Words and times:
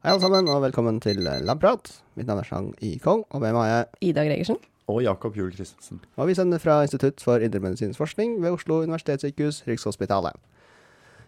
Hei 0.00 0.14
alle 0.14 0.22
sammen, 0.22 0.46
og 0.48 0.62
velkommen 0.64 0.96
til 1.04 1.18
Labprat. 1.20 1.90
Mitt 2.16 2.24
navn 2.24 2.40
er 2.40 2.46
Chang 2.48 2.70
Yikong, 2.80 3.26
og 3.28 3.42
med 3.42 3.52
meg 3.52 3.68
er 3.68 3.74
jeg 3.74 4.08
Ida 4.08 4.24
Gregersen. 4.24 4.56
Og 4.88 5.02
Jakob 5.04 5.36
Juel 5.36 5.52
Christensen. 5.52 6.00
Og 6.16 6.30
vi 6.30 6.38
sender 6.38 6.58
fra 6.58 6.78
Institutt 6.88 7.20
for 7.20 7.36
indremedisinsk 7.36 8.00
forskning 8.00 8.38
ved 8.40 8.56
Oslo 8.56 8.80
universitetssykehus, 8.80 9.60
Rikshospitalet. 9.68 10.40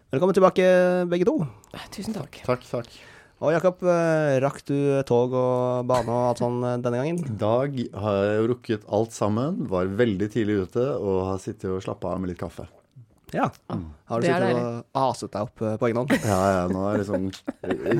Velkommen 0.09 0.33
tilbake, 0.33 0.65
begge 1.13 1.29
to. 1.29 1.43
Tusen 1.93 2.17
takk. 2.17 2.41
Takk, 2.49 2.65
takk. 2.65 3.03
Og 3.41 3.51
Jakob, 3.51 3.81
eh, 3.83 4.37
rakk 4.43 4.61
du 4.69 4.77
tog 5.09 5.33
og 5.35 5.87
bane 5.89 6.07
og 6.07 6.29
alt 6.29 6.39
sånn 6.43 6.61
eh, 6.63 6.77
denne 6.83 7.01
gangen? 7.01 7.17
I 7.25 7.35
dag 7.41 7.75
har 8.03 8.19
jeg 8.29 8.45
rukket 8.53 8.85
alt 8.87 9.11
sammen. 9.15 9.65
Var 9.71 9.89
veldig 9.99 10.29
tidlig 10.31 10.61
ute 10.67 10.85
og 10.95 11.25
har 11.31 11.41
sittet 11.43 11.67
og 11.73 11.81
slappa 11.83 12.13
av 12.13 12.21
med 12.23 12.31
litt 12.31 12.39
kaffe. 12.39 12.69
Ja. 13.33 13.47
Har 13.67 14.21
du 14.21 14.27
Det 14.27 14.29
er 14.29 14.43
sittet 14.45 14.61
og 14.61 15.01
aset 15.01 15.33
deg 15.33 15.47
opp 15.49 15.61
eh, 15.65 15.75
på 15.81 15.89
egen 15.89 15.99
hånd? 16.03 16.15
Ja, 16.31 16.39
ja, 16.53 16.63
nå 16.71 16.85
er 16.87 17.01
liksom 17.01 17.27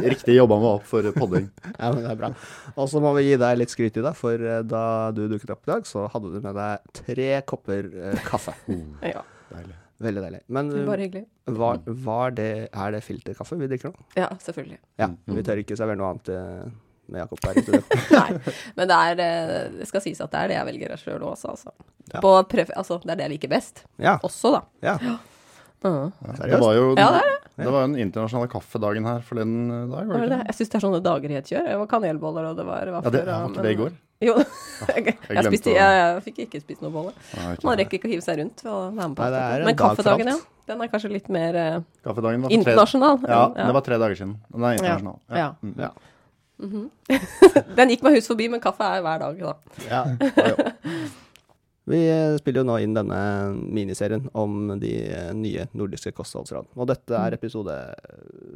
riktig 0.06 0.38
jobba 0.38 0.62
meg 0.62 0.72
opp 0.78 0.88
for 0.88 1.12
podding. 1.18 1.50
Ja, 1.82 1.92
men 1.92 2.04
det 2.06 2.12
er 2.14 2.20
bra. 2.24 2.32
Og 2.78 2.92
så 2.94 3.04
må 3.04 3.12
vi 3.18 3.28
gi 3.32 3.38
deg 3.42 3.60
litt 3.60 3.74
skryt 3.74 4.00
i 4.00 4.06
dag, 4.06 4.16
for 4.16 4.48
da 4.70 4.86
du 5.12 5.26
dukket 5.28 5.58
opp 5.58 5.66
i 5.68 5.74
dag, 5.74 5.90
så 5.90 6.06
hadde 6.14 6.32
du 6.38 6.40
med 6.40 6.56
deg 6.56 7.00
tre 7.04 7.32
kopper 7.50 7.90
eh, 7.92 8.28
kaffe. 8.30 8.56
Ja, 9.02 9.26
Deilig. 9.52 9.76
Veldig 10.04 10.24
deilig. 10.24 10.40
Men 10.48 10.72
eh, 10.74 10.86
bare 10.88 11.06
hyggelig. 11.06 11.26
var, 11.60 11.82
var 11.86 12.32
det, 12.38 12.50
er 12.72 12.96
det 12.96 13.04
filterkaffe 13.06 13.58
vi 13.60 13.70
drikker 13.72 13.94
nå? 13.94 14.08
Ja, 14.18 14.32
selvfølgelig. 14.42 14.80
Ja. 15.02 15.12
Vi 15.30 15.44
tør 15.46 15.62
ikke 15.62 15.78
servere 15.80 16.00
noe 16.00 16.14
annet 16.14 16.32
eh, 16.34 16.72
med 17.14 17.22
Jakob 17.24 17.44
her. 17.46 17.60
Nei, 18.18 18.56
men 18.80 18.90
det 18.90 18.98
er 19.10 19.22
eh, 19.24 19.76
Det 19.80 19.90
skal 19.90 20.04
sies 20.06 20.22
at 20.24 20.32
det 20.34 20.42
er 20.42 20.52
det 20.54 20.58
jeg 20.58 20.70
velger 20.72 20.96
sjøl 21.02 21.28
også, 21.30 21.54
altså. 21.54 21.76
Ja. 22.12 22.24
På 22.24 22.34
pref 22.50 22.74
altså. 22.76 23.00
Det 23.04 23.14
er 23.14 23.22
det 23.22 23.28
jeg 23.28 23.36
liker 23.38 23.54
best. 23.54 23.86
Ja. 24.02 24.18
Også, 24.26 24.56
da. 24.58 24.64
ja. 24.84 25.18
Ja, 25.84 26.48
det 26.48 26.60
var 26.62 26.78
jo 26.78 26.86
Ja, 26.96 27.10
det 27.18 27.24
det. 27.24 27.66
det 27.66 27.68
var 27.70 27.84
jo 27.84 27.88
den 27.92 28.00
internasjonale 28.08 28.50
kaffedagen 28.52 29.06
her 29.10 29.20
forleden 29.28 29.68
dag, 29.92 30.08
var 30.08 30.24
det 30.24 30.30
ikke? 30.30 30.40
Jeg 30.48 30.58
syns 30.60 30.72
det 30.72 30.80
er 30.80 30.86
sånne 30.88 31.04
dager 31.04 31.34
i 31.34 31.38
et 31.42 31.52
kjør. 31.52 31.68
Det 31.68 31.78
var 31.82 31.92
kanelboller, 31.92 32.50
og 32.52 32.58
det 32.58 32.66
var 32.70 32.88
Ja, 32.88 32.96
vafler. 32.98 33.12
det, 33.12 33.26
var 33.28 33.50
ikke 33.52 33.68
det 33.68 33.74
i 33.76 33.80
går? 33.82 33.92
Jo. 34.24 34.38
jeg, 34.94 35.18
jeg, 35.28 35.44
spiste, 35.50 35.76
jeg, 35.76 36.00
jeg 36.00 36.24
fikk 36.30 36.42
ikke 36.48 36.64
spist 36.64 36.82
noe 36.86 36.94
bolle. 36.94 37.14
Man 37.68 37.78
rekker 37.82 38.00
ikke 38.00 38.08
å 38.10 38.14
hive 38.16 38.26
seg 38.26 38.40
rundt. 38.40 38.64
å 38.64 38.80
være 38.88 39.10
med 39.10 39.20
på 39.20 39.30
Nei, 39.36 39.62
Men 39.68 39.78
kaffedagen, 39.80 40.34
ja. 40.34 40.40
Den 40.64 40.80
er 40.80 40.88
kanskje 40.88 41.10
litt 41.12 41.26
mer 41.28 41.58
eh, 41.60 41.82
Kaffedagen 42.08 42.46
var 42.46 42.48
for 42.48 42.56
tre 42.56 42.62
internasjonal. 42.62 43.18
Ja, 43.28 43.42
det 43.58 43.74
var 43.76 43.84
tre 43.84 43.98
dager 44.00 44.16
siden. 44.16 44.38
Den 44.48 44.64
er 44.64 44.78
internasjonal. 44.80 45.20
Ja. 45.36 45.50
Mm. 45.60 45.74
Ja. 45.84 45.92
Den 47.78 47.92
gikk 47.92 48.06
meg 48.06 48.16
hus 48.16 48.30
forbi, 48.30 48.48
men 48.52 48.62
kaffe 48.64 48.88
er 48.88 49.04
hver 49.04 49.20
dag, 49.26 49.44
da. 49.44 49.54
ja. 49.90 50.06
Ja, 50.40 50.54
ja. 50.54 50.72
Vi 51.90 51.98
eh, 52.08 52.38
spiller 52.40 52.62
jo 52.64 52.68
nå 52.70 52.78
inn 52.80 52.94
denne 52.96 53.18
miniserien 53.60 54.30
om 54.40 54.70
de 54.80 54.92
eh, 55.12 55.34
nye 55.36 55.66
nordiske 55.76 56.14
kostholdsråd. 56.16 56.70
Og 56.80 56.88
dette 56.88 57.18
er 57.20 57.36
episode 57.36 57.74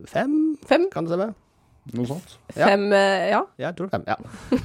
fem, 0.07 0.55
Fem? 0.67 0.85
kan 0.93 1.03
det 1.07 1.11
stemme? 1.15 1.33
Noe 1.95 2.07
sånt. 2.07 2.37
Ja. 2.55 2.67
Fem, 2.71 2.85
eh, 2.95 3.29
ja. 3.33 3.41
Jeg 3.59 3.75
tror 3.79 3.89
fem, 3.91 4.03
ja. 4.07 4.15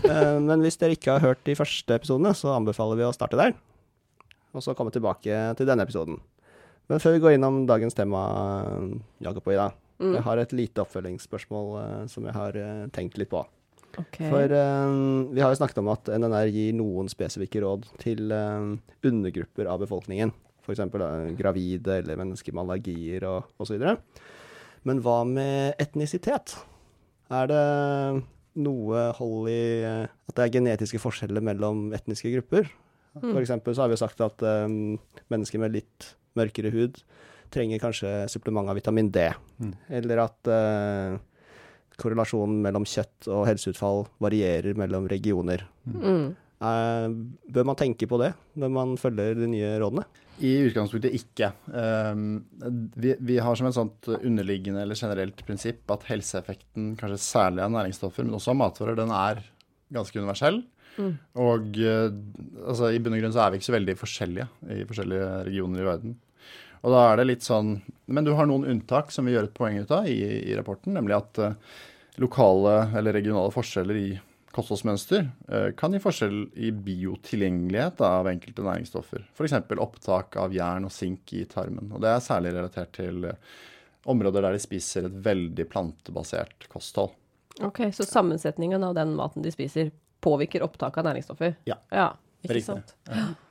Eh, 0.07 0.39
Men 0.43 0.63
hvis 0.63 0.79
dere 0.79 0.95
ikke 0.97 1.17
har 1.17 1.23
hørt 1.27 1.43
de 1.47 1.55
første 1.59 1.95
episodene, 1.99 2.33
så 2.39 2.55
anbefaler 2.57 2.99
vi 2.99 3.07
å 3.09 3.15
starte 3.15 3.39
der. 3.39 3.55
Og 4.55 4.63
så 4.63 4.75
komme 4.79 4.93
tilbake 4.95 5.43
til 5.59 5.67
denne 5.69 5.83
episoden. 5.87 6.19
Men 6.91 6.99
før 7.03 7.15
vi 7.17 7.23
går 7.23 7.37
innom 7.39 7.63
dagens 7.67 7.95
tema, 7.99 8.23
Jakob 9.23 9.47
og 9.49 9.55
Ida, 9.57 9.71
Mm. 10.03 10.15
jeg 10.17 10.23
har 10.27 10.39
et 10.43 10.53
lite 10.53 10.83
oppfølgingsspørsmål 10.83 12.09
som 12.11 12.25
jeg 12.27 12.35
har 12.35 12.57
tenkt 12.91 13.19
litt 13.21 13.29
på. 13.31 13.45
Ok. 14.01 14.19
For 14.23 14.55
um, 14.57 15.33
vi 15.35 15.43
har 15.43 15.53
jo 15.53 15.59
snakket 15.61 15.81
om 15.83 15.91
at 15.93 16.09
NNR 16.09 16.51
gir 16.53 16.77
noen 16.79 17.11
spesifikke 17.13 17.63
råd 17.65 17.89
til 18.01 18.33
um, 18.33 18.77
undergrupper 19.05 19.69
av 19.69 19.83
befolkningen. 19.85 20.33
F.eks. 20.63 20.85
Uh, 20.95 21.33
gravide 21.39 21.99
eller 22.01 22.21
mennesker 22.21 22.55
med 22.55 22.65
allergier 22.65 23.27
og 23.29 23.51
osv. 23.63 23.83
Men 24.89 25.03
hva 25.05 25.23
med 25.29 25.83
etnisitet? 25.83 26.57
Er 27.33 27.51
det 27.51 27.67
noe 28.63 29.05
hold 29.17 29.49
i 29.49 29.61
eh, 29.89 30.05
at 30.29 30.35
det 30.37 30.45
er 30.45 30.57
genetiske 30.59 31.01
forskjeller 31.01 31.45
mellom 31.45 31.87
etniske 31.97 32.33
grupper? 32.35 32.67
For 33.15 33.41
eksempel 33.41 33.77
så 33.77 33.85
har 33.85 33.91
vi 33.91 33.97
jo 33.97 34.03
sagt 34.03 34.21
at 34.25 34.43
um, 34.45 34.99
mennesker 35.33 35.61
med 35.61 35.75
litt 35.77 36.13
mørkere 36.39 36.73
hud 36.73 37.01
trenger 37.53 37.81
kanskje 37.83 38.11
supplement 38.33 38.71
av 38.73 38.79
vitamin 38.79 39.11
D. 39.13 39.27
Mm. 39.61 39.73
Eller 39.99 40.23
at 40.25 40.49
eh, 40.49 41.17
korrelasjonen 42.01 42.63
mellom 42.65 42.87
kjøtt 42.89 43.29
og 43.31 43.47
helseutfall 43.49 44.07
varierer 44.23 44.79
mellom 44.79 45.09
regioner. 45.11 45.65
Mm. 45.85 46.33
Eh, 46.63 47.07
bør 47.53 47.69
man 47.69 47.79
tenke 47.79 48.07
på 48.07 48.21
det 48.23 48.33
når 48.61 48.75
man 48.75 48.99
følger 49.01 49.41
de 49.41 49.49
nye 49.51 49.77
rådene? 49.83 50.05
I 50.43 50.53
utgangspunktet 50.67 51.15
ikke. 51.15 51.51
Um, 51.69 52.43
vi, 52.99 53.13
vi 53.21 53.37
har 53.43 53.59
som 53.59 53.69
et 53.69 53.77
sånt 53.77 54.09
underliggende 54.17 54.81
eller 54.83 54.99
generelt 54.99 55.43
prinsipp 55.47 55.91
at 55.93 56.07
helseeffekten, 56.09 56.95
kanskje 56.99 57.21
særlig 57.23 57.63
av 57.63 57.75
næringsstoffer, 57.75 58.27
men 58.27 58.39
også 58.39 58.55
av 58.55 58.59
matvarer, 58.63 58.99
den 58.99 59.13
er 59.15 59.43
ganske 59.93 60.19
universell. 60.19 60.63
Mm. 60.97 61.13
Og 61.45 61.79
eh, 61.81 62.09
altså, 62.65 62.91
i 62.91 63.01
bunn 63.03 63.17
og 63.17 63.23
grunn 63.23 63.35
så 63.37 63.45
er 63.45 63.53
vi 63.53 63.61
ikke 63.61 63.71
så 63.71 63.77
veldig 63.77 63.97
forskjellige 64.01 64.49
i 64.75 64.83
forskjellige 64.89 65.29
regioner 65.49 65.83
i 65.83 65.89
verden. 65.89 66.17
Og 66.83 66.95
da 66.95 67.07
er 67.13 67.21
det 67.21 67.29
litt 67.29 67.47
sånn 67.47 67.77
Men 68.11 68.27
du 68.27 68.33
har 68.37 68.49
noen 68.51 68.67
unntak 68.69 69.13
som 69.15 69.27
vi 69.27 69.37
gjør 69.37 69.49
et 69.49 69.57
poeng 69.57 69.79
ut 69.79 69.95
av 69.95 70.09
i, 70.11 70.19
i 70.51 70.57
rapporten, 70.59 70.95
nemlig 70.97 71.17
at 71.17 71.41
eh, 71.41 71.55
lokale 72.21 72.75
eller 72.99 73.17
regionale 73.17 73.53
forskjeller 73.55 73.99
i 73.99 74.09
kostholdsmønster 74.53 75.23
eh, 75.49 75.69
kan 75.79 75.95
gi 75.95 76.01
forskjell 76.03 76.43
i 76.61 76.73
biotilgjengelighet 76.75 78.03
av 78.05 78.29
enkelte 78.29 78.65
næringsstoffer. 78.67 79.25
F.eks. 79.33 79.55
opptak 79.81 80.37
av 80.43 80.53
jern 80.53 80.89
og 80.89 80.93
sink 80.93 81.33
i 81.39 81.47
tarmen. 81.49 81.89
Og 81.95 82.03
det 82.05 82.11
er 82.13 82.25
særlig 82.25 82.53
relatert 82.57 82.93
til 82.99 83.31
eh, 83.31 83.57
områder 84.13 84.45
der 84.45 84.59
de 84.59 84.63
spiser 84.63 85.09
et 85.09 85.17
veldig 85.25 85.69
plantebasert 85.73 86.69
kosthold. 86.73 87.15
Ok, 87.63 87.87
Så 87.95 88.05
sammensetningen 88.09 88.85
av 88.85 88.97
den 88.99 89.15
maten 89.17 89.45
de 89.45 89.53
spiser, 89.55 89.93
påvirker 90.23 90.65
opptaket 90.65 91.03
av 91.03 91.11
næringsstoffer? 91.11 91.57
Ja. 91.69 91.79
ja 91.93 92.13
ikke 92.43 92.59
Riktig. 92.59 92.67
sant? 92.67 92.97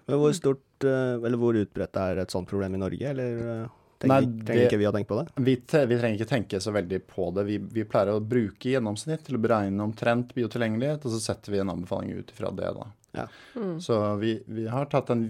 Men 0.07 0.19
hvor 0.21 0.33
stort, 0.35 0.87
eh, 0.87 1.17
eller 1.19 1.39
hvor 1.39 1.57
utbredt 1.59 2.01
er 2.01 2.23
et 2.23 2.33
sånt 2.33 2.49
problem 2.49 2.75
i 2.75 2.81
Norge, 2.81 3.13
eller 3.13 3.69
Tenker, 4.01 4.15
Nei, 4.15 4.21
trenger, 4.25 4.45
trenger 4.47 4.63
ikke 4.65 4.77
vi 4.81 4.85
å 4.89 4.91
tenke 4.95 5.09
på 5.11 5.17
det? 5.19 5.43
Vi, 5.45 5.53
te, 5.69 5.79
vi 5.85 5.97
trenger 5.99 6.17
ikke 6.17 6.29
tenke 6.31 6.59
så 6.63 6.71
veldig 6.73 6.99
på 7.05 7.27
det. 7.37 7.43
Vi, 7.45 7.57
vi 7.75 7.83
pleier 7.85 8.15
å 8.15 8.23
bruke 8.25 8.71
gjennomsnitt 8.71 9.27
til 9.27 9.37
å 9.37 9.41
beregne 9.43 9.85
omtrent 9.85 10.31
biotilgjengelighet, 10.33 11.05
og 11.05 11.13
så 11.13 11.19
setter 11.21 11.53
vi 11.53 11.59
en 11.61 11.69
anbefaling 11.69 12.15
ut 12.17 12.31
ifra 12.33 12.49
det. 12.57 12.71
da. 12.79 12.87
Ja. 13.19 13.27
Mm. 13.53 13.75
Så 13.83 13.99
vi, 14.17 14.39
vi 14.49 14.65
har 14.71 14.89
tatt 14.89 15.11
en 15.13 15.27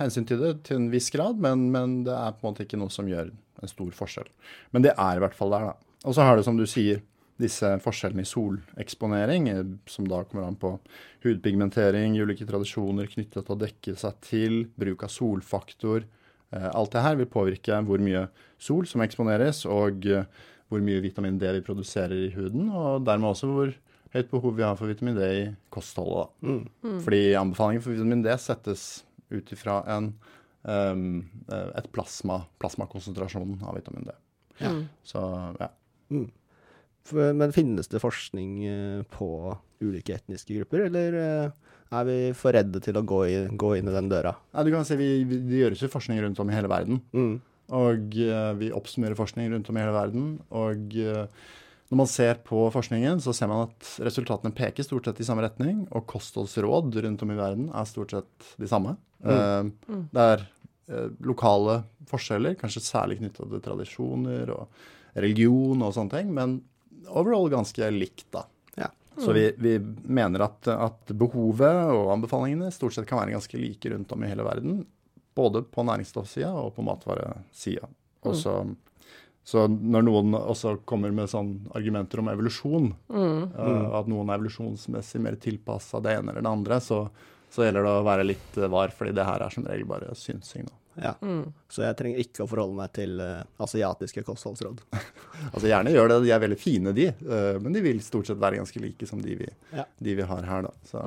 hensyn 0.00 0.26
til 0.26 0.42
det 0.42 0.52
til 0.66 0.80
en 0.80 0.88
viss 0.90 1.12
grad, 1.14 1.38
men, 1.44 1.68
men 1.74 2.00
det 2.08 2.16
er 2.16 2.34
på 2.34 2.42
en 2.42 2.50
måte 2.56 2.66
ikke 2.66 2.80
noe 2.80 2.90
som 2.90 3.06
gjør 3.06 3.30
en 3.30 3.70
stor 3.70 3.94
forskjell. 4.00 4.32
Men 4.74 4.88
det 4.88 4.96
er 4.96 5.20
i 5.20 5.22
hvert 5.22 5.38
fall 5.38 5.54
der, 5.54 5.70
da. 5.70 5.94
Og 6.08 6.18
så 6.18 6.26
har 6.26 6.38
det, 6.38 6.46
som 6.48 6.58
du 6.58 6.66
sier, 6.66 7.04
disse 7.38 7.70
forskjellene 7.84 8.24
i 8.24 8.28
soleksponering, 8.28 9.48
eh, 9.52 9.62
som 9.86 10.10
da 10.10 10.24
kommer 10.26 10.48
an 10.48 10.58
på 10.58 10.74
hudpigmentering, 11.24 12.14
ulike 12.22 12.46
tradisjoner 12.48 13.08
knyttet 13.10 13.42
til 13.44 13.54
å 13.54 13.58
dekke 13.58 13.96
seg 13.98 14.20
til, 14.24 14.60
bruk 14.78 15.02
av 15.06 15.12
solfaktor. 15.12 16.06
Eh, 16.54 16.70
Alt 16.70 16.94
det 16.94 17.02
her 17.04 17.18
vil 17.18 17.30
påvirke 17.30 17.80
hvor 17.86 18.02
mye 18.02 18.28
sol 18.62 18.86
som 18.88 19.02
eksponeres, 19.04 19.64
og 19.66 20.06
eh, 20.06 20.28
hvor 20.68 20.84
mye 20.84 21.02
vitamin 21.04 21.38
D 21.40 21.50
vi 21.58 21.64
produserer 21.64 22.28
i 22.28 22.32
huden, 22.34 22.70
og 22.70 23.04
dermed 23.08 23.32
også 23.32 23.50
hvor 23.50 23.74
høyt 24.14 24.30
behov 24.30 24.56
vi 24.56 24.64
har 24.64 24.76
for 24.78 24.88
vitamin 24.88 25.16
D 25.16 25.28
i 25.28 25.44
kostholdet. 25.74 26.30
da. 26.42 26.56
Mm. 26.88 26.98
Fordi 27.04 27.22
anbefalingen 27.40 27.84
for 27.84 27.96
vitamin 27.96 28.24
D 28.24 28.32
settes 28.40 29.04
ut 29.32 29.52
ifra 29.52 29.82
en, 29.96 30.12
um, 30.64 31.08
et 31.48 31.88
plasma, 31.92 32.42
plasmakonsentrasjon 32.60 33.58
av 33.68 33.76
vitamin 33.76 34.08
D. 34.08 34.14
Ja. 34.62 34.72
Mm. 34.72 34.84
Så 35.04 35.24
ja. 35.60 35.68
Mm. 36.12 36.28
Men 37.12 37.52
finnes 37.56 37.88
det 37.88 38.00
forskning 38.04 38.58
på 39.12 39.28
ulike 39.84 40.16
etniske 40.16 40.56
grupper, 40.56 40.86
eller 40.88 41.18
eh, 41.18 41.68
er 41.98 42.08
vi 42.08 42.16
for 42.36 42.56
redde 42.56 42.80
til 42.84 42.98
å 43.00 43.04
gå, 43.06 43.20
i, 43.28 43.36
gå 43.48 43.74
inn 43.78 43.88
i 43.88 43.94
den 43.94 44.10
døra? 44.10 44.34
ja 44.52 44.64
du 44.64 44.72
kan 44.74 44.84
si 44.84 44.98
vi, 45.00 45.12
vi, 45.28 45.38
Det 45.48 45.62
gjøres 45.62 45.84
jo 45.84 45.92
forskning 45.92 46.20
rundt 46.24 46.42
om 46.42 46.50
i 46.50 46.56
hele 46.56 46.70
verden. 46.70 47.00
Mm. 47.16 47.38
Og 47.78 48.18
eh, 48.24 48.50
vi 48.60 48.74
oppsummerer 48.74 49.18
forskning 49.18 49.50
rundt 49.52 49.70
om 49.70 49.78
i 49.78 49.82
hele 49.84 49.96
verden. 49.96 50.28
Og 50.56 50.98
eh, 51.00 51.24
når 51.88 52.00
man 52.02 52.10
ser 52.10 52.40
på 52.44 52.66
forskningen, 52.72 53.20
så 53.24 53.32
ser 53.36 53.48
man 53.48 53.68
at 53.68 53.90
resultatene 54.04 54.52
peker 54.56 54.84
stort 54.84 55.08
sett 55.08 55.22
i 55.22 55.26
samme 55.28 55.44
retning. 55.44 55.86
Og 55.96 56.04
kostholdsråd 56.10 57.00
rundt 57.04 57.24
om 57.24 57.32
i 57.32 57.38
verden 57.38 57.70
er 57.72 57.88
stort 57.88 58.12
sett 58.12 58.52
de 58.60 58.68
samme. 58.68 58.96
Mm. 59.24 59.72
Uh, 59.88 60.02
det 60.12 60.26
er 60.34 60.44
uh, 60.92 61.08
lokale 61.26 61.80
forskjeller, 62.08 62.58
kanskje 62.60 62.84
særlig 62.84 63.18
knytta 63.22 63.48
til 63.48 63.64
tradisjoner 63.64 64.52
og 64.54 64.84
religion 65.16 65.80
og 65.82 65.96
sånne 65.96 66.12
ting, 66.12 66.30
men 66.36 66.58
overall 67.08 67.48
ganske 67.52 67.88
likt, 67.94 68.28
da. 68.36 68.44
Så 69.18 69.32
vi, 69.34 69.46
vi 69.58 69.78
mener 70.04 70.44
at, 70.46 70.68
at 70.70 71.10
behovet 71.18 71.90
og 71.94 72.12
anbefalingene 72.14 72.70
stort 72.74 72.94
sett 72.94 73.06
kan 73.08 73.18
være 73.20 73.34
ganske 73.34 73.58
like 73.58 73.90
rundt 73.90 74.12
om 74.14 74.24
i 74.24 74.28
hele 74.30 74.44
verden. 74.46 74.84
Både 75.38 75.62
på 75.62 75.84
næringsstoffsida 75.86 76.50
og 76.54 76.74
på 76.76 76.82
matvaresida. 76.86 77.88
Og 78.26 78.34
så, 78.38 78.54
så 79.46 79.64
når 79.70 80.02
noen 80.06 80.34
også 80.38 80.76
kommer 80.84 81.10
med 81.14 81.30
sånn 81.30 81.52
argumenter 81.78 82.18
om 82.22 82.28
evolusjon, 82.32 82.92
Mm. 83.08 83.44
uh, 83.54 83.98
at 84.00 84.06
noen 84.10 84.28
er 84.30 84.38
evolusjonsmessig 84.40 85.20
mer 85.24 85.36
tilpassa 85.40 86.00
det 86.02 86.16
ene 86.18 86.32
eller 86.34 86.42
det 86.42 86.50
andre, 86.50 86.80
så, 86.80 87.08
Så 87.50 87.62
gjelder 87.64 87.82
det 87.86 87.92
å 87.96 88.04
være 88.04 88.24
litt 88.28 88.56
var, 88.68 88.90
fordi 88.92 89.14
det 89.16 89.24
her 89.24 89.40
er 89.40 89.48
som 89.54 89.64
regel 89.64 89.86
bare 89.88 90.10
synsing. 90.14 90.66
Da. 90.68 90.74
Ja. 91.02 91.12
Så 91.70 91.84
jeg 91.84 91.96
trenger 91.98 92.22
ikke 92.22 92.44
å 92.44 92.48
forholde 92.50 92.76
meg 92.78 92.92
til 92.96 93.18
uh, 93.22 93.42
asiatiske 93.64 94.24
kostholdsråd. 94.26 94.82
Altså 95.52 95.68
Gjerne 95.70 95.92
gjør 95.94 96.08
det, 96.10 96.16
de 96.24 96.32
er 96.34 96.40
veldig 96.42 96.56
fine, 96.58 96.90
de. 96.96 97.04
Uh, 97.22 97.60
men 97.62 97.76
de 97.76 97.82
vil 97.84 98.00
stort 98.02 98.26
sett 98.26 98.40
være 98.42 98.58
ganske 98.58 98.80
like 98.82 99.06
som 99.06 99.20
de 99.22 99.36
vi, 99.38 99.46
Ja. 99.76 99.84
de 100.02 100.16
vi 100.18 100.26
har 100.26 100.42
her, 100.48 100.66
da. 100.66 100.72
Så 100.88 101.04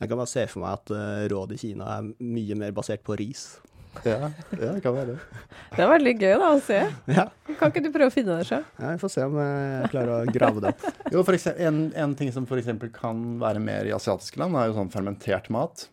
Jeg 0.00 0.08
kan 0.08 0.16
bare 0.20 0.28
se 0.32 0.46
for 0.52 0.60
meg 0.66 0.76
at 0.78 0.92
uh, 0.92 1.24
råd 1.32 1.56
i 1.56 1.58
Kina 1.60 1.88
er 1.98 2.10
mye 2.20 2.56
mer 2.60 2.72
basert 2.76 3.02
på 3.06 3.16
ris. 3.20 3.46
ja, 4.06 4.28
ja, 4.54 4.68
det 4.76 4.82
kan 4.84 4.94
være 4.94 5.16
det. 5.16 5.38
Det 5.74 5.82
er 5.82 5.88
veldig 5.90 6.12
gøy 6.20 6.34
da 6.38 6.48
å 6.54 6.58
se. 6.62 6.76
Ja, 7.10 7.24
Kan 7.58 7.72
ikke 7.72 7.82
du 7.82 7.88
prøve 7.90 8.06
å 8.10 8.14
finne 8.14 8.36
det 8.38 8.46
sjøl? 8.46 8.62
ja 8.78 8.92
Vi 8.94 9.00
får 9.02 9.10
se 9.16 9.24
om 9.26 9.34
jeg 9.40 9.88
klarer 9.90 10.12
å 10.14 10.34
grave 10.36 10.62
det 10.62 10.70
opp. 10.74 10.84
Jo, 11.10 11.24
for 11.26 11.34
eksempel, 11.34 11.64
en, 11.66 11.80
en 12.04 12.14
ting 12.18 12.30
som 12.34 12.46
f.eks. 12.46 12.68
kan 12.94 13.24
være 13.42 13.62
mer 13.64 13.88
i 13.90 13.94
asiatiske 13.96 14.38
land, 14.38 14.54
er 14.60 14.68
jo 14.70 14.76
sånn 14.78 14.92
fermentert 14.94 15.48
mat. 15.50 15.88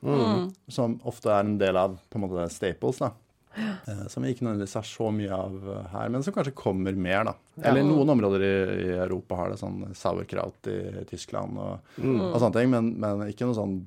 Som 0.70 1.00
ofte 1.10 1.32
er 1.34 1.42
en 1.48 1.56
del 1.62 1.80
av 1.80 1.96
på 2.12 2.20
en 2.20 2.26
måte 2.28 2.46
staples, 2.54 3.02
da. 3.02 3.16
Eh, 3.58 4.08
som 4.08 4.24
vi 4.24 4.32
ikke 4.34 4.46
nødvendigvis 4.46 4.76
har 4.78 4.86
så 4.86 5.10
mye 5.14 5.34
av 5.34 5.70
eh, 5.74 5.86
her, 5.94 6.10
men 6.14 6.24
som 6.26 6.34
kanskje 6.36 6.54
kommer 6.58 6.94
mer, 6.98 7.24
da. 7.30 7.34
Eller 7.66 7.86
noen 7.88 8.12
områder 8.14 8.44
i, 8.46 8.54
i 8.86 8.90
Europa 9.00 9.40
har 9.40 9.54
det 9.54 9.60
sånn 9.62 9.80
sauerkraut 9.98 10.70
i 10.70 11.06
Tyskland 11.10 11.58
og, 11.58 11.92
og 12.04 12.38
sånne 12.38 12.54
ting, 12.60 12.70
men, 12.74 12.92
men 13.02 13.24
ikke 13.32 13.48
noe 13.50 13.58
sånn 13.58 13.78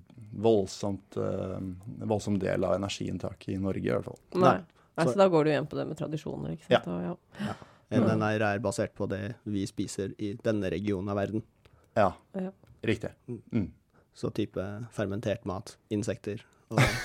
voldsomt 0.43 1.17
eh, 1.20 1.56
voldsom 2.11 2.38
del 2.43 2.67
av 2.67 2.76
energiinntaket 2.78 3.55
i 3.55 3.58
Norge, 3.62 3.87
i 3.87 3.94
hvert 3.94 4.11
fall. 4.11 4.20
Nei. 4.34 4.43
Nei. 4.58 4.78
Nei, 5.00 5.06
så 5.08 5.17
da 5.17 5.31
går 5.32 5.46
du 5.46 5.50
igjen 5.52 5.69
på 5.70 5.78
det 5.78 5.84
med 5.88 5.96
tradisjoner, 5.96 6.56
ikke 6.58 6.66
sant. 6.69 6.88
Og, 6.90 7.44
ja. 7.46 7.55
NNR 7.90 8.43
er 8.50 8.61
basert 8.62 8.93
på 8.99 9.06
det 9.11 9.23
vi 9.49 9.62
spiser 9.66 10.12
i 10.23 10.34
denne 10.44 10.69
regionen 10.70 11.08
av 11.11 11.16
verden. 11.23 11.44
Ja, 11.96 12.12
Ja. 12.37 12.50
riktig. 12.87 13.11
Mm. 13.26 13.70
Så 14.14 14.31
type 14.34 14.62
fermentert 14.93 15.46
mat, 15.49 15.76
insekter 15.94 16.43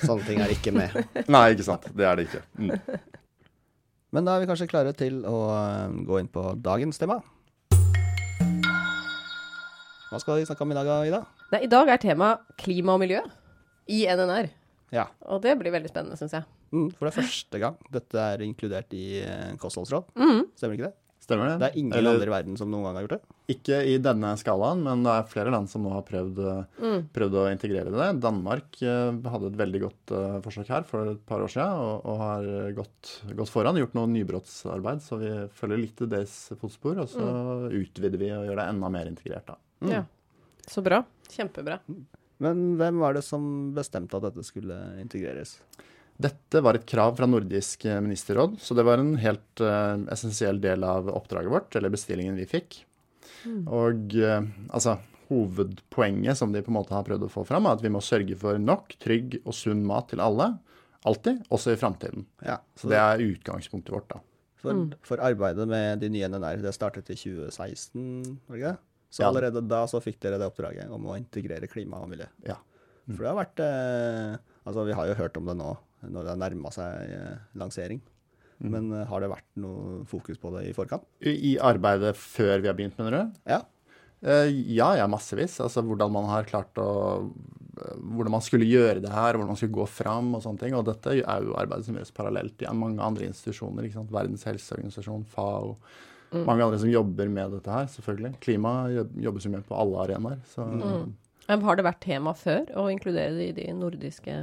sånne 0.05 0.25
ting 0.27 0.41
er 0.43 0.51
ikke 0.53 0.73
med. 0.75 0.95
Nei, 1.35 1.45
ikke 1.55 1.65
sant. 1.65 1.87
Det 1.95 2.05
er 2.05 2.19
det 2.19 2.27
ikke. 2.27 2.41
Mm. 2.59 2.75
Men 4.15 4.27
da 4.27 4.35
er 4.35 4.43
vi 4.43 4.49
kanskje 4.49 4.67
klare 4.71 4.93
til 4.97 5.23
å 5.27 5.39
eh, 5.51 5.95
gå 6.07 6.19
inn 6.21 6.29
på 6.31 6.43
dagens 6.63 7.01
tema. 7.01 7.19
Hva 10.11 10.21
skal 10.21 10.39
vi 10.39 10.45
snakke 10.47 10.63
om 10.63 10.71
i 10.71 10.77
dag, 10.77 10.91
Ida? 11.09 11.23
Nei, 11.51 11.63
I 11.65 11.71
dag 11.71 11.89
er 11.91 11.99
tema 11.99 12.35
klima 12.61 12.95
og 12.95 13.01
miljø 13.03 13.23
i 13.91 14.05
NNR. 14.07 14.51
Ja. 14.95 15.09
Og 15.27 15.41
det 15.43 15.57
blir 15.59 15.73
veldig 15.73 15.91
spennende, 15.91 16.17
syns 16.19 16.37
jeg. 16.37 16.45
Mm, 16.71 16.87
for 16.93 17.07
det 17.07 17.11
er 17.11 17.17
første 17.17 17.59
gang 17.61 17.75
dette 17.93 18.21
er 18.21 18.43
inkludert 18.45 18.93
i 18.95 19.07
kostholdsråd. 19.61 20.07
kostholdsråd. 20.15 20.45
Stemmer 20.55 20.77
ikke 20.77 20.89
det? 20.91 20.95
Stemmer 21.25 21.47
det? 21.49 21.53
Det 21.63 21.67
er 21.71 21.77
ingen 21.81 21.93
Eller- 21.97 22.13
andre 22.19 22.27
i 22.29 22.33
verden 22.35 22.57
som 22.59 22.69
noen 22.69 22.83
gang 22.85 22.95
har 22.99 23.05
gjort 23.07 23.15
det. 23.15 23.55
Ikke 23.55 23.77
i 23.89 23.95
denne 23.97 24.35
skalaen, 24.37 24.83
men 24.85 25.01
det 25.01 25.09
er 25.15 25.23
flere 25.31 25.49
land 25.53 25.67
som 25.71 25.81
nå 25.81 25.89
har 25.95 26.03
prøvd, 26.05 26.37
Mm. 26.77 27.07
prøvd 27.15 27.33
å 27.41 27.45
integrere 27.49 27.89
det. 27.89 28.19
Danmark 28.21 28.77
eh, 28.85 29.11
hadde 29.33 29.47
et 29.49 29.57
veldig 29.57 29.81
godt 29.81 30.11
eh, 30.13 30.35
forsøk 30.45 30.67
her 30.69 30.83
for 30.85 31.11
et 31.15 31.25
par 31.25 31.39
år 31.41 31.49
siden, 31.49 31.79
og, 31.81 32.05
og 32.05 32.17
har 32.21 32.43
gått, 32.77 33.15
gått 33.35 33.49
foran. 33.49 33.75
Gjort 33.81 33.95
noe 33.97 34.05
nybrottsarbeid, 34.13 35.01
så 35.01 35.17
vi 35.17 35.31
følger 35.57 35.81
litt 35.81 36.01
i 36.05 36.05
deres 36.13 36.35
fotspor. 36.61 36.99
Og 37.01 37.09
så 37.09 37.25
Mm. 37.25 37.71
utvider 37.81 38.17
vi 38.21 38.29
og 38.29 38.45
gjør 38.45 38.55
det 38.61 38.67
enda 38.69 38.89
mer 38.91 39.05
integrert, 39.09 39.47
da. 39.47 39.55
Ja. 39.81 40.03
Så 40.67 40.83
bra. 40.83 41.03
Kjempebra. 41.29 41.79
Men 42.39 42.77
hvem 42.77 42.99
var 42.99 43.13
det 43.13 43.23
som 43.23 43.73
bestemte 43.73 44.13
at 44.17 44.21
dette 44.29 44.43
skulle 44.45 44.75
integreres? 45.01 45.57
Dette 46.21 46.61
var 46.63 46.77
et 46.77 46.85
krav 46.87 47.17
fra 47.17 47.27
Nordisk 47.27 47.85
eh, 47.89 47.99
ministerråd, 48.03 48.59
så 48.63 48.75
det 48.77 48.85
var 48.87 49.01
en 49.01 49.15
helt 49.19 49.63
uh, 49.63 49.97
essensiell 50.13 50.61
del 50.63 50.85
av 50.87 51.09
oppdraget 51.11 51.51
vårt, 51.51 51.75
eller 51.75 51.91
bestillingen 51.91 52.37
vi 52.39 52.47
fikk. 52.47 52.77
Og 53.67 54.15
uh, 54.15 54.45
altså, 54.71 54.95
hovedpoenget 55.27 56.39
som 56.39 56.53
de 56.53 56.63
på 56.63 56.71
en 56.71 56.77
måte 56.77 56.95
har 56.95 57.03
prøvd 57.07 57.27
å 57.27 57.31
få 57.33 57.43
fram, 57.47 57.67
er 57.67 57.75
at 57.75 57.83
vi 57.83 57.91
må 57.91 58.01
sørge 58.03 58.37
for 58.39 58.61
nok, 58.61 58.95
trygg 59.03 59.41
og 59.43 59.53
sunn 59.57 59.83
mat 59.87 60.07
til 60.13 60.23
alle. 60.23 60.53
Alltid, 61.05 61.43
også 61.53 61.75
i 61.75 61.77
framtiden. 61.77 62.25
Ja, 62.45 62.61
Så 62.79 62.89
det 62.89 62.97
er 62.97 63.21
utgangspunktet 63.21 63.93
vårt, 63.93 64.07
da. 64.15 64.23
For, 64.63 64.87
for 65.05 65.21
arbeidet 65.21 65.67
med 65.69 65.99
de 66.01 66.09
nye 66.09 66.29
NNR, 66.31 66.63
det 66.63 66.71
startet 66.73 67.11
i 67.13 67.17
2016, 67.19 68.39
var 68.47 68.55
det 68.55 68.61
ikke 68.63 68.71
det? 68.71 68.77
Så 69.15 69.21
Ja. 69.21 69.27
allerede 69.29 69.61
da 69.69 69.83
så 69.87 70.01
fikk 70.01 70.17
dere 70.23 70.39
det 70.41 70.47
oppdraget 70.49 70.89
om 70.91 71.05
å 71.07 71.13
integrere 71.15 71.69
klima 71.71 72.01
og 72.01 72.09
miljø. 72.09 72.25
Ja. 72.47 72.57
For 73.05 73.21
det 73.21 73.29
har 73.29 73.37
vært 73.37 73.61
eh, 73.63 74.37
Altså, 74.65 74.81
vi 74.87 74.95
har 74.97 75.05
jo 75.05 75.13
hørt 75.13 75.35
om 75.37 75.45
det 75.45 75.53
nå, 75.59 75.75
når 76.11 76.25
det 76.25 76.33
har 76.33 76.43
nærma 76.45 76.71
seg 76.75 77.15
lansering. 77.15 77.55
lansering. 77.61 78.03
Men 78.63 78.91
eh, 78.93 79.05
har 79.09 79.21
det 79.21 79.31
vært 79.31 79.47
noe 79.59 80.03
fokus 80.09 80.39
på 80.39 80.51
det 80.55 80.69
i 80.69 80.75
forkant? 80.75 81.05
I 81.25 81.35
i 81.51 81.55
arbeidet 81.61 82.15
før 82.19 82.61
vi 82.61 82.69
har 82.71 82.77
begynt, 82.77 82.97
mener 82.99 83.17
du? 83.17 83.39
Ja. 83.51 83.61
Eh, 84.25 84.49
ja, 84.77 84.93
ja, 85.01 85.07
massevis. 85.11 85.57
Altså 85.63 85.83
hvordan 85.85 86.13
man 86.15 86.29
har 86.31 86.49
klart 86.49 86.81
å 86.81 86.89
Hvordan 87.75 88.31
man 88.31 88.43
skulle 88.43 88.63
gjøre 88.63 89.01
det 89.03 89.09
her, 89.11 89.35
hvordan 89.35 89.49
man 89.51 89.57
skulle 89.59 89.75
gå 89.75 89.85
fram 89.91 90.29
og 90.37 90.45
sånne 90.45 90.61
ting. 90.61 90.75
Og 90.77 90.85
dette 90.87 91.11
er 91.17 91.43
jo 91.43 91.57
arbeid 91.59 91.83
som 91.83 91.97
gjøres 91.97 92.13
parallelt 92.15 92.63
i 92.63 92.69
mange 92.71 93.03
andre 93.03 93.27
institusjoner. 93.27 93.83
ikke 93.83 93.97
sant? 93.97 94.13
Verdens 94.15 94.45
helseorganisasjon, 94.47 95.25
FAO. 95.33 95.73
Mange 96.47 96.63
andre 96.63 96.79
som 96.79 96.87
jobber 96.87 97.27
med 97.27 97.51
dette 97.57 97.71
her, 97.71 97.89
selvfølgelig. 97.91 98.31
Klima 98.43 98.71
jobb- 98.93 99.19
jobbes 99.27 99.47
jo 99.47 99.51
med 99.51 99.67
på 99.67 99.75
alle 99.75 100.05
arenaer. 100.05 100.39
Så 100.53 100.63
mm. 100.63 101.11
Har 101.67 101.75
det 101.75 101.85
vært 101.85 102.01
tema 102.07 102.31
før 102.39 102.63
å 102.79 102.87
inkludere 102.93 103.35
det 103.35 103.49
i 103.49 103.57
de 103.59 103.67
nordiske 103.75 104.37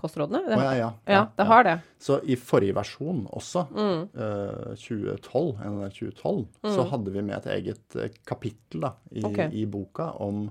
kostrådene? 0.00 0.42
Det, 0.48 0.56
oh, 0.56 0.64
ja, 0.64 0.74
ja, 0.78 0.90
ja, 1.08 1.20
det 1.36 1.46
har 1.50 1.66
det. 1.66 1.76
Så 2.00 2.18
i 2.24 2.36
forrige 2.40 2.76
versjon 2.76 3.22
også, 3.36 3.66
eh, 3.76 4.72
2012, 4.80 5.60
NNR 5.60 5.94
2012, 5.96 6.42
så 6.76 6.88
hadde 6.92 7.14
vi 7.14 7.24
med 7.26 7.36
et 7.38 7.48
eget 7.58 7.96
eh, 8.00 8.18
kapittel 8.28 8.88
da, 8.88 8.94
i, 9.12 9.24
okay. 9.28 9.52
i 9.52 9.66
boka 9.70 10.10
om, 10.24 10.46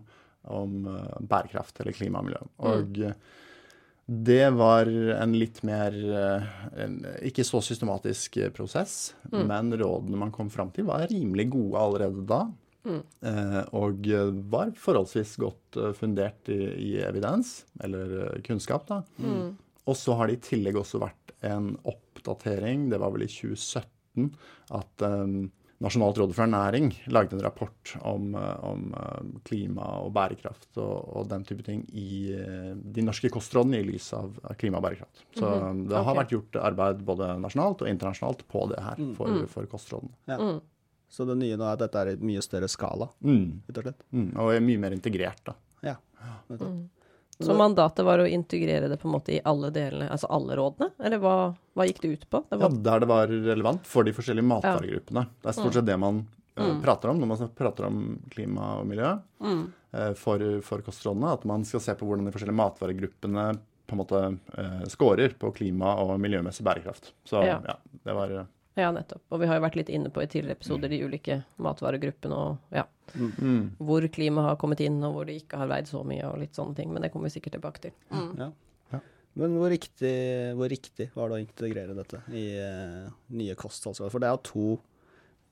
om 0.53 0.79
eh, 0.93 1.19
bærekraft 1.19 1.81
eller 1.81 1.97
klima 1.97 2.21
og 2.21 2.29
miljø. 2.29 2.41
Og 2.69 3.01
mm. 3.01 3.19
det 4.29 4.45
var 4.59 4.93
en 5.17 5.35
litt 5.37 5.61
mer 5.67 5.99
eh, 6.23 6.55
en, 6.85 6.97
Ikke 7.27 7.45
så 7.47 7.61
systematisk 7.65 8.41
prosess, 8.55 9.15
men 9.31 9.73
rådene 9.73 10.23
man 10.25 10.33
kom 10.35 10.53
fram 10.53 10.73
til, 10.75 10.89
var 10.89 11.09
rimelig 11.09 11.49
gode 11.57 11.85
allerede 11.85 12.25
da. 12.29 12.43
Eh, 12.87 13.61
og 13.75 14.07
eh, 14.07 14.31
var 14.51 14.71
forholdsvis 14.79 15.35
godt 15.41 15.79
eh, 15.79 15.91
fundert 15.97 16.49
i, 16.51 16.59
i 16.79 16.91
evidens, 17.03 17.63
eller 17.83 18.39
kunnskap, 18.45 18.87
da. 18.89 19.01
Og 19.89 19.97
så 19.97 20.15
har 20.19 20.29
det 20.29 20.39
i 20.39 20.43
tillegg 20.51 20.77
også 20.79 21.01
vært 21.01 21.33
en 21.47 21.73
oppdatering, 21.87 22.89
det 22.91 22.99
var 23.01 23.13
vel 23.15 23.25
i 23.25 23.31
2017, 23.31 24.29
at 24.75 25.07
um, 25.07 25.49
Nasjonalt 25.79 26.17
råd 26.19 26.33
for 26.35 26.43
ernæring 26.43 26.89
lagde 27.07 27.37
en 27.37 27.43
rapport 27.45 27.93
om, 28.03 28.33
om 28.35 28.89
klima 29.47 29.85
og 30.03 30.09
bærekraft 30.11 30.75
og, 30.75 31.05
og 31.15 31.29
den 31.31 31.45
type 31.47 31.63
ting 31.63 31.85
i 31.95 32.35
de 32.35 33.05
norske 33.07 33.31
kostrådene 33.31 33.79
i 33.79 33.85
lys 33.87 34.09
av 34.17 34.35
klima 34.59 34.81
og 34.81 34.83
bærekraft. 34.89 35.23
Så 35.39 35.47
um, 35.47 35.85
det 35.87 35.95
har 35.95 36.03
okay. 36.03 36.19
vært 36.19 36.35
gjort 36.35 36.59
arbeid 36.67 37.05
både 37.07 37.31
nasjonalt 37.39 37.85
og 37.85 37.93
internasjonalt 37.93 38.43
på 38.51 38.65
det 38.73 38.83
her 38.89 38.99
for, 39.15 39.39
for 39.55 39.71
kostrådene. 39.71 40.19
ja. 40.27 40.51
Så 41.09 41.25
det 41.25 41.35
nye 41.39 41.57
nå 41.57 41.65
er 41.65 41.73
at 41.73 41.81
dette 41.81 42.01
er 42.03 42.13
i 42.13 42.19
mye 42.21 42.41
større 42.45 42.69
skala, 42.69 43.09
Mm. 43.25 43.61
rett 43.67 43.77
og 43.81 43.83
slett. 43.87 44.03
Mm. 44.13 44.29
Og 44.37 44.53
er 44.53 44.61
mye 44.61 44.81
mer 44.81 44.95
integrert, 44.95 45.41
da. 45.45 45.55
Ja. 45.81 45.95
Mm. 46.49 46.89
Så 47.39 47.55
mandatet 47.55 48.03
var 48.05 48.19
å 48.19 48.27
integrere 48.27 48.89
det 48.91 48.97
på 48.99 49.07
en 49.07 49.13
måte 49.15 49.31
i 49.37 49.39
alle 49.47 49.69
delene, 49.71 50.09
altså 50.11 50.27
alle 50.29 50.57
rådene? 50.59 50.91
Eller 50.99 51.21
hva, 51.23 51.35
hva 51.73 51.85
gikk 51.87 52.01
det 52.03 52.11
ut 52.11 52.25
på? 52.29 52.41
Det 52.49 52.59
Ja, 52.59 52.67
der 52.67 52.99
det 52.99 53.07
var 53.07 53.31
relevant 53.31 53.87
for 53.87 54.03
de 54.03 54.11
forskjellige 54.11 54.49
matvaregruppene. 54.49 55.23
Det 55.39 55.47
er 55.47 55.55
stort 55.55 55.77
sett 55.77 55.87
det 55.87 55.95
man 55.97 56.25
mm. 56.59 56.81
prater 56.83 57.13
om 57.13 57.21
når 57.21 57.31
man 57.31 57.49
prater 57.55 57.87
om 57.87 58.01
klima 58.29 58.73
og 58.81 58.89
miljø 58.91 59.13
eh, 59.15 60.13
for, 60.19 60.43
for 60.67 60.83
kostrådene. 60.83 61.31
At 61.31 61.47
man 61.47 61.63
skal 61.63 61.79
se 61.85 61.95
på 61.95 62.09
hvordan 62.09 62.27
de 62.27 62.35
forskjellige 62.35 62.59
matvaregruppene 62.59 63.47
på 63.89 63.95
en 63.95 64.03
måte 64.03 64.21
eh, 64.59 64.83
scorer 64.91 65.33
på 65.39 65.53
klima 65.55 65.95
og 66.03 66.17
miljømessig 66.21 66.67
bærekraft. 66.67 67.13
Så 67.23 67.45
Ja. 67.47 67.61
ja, 67.65 67.77
det 68.03 68.19
var 68.19 68.35
eh, 68.35 68.51
ja, 68.77 68.91
nettopp. 68.93 69.23
Og 69.33 69.41
vi 69.41 69.49
har 69.49 69.57
jo 69.57 69.65
vært 69.65 69.77
litt 69.79 69.89
inne 69.91 70.11
på 70.13 70.21
i 70.23 70.29
tidligere 70.29 70.57
episoder 70.59 70.91
de 70.91 71.01
ulike 71.03 71.41
matvaregruppene 71.57 72.37
og 72.37 72.75
ja, 72.75 72.85
hvor 73.81 74.05
klima 74.13 74.45
har 74.51 74.59
kommet 74.61 74.83
inn 74.85 75.01
og 75.03 75.15
hvor 75.15 75.27
det 75.27 75.39
ikke 75.41 75.59
har 75.61 75.71
veid 75.71 75.89
så 75.89 76.03
mye 76.07 76.27
og 76.29 76.39
litt 76.43 76.55
sånne 76.57 76.77
ting. 76.77 76.93
Men 76.93 77.03
det 77.03 77.11
kommer 77.13 77.29
vi 77.29 77.39
sikkert 77.39 77.57
tilbake 77.57 77.87
til. 77.87 77.95
Ja. 78.39 78.51
Men 79.39 79.55
hvor 79.55 79.69
riktig, 79.71 80.13
hvor 80.57 80.71
riktig 80.71 81.09
var 81.15 81.29
det 81.29 81.37
å 81.37 81.43
integrere 81.43 81.95
dette 81.95 82.21
i 82.35 82.45
uh, 82.59 83.09
nye 83.37 83.57
kostholdsråd? 83.59 84.11
For 84.11 84.23
det 84.23 84.29
er 84.31 84.41
to 84.43 84.65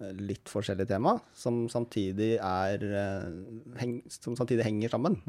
eh, 0.01 0.15
litt 0.17 0.50
forskjellige 0.51 0.89
tema 0.89 1.13
som 1.38 1.65
samtidig 1.71 2.33
er 2.41 2.83
uh, 2.83 3.27
heng, 3.79 4.00
Som 4.12 4.36
samtidig 4.39 4.65
henger 4.65 4.95
sammen. 4.95 5.19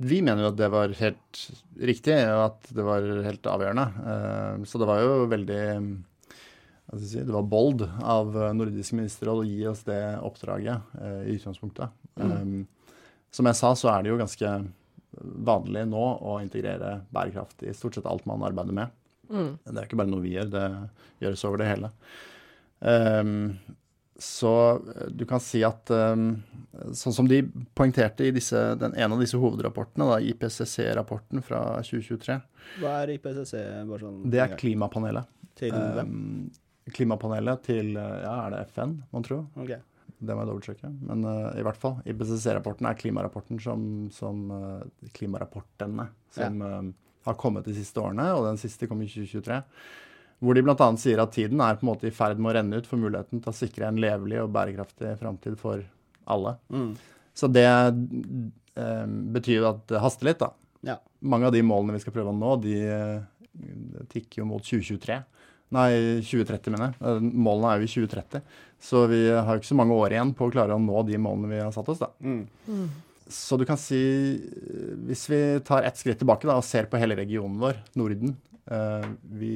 Vi 0.00 0.18
mener 0.24 0.44
jo 0.44 0.50
at 0.50 0.58
det 0.58 0.70
var 0.72 0.92
helt 0.98 1.40
riktig, 1.76 2.16
og 2.32 2.44
at 2.48 2.70
det 2.74 2.84
var 2.84 3.06
helt 3.28 3.48
avgjørende. 3.54 3.86
Uh, 4.02 4.68
Så 4.68 4.80
det 4.82 4.90
var 4.90 5.04
jo 5.04 5.16
veldig 5.30 5.62
si, 6.98 7.22
Det 7.22 7.32
var 7.32 7.46
bold 7.46 7.84
av 8.02 8.34
eh, 8.34 8.52
Nordisk 8.56 8.96
ministerråd 8.98 9.42
å 9.42 9.48
gi 9.48 9.66
oss 9.70 9.82
det 9.86 10.02
oppdraget 10.26 10.94
eh, 11.00 11.22
i 11.30 11.36
utgangspunktet. 11.38 11.96
Um, 12.20 12.66
Som 13.30 13.46
jeg 13.46 13.58
sa, 13.60 13.74
så 13.78 13.92
er 13.92 14.02
det 14.02 14.10
jo 14.10 14.18
ganske 14.18 14.54
vanlig 15.46 15.84
nå 15.90 16.02
å 16.02 16.38
integrere 16.42 17.00
bærekraft 17.14 17.62
i 17.66 17.74
stort 17.74 17.98
sett 17.98 18.08
alt 18.10 18.26
man 18.26 18.42
arbeider 18.46 18.74
med. 18.74 18.96
Det 19.30 19.76
er 19.76 19.86
ikke 19.86 19.98
bare 20.00 20.10
noe 20.10 20.24
vi 20.24 20.34
gjør, 20.34 20.48
det 20.50 20.64
gjøres 21.22 21.44
over 21.46 21.62
det 21.62 21.68
hele. 21.70 21.90
Um, 22.80 23.52
så 24.20 24.52
eh, 24.76 25.06
du 25.10 25.24
kan 25.28 25.40
si 25.40 25.62
at 25.64 25.90
um, 25.94 26.32
sånn 26.96 27.14
som 27.16 27.28
de 27.28 27.40
poengterte 27.76 28.26
i 28.28 28.32
disse, 28.36 28.58
den 28.80 28.96
ene 28.96 29.16
av 29.16 29.22
disse 29.22 29.38
hovedrapportene, 29.40 30.08
da, 30.10 30.18
IPCC-rapporten 30.32 31.44
fra 31.44 31.62
2023 31.86 32.36
Hva 32.82 32.96
er 33.02 33.14
IPCC? 33.16 33.54
Sånn, 34.02 34.24
Det 34.32 34.42
er 34.44 34.56
klimapanelet. 34.60 35.30
Til 35.60 35.72
hvem? 35.72 36.10
Um, 36.10 36.50
klimapanelet 36.94 37.62
til 37.66 37.94
ja, 37.96 38.34
er 38.46 38.54
det 38.54 38.64
FN, 38.72 38.98
mon 39.14 39.24
tro? 39.26 39.44
Okay. 39.62 39.80
Det 40.20 40.34
må 40.34 40.42
jeg 40.42 40.50
dobbeltsjekke. 40.50 40.90
Men 41.08 41.24
uh, 41.24 41.48
i 41.56 41.64
hvert 41.64 41.80
fall, 41.80 41.96
IPCC-rapporten 42.08 42.88
er 42.90 42.98
klimarapporten 42.98 43.60
som, 43.62 43.84
som 44.12 44.42
uh, 44.52 45.08
Klimarapportene 45.16 46.10
som 46.36 46.60
ja. 46.60 46.76
uh, 46.82 46.90
har 47.28 47.38
kommet 47.40 47.68
de 47.68 47.76
siste 47.76 48.00
årene, 48.02 48.26
og 48.36 48.44
den 48.50 48.60
siste 48.60 48.88
kom 48.90 49.00
i 49.00 49.08
2023. 49.08 49.60
Hvor 50.40 50.56
de 50.56 50.64
bl.a. 50.64 50.88
sier 51.00 51.20
at 51.20 51.32
tiden 51.36 51.60
er 51.64 51.76
på 51.76 51.84
en 51.84 51.92
måte 51.92 52.08
i 52.08 52.14
ferd 52.16 52.40
med 52.40 52.52
å 52.52 52.54
renne 52.58 52.80
ut 52.80 52.88
for 52.88 53.00
muligheten 53.00 53.40
til 53.40 53.52
å 53.52 53.56
sikre 53.56 53.88
en 53.88 54.00
levelig 54.00 54.40
og 54.40 54.52
bærekraftig 54.54 55.16
framtid 55.20 55.58
for 55.60 55.82
alle. 56.32 56.54
Mm. 56.72 56.94
Så 57.36 57.48
det 57.52 57.66
betyr 59.34 59.58
jo 59.58 59.66
at 59.68 59.82
det 59.90 60.00
haster 60.00 60.30
litt, 60.30 60.40
da. 60.40 60.54
Ja. 60.86 60.96
Mange 61.28 61.50
av 61.50 61.52
de 61.52 61.60
målene 61.66 61.98
vi 61.98 62.00
skal 62.00 62.14
prøve 62.16 62.32
å 62.32 62.36
nå, 62.38 62.54
de, 62.64 62.78
de 63.52 64.06
tikker 64.14 64.40
jo 64.40 64.48
mot 64.48 64.64
2023. 64.64 65.18
Nei, 65.74 65.90
2030, 66.26 66.72
mener 66.74 66.90
jeg. 66.90 67.20
Målene 67.30 67.70
er 67.70 67.82
jo 67.82 67.86
i 67.86 67.92
2030. 67.92 68.42
Så 68.82 69.04
vi 69.10 69.20
har 69.30 69.52
jo 69.54 69.60
ikke 69.60 69.70
så 69.70 69.78
mange 69.78 69.94
år 69.94 70.16
igjen 70.16 70.32
på 70.34 70.48
å 70.48 70.52
klare 70.52 70.74
å 70.74 70.82
nå 70.82 71.04
de 71.06 71.20
målene 71.20 71.52
vi 71.52 71.60
har 71.62 71.70
satt 71.74 71.90
oss, 71.92 72.00
da. 72.02 72.10
Mm. 72.24 72.42
Mm. 72.66 72.88
Så 73.30 73.54
du 73.54 73.62
kan 73.62 73.78
si 73.78 74.00
Hvis 75.06 75.28
vi 75.30 75.38
tar 75.62 75.84
ett 75.86 76.00
skritt 76.00 76.18
tilbake 76.18 76.48
da, 76.48 76.56
og 76.58 76.66
ser 76.66 76.88
på 76.90 76.98
hele 76.98 77.14
regionen 77.14 77.60
vår, 77.62 77.78
Norden 77.94 78.32
uh, 78.66 79.06
vi, 79.22 79.52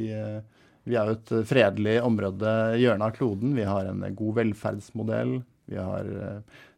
vi, 0.85 0.95
er 0.95 1.11
jo 1.11 1.17
et 1.17 1.33
fredelig 1.51 1.97
område, 2.05 2.53
i 2.77 2.85
hjørnet 2.85 3.09
av 3.09 3.17
kloden. 3.17 3.57
Vi 3.59 3.67
har 3.67 3.91
en 3.91 4.05
god 4.15 4.39
velferdsmodell. 4.39 5.41
Vi 5.73 5.81
har 5.81 6.13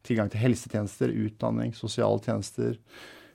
tilgang 0.07 0.31
til 0.33 0.41
helsetjenester, 0.47 1.13
utdanning, 1.27 1.75
sosiale 1.77 2.23
tjenester. 2.25 2.79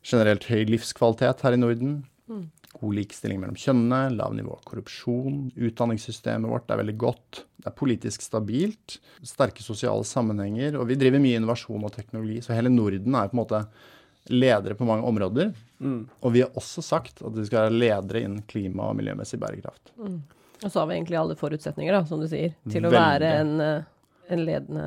Generelt 0.01 0.48
høy 0.50 0.63
livskvalitet 0.72 1.46
her 1.46 1.60
i 1.60 1.62
Norden. 1.62 2.00
Mm 2.31 2.48
god 2.80 2.96
likestilling 2.96 3.40
mellom 3.42 3.58
kjønnene, 3.60 4.16
lav 4.16 4.36
nivå 4.36 4.54
av 4.56 4.66
korrupsjon. 4.68 5.40
Utdanningssystemet 5.56 6.51
vårt 6.51 6.72
er 6.72 6.80
veldig 6.82 6.98
godt. 7.01 7.44
Det 7.62 7.70
er 7.70 7.78
politisk 7.78 8.24
stabilt. 8.25 9.00
Sterke 9.28 9.63
sosiale 9.66 10.06
sammenhenger. 10.08 10.78
Og 10.80 10.88
vi 10.90 11.00
driver 11.00 11.22
mye 11.24 11.40
innovasjon 11.42 11.88
og 11.88 11.94
teknologi. 11.96 12.40
Så 12.46 12.56
hele 12.56 12.72
Norden 12.74 13.18
er 13.18 13.32
på 13.32 13.38
en 13.38 13.42
måte 13.44 13.63
ledere 14.32 14.78
på 14.78 14.88
mange 14.88 15.08
områder. 15.08 15.51
Mm. 15.82 16.04
Og 16.22 16.36
vi 16.36 16.44
har 16.46 16.58
også 16.58 16.84
sagt 16.86 17.24
at 17.25 17.36
vi 17.36 17.48
skal 17.48 17.68
være 17.68 17.80
ledere 17.80 18.24
innen 18.25 18.46
klima 18.50 18.90
og 18.92 19.00
miljømessig 19.00 19.40
bærekraft. 19.42 19.94
Mm. 19.98 20.22
Og 20.62 20.70
så 20.70 20.80
har 20.80 20.88
vi 20.88 21.00
egentlig 21.00 21.18
alle 21.18 21.38
forutsetninger, 21.40 21.96
da, 21.96 22.04
som 22.06 22.22
du 22.22 22.28
sier, 22.30 22.54
til 22.70 22.86
å 22.86 22.94
være 22.94 23.32
en, 23.42 23.56
eh, 23.66 23.88
en 24.30 24.44
ledende 24.46 24.86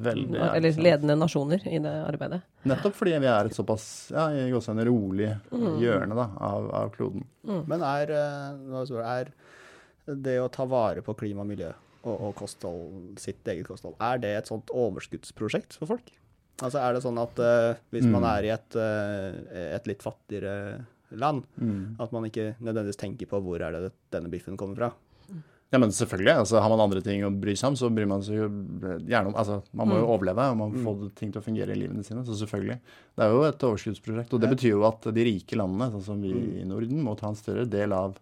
Veldig, 0.00 0.38
ja, 0.38 0.50
Eller 0.56 0.78
ledende 0.80 1.16
nasjoner 1.18 1.66
i 1.68 1.78
det 1.82 1.92
arbeidet. 2.06 2.40
Nettopp 2.68 2.96
fordi 2.96 3.18
vi 3.20 3.28
er 3.28 3.48
et 3.48 3.56
såpass 3.56 3.84
ja, 4.14 4.28
en 4.32 4.82
rolig 4.88 5.28
mm. 5.50 5.74
hjørne 5.82 6.16
da, 6.16 6.26
av, 6.46 6.68
av 6.78 6.92
kloden. 6.94 7.26
Mm. 7.44 7.62
Men 7.68 7.84
er, 7.84 8.12
eh, 8.16 8.94
er, 9.04 9.32
det 10.10 10.38
å 10.40 10.48
ta 10.52 10.64
vare 10.68 11.04
på 11.04 11.14
klima 11.20 11.44
og 11.44 11.50
miljø 11.50 11.68
og, 12.00 12.14
og 12.14 12.32
kosthold, 12.38 13.18
sitt 13.20 13.46
eget 13.52 13.68
kosthold, 13.68 13.98
er 14.00 14.22
det 14.22 14.32
et 14.38 14.48
sånt 14.50 14.72
overskuddsprosjekt 14.72 15.76
for 15.82 15.92
folk? 15.92 16.08
Altså 16.60 16.80
Er 16.80 16.96
det 16.96 17.04
sånn 17.04 17.20
at 17.20 17.38
uh, 17.40 17.76
hvis 17.92 18.08
mm. 18.08 18.14
man 18.16 18.26
er 18.28 18.48
i 18.48 18.50
et, 18.52 18.76
uh, 18.76 19.36
et 19.76 19.86
litt 19.88 20.02
fattigere 20.04 20.80
land, 21.20 21.44
mm. 21.56 22.00
at 22.00 22.12
man 22.14 22.26
ikke 22.28 22.54
nødvendigvis 22.58 23.00
tenker 23.00 23.30
på 23.30 23.40
hvor 23.44 23.62
er 23.64 23.76
det 23.76 23.92
denne 24.12 24.32
biffen 24.32 24.58
kommer 24.60 24.76
fra? 24.80 24.90
Ja, 25.70 25.78
men 25.78 25.92
selvfølgelig. 25.92 26.32
altså 26.42 26.58
Har 26.58 26.70
man 26.72 26.80
andre 26.82 27.00
ting 27.02 27.22
å 27.22 27.30
bry 27.30 27.52
seg 27.54 27.70
om, 27.70 27.76
så 27.78 27.88
bryr 27.94 28.08
man 28.10 28.24
seg 28.26 28.40
jo 28.40 28.46
gjerne 29.06 29.30
om 29.30 29.36
altså 29.38 29.60
Man 29.70 29.86
må 29.92 30.00
jo 30.00 30.06
mm. 30.08 30.12
overleve, 30.16 30.46
og 30.50 30.56
man 30.58 30.72
må 30.72 30.82
få 30.82 30.94
mm. 30.98 31.10
ting 31.20 31.30
til 31.30 31.38
å 31.38 31.44
fungere 31.44 31.76
i 31.76 31.78
livene 31.78 32.02
sine. 32.06 32.24
Så 32.26 32.38
selvfølgelig. 32.40 32.78
Det 33.14 33.26
er 33.26 33.34
jo 33.34 33.44
et 33.46 33.66
overskuddsprosjekt. 33.68 34.34
Og 34.34 34.42
det 34.42 34.50
betyr 34.50 34.72
jo 34.74 34.86
at 34.88 35.06
de 35.14 35.26
rike 35.28 35.58
landene, 35.58 35.92
sånn 35.94 36.06
som 36.08 36.24
vi 36.24 36.32
mm. 36.34 36.48
i 36.58 36.66
Norden, 36.66 37.04
må 37.06 37.14
ta 37.18 37.30
en 37.30 37.38
større 37.38 37.68
del 37.70 37.94
av 37.94 38.18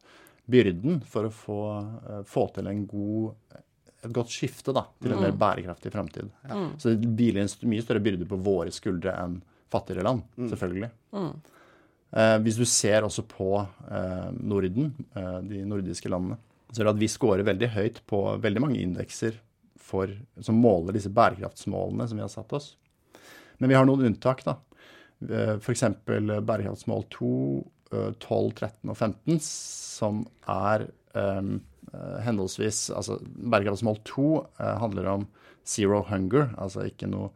byrden 0.48 1.00
for 1.08 1.28
å 1.28 1.32
få, 1.32 1.62
uh, 2.04 2.20
få 2.28 2.44
til 2.56 2.68
en 2.68 2.82
god, 2.88 3.56
et 4.04 4.12
godt 4.18 4.32
skifte 4.32 4.74
da, 4.76 4.84
til 5.00 5.14
en 5.16 5.24
mer 5.24 5.36
bærekraftig 5.40 5.92
framtid. 5.94 6.28
Ja. 6.48 6.66
Så 6.80 6.92
det 6.92 7.14
hviler 7.16 7.46
en 7.46 7.70
mye 7.72 7.84
større 7.84 8.04
byrde 8.04 8.28
på 8.28 8.40
våre 8.44 8.72
skuldre 8.76 9.14
enn 9.24 9.40
fattigere 9.72 10.04
land, 10.04 10.20
selvfølgelig. 10.36 10.92
Uh, 11.16 12.36
hvis 12.44 12.60
du 12.60 12.64
ser 12.68 13.04
også 13.04 13.20
på 13.28 13.50
eh, 13.60 14.28
Norden, 14.32 14.94
de 15.44 15.58
nordiske 15.68 16.08
landene, 16.08 16.38
så 16.72 16.82
er 16.82 16.88
det 16.88 16.94
at 16.96 17.00
vi 17.00 17.10
scorer 17.10 17.46
veldig 17.46 17.70
høyt 17.74 18.00
på 18.08 18.22
veldig 18.42 18.62
mange 18.62 18.80
indekser 18.82 19.38
for, 19.88 20.10
som 20.44 20.60
måler 20.60 20.96
disse 20.96 21.12
bærekraftsmålene 21.14 22.08
som 22.08 22.18
vi 22.18 22.24
har 22.24 22.32
satt 22.32 22.52
oss. 22.56 22.72
Men 23.58 23.72
vi 23.72 23.78
har 23.78 23.88
noen 23.88 24.10
unntak, 24.10 24.44
da. 24.46 24.58
F.eks. 25.58 25.84
bærekraftsmål 26.06 27.06
2, 27.14 27.30
12, 28.20 28.52
13 28.60 28.92
og 28.92 28.96
15, 28.96 29.40
som 29.42 30.20
er 30.46 30.84
um, 31.16 31.56
henholdsvis 32.22 32.84
Altså 32.94 33.16
bærekraftsmål 33.24 33.98
2 34.06 34.26
uh, 34.36 34.74
handler 34.84 35.08
om 35.16 35.24
zero 35.66 36.04
hunger, 36.08 36.52
altså 36.60 36.86
ikke 36.88 37.08
noe 37.10 37.32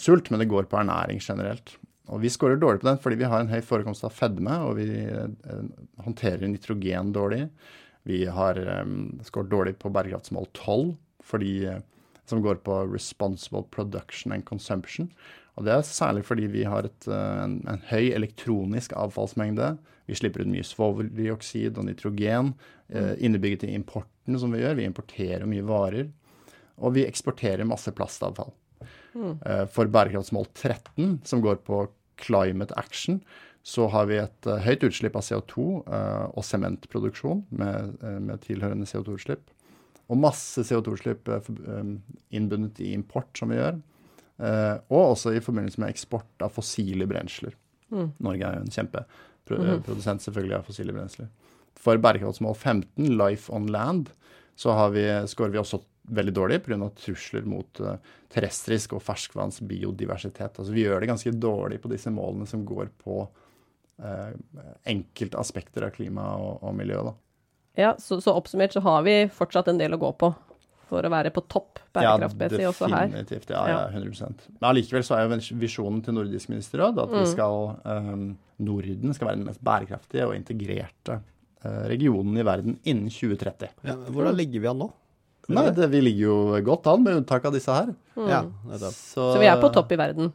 sult, 0.00 0.30
men 0.30 0.40
det 0.40 0.48
går 0.48 0.64
på 0.70 0.78
ernæring 0.80 1.18
generelt. 1.20 1.74
Og 2.14 2.22
vi 2.22 2.30
scorer 2.32 2.56
dårlig 2.60 2.80
på 2.80 2.86
den 2.88 3.00
fordi 3.02 3.18
vi 3.20 3.28
har 3.28 3.42
en 3.42 3.50
høy 3.50 3.60
forekomst 3.66 4.06
av 4.06 4.14
fedme, 4.14 4.54
og 4.64 4.78
vi 4.78 4.86
håndterer 6.06 6.46
nitrogen 6.48 7.10
dårlig. 7.12 7.42
Vi 8.04 8.24
har 8.28 8.58
um, 8.84 9.20
skåret 9.24 9.50
dårlig 9.52 9.78
på 9.80 9.90
bærekraftsmål 9.92 10.46
12, 10.52 10.94
fordi, 11.24 11.54
uh, 11.68 11.80
som 12.28 12.42
går 12.44 12.60
på 12.66 12.82
responsible 12.92 13.64
production 13.72 14.32
and 14.32 14.44
consumption. 14.44 15.08
Og 15.56 15.64
Det 15.64 15.72
er 15.72 15.86
særlig 15.88 16.24
fordi 16.28 16.48
vi 16.52 16.66
har 16.68 16.84
et, 16.84 17.08
uh, 17.08 17.44
en, 17.44 17.62
en, 17.68 17.80
høy 17.88 18.12
elektronisk 18.12 18.92
avfallsmengde. 18.92 19.76
Vi 20.06 20.18
slipper 20.18 20.44
ut 20.44 20.52
mye 20.52 20.66
svoveldioksid 20.66 21.80
og 21.80 21.88
nitrogen 21.88 22.52
uh, 22.92 23.14
innebygget 23.16 23.64
i 23.64 23.72
importen 23.78 24.36
som 24.40 24.52
vi 24.52 24.60
gjør. 24.60 24.76
Vi 24.82 24.90
importerer 24.90 25.48
mye 25.48 25.64
varer. 25.64 26.12
Og 26.76 26.96
vi 26.98 27.06
eksporterer 27.08 27.64
masse 27.64 27.92
plastavfall. 27.94 28.52
Mm. 29.14 29.38
For 29.70 29.86
bærekraftsmål 29.86 30.48
13, 30.58 31.20
som 31.22 31.38
går 31.40 31.60
på 31.62 31.84
climate 32.18 32.74
action, 32.76 33.20
så 33.64 33.86
har 33.88 34.08
vi 34.10 34.18
et 34.20 34.46
uh, 34.46 34.58
høyt 34.60 34.84
utslipp 34.84 35.14
av 35.16 35.24
CO2 35.24 35.62
uh, 35.64 35.94
eh, 35.96 36.24
og 36.36 36.44
sementproduksjon 36.44 37.46
med, 37.56 37.94
uh, 38.02 38.18
med, 38.20 38.42
tilhørende 38.44 38.84
CO2-utslipp. 38.90 39.46
Og 40.12 40.20
masse 40.20 40.60
CO2-utslipp 40.68 41.30
um, 41.32 41.94
innbundet 42.28 42.82
i 42.84 42.92
import, 42.92 43.30
som 43.38 43.48
vi 43.48 43.56
gjør. 43.56 43.80
og 44.90 45.00
også 45.00 45.30
i 45.32 45.40
forbindelse 45.40 45.80
med 45.80 45.94
eksport 45.94 46.42
av 46.42 46.50
fossile 46.52 47.06
brensler. 47.06 47.54
Mm. 47.94 48.08
Norge 48.26 48.48
er 48.48 48.56
jo 48.58 48.64
en 48.64 48.74
kjempeprodusent 48.74 50.20
mm. 50.20 50.24
selvfølgelig 50.26 50.56
av 50.58 50.66
fossile 50.66 50.92
brensler. 50.92 51.28
For 51.78 51.96
bærekraftsmål 52.02 52.56
15, 52.58 53.14
Life 53.14 53.52
on 53.54 53.70
Land, 53.70 54.10
så 54.58 54.74
vi, 54.92 55.06
skårer 55.30 55.54
vi 55.54 55.62
også 55.62 55.80
veldig 56.18 56.34
dårlig 56.34 56.58
pga. 56.66 56.90
trusler 56.98 57.46
mot 57.48 57.80
terrestrisk 58.34 58.98
og 58.98 59.06
ferskvanns 59.06 59.62
biodiversitet. 59.64 60.58
Altså, 60.58 60.74
vi 60.74 60.84
gjør 60.84 61.00
det 61.00 61.12
ganske 61.14 61.32
dårlig 61.32 61.80
på 61.80 61.94
disse 61.94 62.12
målene 62.12 62.50
som 62.50 62.66
går 62.66 62.90
på 63.06 63.22
Eh, 64.02 64.30
enkelte 64.84 65.38
aspekter 65.38 65.86
av 65.86 65.94
klima 65.94 66.24
og, 66.34 66.64
og 66.66 66.74
miljø. 66.74 66.98
Da. 67.06 67.12
Ja, 67.78 67.92
så, 67.98 68.18
så, 68.20 68.34
oppsummert 68.34 68.74
så 68.74 68.82
har 68.82 69.04
vi 69.06 69.20
fortsatt 69.30 69.70
en 69.70 69.78
del 69.78 69.94
å 69.94 70.00
gå 70.02 70.10
på 70.18 70.32
for 70.84 71.06
å 71.06 71.10
være 71.10 71.30
på 71.34 71.44
topp 71.50 71.78
bærekraftmessig 71.94 72.60
ja, 72.60 72.70
også 72.72 72.88
her. 72.90 73.06
Definitivt, 73.08 73.52
ja, 73.54 73.62
ja. 73.70 73.78
100 73.88 74.26
Men 74.58 74.66
allikevel 74.68 75.06
så 75.06 75.16
er 75.16 75.24
jo 75.24 75.38
visjonen 75.62 76.02
til 76.04 76.18
Nordisk 76.18 76.50
ministerråd 76.52 76.98
at 77.06 77.14
mm. 77.14 77.20
vi 77.22 77.30
skal, 77.30 77.70
um, 77.86 78.26
Norden 78.66 79.16
skal 79.16 79.30
være 79.30 79.40
den 79.40 79.48
mest 79.48 79.62
bærekraftige 79.64 80.26
og 80.28 80.34
integrerte 80.36 81.16
uh, 81.64 81.86
regionen 81.90 82.36
i 82.36 82.44
verden 82.46 82.76
innen 82.82 83.08
2030. 83.08 83.72
Ja, 83.88 83.96
hvordan 84.10 84.36
ligger 84.42 84.66
vi 84.66 84.70
an 84.74 84.82
nå? 84.84 84.90
Nei, 85.54 85.66
det, 85.76 85.88
Vi 85.92 86.02
ligger 86.04 86.26
jo 86.26 86.36
godt 86.66 86.86
an, 86.92 87.02
med 87.06 87.22
unntak 87.22 87.46
av 87.48 87.56
disse 87.56 87.72
her. 87.72 87.94
Mm. 88.18 88.28
Ja, 88.28 88.44
så, 88.76 88.92
så, 88.92 89.40
vi 89.40 89.48
er 89.48 89.58
på 89.62 89.72
topp 89.72 89.92
i 89.94 90.00
verden? 90.00 90.30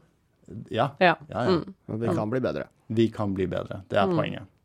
Ja. 0.73 0.91
ja. 0.97 1.15
ja, 1.29 1.45
ja. 1.45 1.47
Mm. 1.59 1.77
Men 1.91 2.03
vi 2.03 2.17
kan 2.17 2.33
bli 2.33 2.41
bedre. 2.43 2.67
Vi 2.89 3.09
kan 3.13 3.35
bli 3.37 3.45
bedre. 3.49 3.83
Det 3.89 3.99
er 4.01 4.09
mm. 4.09 4.17
poenget. 4.17 4.55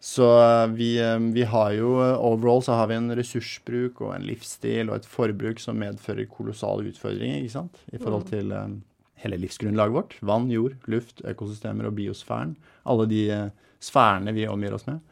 Så 0.00 0.26
eh, 0.40 0.66
vi, 0.74 0.90
eh, 0.98 1.18
vi, 1.18 1.42
har 1.44 1.72
jo 1.76 1.90
eh, 2.00 2.16
Overall 2.16 2.62
så 2.64 2.78
har 2.78 2.88
vi 2.88 2.96
en 2.96 3.12
ressursbruk 3.16 4.00
og 4.00 4.14
en 4.16 4.24
livsstil 4.24 4.88
og 4.88 4.96
et 4.96 5.08
forbruk 5.08 5.60
som 5.60 5.76
medfører 5.80 6.30
kolossale 6.32 6.88
utfordringer 6.88 7.42
ikke 7.42 7.58
sant? 7.58 7.82
i 7.92 8.00
forhold 8.00 8.24
mm. 8.24 8.30
til 8.30 8.54
um, 8.56 8.78
hele 9.20 9.40
livsgrunnlaget 9.42 9.96
vårt. 9.98 10.16
Vann, 10.24 10.48
jord, 10.52 10.78
luft, 10.88 11.20
økosystemer 11.28 11.90
og 11.90 11.98
biosfæren. 11.98 12.56
Alle 12.88 13.06
de 13.10 13.20
uh, 13.28 13.74
sfærene 13.84 14.32
vi 14.36 14.48
omgir 14.48 14.78
oss 14.78 14.88
med. 14.88 15.04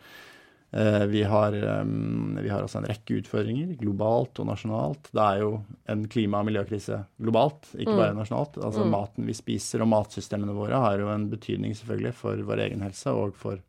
Eh, 0.71 1.05
vi 1.09 1.23
har, 1.25 1.55
vi 1.55 2.49
har 2.51 2.61
også 2.61 2.83
en 2.83 2.89
rekke 2.91 3.23
utfordringer 3.23 3.71
globalt 3.81 4.41
og 4.43 4.51
nasjonalt. 4.51 5.09
Det 5.15 5.25
er 5.25 5.43
jo 5.45 5.53
en 5.89 6.05
klima- 6.13 6.43
og 6.43 6.51
miljøkrise 6.51 7.03
globalt, 7.17 7.71
ikke 7.75 7.95
bare 7.95 8.13
mm. 8.13 8.21
nasjonalt. 8.21 8.59
Altså 8.61 8.85
mm. 8.85 8.93
Maten 8.93 9.29
vi 9.29 9.37
spiser 9.37 9.85
og 9.85 9.93
matsystemene 9.95 10.57
våre 10.57 10.81
har 10.85 11.01
jo 11.01 11.09
en 11.15 11.29
betydning 11.33 11.77
selvfølgelig 11.79 12.15
for 12.21 12.49
vår 12.51 12.67
egen 12.69 12.85
helse 12.85 13.15
og 13.17 13.37
for 13.39 13.63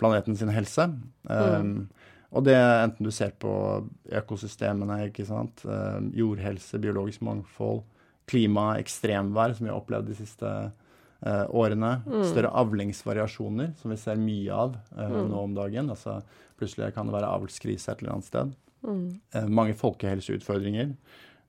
planeten 0.00 0.38
sin 0.38 0.52
helse. 0.54 0.88
Mm. 1.28 1.30
Um, 1.30 1.88
Og 2.30 2.44
det 2.46 2.54
enten 2.54 3.06
du 3.06 3.10
ser 3.10 3.32
på 3.42 3.52
økosystemene, 4.06 5.00
ikke 5.08 5.26
sant, 5.26 5.64
eh, 5.66 5.98
jordhelse, 6.14 6.78
biologisk 6.78 7.24
mangfold, 7.26 7.82
klima, 8.30 8.76
ekstremvær, 8.78 9.56
som 9.56 9.66
vi 9.66 9.72
har 9.72 9.80
opplevd 9.80 10.12
de 10.12 10.18
siste 10.20 10.46
eh, 10.46 10.79
årene. 11.22 11.92
Større 12.30 12.52
avlingsvariasjoner, 12.62 13.74
som 13.80 13.92
vi 13.92 13.98
ser 14.00 14.20
mye 14.20 14.56
av 14.56 14.76
eh, 14.96 15.16
nå 15.28 15.44
om 15.44 15.56
dagen. 15.56 15.90
Altså 15.92 16.20
plutselig 16.60 16.94
kan 16.96 17.08
det 17.08 17.16
være 17.16 17.32
avlskrise 17.36 17.92
et 17.92 18.02
eller 18.02 18.16
annet 18.16 18.28
sted. 18.30 18.54
Eh, 19.34 19.48
mange 19.48 19.76
folkehelseutfordringer. 19.76 20.94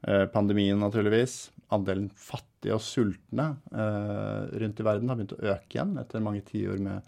Eh, 0.08 0.26
pandemien, 0.34 0.80
naturligvis. 0.80 1.52
Andelen 1.72 2.10
fattige 2.20 2.76
og 2.76 2.82
sultne 2.84 3.46
eh, 3.72 4.58
rundt 4.62 4.80
i 4.82 4.86
verden 4.86 5.10
har 5.10 5.18
begynt 5.20 5.36
å 5.38 5.40
øke 5.54 5.78
igjen 5.78 5.94
etter 6.02 6.24
mange 6.24 6.44
tiår 6.46 6.82
med 6.84 7.08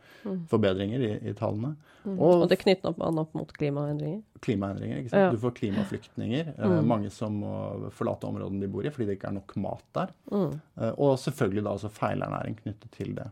forbedringer 0.51 1.03
i, 1.03 1.11
i 1.29 1.33
tallene. 1.37 1.73
Og 2.07 2.43
Og 2.43 2.47
det 2.51 2.57
knytter 2.63 2.89
opp 2.93 3.01
an 3.03 3.19
opp 3.21 3.35
mot 3.37 3.51
klimaendringer. 3.55 4.21
klimaendringer. 4.43 5.01
ikke 5.03 5.11
sant? 5.13 5.25
Ja. 5.27 5.31
Du 5.35 5.39
får 5.43 5.55
klimaflyktninger. 5.59 6.53
Eh, 6.57 6.79
mange 6.87 7.11
som 7.13 7.37
må 7.43 7.53
forlate 7.95 8.27
områdene 8.31 8.63
de 8.63 8.71
bor 8.71 8.87
i 8.87 8.91
fordi 8.93 9.11
det 9.11 9.19
ikke 9.19 9.31
er 9.33 9.37
nok 9.41 9.55
mat 9.63 9.85
der. 9.99 10.15
Eh, 10.33 10.93
og 10.97 11.19
selvfølgelig 11.21 11.63
da 11.67 11.75
også 11.77 11.91
feilernæring 11.99 12.57
knyttet 12.63 12.91
til 12.97 13.13
det. 13.19 13.27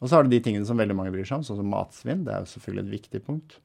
Og 0.00 0.08
så 0.10 0.18
har 0.18 0.24
du 0.26 0.32
de 0.32 0.40
tingene 0.44 0.66
som 0.68 0.76
veldig 0.76 0.96
mange 0.96 1.12
bryr 1.14 1.24
seg 1.24 1.38
om, 1.38 1.46
sånn 1.46 1.56
som 1.62 1.70
matsvinn. 1.72 2.24
Det 2.26 2.34
er 2.34 2.42
jo 2.44 2.50
selvfølgelig 2.56 2.84
et 2.84 2.96
viktig 2.98 3.22
punkt. 3.24 3.60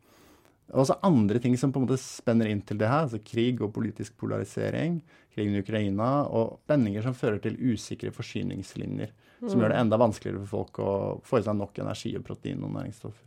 Og 0.71 0.85
også 0.85 0.95
andre 1.03 1.39
ting 1.43 1.57
som 1.59 1.73
på 1.73 1.81
en 1.81 1.83
måte 1.83 1.99
spenner 1.99 2.47
inn 2.47 2.61
til 2.63 2.77
det 2.79 2.87
her, 2.87 3.03
altså 3.03 3.19
krig 3.19 3.59
og 3.59 3.73
politisk 3.75 4.15
polarisering, 4.21 5.01
krigen 5.35 5.55
i 5.55 5.61
Ukraina, 5.63 6.11
og 6.27 6.59
spenninger 6.65 7.05
som 7.05 7.15
fører 7.17 7.39
til 7.43 7.57
usikre 7.59 8.11
forsyningslinjer. 8.15 9.13
Som 9.41 9.61
gjør 9.63 9.73
det 9.73 9.79
enda 9.81 9.97
vanskeligere 9.97 10.43
for 10.43 10.51
folk 10.59 10.79
å 10.83 10.91
få 11.25 11.39
i 11.39 11.45
seg 11.47 11.55
nok 11.57 11.79
energi 11.81 12.11
og 12.19 12.25
protein 12.27 12.61
og 12.61 12.75
næringsstoffer. 12.75 13.23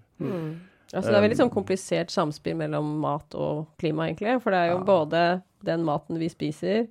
Altså, 0.94 1.10
det 1.10 1.16
er 1.16 1.24
veldig 1.24 1.38
sånn 1.40 1.50
komplisert 1.50 2.12
samspill 2.14 2.54
mellom 2.60 2.92
mat 3.02 3.34
og 3.34 3.64
klima, 3.82 4.06
egentlig. 4.06 4.36
For 4.44 4.54
det 4.54 4.60
er 4.60 4.68
jo 4.70 4.84
både 4.86 5.24
den 5.66 5.82
maten 5.86 6.20
vi 6.20 6.28
spiser, 6.30 6.84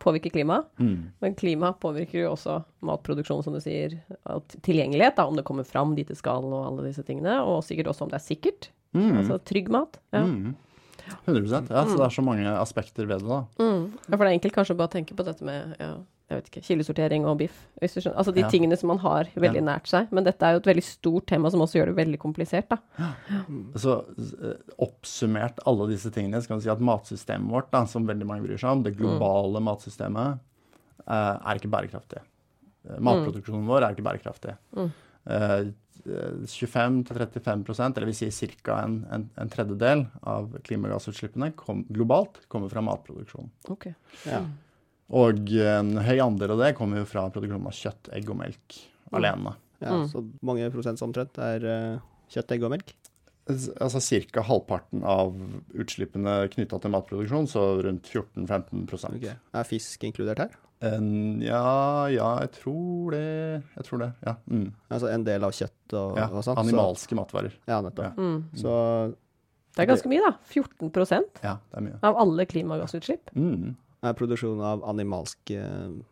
påvirker 0.00 0.32
klima, 0.32 0.60
men 0.78 1.34
klima 1.36 1.72
påvirker 1.76 2.22
jo 2.22 2.30
også 2.36 2.60
matproduksjon, 2.86 3.42
som 3.44 3.56
du 3.56 3.60
sier. 3.60 3.98
og 4.30 4.46
Tilgjengelighet, 4.62 5.18
da, 5.18 5.26
om 5.26 5.36
det 5.36 5.44
kommer 5.48 5.66
fram 5.66 5.96
dit 5.98 6.08
det 6.08 6.16
skal 6.20 6.46
og 6.46 6.62
alle 6.68 6.86
disse 6.86 7.02
tingene. 7.04 7.40
Og 7.42 7.64
sikkert 7.66 7.90
også 7.90 8.06
om 8.06 8.12
det 8.12 8.20
er 8.20 8.28
sikkert. 8.28 8.70
Altså 8.94 9.40
trygg 9.50 9.68
mat. 9.70 9.98
Ja. 10.14 10.24
Mm. 10.26 10.54
100 11.26 11.66
ja, 11.70 11.84
Så 11.88 11.96
det 11.96 12.06
er 12.06 12.14
så 12.14 12.24
mange 12.24 12.46
aspekter 12.60 13.06
ved 13.06 13.20
det, 13.24 13.28
da. 13.28 13.42
Mm. 13.60 13.84
ja, 14.06 14.16
for 14.16 14.24
det 14.24 14.30
er 14.30 14.38
enkelt 14.38 14.56
kanskje 14.56 14.76
bare 14.78 14.90
å 14.90 14.96
tenke 14.98 15.16
på 15.18 15.26
dette 15.26 15.46
med 15.46 15.76
ja, 15.80 15.94
jeg 16.30 16.38
vet 16.38 16.48
ikke, 16.50 16.62
kildesortering 16.68 17.24
og 17.26 17.38
biff. 17.40 17.56
Altså 17.82 18.30
de 18.32 18.44
Ja. 18.44 18.48
tingene 18.48 18.76
som 18.78 18.86
man 18.92 19.00
har 19.02 19.26
veldig 19.34 19.64
nært 19.66 19.88
seg. 19.90 20.12
Men 20.14 20.22
dette 20.24 20.46
er 20.46 20.52
jo 20.54 20.60
et 20.62 20.68
veldig 20.70 20.84
stort 20.86 21.26
tema 21.26 21.50
som 21.50 21.60
også 21.60 21.80
gjør 21.80 21.90
det 21.90 21.96
veldig 21.96 22.20
komplisert, 22.22 22.68
da. 22.70 22.78
Så 23.74 23.96
eh, 24.14 24.54
oppsummert 24.78 25.58
alle 25.66 25.88
disse 25.90 26.10
tingene, 26.14 26.40
skal 26.42 26.60
vi 26.60 26.68
si 26.68 26.70
at 26.70 26.78
matsystemet 26.78 27.50
vårt, 27.50 27.70
da, 27.74 27.84
som 27.90 28.06
veldig 28.06 28.28
mange 28.28 28.46
bryr 28.46 28.58
seg 28.62 28.70
om, 28.70 28.84
det 28.86 28.94
globale 28.96 29.58
matsystemet, 29.60 30.38
eh, 31.02 31.34
er 31.50 31.58
ikke 31.58 31.72
bærekraftig. 31.74 32.22
Matproduksjonen 32.86 33.02
Matproduksjonen 33.02 33.66
vår 33.66 33.82
er 33.82 33.96
ikke 33.96 34.06
bærekraftig. 34.06 34.54
Eh, 35.26 35.72
25-35% 36.04 37.96
eller 37.96 38.08
vi 38.10 38.16
sier 38.16 38.54
ca. 38.64 38.80
En, 38.84 39.00
en, 39.12 39.28
en 39.40 39.52
tredjedel 39.52 40.06
av 40.22 40.56
klimagassutslippene 40.66 41.52
kom, 41.58 41.84
globalt 41.88 42.42
kommer 42.52 42.72
fra 42.72 42.82
matproduksjon. 42.84 43.50
Okay. 43.74 43.94
Ja. 44.28 44.42
Og 45.10 45.50
en 45.66 45.96
høy 46.06 46.18
andel 46.22 46.54
av 46.54 46.62
det 46.62 46.72
kommer 46.78 47.02
jo 47.02 47.08
fra 47.10 47.26
produksjon 47.34 47.66
av 47.66 47.74
kjøtt, 47.74 48.12
egg 48.14 48.30
og 48.30 48.38
melk 48.40 48.78
alene. 49.16 49.56
ja 49.82 50.04
Så 50.10 50.22
mange 50.46 50.70
prosent 50.70 51.02
omtrent 51.02 51.40
er 51.42 51.66
eh, 51.66 52.02
kjøtt, 52.30 52.54
egg 52.54 52.66
og 52.66 52.74
melk. 52.76 52.94
Altså 53.50 53.98
Ca. 54.30 54.44
halvparten 54.46 55.02
av 55.02 55.34
utslippene 55.74 56.44
knytta 56.52 56.78
til 56.78 56.92
matproduksjon, 56.94 57.48
så 57.50 57.64
rundt 57.82 58.06
14-15 58.06 58.84
okay. 59.16 59.34
Er 59.50 59.66
fisk 59.66 60.04
inkludert 60.06 60.44
her? 60.44 60.58
En, 60.80 61.42
ja, 61.44 62.08
ja, 62.08 62.28
jeg 62.40 62.52
tror 62.56 63.12
det. 63.12 63.62
Jeg 63.76 63.84
tror 63.84 64.00
det, 64.00 64.10
ja. 64.24 64.34
Mm. 64.48 64.70
Altså 64.88 65.10
en 65.12 65.26
del 65.26 65.44
av 65.44 65.52
kjøtt 65.52 65.94
og, 65.98 66.16
ja. 66.16 66.28
og 66.32 66.44
sånt? 66.46 66.60
Animalske 66.62 67.18
matvarer. 67.18 67.56
Ja, 67.68 67.82
nettopp. 67.84 68.16
Mm. 68.16 68.38
Så 68.56 68.72
Det 69.76 69.84
er 69.84 69.90
ganske 69.92 70.10
mye, 70.10 70.24
da. 70.24 70.32
14 70.48 70.90
Ja, 71.44 71.58
det 71.60 71.76
er 71.76 71.86
mye. 71.86 71.98
av 72.02 72.16
alle 72.24 72.46
klimagassutslipp. 72.48 73.34
Mm. 73.36 73.76
er 74.02 74.16
produksjon 74.16 74.60
av 74.64 74.84
animalske 74.88 75.60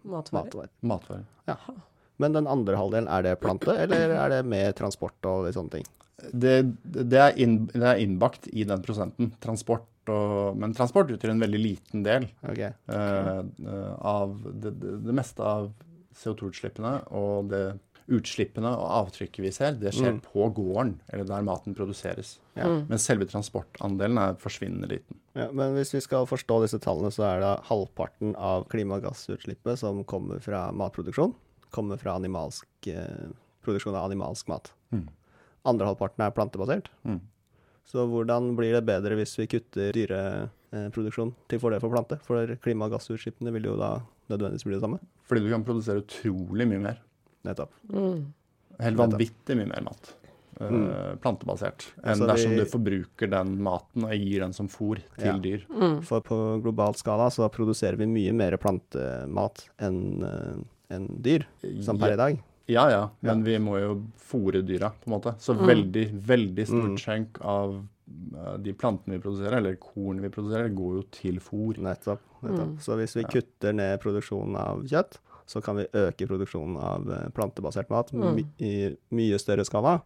Matvarer. 0.04 0.68
matvarer. 0.82 1.24
Matvarer. 1.48 1.78
Men 2.18 2.34
den 2.34 2.46
andre 2.46 2.76
halvdelen, 2.76 3.08
er 3.08 3.22
det 3.22 3.40
plante, 3.40 3.72
eller 3.72 4.10
er 4.10 4.28
det 4.28 4.44
med 4.44 4.74
transport 4.76 5.24
og 5.24 5.48
sånne 5.54 5.78
ting? 5.78 5.86
Det, 6.34 6.74
det, 6.82 7.18
er 7.18 7.36
inn, 7.38 7.68
det 7.70 7.86
er 7.86 8.00
innbakt 8.02 8.48
i 8.50 8.64
den 8.66 8.82
prosenten. 8.82 9.30
Transport 9.40 9.86
og 10.14 10.56
Men 10.60 10.74
transport 10.76 11.10
utgjør 11.14 11.34
en 11.34 11.42
veldig 11.42 11.60
liten 11.60 12.04
del 12.06 12.28
okay. 12.42 12.72
uh, 12.92 13.42
eh, 13.42 13.92
av 13.98 14.38
det, 14.48 14.74
det, 14.80 14.96
det 15.06 15.16
meste 15.16 15.44
av 15.44 15.70
CO2-utslippene 16.18 16.94
og 17.14 17.50
det 17.52 17.64
utslippene 18.08 18.70
og 18.72 18.86
avtrykket 19.02 19.42
vi 19.44 19.50
ser, 19.52 19.74
det 19.76 19.92
skjer 19.92 20.14
Mm. 20.16 20.20
på 20.24 20.46
gården, 20.56 20.94
eller 21.12 21.26
der 21.28 21.42
maten 21.44 21.74
produseres. 21.76 22.38
Ja. 22.56 22.64
Men 22.88 22.98
selve 22.98 23.26
transportandelen 23.28 24.16
er 24.18 24.38
forsvinnende 24.40 24.88
liten. 24.88 25.18
Ja, 25.36 25.50
men 25.52 25.74
hvis 25.76 25.92
vi 25.92 26.00
skal 26.00 26.26
forstå 26.26 26.62
disse 26.64 26.80
tallene, 26.80 27.12
så 27.12 27.26
er 27.28 27.40
det 27.44 27.66
halvparten 27.68 28.34
av 28.34 28.64
klimagassutslippet 28.72 29.78
som 29.78 30.04
kommer 30.04 30.40
fra 30.40 30.70
matproduksjon. 30.72 31.34
Kommer 31.70 32.00
fra 32.00 32.16
animalsk, 32.16 32.66
eh, 32.86 33.28
produksjon 33.62 33.94
av 33.94 34.08
animalsk 34.10 34.48
mat. 34.48 34.72
Mm. 34.90 35.08
Andre 35.66 35.86
halvparten 35.86 36.24
er 36.24 36.30
plantebasert. 36.32 36.88
Mm. 37.04 37.20
Så 37.88 38.04
hvordan 38.10 38.50
blir 38.58 38.74
det 38.76 38.84
bedre 38.84 39.16
hvis 39.16 39.32
vi 39.40 39.46
kutter 39.48 39.96
dyreproduksjon 39.96 41.32
til 41.48 41.60
fordel 41.62 41.80
for 41.80 41.92
planter? 41.94 42.20
For 42.26 42.56
klimagassutslippene 42.64 43.52
vil 43.54 43.70
jo 43.70 43.76
da 43.80 43.94
nødvendigvis 44.28 44.66
bli 44.68 44.76
det 44.76 44.82
samme. 44.84 44.98
Fordi 45.28 45.44
du 45.46 45.50
kan 45.54 45.64
produsere 45.64 46.02
utrolig 46.04 46.66
mye 46.68 46.82
mer. 46.84 46.98
Nettopp. 47.48 47.72
Mm. 47.88 48.26
Helt 48.84 49.00
vanvittig 49.00 49.56
mye 49.58 49.70
mer 49.72 49.84
mat. 49.88 50.14
Mm. 50.58 51.20
plantebasert. 51.22 51.84
Enn 52.02 52.16
Altså, 52.16 52.26
dersom 52.26 52.50
vi- 52.50 52.56
du 52.58 52.64
forbruker 52.66 53.30
den 53.30 53.62
maten 53.62 54.02
og 54.02 54.10
gir 54.10 54.40
den 54.40 54.52
som 54.52 54.66
fôr 54.66 54.98
til 55.16 55.26
Ja. 55.28 55.38
dyr. 55.38 55.62
Mm. 55.70 56.02
For 56.02 56.20
på 56.20 56.60
global 56.64 56.94
skala 56.94 57.28
så 57.30 57.48
produserer 57.48 57.96
vi 57.96 58.06
mye 58.06 58.32
mer 58.34 58.56
plantemat 58.56 59.68
enn 59.78 60.66
en 60.90 61.06
dyr, 61.22 61.46
som 61.80 61.96
per 61.96 62.10
i 62.12 62.16
dag. 62.16 62.42
Ja, 62.68 62.90
ja, 62.92 63.08
men 63.24 63.42
vi 63.44 63.54
må 63.58 63.78
jo 63.80 63.94
fôre 64.20 64.60
dyra, 64.62 64.90
på 64.92 65.08
en 65.08 65.14
måte. 65.14 65.34
Så 65.40 65.54
veldig, 65.56 66.02
veldig 66.26 66.66
stor 66.68 66.88
Mm. 66.88 67.26
av 67.40 67.86
eh, 68.36 68.56
de 68.58 68.72
plantene 68.72 69.16
vi 69.16 69.20
produserer, 69.24 69.56
eller 69.56 69.76
korn 69.76 70.20
vi 70.20 70.28
produserer, 70.28 70.68
går 70.74 70.94
jo 70.98 71.02
til 71.10 71.40
fôr. 71.40 71.78
Nettopp. 71.78 72.20
nettopp. 72.42 72.78
Så 72.80 72.96
hvis 72.96 73.16
vi 73.16 73.24
kutter 73.24 73.72
ned 73.74 74.00
produksjonen 74.00 74.56
av 74.56 74.82
kjøtt, 74.84 75.18
så 75.46 75.62
kan 75.64 75.76
vi 75.76 75.86
øke 75.92 76.26
produksjonen 76.28 76.76
av 76.76 77.10
eh, 77.10 77.28
plantebasert 77.30 77.88
mat 77.90 78.12
my 78.12 78.44
i 78.60 78.96
mye 79.10 79.38
større 79.40 79.64
skala, 79.64 80.00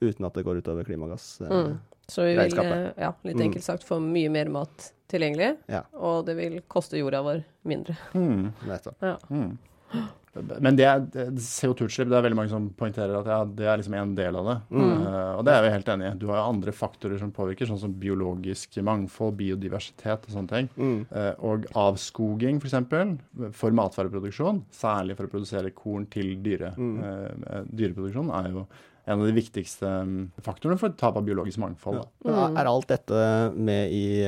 uten 0.00 0.24
at 0.24 0.32
det 0.34 0.44
går 0.44 0.62
utover 0.62 0.84
klimagass. 0.84 1.40
eh. 1.42 1.48
Mm. 1.48 1.78
Så 2.08 2.22
vi 2.24 2.36
vil, 2.36 2.92
ja, 2.96 3.12
litt 3.22 3.36
Mm. 3.36 3.42
enkelt 3.50 3.62
sagt, 3.64 3.84
få 3.84 4.00
mye 4.00 4.30
mer 4.30 4.48
mat 4.48 4.92
tilgjengelig, 5.08 5.58
Ja. 5.68 5.82
og 5.92 6.24
det 6.24 6.36
vil 6.36 6.60
koste 6.68 6.96
jorda 6.96 7.20
vår 7.22 7.44
mindre. 7.66 7.96
Mm. 8.14 8.52
Nettopp. 8.66 8.96
Ja. 9.02 9.16
Mm. 10.34 10.50
Men 10.62 10.76
det 10.78 10.84
er 10.86 11.04
CO2-utslipp, 11.40 12.10
det 12.10 12.18
er 12.18 12.24
veldig 12.26 12.38
mange 12.38 12.52
som 12.52 12.68
poengterer 12.78 13.16
at 13.18 13.30
ja, 13.30 13.38
det 13.58 13.68
er 13.68 13.80
liksom 13.80 13.96
en 13.98 14.14
del 14.18 14.36
av 14.38 14.48
det. 14.50 14.56
Mm. 14.70 14.90
Uh, 15.04 15.30
og 15.38 15.44
det 15.48 15.54
er 15.54 15.64
vi 15.64 15.72
helt 15.74 15.88
enig 15.94 16.08
i. 16.08 16.16
Du 16.20 16.26
har 16.30 16.40
jo 16.40 16.50
andre 16.52 16.74
faktorer 16.76 17.20
som 17.20 17.32
påvirker, 17.34 17.68
sånn 17.70 17.80
som 17.80 17.94
biologisk 18.02 18.78
mangfold, 18.86 19.38
biodiversitet 19.40 20.28
og 20.28 20.34
sånne 20.34 20.52
ting. 20.52 20.68
Mm. 20.76 20.98
Uh, 21.10 21.32
og 21.50 21.66
avskoging, 21.78 22.60
f.eks., 22.62 22.76
for, 22.92 23.56
for 23.62 23.78
matvareproduksjon, 23.80 24.62
særlig 24.74 25.16
for 25.18 25.28
å 25.28 25.32
produsere 25.32 25.74
korn 25.76 26.06
til 26.12 26.36
dyre, 26.44 26.74
Mm. 26.78 26.98
uh, 27.02 27.62
dyreproduksjon, 27.74 28.28
er 28.38 28.52
jo 28.52 28.66
en 29.08 29.22
av 29.22 29.24
de 29.24 29.32
viktigste 29.32 29.88
mm, 30.04 30.24
faktorene 30.44 30.78
for 30.78 30.92
tap 31.00 31.16
av 31.16 31.24
biologisk 31.24 31.58
mangfold. 31.62 32.02
Da. 32.02 32.28
Men 32.28 32.58
er 32.60 32.68
alt 32.68 32.90
dette 32.90 33.20
med 33.56 33.94
i, 33.96 34.20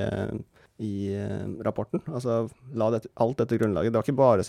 i 0.81 0.93
rapporten? 1.67 2.01
Altså 2.09 2.47
la 2.81 2.89
dette, 2.95 3.11
alt 3.21 3.43
dette 3.43 3.59
grunnlaget. 3.61 3.93
Det 3.93 4.01
var 4.01 4.09
ikke 4.09 4.17
bare 4.23 4.47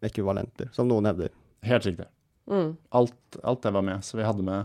CO2-ekvivalenter, 0.00 0.70
som 0.72 0.88
noen 0.88 1.06
hevder. 1.06 1.30
Helt 1.62 1.86
riktig. 1.86 2.06
Mm. 2.50 2.76
Alt, 2.88 3.36
alt 3.42 3.62
det 3.62 3.70
var 3.70 3.82
med. 3.82 4.04
Så 4.04 4.16
vi 4.16 4.24
hadde 4.24 4.42
med 4.42 4.64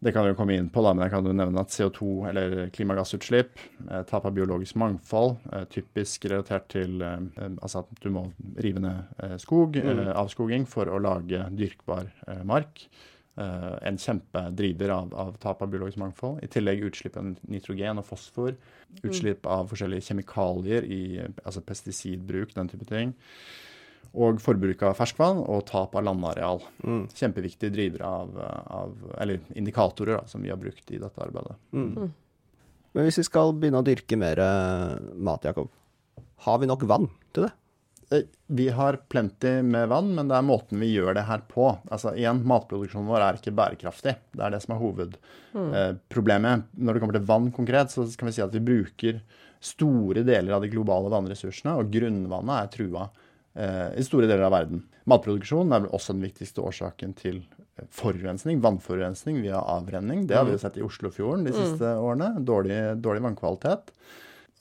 Det 0.00 0.12
kan 0.12 0.24
vi 0.24 0.34
jo 0.34 0.36
komme 0.36 0.52
inn 0.52 0.66
på, 0.68 0.82
da, 0.84 0.90
men 0.92 1.06
jeg 1.06 1.12
kan 1.14 1.24
jo 1.24 1.32
nevne 1.32 1.62
at 1.62 1.72
CO2, 1.72 2.28
eller 2.28 2.66
klimagassutslipp, 2.74 3.54
eh, 3.88 4.02
tap 4.04 4.26
av 4.26 4.34
biologisk 4.36 4.76
mangfold, 4.76 5.38
eh, 5.52 5.62
typisk 5.72 6.26
relatert 6.28 6.66
til 6.68 7.00
eh, 7.00 7.22
altså 7.62 7.80
at 7.86 8.02
du 8.02 8.10
må 8.12 8.26
rive 8.60 8.82
ned 8.84 9.40
skog, 9.40 9.78
mm. 9.80 10.10
avskoging, 10.12 10.66
for 10.68 10.92
å 10.92 11.00
lage 11.00 11.46
dyrkbar 11.56 12.10
mark. 12.44 12.84
Uh, 13.34 13.74
en 13.82 13.96
kjempedriver 13.98 14.92
av, 14.94 15.08
av 15.18 15.32
tap 15.42 15.62
av 15.64 15.70
biologisk 15.72 15.98
mangfold. 15.98 16.36
I 16.44 16.50
tillegg 16.52 16.84
utslipp 16.86 17.16
av 17.18 17.32
nitrogen 17.50 17.98
og 17.98 18.06
fosfor. 18.06 18.52
Utslipp 19.02 19.48
av 19.50 19.72
forskjellige 19.72 20.06
kjemikalier 20.06 20.86
i 20.86 21.00
altså 21.24 21.64
pesticidbruk, 21.64 22.52
den 22.54 22.70
type 22.70 22.86
ting. 22.86 23.16
Og 24.14 24.38
forbruk 24.42 24.82
av 24.86 24.94
ferskvann 24.94 25.40
og 25.42 25.64
tap 25.66 25.96
av 25.98 26.04
landareal. 26.06 26.60
Mm. 26.86 27.00
Kjempeviktige 27.10 27.72
drivere 27.74 28.06
av, 28.06 28.36
av 28.38 28.92
Eller 29.18 29.40
indikatorer 29.58 30.20
da, 30.20 30.26
som 30.30 30.44
vi 30.44 30.52
har 30.52 30.60
brukt 30.60 30.92
i 30.94 31.00
dette 31.02 31.24
arbeidet. 31.24 31.56
Mm. 31.74 32.12
Men 32.94 33.08
hvis 33.08 33.18
vi 33.18 33.26
skal 33.26 33.50
begynne 33.58 33.80
å 33.82 33.86
dyrke 33.86 34.14
mer 34.20 34.38
eh, 34.38 34.94
mat, 35.18 35.42
Jakob, 35.48 35.72
har 36.46 36.60
vi 36.62 36.68
nok 36.70 36.84
vann 36.86 37.08
til 37.34 37.48
det? 37.48 37.50
Eh, 38.14 38.26
Vi 38.46 38.68
har 38.76 39.00
plenty 39.10 39.56
med 39.66 39.88
vann, 39.90 40.12
men 40.14 40.30
det 40.30 40.36
er 40.38 40.46
måten 40.46 40.78
vi 40.78 40.92
gjør 40.92 41.16
det 41.18 41.26
her 41.26 41.42
på. 41.50 41.72
Altså 41.90 42.12
igjen, 42.14 42.44
Matproduksjonen 42.46 43.10
vår 43.10 43.24
er 43.26 43.40
ikke 43.40 43.56
bærekraftig. 43.58 44.14
Det 44.30 44.46
er 44.46 44.54
det 44.54 44.62
som 44.62 44.76
er 44.76 44.82
hovedproblemet. 44.84 46.70
Når 46.78 46.94
det 46.94 47.02
kommer 47.02 47.18
til 47.18 47.26
vann 47.32 47.50
konkret, 47.56 47.90
så 47.90 48.06
kan 48.14 48.30
vi 48.30 48.36
si 48.36 48.44
at 48.44 48.54
vi 48.54 48.62
bruker 48.62 49.22
store 49.64 50.22
deler 50.26 50.54
av 50.54 50.62
de 50.62 50.70
globale 50.70 51.10
vannressursene, 51.10 51.74
og 51.80 51.90
grunnvannet 51.90 52.56
er 52.60 52.72
trua 52.74 53.06
eh, 53.08 53.23
i 53.54 54.02
store 54.02 54.26
deler 54.26 54.48
av 54.48 54.54
verden. 54.54 54.82
Matproduksjon 55.10 55.72
er 55.74 55.84
vel 55.84 55.92
også 55.94 56.14
den 56.16 56.24
viktigste 56.24 56.62
årsaken 56.64 57.12
til 57.18 57.42
eh, 57.42 57.86
forurensning, 57.92 58.62
vannforurensning 58.64 59.42
via 59.44 59.60
avrenning. 59.60 60.24
Det 60.28 60.38
har 60.38 60.48
vi 60.48 60.56
jo 60.56 60.62
sett 60.62 60.78
i 60.80 60.84
Oslofjorden 60.86 61.44
de 61.46 61.54
siste 61.56 61.94
årene. 62.00 62.32
Dårlig, 62.40 62.78
dårlig 63.04 63.24
vannkvalitet. 63.26 63.92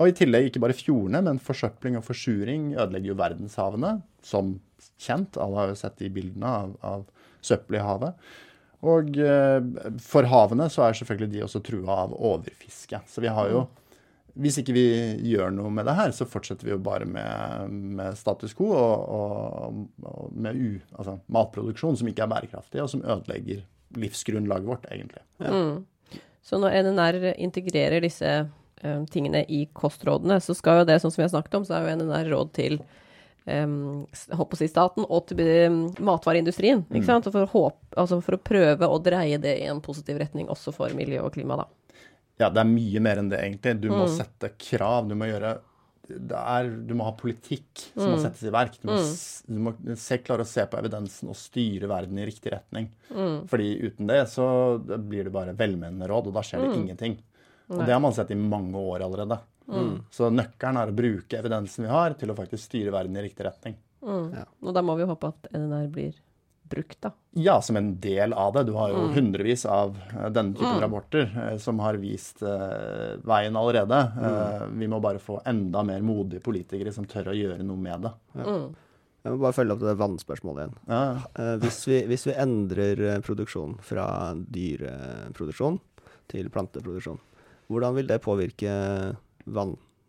Og 0.01 0.09
i 0.09 0.15
tillegg 0.17 0.49
ikke 0.49 0.63
bare 0.63 0.75
fjordene, 0.75 1.21
men 1.23 1.41
forsøpling 1.41 1.99
og 1.99 2.07
forsuring 2.07 2.71
ødelegger 2.73 3.13
jo 3.13 3.19
verdenshavene, 3.19 3.93
som 4.25 4.57
kjent. 4.99 5.37
Alle 5.39 5.61
har 5.61 5.71
jo 5.71 5.79
sett 5.79 5.99
de 6.01 6.09
bildene 6.11 6.49
av, 6.63 6.73
av 6.83 7.05
søppel 7.45 7.79
i 7.79 7.85
havet. 7.85 8.25
Og 8.83 9.15
eh, 9.15 9.61
for 10.03 10.27
havene 10.27 10.67
så 10.73 10.89
er 10.89 10.97
selvfølgelig 10.99 11.37
de 11.37 11.45
også 11.45 11.63
trua 11.63 12.01
av 12.03 12.17
overfiske. 12.17 12.99
Så 13.07 13.23
vi 13.23 13.31
har 13.31 13.47
jo 13.53 13.63
Hvis 14.33 14.57
ikke 14.57 14.73
vi 14.73 14.85
gjør 15.29 15.51
noe 15.53 15.69
med 15.69 15.85
det 15.85 15.93
her, 15.93 16.13
så 16.15 16.25
fortsetter 16.25 16.65
vi 16.65 16.73
jo 16.73 16.79
bare 16.81 17.05
med, 17.05 17.73
med 17.99 18.17
status 18.17 18.55
quo 18.57 18.71
og, 18.73 19.03
og, 19.13 19.83
og 20.09 20.31
med 20.33 20.57
u, 20.57 20.71
altså 20.97 21.19
matproduksjon 21.33 21.99
som 21.99 22.09
ikke 22.09 22.25
er 22.25 22.31
bærekraftig, 22.31 22.81
og 22.81 22.89
som 22.89 23.03
ødelegger 23.05 23.61
livsgrunnlaget 24.01 24.65
vårt, 24.65 24.89
egentlig. 24.89 25.21
Så 26.43 26.57
når 26.59 26.79
NNR 26.87 27.29
integrerer 27.37 28.01
disse 28.03 28.31
eh, 28.33 29.05
tingene 29.13 29.45
i 29.45 29.67
kostrådene, 29.73 30.39
så 30.41 30.57
skal 30.57 30.81
jo 30.81 30.89
det, 30.89 30.97
sånn 31.03 31.13
som 31.13 31.21
vi 31.21 31.27
har 31.27 31.35
snakket 31.35 31.59
om, 31.59 31.67
så 31.69 31.77
er 31.77 31.85
jo 31.85 32.01
NNR 32.01 32.33
råd 32.33 32.51
til 32.57 32.79
um, 33.45 34.03
å 34.33 34.47
si 34.57 34.67
staten 34.71 35.05
og 35.05 35.29
til 35.29 35.43
matvareindustrien. 36.03 36.83
Ikke 36.89 37.07
sant? 37.07 37.29
For, 37.29 37.45
å 37.45 37.53
håpe, 37.53 37.93
altså 37.95 38.19
for 38.25 38.37
å 38.37 38.43
prøve 38.43 38.89
å 38.89 38.99
dreie 39.03 39.39
det 39.41 39.55
i 39.61 39.69
en 39.71 39.83
positiv 39.83 40.19
retning 40.23 40.49
også 40.51 40.75
for 40.75 40.93
miljø 40.97 41.21
og 41.23 41.37
klima, 41.37 41.61
da. 41.63 41.69
Ja, 42.43 42.49
det 42.53 42.63
er 42.63 42.69
mye 42.69 43.03
mer 43.03 43.21
enn 43.21 43.29
det, 43.31 43.39
egentlig. 43.43 43.77
Du 43.83 43.89
må 43.93 44.07
sette 44.11 44.51
krav. 44.59 45.07
Du 45.09 45.15
må 45.19 45.29
gjøre 45.29 45.57
det 46.03 46.35
er, 46.35 46.67
Du 46.83 46.91
må 46.99 47.05
ha 47.07 47.13
politikk 47.15 47.85
som 47.93 48.11
må 48.11 48.17
settes 48.21 48.43
i 48.43 48.51
verk. 48.53 48.75
Du 48.81 48.89
må, 48.89 48.97
mm. 48.99 49.53
du 49.55 49.61
må 49.63 49.73
se, 49.99 50.17
klare 50.25 50.43
å 50.43 50.49
se 50.49 50.65
på 50.67 50.79
evidensen 50.81 51.31
og 51.31 51.37
styre 51.39 51.87
verden 51.89 52.19
i 52.19 52.27
riktig 52.27 52.51
retning. 52.53 52.89
Fordi 53.49 53.69
uten 53.85 54.09
det 54.11 54.19
så 54.31 54.45
blir 54.81 55.29
det 55.29 55.33
bare 55.33 55.55
velmenende 55.57 56.09
råd, 56.11 56.29
og 56.29 56.35
da 56.35 56.43
skjer 56.45 56.65
det 56.65 56.75
ingenting. 56.81 57.17
Og 57.71 57.85
det 57.85 57.95
har 57.95 58.03
man 58.03 58.15
sett 58.15 58.33
i 58.35 58.39
mange 58.39 58.79
år 58.79 59.05
allerede. 59.07 59.39
Så 60.11 60.27
nøkkelen 60.33 60.81
er 60.81 60.91
å 60.91 60.97
bruke 60.97 61.39
evidensen 61.39 61.87
vi 61.87 61.93
har, 61.93 62.17
til 62.19 62.33
å 62.33 62.37
faktisk 62.37 62.67
styre 62.67 62.93
verden 62.93 63.17
i 63.17 63.23
riktig 63.23 63.47
retning. 63.47 63.79
Og 64.03 64.75
da 64.75 64.83
må 64.83 64.97
vi 64.99 65.07
håpe 65.07 65.31
at 65.31 65.51
NNR 65.55 65.87
blir 65.93 66.19
brukt, 66.69 67.01
da. 67.01 67.11
Ja, 67.31 67.61
som 67.61 67.77
en 67.77 67.99
del 67.99 68.33
av 68.33 68.53
det. 68.53 68.63
Du 68.63 68.73
har 68.73 68.89
jo 68.93 69.07
hundrevis 69.13 69.65
av 69.65 69.97
eh, 70.13 70.29
denne 70.33 70.55
typen 70.55 70.79
rapporter 70.81 71.25
eh, 71.43 71.57
som 71.61 71.79
har 71.83 71.97
vist 72.01 72.43
uh, 72.45 73.19
veien 73.25 73.57
allerede. 73.57 73.99
Uh, 74.17 74.65
vi 74.73 74.87
må 74.89 74.99
bare 75.03 75.21
få 75.21 75.41
enda 75.49 75.83
mer 75.85 76.01
modige 76.05 76.43
politikere 76.45 76.93
som 76.93 77.07
tør 77.09 77.31
å 77.33 77.37
gjøre 77.37 77.65
noe 77.65 77.79
med 77.79 78.07
det. 78.07 78.13
Jeg 79.23 79.31
må 79.31 79.39
bare 79.39 79.55
følge 79.55 79.75
opp 79.75 79.83
det 79.83 79.97
vannspørsmålet 80.01 80.63
igjen. 80.65 80.79
Ja, 80.89 81.03
Uh, 81.33 81.55
hvis, 81.63 81.81
vi, 81.89 82.03
hvis 82.09 82.27
vi 82.29 82.37
endrer 82.37 83.21
produksjon 83.25 83.77
fra 83.83 84.05
dyreproduksjon 84.35 85.79
til 86.31 86.49
planteproduksjon, 86.53 87.21
hvordan 87.71 87.95
vil 87.97 88.09
det 88.09 88.21
påvirke 88.23 88.73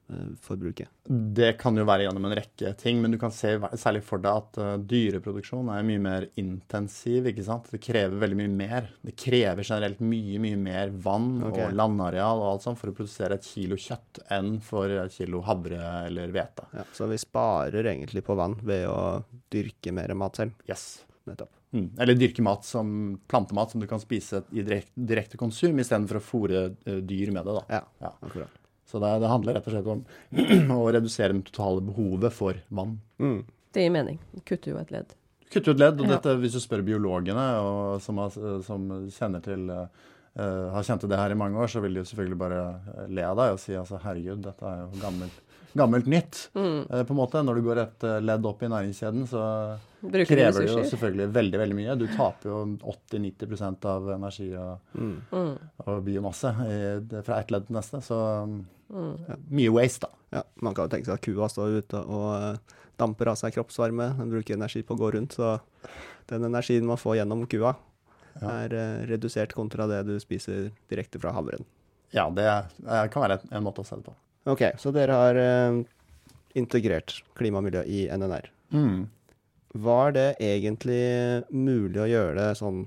vannforbruket? 0.08 0.88
det 1.04 1.50
kan 1.60 1.76
jo 1.76 1.84
være 1.84 2.06
gjennom 2.06 2.24
en 2.28 2.34
rekke 2.38 2.70
ting, 2.80 3.00
men 3.02 3.12
du 3.12 3.18
kan 3.20 3.32
se 3.34 3.50
særlig 3.80 4.00
for 4.06 4.22
deg 4.24 4.38
at 4.40 4.58
eh, 4.60 4.76
dyreproduksjon 4.88 5.68
er 5.74 5.84
mye 5.84 6.00
mer 6.00 6.26
intensiv. 6.40 7.28
ikke 7.28 7.44
sant? 7.44 7.68
Det 7.72 7.80
krever 7.84 8.16
veldig 8.22 8.38
mye 8.38 8.52
mer. 8.52 8.88
Det 9.04 9.12
krever 9.20 9.66
generelt 9.66 10.00
mye, 10.00 10.38
mye 10.40 10.60
mer 10.60 10.94
vann 11.04 11.42
okay. 11.44 11.66
og 11.66 11.76
landareal 11.76 12.40
og 12.40 12.50
alt 12.54 12.64
sånt 12.64 12.80
for 12.80 12.92
å 12.92 12.96
produsere 12.96 13.36
et 13.36 13.48
kilo 13.48 13.76
kjøtt 13.76 14.22
enn 14.32 14.56
for 14.64 14.92
et 15.04 15.12
kilo 15.12 15.42
havre 15.44 15.82
eller 16.06 16.32
hvete. 16.32 16.70
Ja, 16.72 16.86
så 16.96 17.10
vi 17.10 17.20
sparer 17.20 17.92
egentlig 17.92 18.24
på 18.24 18.38
vann 18.38 18.56
ved 18.64 18.88
å 18.88 19.20
dyrke 19.52 19.92
mer 19.92 20.16
mat 20.18 20.40
selv. 20.40 20.56
Yes. 20.70 21.04
Nettopp. 21.28 21.52
Mm. 21.74 21.88
Eller 22.00 22.14
dyrke 22.14 22.42
mat 22.44 22.64
som 22.64 23.16
plantemat 23.28 23.72
som 23.72 23.82
du 23.82 23.88
kan 23.90 24.00
spise 24.00 24.44
i 24.54 24.62
direkte, 24.62 24.94
direkte 24.94 25.40
konsum, 25.40 25.76
istedenfor 25.82 26.20
å 26.20 26.24
fôre 26.24 26.66
eh, 26.70 27.00
dyr 27.04 27.34
med 27.34 27.44
det. 27.44 27.60
da. 27.60 27.64
Ja, 27.68 27.86
Ja. 28.06 28.16
akkurat. 28.20 28.60
Så 28.94 29.00
det, 29.02 29.10
det 29.24 29.30
handler 29.32 29.56
rett 29.58 29.66
og 29.66 29.74
slett 29.74 29.90
om 29.90 30.04
å 30.78 30.86
redusere 30.94 31.34
det 31.34 31.48
totale 31.50 31.82
behovet 31.82 32.32
for 32.32 32.60
vann. 32.70 32.96
Mm. 33.18 33.40
Det 33.74 33.82
gir 33.88 33.90
mening. 33.90 34.20
Kutter 34.46 34.70
jo 34.70 34.78
et 34.78 34.92
ledd. 34.94 35.14
Kutter 35.50 35.72
jo 35.72 35.74
et 35.74 35.82
ledd, 35.82 36.00
og 36.00 36.06
Ja. 36.06 36.16
dette, 36.16 36.36
hvis 36.38 36.54
du 36.54 36.60
spør 36.62 36.84
biologene 36.86 37.42
og, 37.58 37.96
som, 38.02 38.18
har, 38.22 38.30
som 38.66 38.86
kjenner 39.10 39.42
til 39.42 39.66
eh, 39.74 40.04
har 40.74 40.86
kjent 40.86 41.02
til 41.02 41.10
det 41.10 41.18
her 41.18 41.34
i 41.34 41.38
mange 41.38 41.58
år, 41.58 41.70
så 41.74 41.82
vil 41.82 41.94
de 41.98 42.04
jo 42.04 42.08
selvfølgelig 42.12 42.38
bare 42.38 42.60
eh, 42.94 43.08
le 43.18 43.26
av 43.26 43.36
deg 43.42 43.56
og 43.56 43.60
si 43.62 43.74
altså 43.78 43.98
herregud, 44.02 44.40
dette 44.46 44.66
er 44.70 44.80
jo 44.84 45.00
gammelt, 45.02 45.40
gammelt 45.74 46.06
nytt. 46.10 46.40
Eh, 46.54 47.02
på 47.02 47.14
en 47.14 47.18
måte, 47.18 47.42
Når 47.46 47.58
du 47.58 47.62
går 47.66 47.82
et 47.82 48.06
ledd 48.22 48.46
opp 48.50 48.62
i 48.62 48.70
næringskjeden, 48.70 49.26
så 49.30 49.42
Bruker 50.04 50.26
krever 50.28 50.66
det 50.66 50.70
jo 50.70 50.82
selvfølgelig 50.90 51.26
veldig 51.34 51.58
veldig 51.64 51.76
mye. 51.78 51.94
Du 51.98 52.06
taper 52.14 52.50
jo 52.50 52.58
80-90% 52.94 53.86
av 53.90 54.10
energi 54.18 54.50
og, 54.58 54.78
Mm. 54.94 55.54
og 55.86 56.02
biomasse 56.06 56.50
i, 56.66 56.78
fra 57.26 57.38
ett 57.40 57.50
ledd 57.54 57.66
til 57.70 57.78
neste. 57.78 58.02
Så 58.04 58.18
Mm. 58.92 59.14
ja, 59.28 59.36
mye 59.50 59.72
waste, 59.74 60.06
da. 60.06 60.10
Ja, 60.38 60.42
man 60.62 60.74
kan 60.74 60.86
jo 60.88 60.92
tenke 60.96 61.06
seg 61.08 61.14
at 61.18 61.24
kua 61.24 61.48
står 61.48 61.78
ute 61.80 62.00
og 62.04 62.26
eh, 62.36 62.78
damper 63.00 63.30
av 63.32 63.38
seg 63.40 63.54
kroppsvarme. 63.56 64.10
Den 64.18 64.30
bruker 64.32 64.54
energi 64.58 64.82
på 64.86 64.94
å 64.96 65.00
gå 65.00 65.12
rundt, 65.14 65.36
så 65.38 65.56
den 66.30 66.44
energien 66.50 66.86
man 66.88 67.00
får 67.00 67.20
gjennom 67.22 67.46
kua, 67.50 67.74
Ja. 68.40 68.50
er 68.64 68.72
eh, 68.74 69.06
redusert 69.06 69.52
kontra 69.54 69.86
det 69.86 70.00
du 70.08 70.16
spiser 70.18 70.72
direkte 70.90 71.20
fra 71.22 71.30
havren. 71.36 71.62
Ja, 72.14 72.28
det 72.30 72.46
kan 73.14 73.22
være 73.22 73.40
en 73.50 73.62
måte 73.62 73.82
å 73.82 73.86
se 73.86 73.94
det 74.00 74.04
på. 74.08 74.14
Ok, 74.50 74.62
så 74.78 74.90
dere 74.92 75.14
har 75.18 75.38
eh, 75.38 75.78
integrert 76.58 77.20
klima 77.38 77.58
og 77.62 77.68
miljø 77.68 77.84
i 77.86 78.04
NNR. 78.10 78.50
Mm. 78.74 79.06
Var 79.86 80.12
det 80.14 80.26
egentlig 80.42 81.44
mulig 81.54 82.02
å 82.02 82.10
gjøre 82.10 82.34
det 82.38 82.50
sånn 82.58 82.84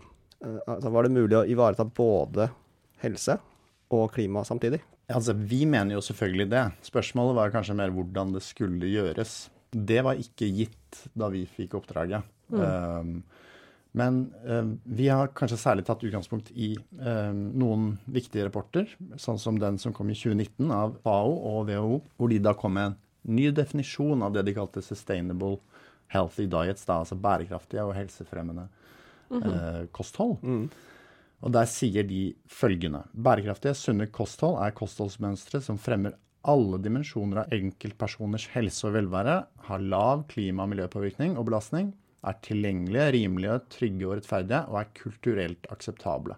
altså 0.67 0.91
Var 0.93 1.07
det 1.07 1.09
mulig 1.15 1.33
å 1.39 1.45
ivareta 1.49 1.83
både 1.83 2.45
helse 3.01 3.39
og 3.89 4.11
klima 4.13 4.43
samtidig? 4.45 4.79
Altså, 5.07 5.33
Vi 5.33 5.63
mener 5.65 5.95
jo 5.95 6.03
selvfølgelig 6.03 6.49
det. 6.51 6.63
Spørsmålet 6.83 7.35
var 7.37 7.53
kanskje 7.53 7.75
mer 7.79 7.93
hvordan 7.95 8.33
det 8.35 8.43
skulle 8.43 8.89
gjøres. 8.91 9.49
Det 9.71 10.01
var 10.03 10.19
ikke 10.19 10.49
gitt 10.51 11.03
da 11.15 11.29
vi 11.31 11.45
fikk 11.47 11.77
oppdraget. 11.79 12.27
Um, 12.51 13.21
men 13.97 14.19
um, 14.43 14.73
vi 14.83 15.07
har 15.07 15.31
kanskje 15.35 15.59
særlig 15.59 15.85
tatt 15.87 16.03
utgangspunkt 16.03 16.51
i 16.55 16.73
um, 16.99 17.39
noen 17.57 17.87
viktige 18.05 18.45
rapporter, 18.47 18.87
sånn 19.19 19.39
som 19.41 19.59
den 19.59 19.79
som 19.81 19.95
kom 19.95 20.11
i 20.11 20.17
2019 20.17 20.71
av 20.75 20.95
FAO 21.03 21.33
og 21.51 21.71
WHO, 21.71 22.01
hvor 22.19 22.31
de 22.31 22.39
da 22.43 22.53
kom 22.55 22.75
med 22.77 22.91
en 22.91 22.97
ny 23.37 23.49
definisjon 23.55 24.23
av 24.23 24.35
det 24.35 24.45
de 24.47 24.55
kalte 24.55 24.83
sustainable 24.83 25.57
healthy 26.13 26.47
diets, 26.51 26.85
da, 26.87 27.01
altså 27.01 27.17
bærekraftige 27.19 27.83
og 27.83 27.95
helsefremmende 27.97 28.67
eh, 29.35 29.81
kosthold. 29.95 30.37
Og 31.45 31.53
der 31.53 31.67
sier 31.69 32.07
de 32.07 32.31
følgende. 32.49 33.03
Bærekraftige, 33.13 33.75
sunne 33.77 34.07
kosthold 34.09 34.57
er 34.63 34.73
kostholdsmønstre 34.77 35.61
som 35.61 35.77
fremmer 35.77 36.17
alle 36.47 36.79
dimensjoner 36.81 37.43
av 37.43 37.53
enkeltpersoners 37.53 38.47
helse 38.53 38.87
og 38.87 38.95
velvære, 38.95 39.37
har 39.67 39.85
lav 39.93 40.25
klima- 40.31 40.65
og 40.65 40.71
miljøpåvirkning 40.73 41.35
og 41.37 41.49
belastning, 41.49 41.91
er 42.27 42.37
tilgjengelige, 42.43 43.11
rimelige, 43.13 43.57
trygge 43.71 44.07
og 44.07 44.17
rettferdige, 44.17 44.61
og 44.71 44.79
er 44.81 44.93
kulturelt 44.97 45.69
akseptable. 45.73 46.37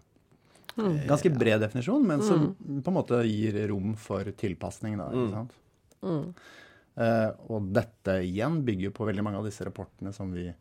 Ganske 0.79 1.31
bred 1.35 1.59
definisjon, 1.63 2.05
men 2.07 2.23
som 2.23 2.49
på 2.59 2.91
en 2.91 2.95
måte 2.95 3.19
gir 3.27 3.57
rom 3.71 3.95
for 3.99 4.27
tilpasning. 4.39 4.97
Da, 4.99 5.09
ikke 5.11 5.31
sant? 5.33 5.55
Eh, 6.99 7.29
og 7.51 7.71
dette 7.75 8.19
igjen 8.25 8.61
bygger 8.67 8.89
jo 8.89 8.95
på 8.95 9.07
veldig 9.07 9.23
mange 9.25 9.39
av 9.39 9.47
disse 9.47 9.65
rapportene 9.67 10.13
som 10.15 10.31
vi, 10.35 10.47
eh, 10.49 10.55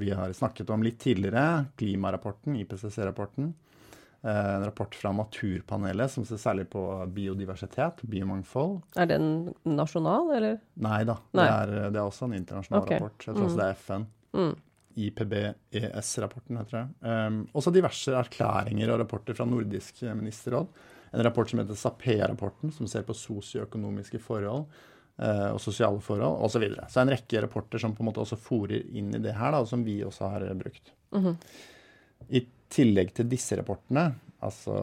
vi 0.00 0.10
har 0.10 0.32
snakket 0.34 0.70
om 0.74 0.82
litt 0.82 0.98
tidligere. 1.02 1.66
Klimarapporten, 1.78 2.56
IPCC-rapporten. 2.58 3.52
Eh, 4.26 4.54
en 4.54 4.64
rapport 4.64 4.94
fra 4.94 5.12
Naturpanelet 5.12 6.10
som 6.10 6.24
ser 6.24 6.40
særlig 6.40 6.70
på 6.72 6.82
biodiversitet, 7.14 8.00
biomangfold. 8.02 8.80
Er 8.98 9.06
den 9.10 9.28
nasjonal, 9.62 10.32
eller? 10.34 10.56
Nei 10.82 11.02
da, 11.06 11.18
Nei. 11.36 11.44
Det, 11.44 11.52
er, 11.52 11.90
det 11.94 12.00
er 12.00 12.08
også 12.08 12.26
en 12.26 12.34
internasjonal 12.40 12.82
okay. 12.82 12.98
rapport. 12.98 13.26
Jeg 13.28 13.36
tror 13.36 13.46
også 13.46 13.60
det 13.60 13.68
er 13.68 13.78
FN. 13.84 14.08
Mm. 14.36 14.56
IPBES-rapporten, 15.06 16.58
heter 16.58 16.78
det. 16.78 16.84
Um, 17.06 17.38
også 17.54 17.70
diverse 17.74 18.18
erklæringer 18.18 18.94
og 18.94 19.02
rapporter 19.04 19.36
fra 19.36 19.46
Nordisk 19.46 20.02
ministerråd. 20.08 20.82
En 21.12 21.22
rapport 21.22 21.52
som 21.52 21.60
heter 21.62 21.78
SAPE-rapporten, 21.78 22.74
som 22.74 22.88
ser 22.90 23.06
på 23.06 23.14
sosioøkonomiske 23.14 24.18
forhold 24.24 24.66
og 25.16 25.56
sosiale 25.62 26.00
forhold 26.04 26.42
osv. 26.44 26.52
Så, 26.52 26.60
videre. 26.60 26.86
så 26.92 27.00
en 27.00 27.08
rekke 27.08 27.40
rapporter 27.40 27.80
som 27.80 27.94
på 27.96 28.02
en 28.04 28.10
måte 28.10 28.20
også 28.20 28.36
fòrer 28.36 28.82
inn 29.00 29.14
i 29.16 29.20
det 29.24 29.32
her, 29.38 29.54
da, 29.54 29.62
som 29.64 29.80
vi 29.86 29.94
også 30.04 30.28
har 30.28 30.44
brukt. 30.54 30.90
brukt. 31.10 31.24
-hmm. 31.24 31.36
I 32.28 32.42
tillegg 32.72 33.14
til 33.16 33.28
disse 33.30 33.56
rapportene, 33.58 34.10
altså 34.44 34.76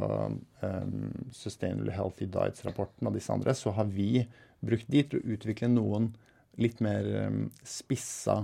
um, 0.64 1.30
Sustainable 1.36 1.94
Healthy 1.94 2.28
Diets-rapporten 2.32 3.10
og 3.10 3.18
disse 3.18 3.34
andre, 3.34 3.56
så 3.58 3.74
har 3.76 3.90
vi 3.92 4.26
brukt 4.64 4.90
de 4.92 5.04
til 5.04 5.20
å 5.20 5.36
utvikle 5.36 5.70
noen 5.72 6.14
litt 6.62 6.82
mer 6.86 7.08
um, 7.28 7.48
spissa 7.66 8.44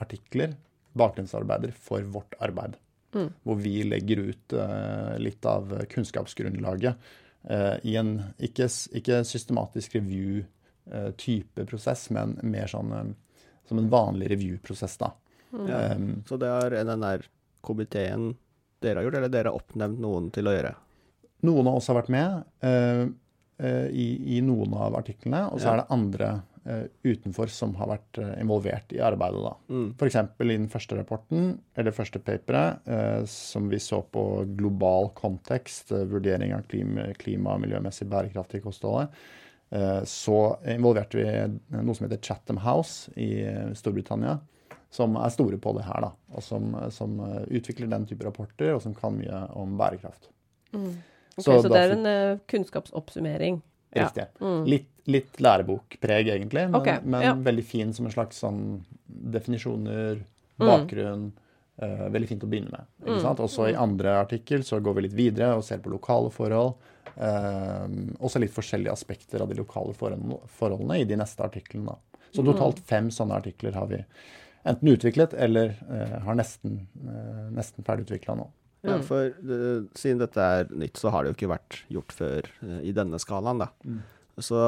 artikler, 0.00 0.54
bakgrunnsarbeider, 0.98 1.74
for 1.76 2.06
vårt 2.14 2.36
arbeid. 2.40 2.78
Mm. 3.14 3.32
Hvor 3.42 3.58
vi 3.58 3.80
legger 3.84 4.22
ut 4.30 4.54
uh, 4.54 5.16
litt 5.18 5.46
av 5.46 5.72
kunnskapsgrunnlaget 5.90 7.10
uh, 7.50 7.76
i 7.82 7.96
en 8.00 8.16
ikke, 8.38 8.70
ikke 8.96 9.22
systematisk 9.28 9.98
review-type 9.98 10.48
uh, 10.92 11.64
prosess, 11.64 12.08
men 12.10 12.38
mer 12.42 12.70
sånn 12.70 12.92
um, 12.92 13.16
som 13.70 13.78
en 13.78 13.90
vanlig 13.90 14.30
review-prosess, 14.32 14.96
da. 14.98 15.12
Mm. 15.52 15.70
Um, 15.70 16.22
så 16.28 16.36
det 16.36 16.48
har 16.50 16.74
NNR-komiteen 16.84 18.32
dere 18.80 18.98
har 18.98 19.06
gjort, 19.06 19.18
eller 19.20 19.32
dere 19.32 19.50
har 19.52 19.58
oppnevnt 19.58 20.00
noen 20.02 20.30
til 20.34 20.48
å 20.50 20.54
gjøre? 20.54 20.76
Noen 21.46 21.68
av 21.70 21.78
oss 21.78 21.88
har 21.90 22.00
vært 22.00 22.12
med 22.12 22.40
uh, 22.66 23.02
uh, 23.62 23.88
i, 23.88 24.08
i, 24.36 24.40
noen 24.44 24.74
av 24.74 24.96
artiklene, 24.98 25.46
og 25.52 25.60
så 25.60 25.70
ja. 25.70 25.74
er 25.74 25.82
det 25.82 25.96
andre 25.96 26.30
uh, 26.66 26.84
utenfor 27.06 27.52
som 27.52 27.74
har 27.78 27.92
vært 27.92 28.20
involvert 28.40 28.94
i 28.96 29.02
arbeidet. 29.04 29.42
da. 29.46 29.54
Mm. 29.70 29.88
F.eks. 29.94 30.18
i 30.18 30.48
den 30.50 30.70
første 30.72 30.98
rapporten, 30.98 31.52
eller 31.78 31.96
første 31.96 32.22
paperet, 32.24 32.90
som 33.30 33.68
vi 33.70 33.80
så 33.82 34.02
på 34.02 34.24
global 34.58 35.12
kontekst, 35.16 35.94
vurdering 36.10 36.56
av 36.56 36.66
klima, 36.70 37.10
klima 37.20 37.54
og 37.54 37.64
miljømessig 37.68 38.08
bærekraftig 38.10 38.64
kostholdet, 38.64 39.14
så 40.04 40.36
involverte 40.66 41.14
vi 41.20 41.26
noe 41.78 41.94
som 41.94 42.08
heter 42.08 42.18
Chatham 42.26 42.56
House 42.64 43.12
i 43.14 43.44
Storbritannia 43.78 44.40
som 44.90 45.14
er 45.16 45.30
store 45.30 45.58
på 45.62 45.72
det 45.78 45.86
her, 45.86 46.02
da, 46.02 46.10
og 46.34 46.42
som, 46.42 46.72
som, 46.90 47.18
eh, 47.22 47.42
utvikler 47.60 47.90
den 47.90 48.06
type 48.10 48.26
rapporter, 48.26 48.74
og 48.74 48.82
som 48.82 48.94
kan 48.94 49.14
mye 49.14 49.44
om 49.58 49.76
bærekraft. 49.78 50.30
Mm. 50.74 50.96
Okay, 51.36 51.44
så, 51.44 51.60
så 51.62 51.70
det 51.70 51.82
er 51.82 51.92
en 51.94 52.08
uh, 52.08 52.40
kunnskapsoppsummering? 52.50 53.60
Riktig. 53.94 54.26
Ja. 54.26 54.42
Mm. 54.42 54.64
Litt, 54.66 54.88
litt, 55.10 55.38
lærebokpreg, 55.38 56.32
egentlig, 56.34 56.66
men, 56.66 56.80
okay, 56.80 56.98
men 57.06 57.22
ja. 57.24 57.36
veldig 57.38 57.66
fin 57.66 57.94
som 57.94 58.08
en 58.08 58.14
slags 58.14 58.42
sånn 58.42 58.64
definisjoner, 59.06 60.18
mm. 60.58 60.66
bakgrunn. 60.66 61.30
Mm. 61.30 61.46
Uh, 61.80 62.08
veldig 62.12 62.26
fint 62.28 62.42
å 62.44 62.48
begynne 62.50 62.74
med. 62.74 62.88
ikke 63.00 63.14
mm. 63.14 63.22
sant? 63.24 63.38
Også 63.40 63.70
i 63.70 63.76
andre 63.78 64.18
artikkel 64.20 64.66
så 64.66 64.82
går 64.84 64.98
vi 64.98 65.04
litt 65.06 65.14
videre 65.16 65.54
og 65.56 65.62
ser 65.64 65.78
på 65.80 65.94
lokale 65.94 66.28
forhold. 66.34 66.74
Uh, 67.16 67.86
også 68.22 68.42
litt 68.42 68.54
forskjellige 68.54 68.92
aspekter 68.92 69.42
av 69.42 69.50
de 69.50 69.58
lokale 69.58 69.94
forholdene 69.96 71.00
i 71.00 71.08
de 71.08 71.18
neste 71.20 71.44
artiklene. 71.44 71.96
Så 72.30 72.44
mm. 72.44 72.52
totalt 72.52 72.80
fem 72.86 73.10
sånne 73.14 73.40
artikler 73.40 73.74
har 73.76 73.90
vi 73.90 74.00
enten 74.68 74.92
utviklet 74.92 75.34
eller 75.34 75.74
uh, 75.88 76.20
har 76.26 76.38
nesten, 76.38 76.82
uh, 77.06 77.48
nesten 77.56 77.86
ferdigutvikla 77.86 78.36
nå. 78.38 78.46
Ja, 78.86 78.96
mm. 78.96 79.04
for 79.08 79.28
uh, 79.28 79.82
siden 79.98 80.22
dette 80.22 80.46
er 80.60 80.70
nytt, 80.72 81.00
så 81.00 81.12
har 81.12 81.24
det 81.24 81.32
jo 81.32 81.38
ikke 81.38 81.52
vært 81.54 81.82
gjort 81.92 82.16
før 82.16 82.48
i 82.80 82.94
denne 82.96 83.20
skalaen, 83.20 83.64
da. 83.64 83.70
Mm. 83.84 84.00
Så 84.40 84.60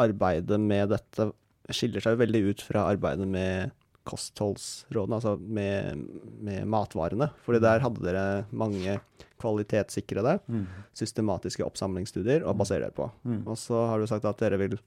arbeidet 0.00 0.58
med 0.58 0.90
dette 0.94 1.28
skiller 1.72 2.02
seg 2.02 2.16
jo 2.16 2.22
veldig 2.24 2.42
ut 2.48 2.64
fra 2.64 2.88
arbeidet 2.90 3.28
med 3.28 3.70
kostholdsrådene, 4.08 5.18
altså 5.18 5.36
med, 5.38 6.04
med 6.42 6.68
matvarene. 6.70 7.30
Fordi 7.46 7.62
der 7.62 7.80
mm. 7.80 7.86
hadde 7.86 8.06
dere 8.06 8.26
mange 8.50 8.98
kvalitetssikrede, 9.42 10.38
mm. 10.46 10.66
systematiske 10.96 11.64
oppsamlingsstudier 11.66 12.46
å 12.46 12.54
mm. 12.54 12.60
basere 12.62 12.86
dere 12.86 12.96
på. 12.96 13.08
Mm. 13.26 13.42
Og 13.46 13.58
så 13.60 13.86
har 13.90 14.02
du 14.02 14.10
sagt 14.10 14.28
at 14.28 14.42
dere 14.42 14.60
vil 14.62 14.78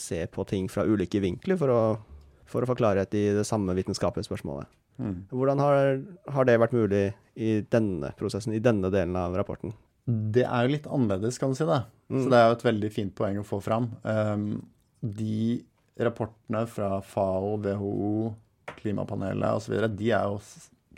se 0.00 0.24
på 0.26 0.42
ting 0.50 0.64
fra 0.66 0.82
ulike 0.82 1.20
vinkler 1.22 1.54
for 1.54 1.70
å 1.70 1.82
for 2.50 2.64
å 2.64 2.70
få 2.70 2.76
klarhet 2.78 3.14
i 3.14 3.28
det 3.36 3.46
samme 3.48 3.74
vitenskapelige 3.78 4.28
spørsmålet. 4.28 4.70
Mm. 5.00 5.14
Hvordan 5.32 5.62
har, 5.62 6.02
har, 6.34 6.46
det 6.46 6.58
vært 6.60 6.76
mulig 6.76 7.04
i 7.40 7.60
denne 7.72 8.10
prosessen, 8.18 8.54
i 8.56 8.62
denne 8.62 8.90
delen 8.92 9.16
av 9.16 9.36
rapporten? 9.38 9.72
Det 10.04 10.44
er 10.44 10.66
jo 10.66 10.74
litt 10.74 10.88
annerledes, 10.90 11.38
kan 11.40 11.52
du 11.52 11.58
si 11.58 11.68
det. 11.68 11.80
Mm. 12.10 12.20
Så 12.20 12.32
det 12.32 12.40
er 12.40 12.48
jo 12.48 12.58
et 12.58 12.66
veldig 12.66 12.92
fint 12.92 13.14
poeng 13.16 13.40
å 13.40 13.46
få 13.46 13.60
fram. 13.64 13.90
Um, 14.02 14.48
de 15.00 15.62
rapportene 16.00 16.64
fra 16.70 17.00
FAO, 17.04 17.56
WHO, 17.64 18.34
Klimapanelet 18.78 19.58
osv., 19.58 19.76
de 19.96 20.12
er 20.16 20.28
jo 20.30 20.38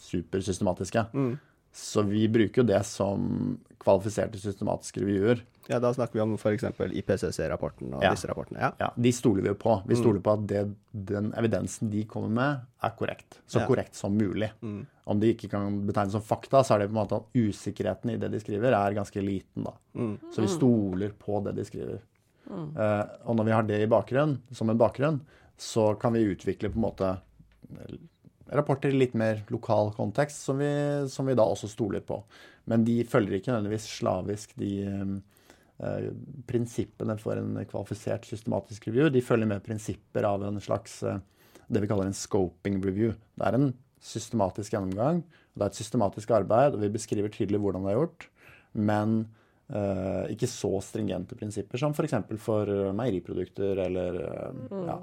supersystematiske. 0.03 1.07
Mm. 1.13 1.33
Så 1.73 2.03
vi 2.05 2.27
bruker 2.29 2.63
jo 2.63 2.69
det 2.69 2.83
som 2.85 3.57
kvalifiserte 3.83 4.39
systematiske 4.39 5.01
reviewer. 5.01 5.41
Ja, 5.71 5.79
Da 5.79 5.93
snakker 5.95 6.19
vi 6.19 6.21
om 6.21 6.35
f.eks. 6.35 6.65
IPCC-rapporten 7.01 7.95
og 7.95 8.03
ja. 8.03 8.11
disse 8.13 8.29
rapportene. 8.29 8.61
Ja. 8.61 8.71
ja. 8.79 8.91
De 8.97 9.13
stoler 9.15 9.45
vi 9.45 9.53
jo 9.53 9.59
på. 9.59 9.77
Vi 9.87 9.95
mm. 9.97 10.01
stoler 10.03 10.23
på 10.25 10.35
at 10.35 10.47
det, 10.51 10.63
den 10.91 11.31
evidensen 11.39 11.91
de 11.93 12.03
kommer 12.11 12.33
med, 12.35 12.65
er 12.83 12.95
korrekt. 12.99 13.39
Så 13.47 13.63
ja. 13.63 13.69
korrekt 13.71 13.97
som 13.99 14.17
mulig. 14.19 14.51
Mm. 14.61 14.83
Om 15.05 15.23
de 15.23 15.33
ikke 15.35 15.51
kan 15.55 15.81
betegnes 15.87 16.17
som 16.19 16.25
fakta, 16.25 16.65
så 16.67 16.75
er 16.75 16.83
det 16.83 16.91
på 16.91 16.97
en 16.97 17.01
måte 17.01 17.21
at 17.23 17.39
usikkerheten 17.39 18.13
i 18.13 18.19
det 18.21 18.33
de 18.35 18.43
skriver, 18.43 18.75
er 18.77 18.99
ganske 18.99 19.23
liten. 19.25 19.69
da. 19.69 19.77
Mm. 19.95 20.17
Så 20.35 20.43
vi 20.43 20.51
mm. 20.51 20.55
stoler 20.57 21.15
på 21.19 21.41
det 21.47 21.57
de 21.59 21.67
skriver. 21.69 22.03
Uh, 22.53 23.05
og 23.27 23.39
når 23.39 23.49
vi 23.49 23.55
har 23.57 23.69
det 23.69 23.83
i 23.83 23.91
bakgrunn, 23.91 24.37
som 24.53 24.71
en 24.71 24.81
bakgrunn, 24.81 25.21
så 25.61 25.93
kan 26.01 26.15
vi 26.17 26.27
utvikle 26.33 26.73
på 26.73 26.81
en 26.81 26.87
måte 26.87 27.13
rapporter 28.53 28.93
i 28.93 28.99
litt 28.99 29.15
mer 29.19 29.43
lokal 29.53 29.93
kontekst, 29.97 30.45
som 30.47 30.61
vi, 30.61 30.71
som 31.09 31.29
vi, 31.29 31.37
da 31.39 31.47
også 31.49 31.71
stoler 31.71 32.03
på. 32.05 32.21
Men 32.71 32.85
de 32.87 33.01
følger 33.09 33.39
ikke 33.39 33.53
nødvendigvis 33.53 33.89
slavisk 33.99 34.55
de 34.61 34.73
eh, 34.85 36.09
prinsippene 36.49 37.17
for 37.21 37.41
en 37.41 37.57
kvalifisert 37.71 38.29
systematisk 38.29 38.89
review. 38.91 39.11
De 39.13 39.25
følger 39.25 39.51
med 39.51 39.65
prinsipper 39.67 40.29
av 40.29 40.45
en 40.47 40.61
slags 40.63 41.01
eh, 41.07 41.21
det 41.73 41.83
vi 41.83 41.91
kaller 41.91 42.11
en 42.11 42.17
scoping 42.17 42.81
review. 42.85 43.15
Det 43.39 43.49
er 43.49 43.59
en 43.59 43.71
systematisk 44.03 44.75
gjennomgang, 44.75 45.23
det 45.55 45.63
er 45.63 45.71
et 45.71 45.79
systematisk 45.79 46.33
arbeid, 46.35 46.75
og 46.75 46.83
vi 46.83 46.91
beskriver 46.93 47.33
tydelig 47.33 47.61
hvordan 47.63 47.87
det 47.87 47.93
er 47.93 48.01
gjort. 48.01 48.29
Men 48.75 49.21
eh, 49.23 49.42
ikke 50.33 50.49
så 50.51 50.71
stringente 50.85 51.37
prinsipper 51.39 51.81
som 51.81 51.95
f.eks. 51.97 52.15
for, 52.29 52.39
for 52.45 52.73
meieriprodukter 52.97 53.79
eller 53.87 54.19
eh, 54.21 54.57
mm. 54.69 54.87
ja, 54.89 54.97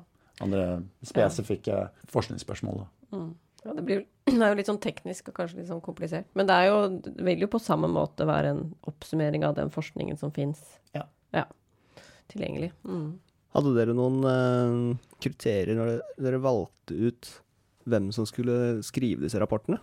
andre 0.45 0.65
spesifikke 1.05 1.71
ja. 1.73 1.87
forskningsspørsmål. 2.13 2.83
Mm. 3.15 3.31
Ja, 3.63 3.73
det, 3.73 3.85
blir, 3.87 4.03
det, 4.29 4.37
er 4.37 4.53
jo 4.53 4.59
litt 4.59 4.69
sånn 4.69 4.81
teknisk 4.83 5.31
og 5.31 5.39
kanskje 5.41 5.61
litt 5.61 5.71
sånn 5.71 5.83
komplisert. 5.83 6.29
Men 6.37 6.49
det, 6.49 6.59
er 6.59 6.69
jo, 6.69 6.83
det 7.07 7.25
vil 7.27 7.45
jo 7.45 7.51
på 7.51 7.63
samme 7.63 7.89
måte 7.91 8.27
være 8.29 8.53
en 8.53 8.63
oppsummering 8.89 9.47
av 9.47 9.57
den 9.57 9.73
forskningen 9.73 10.19
som 10.21 10.33
fins 10.35 10.61
ja. 10.95 11.05
ja. 11.35 11.47
tilgjengelig. 12.31 12.71
Mm. 12.87 13.17
Hadde 13.57 13.73
dere 13.73 13.95
noen 13.97 14.19
uh, 14.21 15.13
kriterier 15.23 15.77
når 15.77 15.95
dere 16.21 16.41
valgte 16.43 16.93
ut 16.93 17.31
hvem 17.89 18.11
som 18.13 18.27
skulle 18.29 18.83
skrive 18.85 19.25
disse 19.25 19.39
rapportene? 19.41 19.79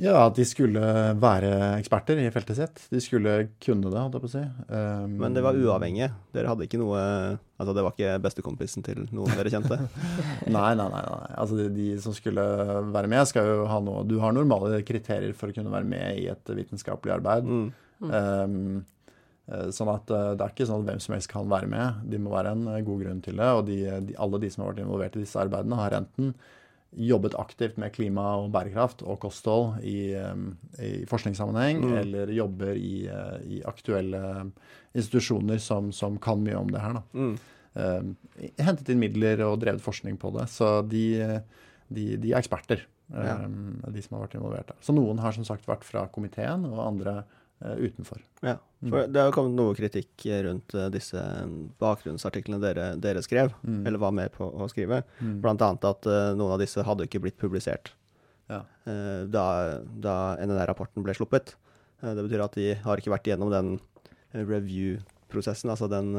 Ja, 0.00 0.14
at 0.28 0.36
de 0.38 0.44
skulle 0.48 0.80
være 1.20 1.50
eksperter 1.80 2.20
i 2.22 2.28
feltet 2.32 2.56
sitt. 2.56 2.82
De 2.92 3.00
skulle 3.02 3.34
kunne 3.60 3.90
det, 3.90 3.98
holdt 3.98 4.16
jeg 4.16 4.22
på 4.22 4.30
å 4.30 4.32
si. 4.32 4.44
Um, 4.70 5.16
Men 5.20 5.34
det 5.36 5.42
var 5.44 5.58
uavhengig? 5.58 6.08
Dere 6.36 6.52
hadde 6.52 6.68
ikke 6.68 6.80
noe 6.80 7.00
Altså, 7.60 7.74
det 7.76 7.82
var 7.84 7.92
ikke 7.92 8.20
bestekompisen 8.24 8.86
til 8.86 9.02
noen 9.12 9.34
dere 9.36 9.52
kjente? 9.52 9.76
nei, 10.56 10.70
nei, 10.78 10.86
nei, 10.86 11.02
nei. 11.04 11.34
Altså, 11.34 11.58
de, 11.58 11.66
de, 11.74 11.88
som 12.00 12.14
skulle 12.16 12.44
være 12.94 13.10
med, 13.12 13.26
skal 13.28 13.50
jo 13.50 13.66
ha 13.68 13.82
noe 13.84 14.06
Du 14.08 14.16
har 14.22 14.32
normale 14.32 14.80
kriterier 14.86 15.34
for 15.36 15.52
å 15.52 15.58
kunne 15.58 15.74
være 15.74 15.90
med 15.90 16.22
i 16.22 16.30
et 16.32 16.54
vitenskapelig 16.62 17.18
arbeid. 17.18 17.50
Mm. 17.50 17.68
Um, 18.00 18.80
Sånn 19.74 19.90
at 19.90 20.10
eh, 20.14 20.32
Det 20.38 20.44
er 20.44 20.52
ikke 20.52 20.68
sånn 20.68 20.84
at 20.84 20.88
hvem 20.92 21.02
som 21.02 21.16
helst 21.16 21.30
kan 21.32 21.50
være 21.50 21.68
med. 21.70 22.04
De 22.10 22.20
må 22.22 22.32
være 22.34 22.54
en 22.54 22.68
eh, 22.70 22.82
god 22.86 23.04
grunn 23.04 23.22
til 23.24 23.40
det. 23.40 23.50
Og 23.58 23.64
de, 23.66 23.78
de, 24.06 24.16
alle 24.22 24.42
de 24.42 24.50
som 24.52 24.64
har 24.64 24.72
vært 24.72 24.84
involvert 24.84 25.18
i 25.18 25.24
disse 25.24 25.42
arbeidene, 25.42 25.78
har 25.80 25.96
enten 25.98 26.34
jobbet 26.90 27.36
aktivt 27.38 27.78
med 27.78 27.92
klima 27.94 28.24
og 28.40 28.50
bærekraft 28.54 29.04
og 29.06 29.20
kosthold 29.22 29.84
i, 29.86 30.10
i 30.82 30.90
forskningssammenheng, 31.10 31.84
mm. 31.84 31.96
eller 32.02 32.32
jobber 32.34 32.74
i, 32.74 33.06
eh, 33.06 33.36
i 33.46 33.60
aktuelle 33.66 34.22
institusjoner 34.98 35.60
som, 35.62 35.92
som, 35.94 36.18
kan 36.18 36.42
mye 36.42 36.58
om 36.58 36.70
det 36.70 36.82
her. 36.82 37.00
Mm. 37.14 37.34
Uh, 37.70 38.40
hentet 38.58 38.88
inn 38.90 38.98
midler 38.98 39.44
og 39.46 39.60
drevet 39.62 39.84
forskning 39.84 40.16
på 40.18 40.32
det. 40.34 40.48
Så 40.50 40.80
de, 40.90 41.04
de, 41.86 42.06
de 42.18 42.32
er 42.32 42.40
eksperter, 42.40 42.82
ja. 43.14 43.36
um, 43.44 43.78
de 43.86 44.02
som 44.02 44.18
har 44.18 44.26
vært 44.26 44.34
involvert. 44.40 44.72
der. 44.72 44.80
Så 44.82 44.96
noen 44.96 45.22
har 45.22 45.36
som 45.36 45.46
sagt 45.46 45.70
vært 45.70 45.86
fra 45.86 46.08
komiteen, 46.10 46.66
og 46.66 46.82
andre 46.88 47.20
uh, 47.20 47.39
utenfor. 47.60 48.22
Ja. 48.40 48.56
For 48.80 49.04
det 49.12 49.20
har 49.20 49.28
jo 49.28 49.34
kommet 49.36 49.56
noe 49.58 49.76
kritikk 49.76 50.24
rundt 50.46 50.72
uh, 50.72 50.86
disse 50.92 51.20
bakgrunnsartiklene 51.82 52.60
dere, 52.62 52.86
dere 53.00 53.20
skrev, 53.24 53.52
mm. 53.60 53.82
eller 53.84 54.00
var 54.00 54.14
med 54.16 54.32
på 54.32 54.48
å 54.48 54.68
skrive. 54.72 55.02
Mm. 55.20 55.34
Blant 55.44 55.64
annet 55.66 55.84
at 55.84 56.08
uh, 56.08 56.32
noen 56.38 56.54
av 56.56 56.62
disse 56.62 56.84
hadde 56.86 57.04
ikke 57.04 57.20
blitt 57.26 57.36
publisert 57.40 57.92
ja. 58.48 58.62
uh, 58.88 59.22
da, 59.28 59.44
da 60.00 60.16
NNR-rapporten 60.40 61.04
ble 61.04 61.16
sluppet. 61.16 61.54
det 62.00 62.24
betyr 62.24 62.46
at 62.46 62.56
de 62.56 62.72
har 62.80 63.00
ikke 63.00 63.12
vært 63.12 63.28
gjennom 63.28 63.52
den 63.52 63.74
review-prosessen, 64.32 65.68
altså 65.72 65.90
den 65.90 66.14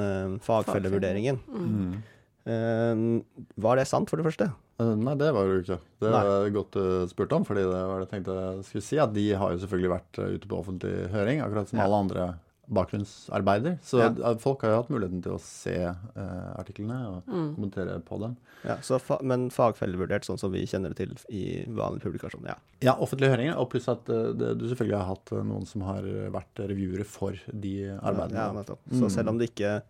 fagfellevurderingen. 0.46 1.40
Mm. 1.50 2.02
Var 2.46 3.78
det 3.78 3.88
sant, 3.90 4.10
for 4.10 4.18
det 4.18 4.26
første? 4.26 4.50
Nei, 4.82 5.16
det 5.20 5.32
var 5.36 5.46
det 5.46 5.58
jo 5.58 5.64
ikke. 5.66 5.80
Det 6.02 6.12
var 6.14 6.54
godt 6.56 6.78
uh, 6.82 7.08
spurt 7.12 7.34
om, 7.38 7.44
fordi 7.46 7.66
det 7.68 7.82
var 7.86 8.00
det 8.00 8.08
jeg 8.08 8.14
tenkte 8.16 8.38
jeg 8.38 8.64
skulle 8.70 8.86
si. 8.86 9.02
At 9.02 9.14
de 9.14 9.26
har 9.38 9.54
jo 9.54 9.60
selvfølgelig 9.62 9.92
vært 9.94 10.22
ute 10.38 10.50
på 10.50 10.58
offentlig 10.58 10.96
høring, 11.14 11.44
akkurat 11.46 11.70
som 11.70 11.82
ja. 11.82 11.86
alle 11.86 12.00
andre 12.06 12.32
bakgrunnsarbeider. 12.72 13.78
Så 13.84 14.00
Ja. 14.00 14.34
folk 14.40 14.62
har 14.62 14.72
jo 14.72 14.82
hatt 14.82 14.90
muligheten 14.90 15.22
til 15.22 15.34
å 15.36 15.42
se 15.44 15.76
uh, 15.92 16.52
artiklene 16.58 17.00
og 17.10 17.24
kommentere 17.28 18.00
på 18.00 18.20
dem. 18.22 18.38
Ja, 18.64 18.78
så 18.86 19.00
fa 19.02 19.18
men 19.22 19.50
fagfellevurdert, 19.50 20.24
sånn 20.26 20.40
som 20.40 20.54
vi 20.54 20.64
kjenner 20.70 20.94
det 20.94 21.02
til 21.02 21.16
i 21.30 21.66
vanlig 21.68 22.02
publikasjon, 22.06 22.46
ja. 22.48 22.56
Ja, 22.82 22.96
offentlige 22.96 23.34
høringer, 23.34 23.58
og 23.58 23.72
pluss 23.74 23.90
at 23.92 24.08
uh, 24.10 24.32
det, 24.34 24.56
du 24.62 24.68
selvfølgelig 24.70 24.98
har 24.98 25.10
hatt 25.10 25.34
eh, 25.34 25.44
noen 25.44 25.66
som 25.68 25.84
har 25.86 26.08
vært 26.32 26.64
reviewere 26.64 27.06
for 27.06 27.36
de 27.52 27.76
arbeidene. 28.00 28.40
Ja, 28.40 28.52
nettopp. 28.56 28.86
Så 28.94 29.10
selv 29.12 29.34
om 29.34 29.42
det 29.42 29.52
ikke 29.52 29.82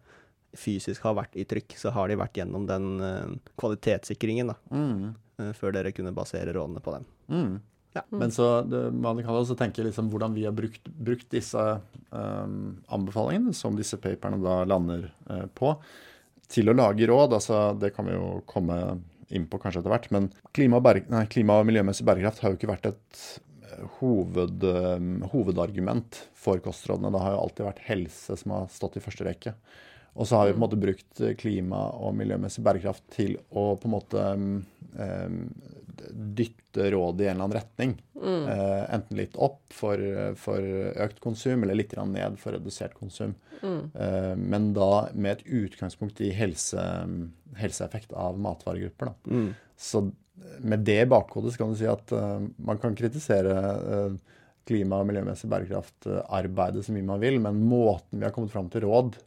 fysisk 0.58 1.04
har 1.08 1.18
vært 1.18 1.36
i 1.40 1.46
trykk, 1.48 1.76
så 1.80 1.92
har 1.96 2.12
de 2.12 2.20
vært 2.20 2.40
gjennom 2.42 2.68
den 2.70 2.88
uh, 3.00 3.52
kvalitetssikringen 3.62 4.52
da, 4.52 4.56
Mm. 4.72 5.12
uh, 5.40 5.52
før 5.58 5.76
dere 5.78 5.94
kunne 5.96 6.14
basere 6.16 6.54
rådene 6.56 6.84
på 6.84 6.96
dem. 6.98 7.06
Mm. 7.32 7.60
Ja. 7.96 8.06
Men 8.16 8.32
så 8.32 8.62
det, 8.64 8.86
man 8.96 9.20
kan 9.20 9.36
også 9.36 9.58
tenke 9.60 9.84
liksom 9.84 10.10
hvordan 10.12 10.36
vi 10.36 10.46
har 10.48 10.56
brukt, 10.56 10.86
brukt 10.88 11.28
disse 11.34 11.60
um, 12.10 12.80
anbefalingene 12.88 13.52
som 13.54 13.76
disse 13.76 14.00
paperne 14.00 14.40
da 14.44 14.62
lander 14.64 15.10
uh, 15.28 15.48
på, 15.56 15.74
til 16.52 16.72
å 16.72 16.76
lage 16.76 17.08
råd. 17.08 17.36
Altså, 17.36 17.62
det 17.80 17.92
kan 17.96 18.08
vi 18.08 18.16
jo 18.16 18.42
komme 18.48 18.80
inn 19.32 19.48
på 19.48 19.60
kanskje 19.60 19.84
etter 19.84 19.92
hvert. 19.92 20.10
Men 20.16 20.32
klima 20.56 20.80
og, 20.80 20.86
berg, 20.88 21.08
nei, 21.12 21.26
klima 21.32 21.60
og 21.60 21.68
miljømessig 21.68 22.08
bærekraft 22.08 22.44
har 22.44 22.52
jo 22.52 22.60
ikke 22.60 22.72
vært 22.72 22.92
et 22.94 23.22
hoved, 24.00 24.64
um, 24.64 25.22
hovedargument 25.32 26.24
for 26.38 26.60
kostrådene. 26.64 27.12
Det 27.14 27.22
har 27.24 27.36
jo 27.36 27.44
alltid 27.46 27.68
vært 27.68 27.86
helse 27.88 28.38
som 28.40 28.56
har 28.56 28.72
stått 28.74 29.00
i 29.00 29.04
første 29.04 29.28
rekke. 29.28 29.56
Og 30.14 30.28
så 30.28 30.38
har 30.38 30.48
vi 30.48 30.56
på 30.56 30.60
en 30.60 30.66
måte 30.66 30.80
brukt 30.80 31.22
klima 31.40 31.86
og 31.96 32.16
miljømessig 32.20 32.64
bærekraft 32.66 33.06
til 33.16 33.38
å 33.50 33.72
på 33.80 33.88
en 33.88 33.94
måte 33.94 34.26
um, 34.36 34.58
dytte 36.12 36.90
rådet 36.92 37.26
i 37.26 37.30
en 37.30 37.36
eller 37.36 37.46
annen 37.46 37.58
retning. 37.58 37.94
Eh, 38.52 38.94
enten 38.96 39.20
litt 39.20 39.36
opp 39.40 39.62
for, 39.76 40.02
for 40.40 40.66
økt 41.06 41.20
konsum, 41.24 41.64
eller 41.64 41.78
litt 41.78 41.96
ned 41.96 42.38
for 42.42 42.56
redusert 42.56 42.96
konsum. 42.98 43.36
Eh, 43.62 44.34
men 44.36 44.72
da 44.76 45.08
med 45.14 45.40
et 45.40 45.46
utgangspunkt 45.62 46.22
i 46.24 46.32
helse, 46.36 46.82
helseeffekt 47.60 48.16
av 48.18 48.40
matvaregrupper. 48.42 49.12
Da. 49.12 49.36
Så 49.78 50.06
med 50.60 50.86
det 50.88 51.02
i 51.04 51.10
bakhodet 51.10 51.54
så 51.54 51.62
kan 51.62 51.74
du 51.74 51.80
si 51.80 51.90
at 51.90 52.14
uh, 52.16 52.42
man 52.62 52.80
kan 52.82 52.96
kritisere 52.98 53.58
eh, 53.96 54.14
klima- 54.68 55.02
og 55.02 55.10
miljømessig 55.10 55.50
bærekraft-arbeidet 55.52 56.86
så 56.86 56.96
mye 56.96 57.08
man 57.08 57.22
vil, 57.22 57.38
men 57.44 57.60
måten 57.68 58.20
vi 58.20 58.26
har 58.26 58.34
kommet 58.36 58.54
fram 58.54 58.70
til 58.72 58.86
råd 58.88 59.18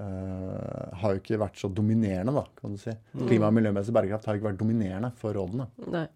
eh, 0.00 0.96
har 1.02 1.14
jo 1.14 1.20
ikke 1.20 1.38
vært 1.42 1.60
så 1.60 1.68
dominerende, 1.72 2.32
da, 2.34 2.44
kan 2.60 2.74
du 2.74 2.80
si. 2.80 2.94
Klima- 3.26 3.48
og 3.50 3.56
miljømessig 3.58 3.94
bærekraft 3.94 4.26
har 4.28 4.38
ikke 4.38 4.50
vært 4.52 4.60
dominerende 4.62 5.12
for 5.20 5.36
rådene. 5.36 5.68
Nei. 5.92 6.06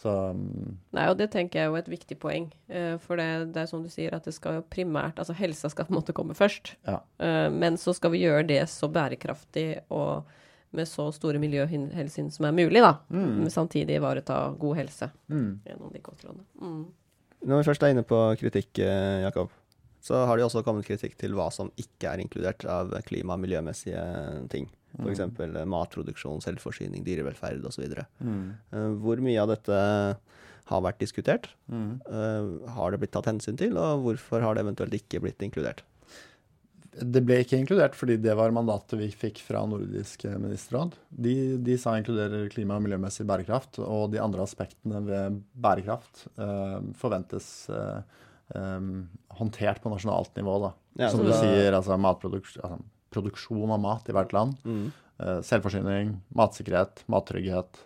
Så 0.00 0.10
um... 0.34 0.78
Nei, 0.96 1.04
og 1.06 1.18
det 1.20 1.28
tenker 1.30 1.60
jeg 1.60 1.68
er 1.68 1.70
jo 1.70 1.78
et 1.78 1.90
viktig 1.92 2.16
poeng. 2.18 2.48
Uh, 2.66 2.96
for 2.98 3.20
det, 3.20 3.28
det 3.54 3.62
er 3.62 3.68
som 3.70 3.84
du 3.84 3.90
sier, 3.92 4.14
at 4.16 4.24
det 4.26 4.34
skal 4.34 4.56
jo 4.58 4.64
primært 4.66 5.20
Altså 5.22 5.36
helsa 5.38 5.70
skal 5.70 5.86
på 5.86 5.94
en 5.94 6.00
måte 6.00 6.14
komme 6.16 6.34
først. 6.34 6.72
ja. 6.88 6.98
Uh, 7.22 7.46
men 7.54 7.78
så 7.78 7.94
skal 7.94 8.10
vi 8.14 8.24
gjøre 8.24 8.46
det 8.48 8.64
så 8.72 8.90
bærekraftig 8.90 9.68
og 9.94 10.26
med 10.74 10.88
så 10.90 11.06
store 11.14 11.38
miljøhensyn 11.38 12.32
som 12.34 12.48
er 12.48 12.56
mulig, 12.56 12.80
da. 12.82 12.96
Mm. 13.14 13.46
samtidig 13.54 14.00
ivareta 14.00 14.48
god 14.58 14.76
helse 14.80 15.06
Mm. 15.30 15.60
gjennom 15.62 15.92
de 15.94 16.00
kostrådene. 16.02 16.42
Mm. 16.58 16.80
Når 17.46 17.60
vi 17.60 17.66
først 17.68 17.82
er 17.84 17.92
inne 17.94 18.02
på 18.02 18.18
kritikk, 18.40 18.80
Jakob, 19.22 19.52
så 20.04 20.20
har 20.28 20.36
det 20.36 20.44
også 20.44 20.62
kommet 20.66 20.86
kritikk 20.86 21.16
til 21.20 21.36
hva 21.36 21.48
som 21.54 21.70
ikke 21.80 22.10
er 22.10 22.20
inkludert 22.20 22.66
av 22.68 22.92
klima- 23.08 23.38
og 23.38 23.44
miljømessige 23.44 24.02
ting. 24.52 24.68
F.eks. 24.94 25.24
Mm. 25.26 25.64
matproduksjon, 25.72 26.42
selvforsyning, 26.44 27.02
dyrevelferd 27.06 27.64
osv. 27.66 27.88
Mm. 28.20 28.52
Uh, 28.70 28.90
hvor 29.02 29.22
mye 29.24 29.40
av 29.42 29.50
dette 29.50 29.78
har 30.70 30.84
vært 30.84 31.02
diskutert? 31.02 31.50
Mm. 31.68 31.98
Eh, 32.08 32.70
har 32.76 32.92
det 32.92 33.02
blitt 33.02 33.12
tatt 33.12 33.28
hensyn 33.28 33.58
til, 33.60 33.76
og 33.80 34.04
hvorfor 34.04 34.44
har 34.44 34.56
det 34.56 34.64
eventuelt 34.64 34.96
ikke 34.96 35.20
blitt 35.24 35.42
inkludert? 35.44 35.84
Det 36.94 37.24
ble 37.26 37.40
ikke 37.42 37.58
inkludert 37.58 37.96
fordi 37.98 38.16
det 38.22 38.36
var 38.38 38.54
mandatet 38.54 38.94
vi 39.00 39.08
fikk 39.10 39.40
fra 39.42 39.64
Nordisk 39.66 40.24
ministerråd. 40.30 40.94
De, 41.10 41.34
de 41.66 41.76
sa 41.80 41.96
inkluderer 41.98 42.46
klima- 42.52 42.78
og 42.78 42.84
miljømessig 42.86 43.26
bærekraft, 43.28 43.80
og 43.82 44.12
de 44.14 44.22
andre 44.22 44.44
aspektene 44.46 45.02
ved 45.04 45.40
bærekraft 45.58 46.28
eh, 46.38 46.78
forventes 47.00 47.48
eh, 47.74 48.22
em, 48.54 49.08
håndtert 49.38 49.80
på 49.82 49.90
nasjonalt 49.92 50.34
nivå. 50.36 50.58
Da. 50.60 50.72
Ja, 51.04 51.08
Som 51.10 51.24
du 51.24 51.30
da- 51.30 51.40
sier, 51.40 51.72
altså, 51.72 51.96
altså 51.96 52.82
produksjon 53.10 53.70
av 53.70 53.80
mat 53.80 54.08
i 54.08 54.12
hvert 54.12 54.32
land. 54.32 54.56
Mm. 54.64 54.92
Uh, 55.20 55.40
selvforsyning, 55.46 56.20
matsikkerhet, 56.34 57.04
mattrygghet, 57.08 57.78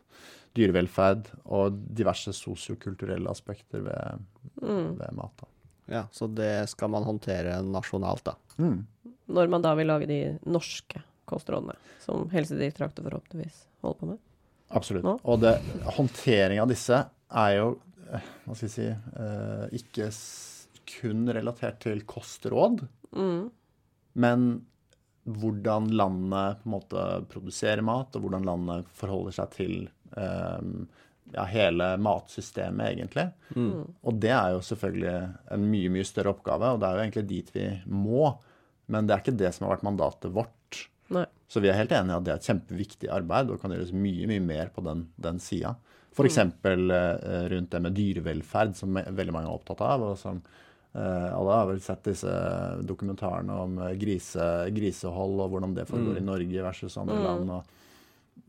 dyrevelferd 0.56 1.26
og 1.46 1.76
diverse 1.94 2.32
sosiokulturelle 2.32 3.28
aspekter 3.30 3.82
ved, 3.84 4.24
Mm. 4.62 4.96
ved 4.98 5.12
mat. 5.14 5.30
Da. 5.36 5.46
Ja, 5.88 6.02
Så 6.12 6.26
det 6.34 6.68
skal 6.68 6.88
man 6.88 7.04
håndtere 7.04 7.62
nasjonalt, 7.62 8.24
da. 8.24 8.34
Mm. 8.58 8.86
Når 9.28 9.48
man 9.50 9.62
da 9.62 9.74
vil 9.74 9.86
lage 9.86 10.06
de 10.06 10.38
norske 10.46 11.02
kostrådene, 11.26 11.76
som 12.00 12.28
Helsedirektoratet 12.30 13.04
forhåpentligvis 13.04 13.66
holder 13.82 13.98
på 14.00 14.06
med. 14.08 14.18
Absolutt. 14.70 15.04
Nå? 15.04 15.18
Og 15.24 15.40
det, 15.40 15.60
håndtering 15.96 16.60
av 16.60 16.68
disse 16.68 17.06
er 17.30 17.56
jo 17.56 17.78
hva 18.10 18.54
skal 18.56 18.66
jeg 18.68 18.74
si, 18.74 18.88
eh, 18.88 19.78
ikke 19.78 20.08
kun 20.98 21.26
relatert 21.36 21.80
til 21.84 22.02
kostråd, 22.08 22.86
Mm. 23.16 23.50
men 24.20 24.42
hvordan 25.28 25.90
landet 25.96 26.62
på 26.62 26.68
en 26.68 26.72
måte 26.74 27.02
produserer 27.28 27.82
mat, 27.84 28.14
og 28.16 28.22
hvordan 28.24 28.44
landet 28.48 28.86
forholder 28.96 29.32
seg 29.36 29.50
til 29.52 29.74
eh, 30.16 30.60
ja, 31.34 31.44
hele 31.44 31.90
matsystemet, 32.00 32.94
egentlig. 32.96 33.26
Og 34.04 34.20
det 34.20 34.30
er 34.32 34.54
jo 34.54 34.60
selvfølgelig 34.64 35.16
en 35.52 35.66
mye, 35.70 35.90
mye 35.92 36.04
større 36.08 36.32
oppgave, 36.32 36.70
og 36.72 36.80
det 36.80 36.88
er 36.88 36.94
jo 36.96 37.02
egentlig 37.04 37.26
dit 37.28 37.50
vi 37.54 37.66
må. 37.92 38.30
Men 38.88 39.06
det 39.06 39.14
er 39.14 39.20
ikke 39.24 39.36
det 39.36 39.50
som 39.54 39.66
har 39.68 39.76
vært 39.76 39.84
mandatet 39.90 40.32
vårt. 40.32 40.86
Nei. 41.12 41.26
Så 41.48 41.60
vi 41.60 41.68
er 41.68 41.76
helt 41.76 41.92
enige 41.92 42.12
i 42.12 42.16
at 42.16 42.24
det 42.24 42.32
er 42.32 42.40
et 42.40 42.48
kjempeviktig 42.48 43.10
arbeid 43.12 43.50
og 43.52 43.60
kan 43.60 43.72
gjøres 43.72 43.92
mye 43.92 44.26
mye 44.28 44.40
mer 44.44 44.68
på 44.72 44.84
den, 44.84 45.06
den 45.20 45.38
sida. 45.40 45.74
F.eks. 46.18 46.38
Eh, 46.38 47.44
rundt 47.54 47.70
det 47.70 47.82
med 47.84 47.94
dyrevelferd, 47.94 48.74
som 48.76 48.98
veldig 48.98 49.34
mange 49.34 49.50
er 49.50 49.54
opptatt 49.54 49.82
av. 49.86 50.04
og 50.10 50.18
som 50.18 50.40
eh, 50.42 51.28
Alle 51.30 51.58
har 51.60 51.70
vel 51.70 51.82
sett 51.84 52.04
disse 52.10 52.34
dokumentarene 52.88 53.58
om 53.64 53.80
eh, 53.86 53.96
grise, 54.00 54.46
grisehold 54.74 55.44
og 55.44 55.54
hvordan 55.54 55.76
det 55.78 55.88
foregår 55.90 56.20
i 56.20 56.26
Norge 56.26 56.64
versus 56.70 56.98
andre 57.00 57.22
land. 57.22 57.58
og 57.58 57.74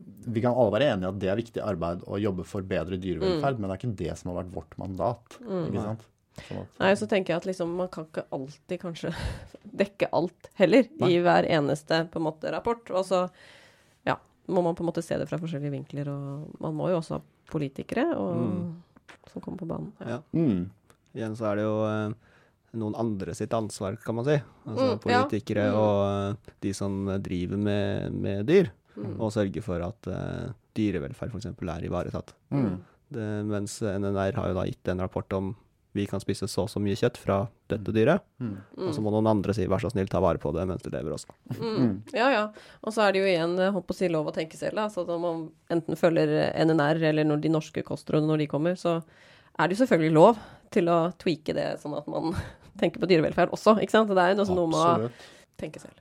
vi 0.00 0.40
kan 0.40 0.54
alle 0.54 0.72
være 0.72 0.92
enige 0.92 1.08
i 1.08 1.10
at 1.10 1.18
det 1.20 1.28
er 1.30 1.38
viktig 1.38 1.62
arbeid 1.64 2.02
å 2.08 2.18
jobbe 2.20 2.44
for 2.48 2.64
bedre 2.66 2.98
dyrevelferd, 3.00 3.58
men 3.58 3.68
det 3.68 3.74
er 3.74 3.80
ikke 3.80 3.98
det 3.98 4.14
som 4.20 4.30
har 4.30 4.42
vært 4.42 4.54
vårt 4.54 4.76
mandat. 4.80 5.36
ikke 5.40 5.84
sant? 5.84 6.06
Sånn 6.46 6.60
at, 6.62 6.78
Nei, 6.80 6.90
så 6.96 7.08
tenker 7.10 7.34
jeg 7.34 7.42
at 7.42 7.48
liksom, 7.48 7.72
man 7.76 7.90
kan 7.92 8.06
ikke 8.06 8.26
alltid 8.36 8.80
kanskje 8.80 9.10
dekke 9.82 10.08
alt 10.16 10.50
heller 10.60 10.86
Nei. 11.02 11.10
i 11.10 11.18
hver 11.24 11.48
eneste 11.48 12.04
på 12.12 12.20
en 12.20 12.26
måte 12.28 12.52
rapport. 12.54 12.92
Og 12.94 13.06
så 13.08 13.24
ja, 14.08 14.16
må 14.48 14.64
man 14.64 14.78
på 14.78 14.84
en 14.84 14.90
måte 14.92 15.04
se 15.04 15.18
det 15.20 15.28
fra 15.30 15.40
forskjellige 15.42 15.74
vinkler, 15.74 16.12
og 16.12 16.62
man 16.62 16.78
må 16.78 16.90
jo 16.92 17.00
også 17.00 17.20
politikere 17.50 18.06
og, 18.16 18.72
som 19.30 19.42
kommer 19.44 19.58
på 19.62 19.68
banen. 19.70 19.92
Ja. 20.00 20.18
Ja. 20.18 20.20
mm, 20.34 20.66
Igjen 21.14 21.34
så 21.38 21.48
er 21.50 21.56
det 21.58 21.64
jo 21.66 21.78
eh, 21.88 22.12
noen 22.78 22.94
andre 22.94 23.34
sitt 23.34 23.52
ansvar, 23.56 23.96
kan 24.04 24.14
man 24.14 24.24
si. 24.28 24.36
Altså 24.66 24.84
Mm, 24.86 24.90
ja. 25.10 25.22
politikere 25.24 25.64
Mm. 25.70 25.78
og 25.80 25.96
eh, 26.06 26.52
de 26.62 26.72
som 26.76 27.00
driver 27.22 27.58
med, 27.58 28.12
med 28.14 28.46
dyr. 28.46 28.70
Mm. 28.96 29.16
Og 29.22 29.30
sørge 29.32 29.62
for 29.62 29.80
at 29.86 30.06
uh, 30.10 30.50
dyrevelferd 30.76 31.30
f.eks. 31.32 31.46
er 31.46 31.84
ivaretatt. 31.86 32.34
mm, 32.50 32.74
Det, 33.10 33.26
mens 33.46 33.78
NNR 33.82 34.34
har 34.36 34.48
jo 34.50 34.54
da 34.54 34.64
gitt 34.66 34.88
en 34.92 35.00
rapport 35.00 35.32
om 35.32 35.54
vi 35.92 36.04
kan 36.06 36.20
spise 36.22 36.46
så 36.48 36.62
og 36.64 36.70
så 36.70 36.78
mye 36.82 36.94
kjøtt 36.98 37.16
fra 37.18 37.40
dette 37.70 37.90
dyret, 37.94 38.22
mm, 38.38 38.52
og 38.86 38.92
så 38.94 39.02
må 39.02 39.10
noen 39.10 39.26
andre 39.26 39.54
si 39.56 39.64
vær 39.66 39.82
så 39.82 39.90
snill, 39.90 40.06
ta 40.10 40.20
vare 40.22 40.38
på 40.38 40.52
det 40.54 40.62
mens 40.70 40.84
det 40.84 40.92
lever 40.94 41.16
også. 41.16 41.34
Mm. 41.58 41.96
Ja, 42.14 42.28
ja. 42.30 42.44
Og 42.86 42.94
så 42.94 43.02
er 43.08 43.12
det 43.16 43.22
jo 43.24 43.30
igjen 43.30 43.56
håper 43.58 43.74
holdt 43.74 43.90
å 43.90 43.98
si 43.98 44.08
lov 44.12 44.30
å 44.30 44.34
tenke 44.36 44.56
selv. 44.60 44.78
Da. 44.78 44.86
Så 44.92 45.02
når 45.08 45.18
man 45.24 45.42
enten 45.74 45.98
følger 45.98 46.30
NNR 46.66 47.02
eller 47.10 47.26
når 47.26 47.42
de 47.42 47.52
norske 47.56 47.82
kostrådene 47.86 48.30
når 48.30 48.44
de 48.44 48.48
kommer, 48.52 48.78
så 48.78 49.00
er 49.58 49.66
det 49.68 49.76
jo 49.76 49.82
selvfølgelig 49.84 50.14
lov 50.14 50.38
til 50.70 50.86
å 50.94 51.00
tweake 51.18 51.54
det 51.58 51.66
sånn 51.82 51.98
at 51.98 52.06
man 52.10 52.30
tenker 52.80 53.02
på 53.02 53.10
dyrevelferd 53.10 53.50
også. 53.56 53.74
ikke 53.82 53.96
sant? 53.98 54.14
Det 54.14 54.22
er 54.22 54.36
jo 54.38 54.46
noe 54.54 54.70
med 54.70 55.08
å 55.10 55.10
tenke 55.60 55.82
selv. 55.82 55.98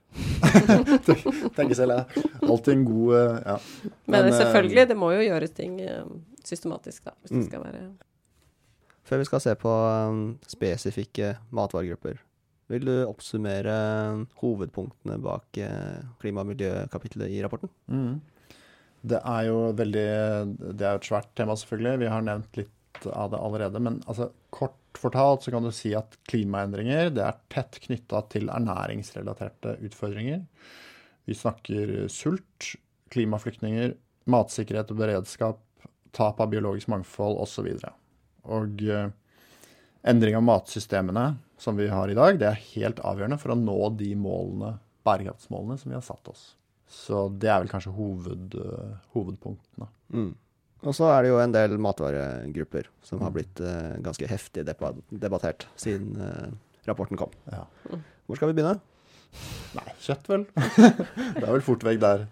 tenke 1.58 1.76
selv, 1.76 1.98
jeg. 1.98 2.28
Alltid 2.46 2.74
en 2.78 2.86
god 2.88 3.16
eh, 3.18 3.40
ja. 3.46 3.58
Men, 4.06 4.28
Men 4.30 4.34
selvfølgelig, 4.38 4.86
det 4.94 4.98
må 5.02 5.10
jo 5.18 5.26
gjøres 5.26 5.52
ting 5.58 5.80
eh, 5.84 6.06
systematisk, 6.46 7.10
da. 7.10 7.16
Hvis 7.24 7.34
det 7.34 7.40
Mm. 7.42 7.48
skal 7.50 7.66
være 7.66 7.82
Før 9.10 9.24
vi 9.24 9.26
skal 9.26 9.42
se 9.42 9.56
på 9.58 9.70
um, 9.74 10.26
spesifikke 10.46 11.34
matvaregrupper, 11.56 12.20
vil 12.70 12.84
du 12.86 12.96
oppsummere 13.08 13.78
um, 14.14 14.26
hovedpunktene 14.44 15.18
bak 15.24 15.58
uh, 15.66 16.04
klima- 16.22 16.44
og 16.44 16.52
miljøkapitlet 16.52 17.34
i 17.34 17.40
rapporten? 17.42 17.72
Mm. 17.90 18.20
Det 19.10 19.22
er 19.24 19.46
jo 19.48 19.60
veldig 19.80 20.10
Det 20.76 20.86
er 20.86 21.00
et 21.00 21.08
svært 21.08 21.32
tema, 21.40 21.56
selvfølgelig. 21.58 22.04
Vi 22.04 22.12
har 22.12 22.26
nevnt 22.28 22.60
litt 22.60 23.08
av 23.08 23.32
det 23.32 23.40
allerede. 23.40 23.82
Men 23.82 24.02
altså, 24.06 24.30
kort 24.54 24.76
fortalt 25.00 25.46
så 25.46 25.54
kan 25.54 25.66
du 25.66 25.72
si 25.74 25.94
at 25.98 26.18
klimaendringer 26.30 27.10
det 27.16 27.24
er 27.26 27.40
tett 27.54 27.80
knytta 27.86 28.22
til 28.34 28.52
ernæringsrelaterte 28.54 29.78
utfordringer. 29.88 30.44
Vi 31.30 31.38
snakker 31.38 31.96
sult, 32.12 32.74
klimaflyktninger, 33.14 33.96
matsikkerhet 34.30 34.92
og 34.94 35.02
beredskap, 35.02 35.64
tap 36.14 36.42
av 36.42 36.52
biologisk 36.52 36.90
mangfold 36.92 37.40
osv. 37.42 37.70
Og 38.48 38.84
eh, 38.88 39.10
endring 40.08 40.38
av 40.40 40.46
matsystemene 40.46 41.26
som 41.60 41.76
vi 41.76 41.90
har 41.92 42.10
i 42.12 42.18
dag, 42.18 42.40
det 42.40 42.48
er 42.48 42.68
helt 42.76 43.02
avgjørende 43.04 43.40
for 43.42 43.54
å 43.54 43.60
nå 43.60 43.80
de 44.00 44.14
målene, 44.16 44.78
bærekraftsmålene 45.08 45.80
som 45.80 45.92
vi 45.92 45.98
har 45.98 46.06
satt 46.06 46.32
oss. 46.32 46.54
Så 46.90 47.28
det 47.36 47.50
er 47.52 47.60
vel 47.62 47.72
kanskje 47.72 47.94
hoved, 47.94 48.56
uh, 48.56 48.96
hovedpunktene. 49.14 49.90
Mm. 50.16 50.32
Og 50.88 50.96
så 50.96 51.10
er 51.12 51.24
det 51.24 51.34
jo 51.34 51.42
en 51.44 51.54
del 51.54 51.76
matvaregrupper 51.82 52.88
som 53.06 53.22
har 53.26 53.34
blitt 53.36 53.60
uh, 53.62 54.00
ganske 54.04 54.30
heftig 54.30 54.64
debattert 54.66 55.68
siden 55.80 56.16
uh, 56.18 56.48
rapporten 56.88 57.20
kom. 57.20 57.36
Ja. 57.52 57.66
Hvor 58.26 58.40
skal 58.40 58.52
vi 58.52 58.60
begynne? 58.60 58.80
Nei, 59.78 59.86
kjøtt 60.02 60.32
vel. 60.32 60.48
det 61.38 61.44
er 61.44 61.52
vel 61.52 61.66
fort 61.66 61.86
vekk 61.86 62.02
der. 62.02 62.26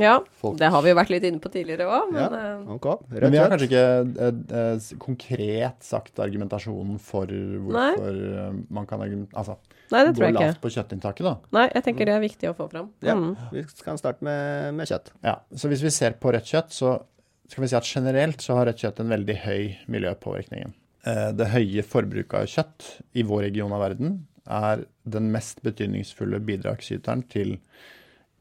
Ja, 0.00 0.16
Folk. 0.40 0.58
det 0.58 0.68
har 0.74 0.82
vi 0.82 0.90
jo 0.90 0.96
vært 0.98 1.10
litt 1.12 1.22
inne 1.28 1.38
på 1.40 1.50
tidligere 1.54 1.86
òg, 1.86 2.08
men 2.12 2.22
Ja. 2.22 2.58
okay. 2.74 2.90
Ok, 2.92 3.10
Men 3.10 3.30
vi 3.30 3.38
har 3.38 3.48
kanskje 3.52 3.68
ikke 3.68 3.84
eh, 4.26 4.72
eh, 4.74 4.98
konkret 4.98 5.82
sagt 5.86 6.18
argumentasjonen 6.18 6.98
for 7.00 7.26
hvorfor 7.26 8.18
Nei. 8.18 8.64
man 8.70 8.86
kan 8.90 9.00
altså, 9.34 9.56
Nei, 9.92 10.04
det 10.04 10.16
tror 10.16 10.26
jeg 10.26 10.34
lavt 10.34 10.56
ikke. 10.56 10.60
på 10.64 10.72
kjøttinntaket. 10.74 11.22
da. 11.28 11.36
Nei, 11.52 11.66
jeg 11.74 11.84
tenker 11.84 12.04
det 12.06 12.14
er 12.16 12.20
viktig 12.24 12.48
å 12.50 12.54
få 12.56 12.68
fram. 12.70 12.90
Ja, 13.02 13.14
Mm. 13.14 13.36
vi 13.52 13.62
kan 13.84 13.96
starte 13.98 14.22
med, 14.22 14.74
med 14.74 14.86
kjøtt. 14.88 15.12
Ja, 15.22 15.36
så 15.54 15.68
hvis 15.68 15.82
vi 15.82 15.90
ser 15.90 16.12
på 16.18 16.32
rødt 16.32 16.44
kjøtt, 16.50 16.70
så 16.72 17.02
skal 17.48 17.62
vi 17.62 17.68
si 17.68 17.76
at 17.76 17.84
generelt 17.84 18.38
så 18.40 18.54
har 18.56 18.66
rødt 18.66 18.80
kjøtt 18.82 19.00
en 19.00 19.08
veldig 19.12 19.36
høy 19.44 19.76
miljøpåvirkning. 19.88 20.72
Eh, 21.06 21.32
Det 21.32 21.46
høye 21.52 21.82
forbruket 21.84 22.34
av 22.34 22.46
kjøtt 22.46 23.00
i 23.14 23.22
vår 23.22 23.42
region 23.50 23.72
av 23.72 23.80
verden 23.80 24.26
er 24.48 24.84
den 25.08 25.30
mest 25.30 25.62
betydningsfulle 25.62 26.40
bidragsyteren 26.44 27.22
til 27.28 27.58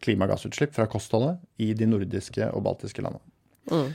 klimagassutslipp 0.03 0.73
fra 0.75 0.85
kostholdet 0.91 1.39
i 1.63 1.71
de 1.77 1.87
nordiske 1.89 2.49
og 2.53 2.63
baltiske 2.67 3.01
landene. 3.05 3.23
Mm. 3.71 3.93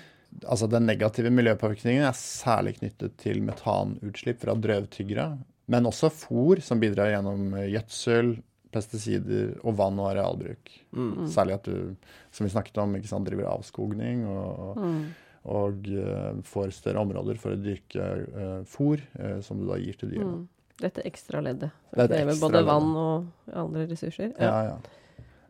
Altså 0.48 0.68
Den 0.68 0.84
negative 0.88 1.30
miljøpåvirkningen 1.32 2.04
er 2.08 2.16
særlig 2.16 2.74
knyttet 2.80 3.14
til 3.20 3.40
metanutslipp 3.44 4.40
fra 4.42 4.54
drøvtyggere, 4.56 5.30
men 5.68 5.88
også 5.88 6.10
fôr 6.12 6.60
som 6.64 6.80
bidrar 6.80 7.10
gjennom 7.14 7.52
gjødsel, 7.68 8.34
pesticider 8.72 9.54
og 9.64 9.76
vann- 9.78 10.00
og 10.00 10.10
arealbruk. 10.10 10.68
Mm. 10.92 11.24
Særlig 11.32 11.54
at 11.56 11.64
du, 11.70 11.94
som 12.30 12.44
vi 12.44 12.52
snakket 12.52 12.76
om, 12.82 12.92
ikke 12.98 13.08
sant, 13.08 13.24
driver 13.28 13.48
avskogning 13.54 14.26
og, 14.28 14.76
Mm. 14.76 15.00
og 15.48 15.88
uh, 15.88 16.42
får 16.44 16.72
større 16.76 17.00
områder 17.00 17.38
for 17.40 17.54
å 17.56 17.60
dyrke 17.62 18.04
uh, 18.28 18.60
fôr, 18.68 19.00
uh, 19.18 19.40
som 19.40 19.56
du 19.60 19.64
da 19.70 19.78
gir 19.80 19.96
til 19.96 20.10
dyrene. 20.12 20.42
Mm. 20.42 20.48
Dette 20.78 21.02
ekstra 21.08 21.40
leddet. 21.42 21.70
Det 21.90 21.98
er 22.00 22.04
et 22.04 22.10
Det 22.12 22.18
med 22.26 22.34
ekstra 22.34 22.44
både 22.48 22.60
leddet. 22.60 22.68
vann 22.68 22.96
og 22.96 23.56
andre 23.64 23.86
ressurser. 23.88 24.34
Ja, 24.38 24.58
ja. 24.68 24.76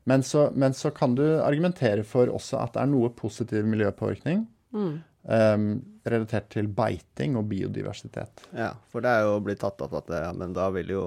Men, 0.09 0.23
så, 0.25 0.49
men 0.57 0.77
så 0.77 0.91
kan 0.95 1.15
du 1.19 1.25
argumentere 1.45 2.05
for 2.07 2.31
også 2.33 2.63
at 2.63 2.77
det 2.77 2.85
er 2.85 2.91
noe 2.93 3.11
positiv 3.17 3.67
miljøpåvirkning 3.69 4.47
Mm. 4.73 4.99
Um, 5.29 5.69
relatert 6.09 6.49
til 6.55 6.69
beiting 6.73 7.37
og 7.37 7.49
biodiversitet. 7.51 8.45
Ja, 8.57 8.73
for 8.89 9.05
det 9.05 9.13
er 9.13 9.27
jo 9.29 9.39
blitt 9.45 9.61
tatt 9.61 9.81
opp 9.85 9.97
at 9.99 10.13
ja, 10.13 10.31
men 10.37 10.55
da 10.57 10.71
vil 10.73 10.93
jo 10.95 11.05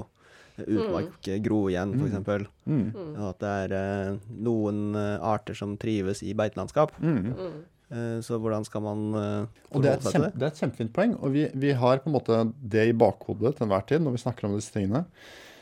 utmark 0.62 1.30
gro 1.42 1.64
igjen, 1.72 1.96
f.eks. 1.98 2.48
Mm. 2.70 2.88
Og 3.16 3.28
at 3.32 3.40
det 3.42 3.52
er 3.64 3.76
eh, 3.80 4.18
noen 4.46 4.92
eh, 5.00 5.16
arter 5.26 5.58
som 5.58 5.74
trives 5.80 6.22
i 6.28 6.36
beitelandskap. 6.38 6.94
Mm. 7.02 7.32
Mm. 7.32 7.56
Eh, 7.96 8.18
så 8.22 8.38
hvordan 8.38 8.68
skal 8.68 8.84
man 8.86 9.08
eh, 9.18 9.64
Og 9.72 9.82
det 9.82 9.96
er, 9.96 10.04
kjempe, 10.06 10.30
det 10.36 10.46
er 10.46 10.52
et 10.52 10.62
kjempefint 10.62 10.94
poeng, 10.94 11.16
og 11.18 11.34
vi, 11.34 11.48
vi 11.58 11.72
har 11.82 12.04
på 12.04 12.12
en 12.12 12.18
måte 12.20 12.44
det 12.62 12.92
i 12.92 12.94
bakhodet 12.94 13.56
til 13.58 13.66
enhver 13.66 13.88
tid 13.90 14.06
når 14.06 14.20
vi 14.20 14.24
snakker 14.28 14.52
om 14.52 14.60
disse 14.60 14.76
tingene. 14.76 15.08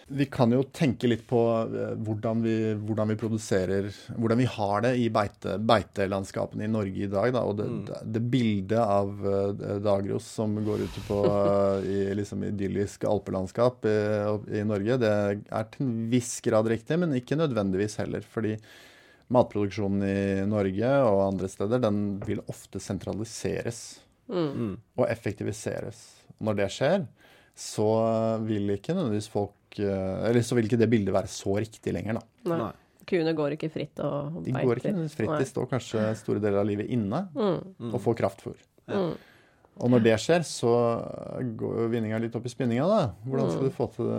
Vi 0.10 0.26
kan 0.32 0.52
jo 0.54 0.64
tenke 0.74 1.10
litt 1.10 1.26
på 1.30 1.40
eh, 1.64 1.94
hvordan 2.06 2.42
vi, 2.42 2.56
hvordan 2.74 3.12
vi 3.12 3.18
produserer 3.20 3.90
Hvordan 4.16 4.42
vi 4.42 4.48
har 4.50 4.84
det 4.86 4.92
i 4.98 5.06
beite, 5.14 5.58
beitelandskapene 5.62 6.66
i 6.66 6.72
Norge 6.72 7.06
i 7.06 7.12
dag. 7.12 7.32
Da, 7.36 7.44
og 7.46 7.60
det, 7.60 7.68
det, 7.88 8.02
det 8.16 8.24
bildet 8.34 8.82
av 8.82 9.30
eh, 9.30 9.78
Dagros 9.86 10.28
som 10.40 10.58
går 10.66 10.86
ute 10.88 11.06
på 11.08 11.22
eh, 11.38 11.88
i 11.90 12.02
liksom 12.18 12.44
idyllisk 12.50 13.06
alpelandskap 13.10 13.88
i, 13.90 13.96
i 14.60 14.66
Norge, 14.68 15.00
det 15.02 15.14
er 15.14 15.72
til 15.74 15.88
en 15.88 15.96
viss 16.12 16.36
grad 16.46 16.70
riktig, 16.72 17.00
men 17.02 17.18
ikke 17.18 17.40
nødvendigvis 17.40 18.00
heller. 18.02 18.26
fordi 18.26 18.58
matproduksjonen 19.30 20.04
i 20.10 20.46
Norge 20.50 20.94
og 21.06 21.26
andre 21.28 21.50
steder, 21.52 21.82
den 21.84 22.00
vil 22.26 22.42
ofte 22.50 22.82
sentraliseres 22.82 24.00
Mm. 24.30 24.50
Mm. 24.54 24.74
og 24.98 25.08
effektiviseres. 25.10 26.00
Når 26.40 26.58
det 26.60 26.68
skjer, 26.72 27.06
så 27.58 27.90
vil 28.46 28.76
ikke 28.76 28.94
nødvendigvis 28.94 29.32
folk 29.34 29.56
Eller 29.78 30.42
så 30.42 30.56
vil 30.58 30.66
ikke 30.66 30.80
det 30.80 30.90
bildet 30.90 31.14
være 31.14 31.28
så 31.28 31.54
riktig 31.60 31.94
lenger, 31.94 32.14
da. 32.20 32.22
Nei. 32.50 32.58
Nei. 32.58 32.72
Kuene 33.10 33.34
går 33.34 33.56
ikke 33.56 33.72
fritt 33.74 34.00
og 34.06 34.36
beiter. 34.44 34.46
De 34.46 34.66
går 34.68 34.78
ikke 34.82 35.10
fritt. 35.10 35.40
De 35.40 35.46
står 35.46 35.66
kanskje 35.72 36.16
store 36.20 36.40
deler 36.40 36.60
av 36.62 36.66
livet 36.70 36.90
inne 36.94 37.28
Mm. 37.34 37.94
og 37.94 38.00
får 38.02 38.16
kraftfôr. 38.20 38.56
Mm. 38.88 39.16
Og 39.80 39.90
når 39.90 40.04
det 40.04 40.14
skjer, 40.20 40.44
så 40.44 40.72
går 41.56 41.78
jo 41.80 41.88
vinninga 41.90 42.20
litt 42.20 42.36
opp 42.36 42.46
i 42.46 42.50
spinninga, 42.52 42.86
da. 42.86 43.14
Hvordan 43.26 43.50
skal 43.50 43.64
du 43.64 43.70
få 43.72 43.88
til 43.96 44.10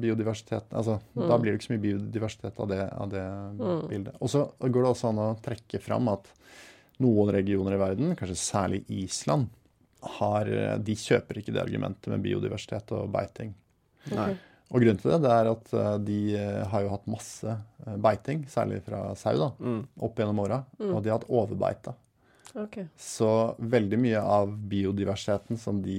biodiversitet? 0.00 0.64
Altså, 0.72 1.00
Da 1.14 1.36
blir 1.38 1.52
det 1.52 1.60
ikke 1.60 1.68
så 1.68 1.74
mye 1.76 1.84
biodiversitet 1.84 2.58
av 2.60 2.68
det, 2.68 2.80
av 2.92 3.10
det 3.10 3.24
bildet. 3.90 4.16
Og 4.20 4.28
så 4.28 4.50
går 4.58 4.82
det 4.82 4.90
også 4.90 5.08
an 5.10 5.18
å 5.18 5.28
trekke 5.42 5.80
fram 5.80 6.08
at 6.08 6.26
noen 6.98 7.30
regioner 7.30 7.74
i 7.74 7.76
verden, 7.78 8.16
kanskje 8.16 8.36
særlig 8.40 8.84
Island, 8.88 9.48
har, 10.02 10.44
de 10.78 10.94
kjøper 10.94 11.38
ikke 11.42 11.52
det 11.52 11.62
argumentet 11.62 12.06
med 12.08 12.22
biodiversitet 12.22 12.90
og 12.92 13.10
beiting. 13.12 13.54
Nei. 14.14 14.36
Og 14.74 14.80
grunnen 14.82 14.98
til 14.98 15.12
det, 15.12 15.20
det 15.22 15.30
er 15.30 15.48
at 15.52 15.68
eh, 15.78 15.92
de 16.08 16.16
eh, 16.34 16.64
har 16.72 16.82
jo 16.82 16.88
hatt 16.90 17.04
masse 17.06 17.46
eh, 17.52 17.96
beiting, 18.02 18.40
særlig 18.50 18.80
fra 18.82 19.04
sau, 19.14 19.36
da, 19.38 19.52
Mm. 19.62 19.84
opp 20.02 20.18
gjennom 20.18 20.40
åra. 20.42 20.64
Og 20.80 20.98
de 21.04 21.10
har 21.12 21.20
hatt 21.20 21.28
overbeite. 21.30 21.94
Okay. 22.56 22.86
Så 22.96 23.28
veldig 23.60 23.98
mye 24.00 24.20
av 24.22 24.48
biodiversiteten 24.70 25.58
som 25.60 25.82
de 25.84 25.96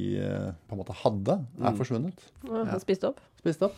på 0.68 0.74
en 0.74 0.80
måte 0.82 0.96
hadde, 1.04 1.36
er 1.62 1.70
Mm. 1.72 1.78
forsvunnet. 1.78 2.24
Ja, 2.50 2.64
ja. 2.66 2.80
Spist 2.82 3.04
opp. 3.06 3.20
Spist 3.38 3.62
opp. 3.62 3.76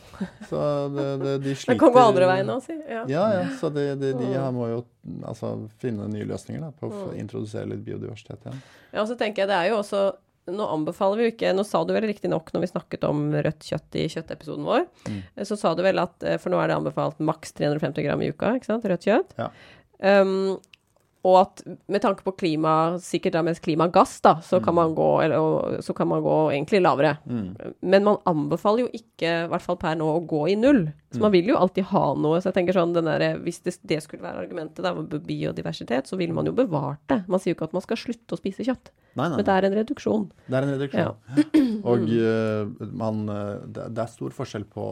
Så 0.47 0.61
det, 0.95 1.07
det, 1.21 1.33
de 1.43 1.55
sliter 1.55 1.73
Det 1.75 1.79
kan 1.83 1.91
gå 1.93 1.99
andre 2.07 2.29
veien 2.31 2.47
òg, 2.49 2.61
si. 2.63 2.77
Ja. 2.87 3.03
Ja, 3.11 3.25
ja. 3.35 3.43
Så 3.59 3.69
de, 3.75 3.83
de, 3.99 4.13
de 4.15 4.31
her 4.31 4.49
må 4.55 4.69
jo 4.71 4.79
altså, 5.27 5.51
finne 5.83 6.07
nye 6.09 6.23
løsninger 6.25 6.61
da, 6.63 6.71
på 6.79 6.87
å 6.87 7.11
introdusere 7.19 7.67
litt 7.67 7.83
biodiversitet 7.83 8.39
igjen. 8.47 8.61
Ja, 8.93 9.01
og 9.03 9.07
så 9.11 9.19
tenker 9.19 9.43
jeg 9.43 9.51
det 9.51 9.59
er 9.59 9.69
jo 9.73 9.81
også 9.83 10.05
Nå 10.51 10.67
anbefaler 10.73 11.17
vi 11.21 11.27
jo 11.27 11.31
ikke 11.33 11.53
Nå 11.55 11.63
sa 11.67 11.83
du 11.85 11.93
vel 11.95 12.07
riktig 12.09 12.29
nok 12.31 12.51
når 12.53 12.61
vi 12.65 12.71
snakket 12.71 13.03
om 13.09 13.25
rødt 13.33 13.65
kjøtt 13.69 13.97
i 14.01 14.07
kjøttepisoden 14.13 14.65
vår, 14.67 14.85
Mm. 15.09 15.19
så 15.45 15.57
sa 15.57 15.73
du 15.75 15.83
vel 15.85 15.99
at 15.99 16.23
eh, 16.23 16.37
For 16.37 16.49
nå 16.53 16.59
er 16.61 16.67
det 16.71 16.77
anbefalt 16.79 17.19
maks 17.19 17.53
350 17.57 18.03
gram 18.07 18.21
i 18.21 18.29
uka, 18.33 18.55
ikke 18.57 18.65
sant? 18.71 18.85
Rødt 18.89 19.05
kjøtt. 19.07 19.35
Ja. 19.37 19.49
Um, 19.99 20.57
og 21.27 21.35
at 21.41 21.61
med 21.91 21.99
tanke 21.99 22.23
på 22.23 22.31
klima, 22.39 22.95
sikkert 23.03 23.33
da 23.35 23.41
mest 23.43 23.59
klimagass, 23.65 24.21
da, 24.23 24.37
så 24.45 24.61
kan 24.63 24.75
man 24.77 24.93
gå, 24.95 25.07
eller, 25.25 25.81
så 25.83 25.91
kan 25.97 26.07
man 26.07 26.21
gå 26.23 26.35
egentlig 26.53 26.79
lavere. 26.79 27.17
Mm. 27.27 27.73
Men 27.91 28.05
man 28.07 28.21
anbefaler 28.29 28.85
jo 28.85 28.91
ikke, 28.95 29.33
i 29.43 29.49
hvert 29.51 29.65
fall 29.65 29.75
per 29.81 29.97
nå, 29.99 30.07
å 30.07 30.21
gå 30.23 30.45
i 30.53 30.55
null. 30.55 30.85
Så 31.11 31.17
Mm. 31.17 31.21
man 31.25 31.31
vil 31.33 31.47
jo 31.49 31.57
alltid 31.57 31.83
ha 31.89 32.03
noe. 32.15 32.37
Så 32.39 32.51
jeg 32.51 32.53
tenker 32.59 32.77
sånn, 32.77 32.93
den 32.93 33.05
der, 33.09 33.39
Hvis 33.41 33.59
det, 33.65 33.73
det 33.83 33.97
skulle 34.05 34.21
være 34.23 34.43
argumentet 34.45 34.83
da, 34.85 34.93
med 34.93 35.09
biodiversitet, 35.25 36.07
så 36.07 36.15
ville 36.15 36.33
man 36.37 36.45
jo 36.45 36.53
bevart 36.53 37.01
det. 37.09 37.23
Man 37.27 37.39
sier 37.41 37.51
jo 37.51 37.57
ikke 37.57 37.67
at 37.67 37.73
man 37.73 37.81
skal 37.81 37.97
slutte 37.97 38.37
å 38.37 38.39
spise 38.39 38.63
kjøtt, 38.63 38.91
Nei, 39.17 39.25
nei, 39.27 39.35
men 39.41 39.45
det 39.45 39.55
er 39.57 39.65
en 39.65 39.73
reduksjon. 39.79 40.27
Det 40.47 40.55
er 40.55 40.67
en 40.67 40.75
reduksjon. 40.77 41.83
Og 41.83 42.07
uh, 42.13 42.87
man, 42.93 43.23
eh, 43.33 43.53
det, 43.65 43.89
det 43.97 44.03
er 44.05 44.11
stor 44.13 44.29
forskjell 44.37 44.67
på 44.69 44.85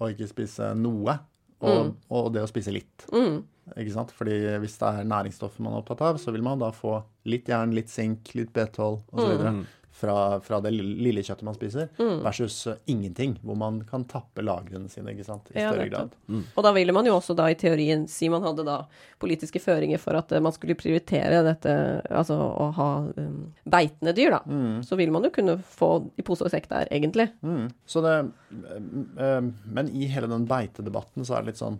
å 0.00 0.08
ikke 0.14 0.28
spise 0.30 0.70
noe 0.78 1.18
og, 1.64 1.94
og 2.12 2.30
det 2.34 2.44
å 2.44 2.50
spise 2.50 2.74
litt. 2.74 3.06
Mm. 3.14 3.42
Ikke 3.72 3.94
sant? 3.94 4.12
Fordi 4.14 4.36
hvis 4.62 4.76
det 4.80 4.90
er 4.90 5.08
næringsstoffer 5.08 5.64
man 5.64 5.76
er 5.76 5.82
opptatt 5.82 6.04
av, 6.04 6.20
så 6.20 6.34
vil 6.34 6.44
man 6.44 6.60
da 6.60 6.70
få 6.74 6.98
litt 7.30 7.48
jern, 7.48 7.72
litt 7.76 7.92
sink, 7.92 8.34
litt 8.36 8.52
B12 8.56 9.00
osv. 9.14 9.46
Mm. 9.48 9.64
Fra, 9.94 10.40
fra 10.42 10.58
det 10.58 10.72
lille 10.74 11.22
kjøttet 11.22 11.46
man 11.46 11.54
spiser, 11.54 11.86
versus 12.24 12.56
eh, 12.66 12.80
ingenting, 12.90 13.36
hvor 13.46 13.54
man 13.54 13.76
kan 13.86 14.02
tappe 14.10 14.42
lagrene 14.42 14.90
sine 14.90 15.12
ikke 15.14 15.26
sant? 15.28 15.52
i 15.52 15.60
Ja, 15.60 15.68
større 15.70 15.86
grad. 15.86 16.16
grad. 16.26 16.48
Og 16.58 16.66
da 16.66 16.72
ville 16.74 16.90
man 16.96 17.06
jo 17.06 17.14
også 17.14 17.36
da 17.38 17.46
i 17.52 17.54
teorien 17.54 18.02
si 18.10 18.26
man 18.32 18.42
hadde 18.42 18.64
da 18.66 18.80
politiske 19.22 19.62
føringer 19.62 20.02
for 20.02 20.18
at 20.18 20.34
eh, 20.34 20.42
man 20.42 20.52
skulle 20.56 20.74
prioritere 20.74 21.44
dette, 21.46 21.76
altså 22.10 22.40
å 22.42 22.66
ha 22.74 22.90
um, 23.06 23.38
beitende 23.70 24.16
dyr, 24.18 24.34
da. 24.34 24.42
Så 24.82 24.98
vil 24.98 25.14
man 25.14 25.28
jo 25.28 25.30
kunne 25.38 25.60
få 25.62 25.92
i 26.18 26.26
pose 26.26 26.42
og 26.42 26.50
sekk 26.50 26.66
der, 26.74 26.90
egentlig. 26.90 27.28
Mm. 27.46 27.68
Så 27.86 28.02
det, 28.02 28.16
øh, 28.50 29.50
men 29.78 29.94
i 29.94 30.10
hele 30.10 30.26
den 30.30 30.50
beitedebatten 30.50 31.22
så 31.22 31.38
er 31.38 31.46
det 31.46 31.54
litt 31.54 31.62
sånn 31.62 31.78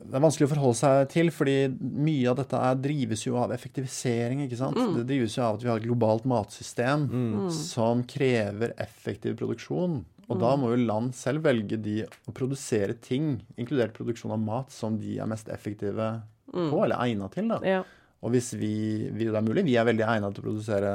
Det 0.00 0.16
er 0.16 0.22
vanskelig 0.24 0.46
å 0.48 0.50
forholde 0.54 0.78
seg 0.78 1.08
til, 1.12 1.28
fordi 1.34 1.56
mye 1.78 2.30
av 2.30 2.38
dette 2.38 2.56
er, 2.56 2.78
drives 2.80 3.26
jo 3.26 3.36
av 3.38 3.52
effektivisering. 3.52 4.46
ikke 4.46 4.58
sant? 4.58 4.78
Det 4.96 5.04
drives 5.10 5.36
jo 5.36 5.44
av 5.44 5.58
at 5.58 5.66
vi 5.66 5.68
har 5.70 5.82
et 5.82 5.86
globalt 5.86 6.24
matsystem 6.30 7.04
som 7.52 8.02
krever 8.08 8.72
effektiv 8.80 9.36
produksjon. 9.40 10.00
Og 10.30 10.38
da 10.38 10.54
må 10.56 10.70
jo 10.70 10.82
land 10.86 11.14
selv 11.18 11.42
velge 11.44 11.76
de 11.82 12.04
å 12.06 12.32
produsere 12.34 12.94
ting, 13.02 13.40
inkludert 13.58 13.96
produksjon 13.96 14.32
av 14.36 14.38
mat, 14.42 14.70
som 14.70 14.96
de 14.98 15.18
er 15.18 15.26
mest 15.30 15.50
effektive 15.50 16.10
på, 16.50 16.84
eller 16.84 16.96
egna 17.02 17.28
til. 17.34 17.50
da. 17.50 17.58
Ja. 17.66 17.80
Og 18.20 18.34
hvis 18.34 18.52
vi, 18.54 19.08
vi, 19.10 19.26
det 19.26 19.36
er 19.36 19.46
mulig, 19.46 19.64
vi 19.66 19.76
er 19.80 19.88
veldig 19.88 20.06
egnet 20.06 20.36
til 20.36 20.44
å 20.44 20.48
produsere 20.50 20.92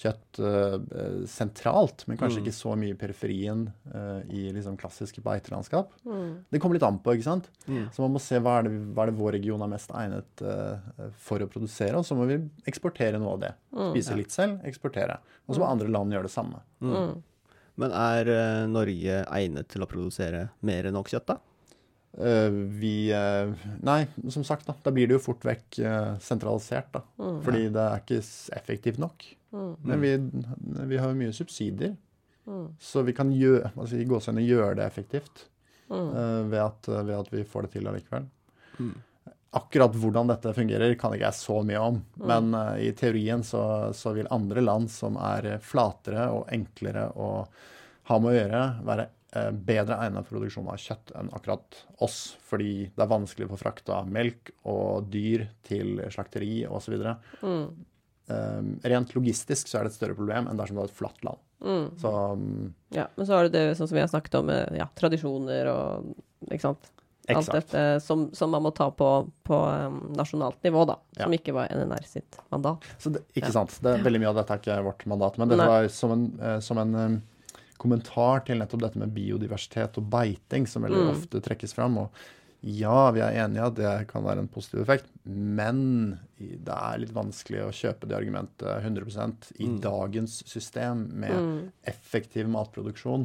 kjøtt 0.00 0.40
eh, 0.40 0.76
sentralt, 1.28 2.06
men 2.08 2.18
kanskje 2.20 2.40
ikke 2.40 2.54
så 2.56 2.72
mye 2.78 2.94
i 2.94 2.98
periferien 2.98 3.66
uh, 3.92 4.20
i 4.32 4.46
liksom 4.54 4.78
klassiske 4.80 5.20
beitelandskap. 5.24 5.92
Det 6.48 6.60
kommer 6.60 6.78
litt 6.78 6.86
an 6.86 7.00
på, 7.04 7.14
ikke 7.16 7.26
sant? 7.26 7.50
Så 7.66 8.04
man 8.04 8.14
må 8.14 8.22
se 8.22 8.40
hva 8.40 8.58
er, 8.60 8.68
det, 8.68 8.78
hva 8.94 9.04
er 9.04 9.10
det 9.10 9.18
vår 9.18 9.34
region 9.36 9.64
er 9.64 9.72
mest 9.72 9.92
egnet 9.96 10.44
uh, 10.46 11.10
for 11.20 11.44
å 11.44 11.48
produsere, 11.50 11.98
og 11.98 12.06
så 12.08 12.16
må 12.16 12.28
vi 12.30 12.38
eksportere 12.70 13.20
noe 13.20 13.34
av 13.36 13.42
det. 13.42 13.50
Spise 13.90 14.16
litt 14.16 14.32
selv, 14.34 14.62
eksportere. 14.68 15.18
Og 15.46 15.56
så 15.56 15.62
må 15.62 15.68
andre 15.68 15.90
land 15.92 16.16
gjøre 16.16 16.30
det 16.30 16.32
samme. 16.32 16.62
Mm. 16.80 17.20
Men 17.80 17.94
er 17.96 18.28
Norge 18.68 19.22
egnet 19.24 19.68
til 19.72 19.84
å 19.84 19.88
produsere 19.88 20.48
mer 20.66 20.88
enn 20.88 20.96
nok 20.96 21.12
kjøtt, 21.12 21.28
da? 21.32 21.38
Eh, 22.10 22.56
vi 22.80 22.94
Nei, 23.86 24.00
som 24.32 24.44
sagt, 24.46 24.66
da. 24.68 24.74
Da 24.84 24.92
blir 24.94 25.08
det 25.08 25.18
jo 25.18 25.22
fort 25.28 25.44
vekk 25.46 25.82
sentralisert, 26.24 26.88
da. 26.96 27.04
Fordi 27.44 27.68
det 27.72 27.84
er 27.84 28.02
ikke 28.02 28.22
effektivt 28.56 29.02
nok. 29.02 29.28
Men 29.50 30.04
vi, 30.04 30.14
vi 30.92 30.98
har 31.00 31.10
jo 31.10 31.18
mye 31.18 31.34
subsidier. 31.34 31.96
Så 32.78 33.02
vi 33.06 33.14
kan 33.14 33.30
gjøre, 33.34 33.70
altså, 33.76 33.98
i 34.00 34.08
gåsehudene 34.08 34.46
gjøre 34.46 34.78
det 34.80 34.86
effektivt 34.88 35.44
eh, 35.92 36.42
ved, 36.50 36.60
at, 36.62 36.88
ved 36.88 37.14
at 37.18 37.30
vi 37.32 37.44
får 37.46 37.66
det 37.66 37.72
til 37.76 37.90
allikevel. 37.90 38.26
Akkurat 39.58 39.96
hvordan 39.98 40.30
dette 40.30 40.54
fungerer, 40.54 40.94
kan 40.98 41.14
ikke 41.14 41.26
jeg 41.26 41.38
så 41.40 41.60
mye 41.66 41.82
om. 41.82 41.96
Men 42.22 42.52
uh, 42.54 42.76
i 42.78 42.92
teorien 42.94 43.42
så, 43.46 43.62
så 43.96 44.12
vil 44.14 44.30
andre 44.30 44.62
land 44.62 44.90
som 44.94 45.18
er 45.18 45.56
flatere 45.62 46.28
og 46.30 46.44
enklere 46.54 47.08
å 47.18 47.30
ha 48.10 48.18
med 48.22 48.30
å 48.30 48.36
gjøre, 48.36 48.60
være 48.86 49.06
eh, 49.38 49.50
bedre 49.54 49.98
egnet 50.02 50.26
for 50.26 50.38
produksjon 50.38 50.70
av 50.70 50.78
kjøtt 50.82 51.12
enn 51.18 51.28
akkurat 51.34 51.80
oss. 52.02 52.18
Fordi 52.46 52.72
det 52.94 53.04
er 53.04 53.10
vanskelig 53.10 53.46
å 53.46 53.52
få 53.52 53.58
frakta 53.60 54.00
melk 54.06 54.50
og 54.70 55.10
dyr 55.10 55.48
til 55.66 56.00
slakteri 56.10 56.64
osv. 56.66 56.96
Mm. 57.42 57.66
Um, 58.30 58.78
rent 58.84 59.10
logistisk 59.16 59.66
så 59.66 59.78
er 59.80 59.82
det 59.88 59.90
et 59.92 59.98
større 59.98 60.14
problem 60.14 60.46
enn 60.46 60.56
dersom 60.60 60.76
det 60.78 60.84
er 60.84 60.90
et 60.92 60.98
flatt 61.00 61.24
land. 61.26 61.38
Mm. 61.64 61.86
Så 62.00 62.12
um, 62.32 62.74
Ja, 62.94 63.08
men 63.16 63.26
så 63.26 63.34
har 63.36 63.48
du 63.48 63.50
det 63.56 63.64
sånn 63.76 63.88
som 63.90 63.96
vi 63.98 64.04
har 64.04 64.08
snakket 64.12 64.38
om, 64.38 64.46
med 64.46 64.76
ja, 64.78 64.86
tradisjoner 64.94 65.68
og 65.72 66.14
ikke 66.50 66.62
sant. 66.68 66.90
Alt 67.30 67.50
dette 67.54 67.82
som, 68.02 68.24
som 68.34 68.50
man 68.50 68.62
må 68.64 68.70
ta 68.74 68.88
på, 68.90 69.08
på 69.46 69.56
um, 69.86 69.98
nasjonalt 70.18 70.62
nivå, 70.66 70.86
da. 70.88 70.96
Som 71.18 71.30
Ja. 71.34 71.38
ikke 71.38 71.52
var 71.54 71.68
NNR 71.70 72.06
sitt 72.08 72.38
mandat. 72.50 72.86
Så 72.98 73.12
det, 73.14 73.20
ikke 73.36 73.52
Ja. 73.52 73.58
sant. 73.60 73.76
Det, 73.84 73.92
veldig 74.02 74.20
mye 74.24 74.30
av 74.32 74.38
dette 74.40 74.56
er 74.56 74.62
ikke 74.64 74.78
vårt 74.88 75.04
mandat. 75.06 75.38
Men 75.38 75.48
dette 75.52 75.62
Nei. 75.62 75.68
var 75.68 75.88
som 75.94 76.10
en, 76.16 76.24
eh, 76.40 76.58
som 76.64 76.78
en 76.82 76.94
eh, 76.98 77.20
kommentar 77.78 78.44
til 78.46 78.58
nettopp 78.58 78.82
dette 78.82 78.98
med 78.98 79.14
biodiversitet 79.14 79.96
og 80.00 80.08
beiting, 80.10 80.66
som 80.66 80.82
veldig 80.82 81.04
Mm. 81.06 81.10
ofte 81.14 81.40
trekkes 81.40 81.72
fram. 81.74 81.98
Og 81.98 82.10
ja, 82.60 83.10
vi 83.16 83.22
er 83.24 83.38
enige 83.40 83.64
at 83.64 83.76
det 83.78 83.92
kan 84.10 84.24
være 84.26 84.42
en 84.42 84.50
positiv 84.52 84.82
effekt, 84.82 85.06
men 85.24 86.18
det 86.36 86.74
er 86.74 87.00
litt 87.00 87.14
vanskelig 87.16 87.62
å 87.64 87.72
kjøpe 87.72 88.08
det 88.10 88.18
argumentet 88.18 88.84
100% 88.84 89.48
i 89.64 89.68
dagens 89.80 90.42
system 90.48 91.06
med 91.22 91.32
Mm. 91.32 91.72
effektiv 91.88 92.48
matproduksjon. 92.52 93.24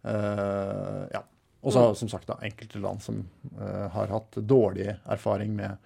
Uh, 0.00 1.04
ja. 1.12 1.20
Og 1.60 1.74
så 1.76 1.82
som 1.94 2.08
sagt 2.08 2.30
da, 2.30 2.38
enkelte 2.40 2.80
land 2.80 3.02
som 3.04 3.20
uh, 3.58 3.88
har 3.92 4.08
hatt 4.08 4.38
dårlig 4.48 4.88
erfaring 5.04 5.52
med, 5.58 5.76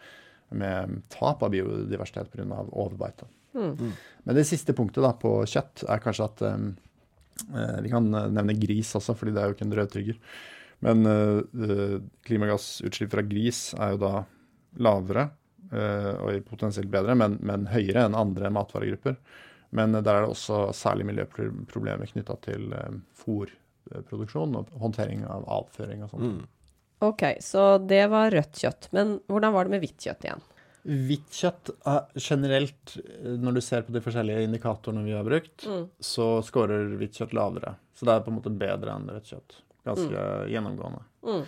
med 0.55 1.01
tap 1.11 1.43
av 1.43 1.51
biodiversitet 1.51 2.31
pga. 2.31 2.63
overbeite. 2.71 3.27
Mm. 3.59 3.91
Men 4.23 4.39
det 4.39 4.47
siste 4.47 4.75
punktet 4.75 5.03
da, 5.03 5.11
på 5.19 5.41
kjøtt 5.51 5.83
er 5.91 6.03
kanskje 6.03 6.31
at 6.31 6.43
um, 6.47 6.75
Vi 7.83 7.91
kan 7.91 8.07
nevne 8.07 8.55
gris 8.55 8.95
også, 8.95 9.17
fordi 9.19 9.33
det 9.35 9.43
er 9.43 9.51
jo 9.51 9.57
ikke 9.57 9.67
en 9.67 9.75
rødtrygger. 9.75 10.19
Men 10.85 11.07
eh, 11.09 11.41
eh, 11.69 11.97
klimagassutslipp 12.29 13.15
fra 13.15 13.25
gris 13.27 13.67
er 13.79 13.95
jo 13.95 14.03
da 14.05 14.13
lavere 14.85 15.29
uh, 15.71 16.15
og 16.27 16.41
potensielt 16.49 16.91
bedre, 16.91 17.15
men, 17.15 17.37
men 17.47 17.69
høyere 17.71 18.09
enn 18.09 18.17
andre 18.19 18.51
matvaregrupper. 18.51 19.15
Men 19.75 19.95
der 19.95 20.11
er 20.11 20.25
det 20.25 20.33
også 20.33 20.65
særlig 20.75 21.07
miljøproblemer 21.07 22.11
knytta 22.11 22.35
til 22.43 22.75
uh, 22.75 22.97
fôrproduksjon 23.23 24.59
og 24.59 24.75
håndtering 24.83 25.23
av 25.31 25.47
avføring 25.61 26.03
og 26.03 26.11
sånt. 26.11 26.27
Mm. 26.27 26.43
OK, 27.07 27.23
så 27.45 27.63
det 27.79 28.03
var 28.11 28.35
rødt 28.35 28.59
kjøtt. 28.65 28.91
Men 28.97 29.19
hvordan 29.31 29.55
var 29.55 29.67
det 29.69 29.77
med 29.77 29.85
hvitt 29.87 30.09
kjøtt 30.09 30.27
igjen? 30.27 30.43
Hvitt 30.85 31.39
kjøtt 31.39 31.71
er 31.89 32.19
generelt, 32.21 32.97
når 33.41 33.57
du 33.57 33.61
ser 33.65 33.87
på 33.87 33.95
de 33.95 34.03
forskjellige 34.05 34.43
indikatorene 34.51 35.05
vi 35.07 35.15
har 35.17 35.25
brukt, 35.27 35.65
Mm. 35.71 35.87
så 36.01 36.43
scorer 36.45 36.91
hvitt 37.01 37.17
kjøtt 37.17 37.33
lavere. 37.37 37.77
Så 37.95 38.05
det 38.05 38.15
er 38.15 38.25
på 38.27 38.33
en 38.35 38.41
måte 38.41 38.53
bedre 38.53 38.99
enn 38.99 39.09
rødt 39.09 39.31
kjøtt. 39.33 39.63
Ganske 39.85 40.25
gjennomgående. 40.53 41.05
Mm. 41.27 41.45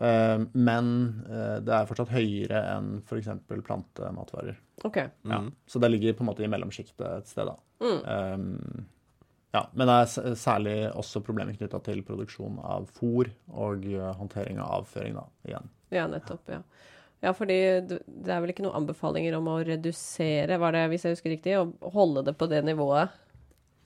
Uh, 0.00 0.46
men 0.52 0.92
uh, 1.26 1.58
det 1.64 1.74
er 1.74 1.88
fortsatt 1.88 2.12
høyere 2.14 2.60
enn 2.76 2.92
f.eks. 3.02 3.32
plantematvarer. 3.48 4.60
OK. 4.86 5.02
Ja. 5.28 5.42
Så 5.66 5.82
det 5.82 5.90
ligger 5.92 6.16
på 6.16 6.24
en 6.24 6.30
måte 6.30 6.46
i 6.46 6.50
mellomsjiktet 6.52 7.04
et 7.08 7.28
sted, 7.28 7.50
da. 7.50 7.56
Mm. 7.80 8.00
Um, 8.06 8.86
ja, 9.50 9.64
men 9.74 9.90
det 9.90 9.96
er 9.98 10.36
særlig 10.38 10.76
også 10.94 11.22
problemer 11.26 11.56
knytta 11.58 11.80
til 11.82 12.04
produksjon 12.06 12.60
av 12.62 12.86
fôr 12.94 13.32
og 13.50 13.86
eh, 13.88 14.12
håndtering 14.14 14.60
av 14.62 14.76
avføring, 14.76 15.16
da, 15.18 15.24
igjen. 15.48 15.72
Ja, 15.90 16.04
nettopp. 16.10 16.52
Ja. 16.54 16.60
ja, 17.24 17.32
fordi 17.34 17.56
det 17.88 17.98
det 18.06 18.30
er 18.30 18.44
vel 18.44 18.52
ikke 18.52 18.62
noen 18.62 18.84
anbefalinger 18.84 19.34
om 19.40 19.48
å 19.50 19.56
redusere, 19.66 20.60
var 20.62 20.76
det, 20.76 20.84
hvis 20.92 21.06
jeg 21.06 21.16
husker 21.16 21.34
riktig, 21.34 21.56
å 21.58 21.90
holde 21.96 22.22
det 22.28 22.36
på 22.38 22.46
det 22.52 22.62
nivået 22.68 23.10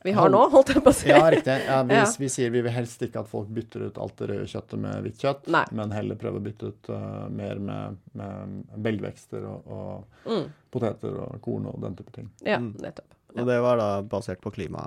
vi 0.04 0.12
har 0.12 0.28
nå, 0.30 0.42
holdt 0.52 0.68
jeg 0.74 0.82
på 0.84 0.92
å 0.92 0.96
si? 0.96 1.08
Ja, 1.08 1.22
riktig. 1.32 1.54
Ja, 1.66 1.78
vi, 1.88 1.94
Ja. 1.96 2.04
vi 2.20 2.28
sier 2.28 2.50
vi 2.52 2.60
vil 2.66 2.72
helst 2.74 3.00
ikke 3.06 3.22
at 3.24 3.28
folk 3.30 3.48
bytter 3.56 3.86
ut 3.88 3.98
alt 3.98 4.16
det 4.20 4.28
røde 4.30 4.46
kjøttet 4.52 4.78
med 4.84 5.02
hvitt 5.06 5.18
kjøtt, 5.24 5.48
Nei. 5.54 5.64
men 5.72 5.90
heller 5.96 6.18
prøve 6.20 6.38
å 6.42 6.44
bytte 6.44 6.68
ut 6.74 6.90
uh, 6.92 7.26
mer 7.32 7.58
med, 7.58 7.96
med 8.14 8.62
belgvekster 8.84 9.44
og, 9.48 9.66
og 9.66 10.30
Mm. 10.30 10.46
poteter 10.72 11.16
og 11.20 11.40
korn 11.44 11.66
og 11.72 11.80
den 11.82 11.96
type 11.96 12.12
ting. 12.12 12.30
Ja, 12.44 12.58
Mm. 12.58 12.74
nettopp. 12.80 13.10
Og 13.36 13.46
det 13.48 13.58
var 13.60 13.76
da 13.80 13.88
basert 14.02 14.40
på 14.40 14.52
klima... 14.54 14.84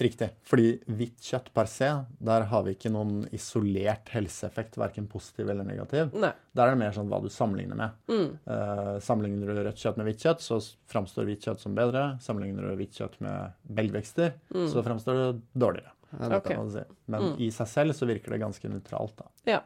Riktig. 0.00 0.30
Fordi 0.48 0.68
hvitt 0.88 1.20
kjøtt 1.20 1.50
per 1.52 1.68
se, 1.68 1.88
der 2.24 2.46
har 2.48 2.62
vi 2.64 2.72
ikke 2.74 2.90
noen 2.92 3.26
isolert 3.36 4.08
helseeffekt, 4.14 4.78
verken 4.80 5.06
positiv 5.12 5.50
eller 5.52 5.66
negativ. 5.68 6.14
Nei. 6.16 6.32
Der 6.56 6.66
er 6.66 6.74
det 6.74 6.80
mer 6.80 6.94
sånn 6.96 7.10
hva 7.12 7.20
du 7.20 7.28
sammenligner 7.28 7.76
med. 7.76 7.90
Mm. 8.08 8.30
Uh, 8.48 8.96
sammenligner 9.04 9.52
du 9.52 9.60
rødt 9.60 9.76
kjøtt 9.82 10.00
med 10.00 10.08
hvitt 10.08 10.24
kjøtt, 10.24 10.40
så 10.40 10.58
framstår 10.88 11.28
hvitt 11.28 11.44
kjøtt 11.44 11.60
som 11.60 11.76
bedre. 11.76 12.06
Sammenligner 12.24 12.64
du 12.70 12.76
hvitt 12.80 12.96
kjøtt 12.96 13.20
med 13.20 13.52
belgvekster, 13.68 14.32
så 14.72 14.82
framstår 14.86 15.20
det 15.20 15.30
dårligere. 15.60 15.92
Ja, 16.10 16.26
Mm. 16.26 16.32
Ok. 16.40 16.72
si. 16.72 16.80
Men 17.06 17.22
Mm. 17.22 17.40
i 17.40 17.50
seg 17.50 17.66
selv 17.68 17.92
så 17.94 18.06
virker 18.08 18.30
det 18.32 18.40
ganske 18.40 18.68
nøytralt, 18.68 19.14
da. 19.16 19.24
Ja. 19.46 19.60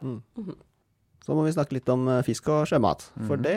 Så 1.25 1.33
må 1.33 1.41
vi 1.47 1.51
snakke 1.55 1.73
litt 1.73 1.89
om 1.89 2.03
eh, 2.07 2.21
fisk 2.21 2.47
og 2.53 2.67
sjømat. 2.69 3.07
For 3.25 3.35
Mhm. 3.37 3.41
det 3.41 3.55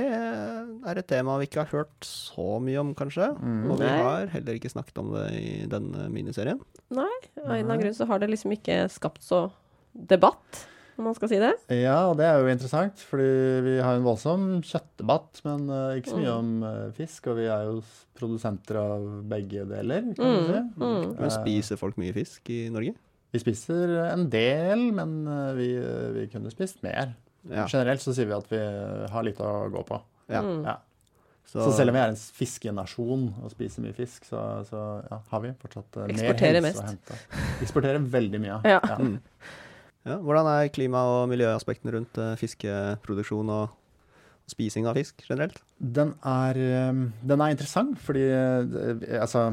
er 0.88 0.98
et 1.02 1.06
tema 1.10 1.34
vi 1.38 1.44
ikke 1.46 1.66
har 1.66 1.72
hørt 1.74 2.00
så 2.06 2.56
mye 2.64 2.78
om, 2.80 2.94
kanskje. 2.96 3.28
Mm. 3.36 3.70
Og 3.70 3.78
vi 3.82 3.84
har 3.92 4.26
heller 4.32 4.54
ikke 4.56 4.70
snakket 4.72 4.98
om 5.02 5.12
det 5.12 5.26
i 5.36 5.66
denne 5.68 6.08
miniserien. 6.10 6.58
Nei, 6.90 7.04
Av 7.36 7.44
en 7.44 7.50
eller 7.52 7.64
annen 7.74 7.80
grunn 7.82 7.94
så 7.98 8.06
har 8.08 8.18
det 8.20 8.30
liksom 8.30 8.52
ikke 8.56 8.88
skapt 8.90 9.20
så 9.22 9.50
debatt, 9.94 10.64
om 10.98 11.04
man 11.04 11.14
skal 11.14 11.28
si 11.28 11.36
det. 11.38 11.52
Ja, 11.68 12.08
og 12.08 12.16
det 12.16 12.24
er 12.26 12.40
jo 12.40 12.48
interessant, 12.50 12.96
fordi 13.10 13.28
vi 13.62 13.74
har 13.84 13.96
en 13.98 14.02
voldsom 14.06 14.48
kjøttdebatt, 14.64 15.42
men 15.44 15.68
eh, 15.68 16.00
ikke 16.00 16.10
så 16.14 16.18
mye 16.18 16.32
Mm. 16.32 16.38
om 16.38 16.64
eh, 16.64 16.90
fisk. 16.96 17.26
Og 17.28 17.36
vi 17.36 17.46
er 17.52 17.64
jo 17.68 17.82
produsenter 18.18 18.76
av 18.80 19.28
begge 19.28 19.68
deler, 19.68 20.08
kan 20.16 20.24
Mm, 20.24 20.46
du 20.46 20.52
si. 20.54 20.62
mm. 20.80 21.16
Men 21.20 21.24
Eh, 21.24 21.36
spiser 21.44 21.76
folk 21.76 21.96
mye 21.98 22.12
fisk 22.14 22.48
i 22.50 22.68
Norge? 22.70 22.94
Vi 23.32 23.38
spiser 23.38 24.10
en 24.10 24.28
del, 24.30 24.90
men 24.92 25.26
eh, 25.28 25.52
vi, 25.54 25.68
vi 26.16 26.26
kunne 26.32 26.50
spist 26.50 26.82
mer. 26.82 27.14
Ja. 27.48 27.64
Generelt 27.70 28.04
så 28.04 28.12
sier 28.16 28.28
vi 28.28 28.36
at 28.36 28.52
vi 28.52 28.60
har 29.12 29.26
litt 29.26 29.40
å 29.40 29.54
gå 29.72 29.86
på. 29.88 30.02
ja. 30.32 30.44
Mm. 30.44 30.62
Ja. 30.66 30.76
Så, 31.48 31.64
selv 31.72 31.88
om 31.88 31.96
vi 31.96 32.00
er 32.02 32.10
en 32.12 32.18
fiskenasjon 32.36 33.22
og 33.40 33.52
spiser 33.54 33.80
mye 33.80 33.94
fisk, 33.96 34.26
så, 34.28 34.36
så 34.68 34.82
ja, 35.06 35.16
har 35.30 35.40
vi 35.40 35.54
fortsatt 35.62 35.96
eh, 36.02 36.10
mer 36.12 36.42
helse 36.44 36.60
mest. 36.66 36.82
å 36.82 36.90
hente. 36.90 37.16
Eksporterer 37.64 38.04
veldig 38.12 38.40
mye. 38.42 38.58
Ja. 38.68 38.82
Mm. 39.00 39.14
Ja, 40.04 40.18
hvordan 40.24 40.50
er 40.52 40.68
klima- 40.72 41.06
og 41.08 41.22
miljøaspektene 41.32 41.94
rundt 41.96 42.20
uh, 42.20 42.34
fiskeproduksjon 42.40 43.48
og 43.52 43.72
spising 44.48 44.86
av 44.88 45.00
fisk 45.00 45.24
generelt? 45.24 45.58
Den 45.80 46.14
er, 46.20 46.60
um, 46.92 47.02
den 47.32 47.44
er 47.44 47.56
interessant, 47.56 47.96
fordi 48.04 48.28
uh, 48.28 49.08
altså 49.22 49.48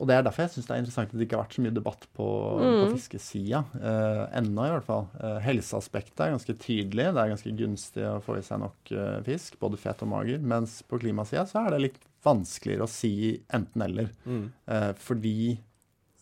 Og 0.00 0.06
det 0.08 0.14
er 0.16 0.22
derfor 0.24 0.46
jeg 0.46 0.54
syns 0.54 0.66
det 0.68 0.74
er 0.74 0.80
interessant 0.82 1.10
at 1.12 1.18
det 1.20 1.26
ikke 1.26 1.36
har 1.36 1.44
vært 1.44 1.56
så 1.58 1.62
mye 1.66 1.74
debatt 1.76 2.06
på, 2.16 2.26
på 2.56 2.70
Mm. 2.86 2.94
fiskesida. 2.96 3.60
Eh, 3.76 4.22
ennå, 4.40 4.64
i 4.64 4.72
hvert 4.72 4.86
fall. 4.88 5.06
Eh, 5.20 5.38
helseaspektet 5.44 6.22
er 6.24 6.32
ganske 6.34 6.56
tydelig. 6.62 7.08
Det 7.12 7.20
er 7.22 7.32
ganske 7.34 7.52
gunstig 7.58 8.06
å 8.08 8.20
få 8.24 8.38
i 8.38 8.44
seg 8.46 8.62
nok 8.64 8.92
eh, 8.96 9.18
fisk, 9.28 9.58
både 9.60 9.76
fet 9.82 10.02
og 10.06 10.08
mager. 10.14 10.40
Mens 10.40 10.78
på 10.88 10.98
klimasida 11.02 11.44
så 11.50 11.66
er 11.66 11.76
det 11.76 11.82
litt 11.84 12.00
vanskeligere 12.26 12.86
å 12.88 12.90
si 12.90 13.12
enten-eller. 13.54 14.08
Eh, 14.26 14.92
fordi 14.98 15.36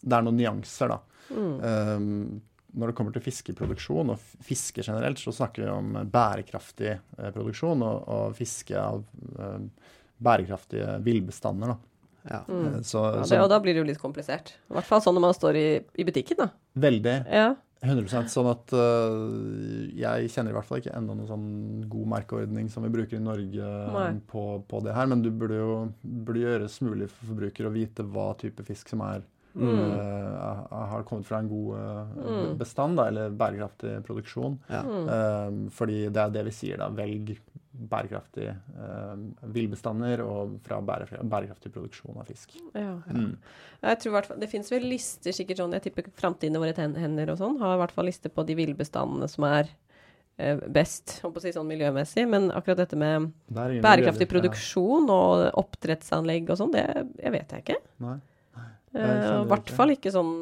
det 0.05 0.19
er 0.19 0.27
noen 0.27 0.37
nyanser, 0.43 0.91
da. 0.93 0.99
Mm. 1.31 1.55
Um, 1.65 2.43
når 2.75 2.91
det 2.91 2.95
kommer 2.99 3.15
til 3.15 3.23
fiskeproduksjon 3.25 4.11
og 4.12 4.19
fiske 4.45 4.83
generelt, 4.85 5.21
så 5.23 5.33
snakker 5.33 5.62
vi 5.62 5.71
om 5.71 5.95
bærekraftig 6.11 6.91
eh, 6.99 7.31
produksjon 7.33 7.81
og, 7.87 8.03
og 8.11 8.35
fiske 8.37 8.75
av 8.77 9.05
eh, 9.39 9.61
bærekraftige 10.25 10.99
villbestander. 11.07 11.73
Da. 11.75 11.79
Ja. 12.31 12.41
Mm. 12.49 12.66
Eh, 12.75 12.81
Så, 12.83 13.03
Ja, 13.14 13.27
det, 13.29 13.41
og 13.43 13.51
da 13.53 13.61
blir 13.61 13.75
det 13.77 13.83
jo 13.85 13.89
litt 13.93 14.01
komplisert. 14.03 14.55
I 14.70 14.79
hvert 14.79 14.89
fall 14.89 15.03
sånn 15.05 15.14
når 15.18 15.27
man 15.29 15.37
står 15.37 15.57
i, 15.61 15.68
i 16.01 16.05
butikken, 16.09 16.41
da. 16.45 16.51
veldig 16.77 17.18
Ja. 17.31 17.55
100 17.85 18.31
sånn 18.33 18.47
at 18.49 18.72
uh, 18.72 19.93
jeg 19.93 20.31
kjenner 20.33 20.55
i 20.55 20.57
hvert 20.57 20.64
fall 20.64 20.81
ikke 20.81 20.95
enda 20.97 21.12
noen 21.12 21.29
sånn 21.29 21.49
god 21.93 22.07
merkeordning 22.14 22.70
som 22.72 22.87
vi 22.87 22.89
bruker 22.95 23.18
i 23.18 23.20
Norge 23.20 23.66
på, 24.31 24.45
på 24.64 24.81
det 24.87 24.95
her, 24.97 25.11
men 25.11 25.20
du 25.20 25.29
burde 25.29 25.59
jo 25.59 25.75
burde 26.01 26.41
gjøres 26.47 26.79
mulig 26.81 27.11
for 27.12 27.35
forbruker 27.35 27.68
å 27.68 27.75
vite 27.75 28.07
hva 28.09 28.31
type 28.41 28.64
fisk 28.64 28.89
som 28.95 29.05
er 29.05 29.22
Mm. 29.55 29.70
uh, 29.70 30.66
har 30.91 31.05
kommet 31.07 31.29
fra 31.29 31.39
en 31.39 31.47
god 31.47 31.77
uh, 31.79 32.55
bestand, 32.59 32.97
da, 32.99 33.05
eller 33.07 33.31
bærekraftig 33.31 34.01
produksjon. 34.03 34.57
Ja. 34.66 34.81
Mm. 34.83 35.68
Fordi 35.70 36.09
det 36.11 36.25
er 36.25 36.33
det 36.35 36.43
vi 36.49 36.55
sier, 36.57 36.81
da. 36.83 36.89
Velg 36.91 37.37
bærekraftige 37.75 38.55
eh, 38.55 39.14
villbestander 39.55 40.22
og 40.25 40.59
fra 40.64 40.79
bærekraftig 40.85 41.72
produksjon 41.75 42.20
av 42.20 42.29
fisk. 42.31 42.55
Ja. 42.75 42.97
Mm. 43.11 43.35
Jeg 43.85 44.01
tror 44.05 44.29
Det 44.41 44.51
fins 44.51 44.70
vel 44.72 44.87
lister, 44.89 45.35
sikkert 45.35 45.62
sånn, 45.62 45.75
jeg 45.77 45.89
tipper 45.89 46.11
Framtiden 46.14 46.57
i 46.57 46.62
våre 46.62 46.75
hender 46.77 47.33
og 47.33 47.41
sånn, 47.41 47.59
har 47.62 47.75
i 47.75 47.81
hvert 47.83 47.95
fall 47.97 48.09
lister 48.09 48.33
på 48.33 48.45
de 48.47 48.57
villbestandene 48.59 49.29
som 49.31 49.47
er 49.49 49.72
eh, 50.39 50.61
best, 50.70 51.18
holdt 51.25 51.39
på 51.39 51.43
å 51.43 51.47
si 51.47 51.55
sånn 51.57 51.70
miljømessig. 51.70 52.29
Men 52.31 52.51
akkurat 52.55 52.85
dette 52.85 52.99
med 53.01 53.33
bærekraftig 53.55 54.31
produksjon 54.31 55.11
og 55.12 55.49
oppdrettsanlegg 55.64 56.55
og 56.55 56.62
sånn, 56.62 56.77
det 56.77 56.87
jeg 56.87 57.35
vet 57.35 57.57
jeg 57.57 57.66
ikke. 57.66 57.81
Nei. 58.07 58.20
Eh, 58.95 59.27
I 59.43 59.51
hvert 59.51 59.75
fall 59.75 59.97
ikke 59.97 60.14
sånn 60.14 60.35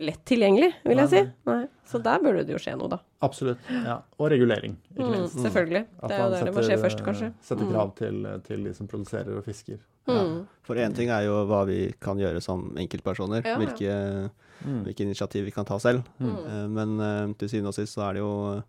lett 0.00 0.22
tilgjengelig, 0.24 0.72
vil 0.84 0.96
jeg 1.02 1.08
si. 1.12 1.20
Nei. 1.46 1.66
Så 1.90 1.98
der 2.02 2.18
burde 2.22 2.44
det 2.46 2.54
jo 2.54 2.58
skje 2.62 2.76
noe, 2.78 2.88
da. 2.88 2.98
Absolutt. 3.26 3.58
Ja. 3.70 3.98
Og 4.18 4.30
regulering, 4.32 4.76
ikke 4.94 5.04
Mm, 5.06 5.10
minst. 5.16 5.36
selvfølgelig. 5.42 5.84
Det 6.00 6.10
er 6.10 6.16
jo 6.16 6.22
man 6.22 6.32
der 6.32 6.44
det 6.44 6.54
må 6.54 6.62
skje 6.66 6.78
først, 6.80 7.04
kanskje. 7.04 7.32
setter 7.42 7.64
Mm. 7.66 7.72
krav 7.72 7.94
til, 7.96 8.40
til 8.46 8.64
de 8.64 8.74
som 8.74 8.88
produserer 8.88 9.36
og 9.36 9.44
fisker. 9.44 9.78
Ja. 10.08 10.44
For 10.62 10.74
én 10.76 10.94
ting 10.94 11.10
er 11.10 11.24
jo 11.26 11.44
hva 11.46 11.64
vi 11.66 11.92
kan 12.00 12.16
gjøre 12.18 12.40
som 12.42 12.72
enkeltpersoner, 12.76 13.44
Ja, 13.44 13.50
ja. 13.50 13.58
hvilke, 13.58 14.30
Mm. 14.64 14.84
hvilke 14.84 15.00
initiativ 15.04 15.44
vi 15.44 15.50
kan 15.50 15.64
ta 15.64 15.78
selv. 15.78 16.02
Mm. 16.20 16.36
Eh, 16.46 16.68
Men 16.68 17.00
eh, 17.00 17.34
til 17.38 17.48
syvende 17.48 17.68
og 17.68 17.74
sist 17.74 17.94
så 17.96 18.08
er 18.08 18.12
det 18.14 18.20
jo 18.20 18.62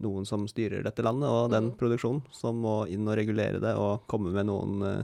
noen 0.00 0.24
som 0.26 0.46
styrer 0.48 0.82
dette 0.82 1.02
landet 1.02 1.28
og 1.28 1.50
den 1.50 1.70
Mm. 1.72 1.76
produksjonen, 1.76 2.22
som 2.32 2.60
må 2.62 2.88
inn 2.88 3.06
og 3.06 3.16
regulere 3.16 3.60
det 3.60 3.76
og 3.76 4.06
komme 4.08 4.32
med 4.32 4.46
noen 4.46 4.82
eh, 4.82 5.02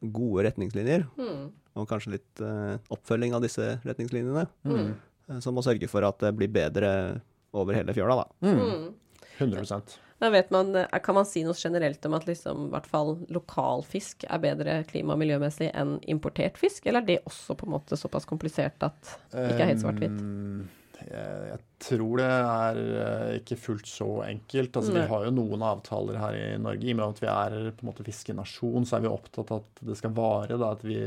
gode 0.00 0.44
retningslinjer. 0.48 1.06
Mm. 1.18 1.50
Og 1.76 1.88
kanskje 1.90 2.14
litt 2.16 2.40
uh, 2.40 2.76
oppfølging 2.92 3.34
av 3.36 3.42
disse 3.44 3.76
retningslinjene, 3.84 4.46
Mm. 4.64 4.94
eh, 5.28 5.38
som 5.44 5.54
må 5.54 5.64
sørge 5.64 5.88
for 5.88 6.04
at 6.08 6.18
det 6.24 6.34
blir 6.36 6.48
bedre 6.52 7.20
over 7.56 7.74
hele 7.76 7.92
fjøla, 7.96 8.16
da. 8.22 8.26
Mm. 8.48 8.60
Mm. 8.60 8.94
100% 9.38 9.98
Da 10.18 10.30
vet 10.32 10.50
man, 10.50 10.74
eh, 10.76 10.98
Kan 11.04 11.14
man 11.14 11.26
si 11.28 11.42
noe 11.44 11.52
generelt 11.54 12.04
om 12.06 12.14
at 12.14 12.24
liksom, 12.24 12.68
i 12.68 12.70
hvert 12.72 12.86
fall 12.88 13.18
lokal 13.28 13.84
fisk 13.84 14.24
er 14.28 14.38
bedre 14.40 14.78
klima- 14.88 15.12
og 15.12 15.20
miljømessig 15.20 15.70
enn 15.74 15.98
importert 16.08 16.56
fisk, 16.56 16.86
eller 16.86 17.02
er 17.02 17.06
det 17.06 17.24
også 17.26 17.56
på 17.56 17.66
en 17.68 17.74
måte 17.76 17.98
såpass 18.00 18.24
komplisert 18.24 18.80
at 18.82 18.96
det 19.32 19.50
ikke 19.52 19.60
er 19.66 19.72
helt 19.74 19.84
svart-hvitt? 19.84 20.20
Um, 20.20 20.68
jeg, 21.04 21.48
jeg 21.50 21.58
tror 21.86 22.20
det 22.20 22.28
er 22.28 22.78
eh, 22.82 23.32
ikke 23.40 23.58
fullt 23.60 23.90
så 23.90 24.08
enkelt. 24.26 24.78
Altså, 24.78 24.94
vi 24.94 25.04
har 25.10 25.26
jo 25.26 25.34
noen 25.34 25.64
avtaler 25.66 26.18
her 26.20 26.38
i 26.38 26.46
Norge. 26.62 26.86
I 26.86 26.94
og 26.94 27.00
med 27.00 27.06
at 27.08 27.22
vi 27.22 27.28
er 27.32 27.56
på 27.76 27.84
en 27.84 27.90
måte 27.90 28.06
fiskenasjon, 28.06 28.88
så 28.88 28.96
er 28.96 29.04
vi 29.04 29.12
opptatt 29.12 29.52
av 29.52 29.64
at 29.64 29.84
det 29.90 29.98
skal 30.00 30.14
vare. 30.16 30.56
Da, 30.56 30.72
at 30.72 30.86
vi, 30.86 30.98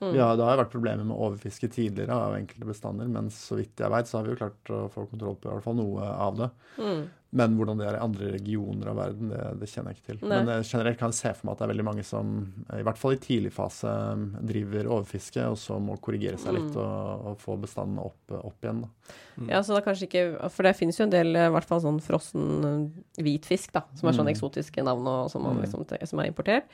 Mm. 0.00 0.12
vi 0.12 0.18
det 0.18 0.24
har 0.44 0.56
jo 0.56 0.62
vært 0.64 0.72
problemer 0.72 1.04
med 1.04 1.16
overfiske 1.16 1.68
tidligere 1.72 2.12
av 2.12 2.34
enkelte 2.36 2.66
bestander, 2.68 3.08
men 3.08 3.30
så 3.30 3.56
vidt 3.56 3.76
jeg 3.80 3.90
veit, 3.90 4.06
så 4.06 4.18
har 4.18 4.24
vi 4.26 4.34
jo 4.34 4.40
klart 4.42 4.70
å 4.70 4.88
få 4.92 5.06
kontroll 5.10 5.36
på 5.40 5.48
i 5.48 5.54
hvert 5.54 5.64
fall 5.64 5.76
noe 5.78 6.02
av 6.04 6.36
det. 6.36 6.50
Mm. 6.78 7.06
Men 7.36 7.56
hvordan 7.58 7.76
det 7.80 7.86
er 7.88 7.96
i 7.98 8.00
andre 8.04 8.28
regioner 8.32 8.88
av 8.88 8.96
verden, 8.96 9.28
det, 9.28 9.40
det 9.60 9.68
kjenner 9.68 9.92
jeg 9.92 9.98
ikke 9.98 10.06
til. 10.12 10.20
Nei. 10.28 10.36
Men 10.38 10.48
eh, 10.54 10.62
generelt 10.64 10.98
kan 11.00 11.10
jeg 11.10 11.18
se 11.18 11.32
for 11.34 11.46
meg 11.48 11.52
at 11.52 11.58
det 11.58 11.64
er 11.66 11.72
veldig 11.72 11.84
mange 11.88 12.04
som, 12.06 12.30
eh, 12.70 12.78
i 12.80 12.84
hvert 12.86 12.96
fall 13.00 13.12
i 13.16 13.18
tidlig 13.20 13.52
fase, 13.52 13.88
eh, 13.90 14.22
driver 14.52 14.88
overfiske, 14.94 15.42
og 15.50 15.56
så 15.60 15.76
må 15.82 15.98
korrigere 16.00 16.38
seg 16.40 16.54
litt 16.56 16.70
Mm. 16.76 16.78
og, 16.84 17.26
og 17.32 17.38
få 17.42 17.56
bestanden 17.60 17.98
opp, 18.00 18.20
opp 18.36 18.62
igjen. 18.64 18.84
Da. 18.86 19.16
Ja, 19.50 19.60
så 19.60 19.74
det 19.74 19.82
er 19.82 19.88
kanskje 19.90 20.06
ikke 20.08 20.50
For 20.54 20.62
det 20.62 20.76
finnes 20.78 20.96
jo 21.00 21.04
en 21.04 21.10
del, 21.16 21.34
eh, 21.36 21.48
i 21.50 21.52
hvert 21.56 21.64
fall 21.68 21.80
sånn 21.84 22.00
frossen 22.00 22.92
hvitfisk, 23.20 23.72
da, 23.72 23.82
som 23.96 24.08
er 24.08 24.16
sånne 24.16 24.32
Mm. 24.32 24.36
eksotiske 24.36 24.84
navn 24.84 25.06
og 25.08 25.30
som, 25.30 25.42
man 25.42 25.56
Mm. 25.56 25.64
liksom, 25.66 26.06
som 26.08 26.20
er 26.20 26.30
importert. 26.30 26.64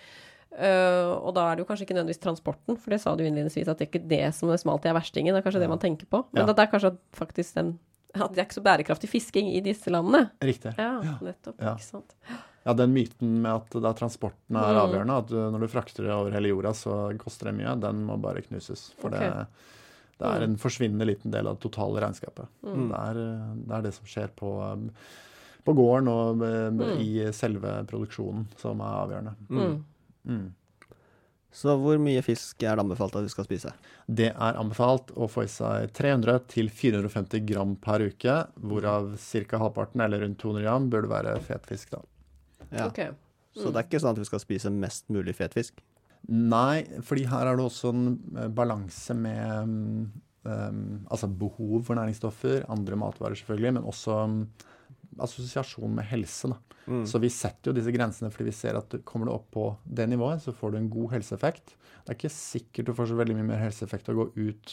Eh, 0.53 1.13
og 1.17 1.33
da 1.35 1.47
er 1.51 1.57
det 1.57 1.65
jo 1.65 1.69
kanskje 1.71 1.87
ikke 1.87 1.95
nødvendigvis 1.97 2.21
transporten, 2.23 2.77
for 2.79 2.91
det 2.93 3.01
sa 3.01 3.15
du 3.17 3.25
innledningsvis 3.25 3.69
at 3.73 3.79
det 3.79 3.87
er 3.87 3.91
ikke 3.93 4.09
det 4.09 4.35
som 4.37 4.51
er 4.53 4.61
smalt 4.61 4.85
er 4.85 4.93
verstingen, 4.99 5.33
det 5.35 5.41
er 5.41 5.47
kanskje 5.47 5.63
det 5.65 5.69
man 5.73 5.79
tenker 5.81 6.07
på. 6.13 6.25
Men 6.33 6.45
Ja. 6.45 6.51
at 6.51 6.57
det 6.57 6.67
er 6.69 6.73
kanskje 6.79 6.97
faktisk 7.17 7.55
den 7.55 7.79
at 8.15 8.29
det 8.35 8.43
er 8.43 8.45
ikke 8.45 8.61
så 8.61 8.65
bærekraftig 8.67 9.09
fisking 9.09 9.47
i 9.57 9.61
disse 9.65 9.89
landene. 9.89 10.31
Riktig. 10.45 10.75
Ja, 10.77 11.01
nettopp. 11.25 11.57
Ja. 11.59 11.73
Ikke 11.79 11.87
sant. 11.87 12.13
Ja, 12.67 12.75
den 12.75 12.93
myten 12.93 13.41
med 13.41 13.51
at 13.55 13.71
det 13.73 13.83
er 13.89 13.95
transporten 13.97 14.55
er 14.55 14.75
Mm. 14.77 14.83
avgjørende, 14.85 15.17
at 15.19 15.27
du, 15.29 15.37
når 15.51 15.61
du 15.61 15.69
frakter 15.69 16.05
det 16.05 16.13
over 16.13 16.31
hele 16.31 16.49
jorda, 16.53 16.75
så 16.77 17.17
koster 17.19 17.47
det 17.49 17.55
mye, 17.57 17.73
den 17.81 18.05
må 18.05 18.21
bare 18.21 18.43
knuses. 18.45 18.93
For 19.01 19.09
okay. 19.09 19.31
det, 19.31 19.47
det 20.21 20.29
er 20.29 20.43
en 20.45 20.57
forsvinnende 20.59 21.07
liten 21.09 21.31
del 21.33 21.47
av 21.49 21.57
det 21.59 21.63
totale 21.71 22.01
regnskapet. 22.05 22.47
Mm. 22.63 22.89
Det, 22.93 22.99
er, 23.01 23.15
det 23.65 23.75
er 23.79 23.83
det 23.83 23.95
som 23.95 24.05
skjer 24.05 24.29
på, 24.37 24.53
på 25.65 25.75
gården 25.75 26.09
og 26.13 26.43
eh, 26.43 26.71
Mm. 26.71 27.01
i 27.01 27.33
selve 27.33 27.87
produksjonen, 27.89 28.47
som 28.59 28.79
er 28.85 28.95
avgjørende. 29.07 29.35
Mm. 29.49 29.85
Mm. 30.29 30.51
Så 31.53 31.75
hvor 31.77 31.99
mye 32.01 32.23
fisk 32.25 32.63
er 32.65 32.79
det 32.79 32.85
anbefalt 32.87 33.17
at 33.19 33.27
vi 33.27 33.33
skal 33.33 33.45
spise? 33.45 33.75
Det 34.09 34.31
er 34.33 34.61
anbefalt 34.61 35.13
å 35.13 35.29
få 35.29 35.45
i 35.45 35.51
seg 35.53 35.93
300-450 35.99 37.45
gram 37.51 37.75
per 37.77 38.07
uke, 38.09 38.39
hvorav 38.57 39.13
ca. 39.21 39.61
halvparten, 39.61 40.01
eller 40.01 40.25
rundt 40.25 40.41
200 40.41 40.65
gram, 40.65 40.89
burde 40.93 41.13
være 41.13 41.37
fetfisk. 41.45 41.93
da. 41.93 42.01
Ja. 42.71 42.89
Ok. 42.89 43.03
Så 43.53 43.69
det 43.69 43.83
er 43.83 43.89
ikke 43.89 44.01
sånn 44.01 44.15
at 44.15 44.23
vi 44.23 44.29
skal 44.31 44.41
spise 44.41 44.73
mest 44.73 45.11
mulig 45.13 45.37
fetfisk? 45.37 45.83
Nei, 46.33 46.87
fordi 47.05 47.27
her 47.29 47.51
er 47.51 47.59
det 47.59 47.67
også 47.67 47.91
en 47.93 48.05
eh, 48.39 48.49
balanse 48.55 49.15
med 49.19 49.69
mm, 49.69 50.05
um, 50.47 50.83
altså 51.11 51.29
behov 51.29 51.83
for 51.89 51.99
næringsstoffer, 51.99 52.63
andre 52.73 52.99
matvarer 52.99 53.37
selvfølgelig, 53.39 53.75
men 53.77 53.89
også 53.91 54.19
um, 54.25 54.39
assosiasjon 55.21 55.95
med 55.95 56.05
helse. 56.09 56.49
Da. 56.53 56.57
Mm. 56.87 57.05
Så 57.07 57.19
vi 57.23 57.31
setter 57.31 57.71
jo 57.71 57.77
disse 57.77 57.93
grensene 57.95 58.31
fordi 58.33 58.49
vi 58.51 58.57
ser 58.57 58.79
at 58.81 58.97
kommer 59.05 59.27
du 59.29 59.33
opp 59.37 59.51
på 59.55 59.69
det 59.85 60.09
nivået, 60.11 60.43
så 60.43 60.53
får 60.57 60.73
du 60.73 60.79
en 60.79 60.91
god 60.91 61.13
helseeffekt. 61.19 61.77
Det 62.03 62.11
er 62.11 62.19
ikke 62.19 62.33
sikkert 62.35 62.87
du 62.87 62.95
får 62.95 63.13
så 63.13 63.19
veldig 63.21 63.37
mye 63.39 63.51
mer 63.53 63.61
helseeffekt 63.63 64.09
av 64.11 64.17
å 64.19 64.25
gå 64.25 64.49
ut 64.49 64.73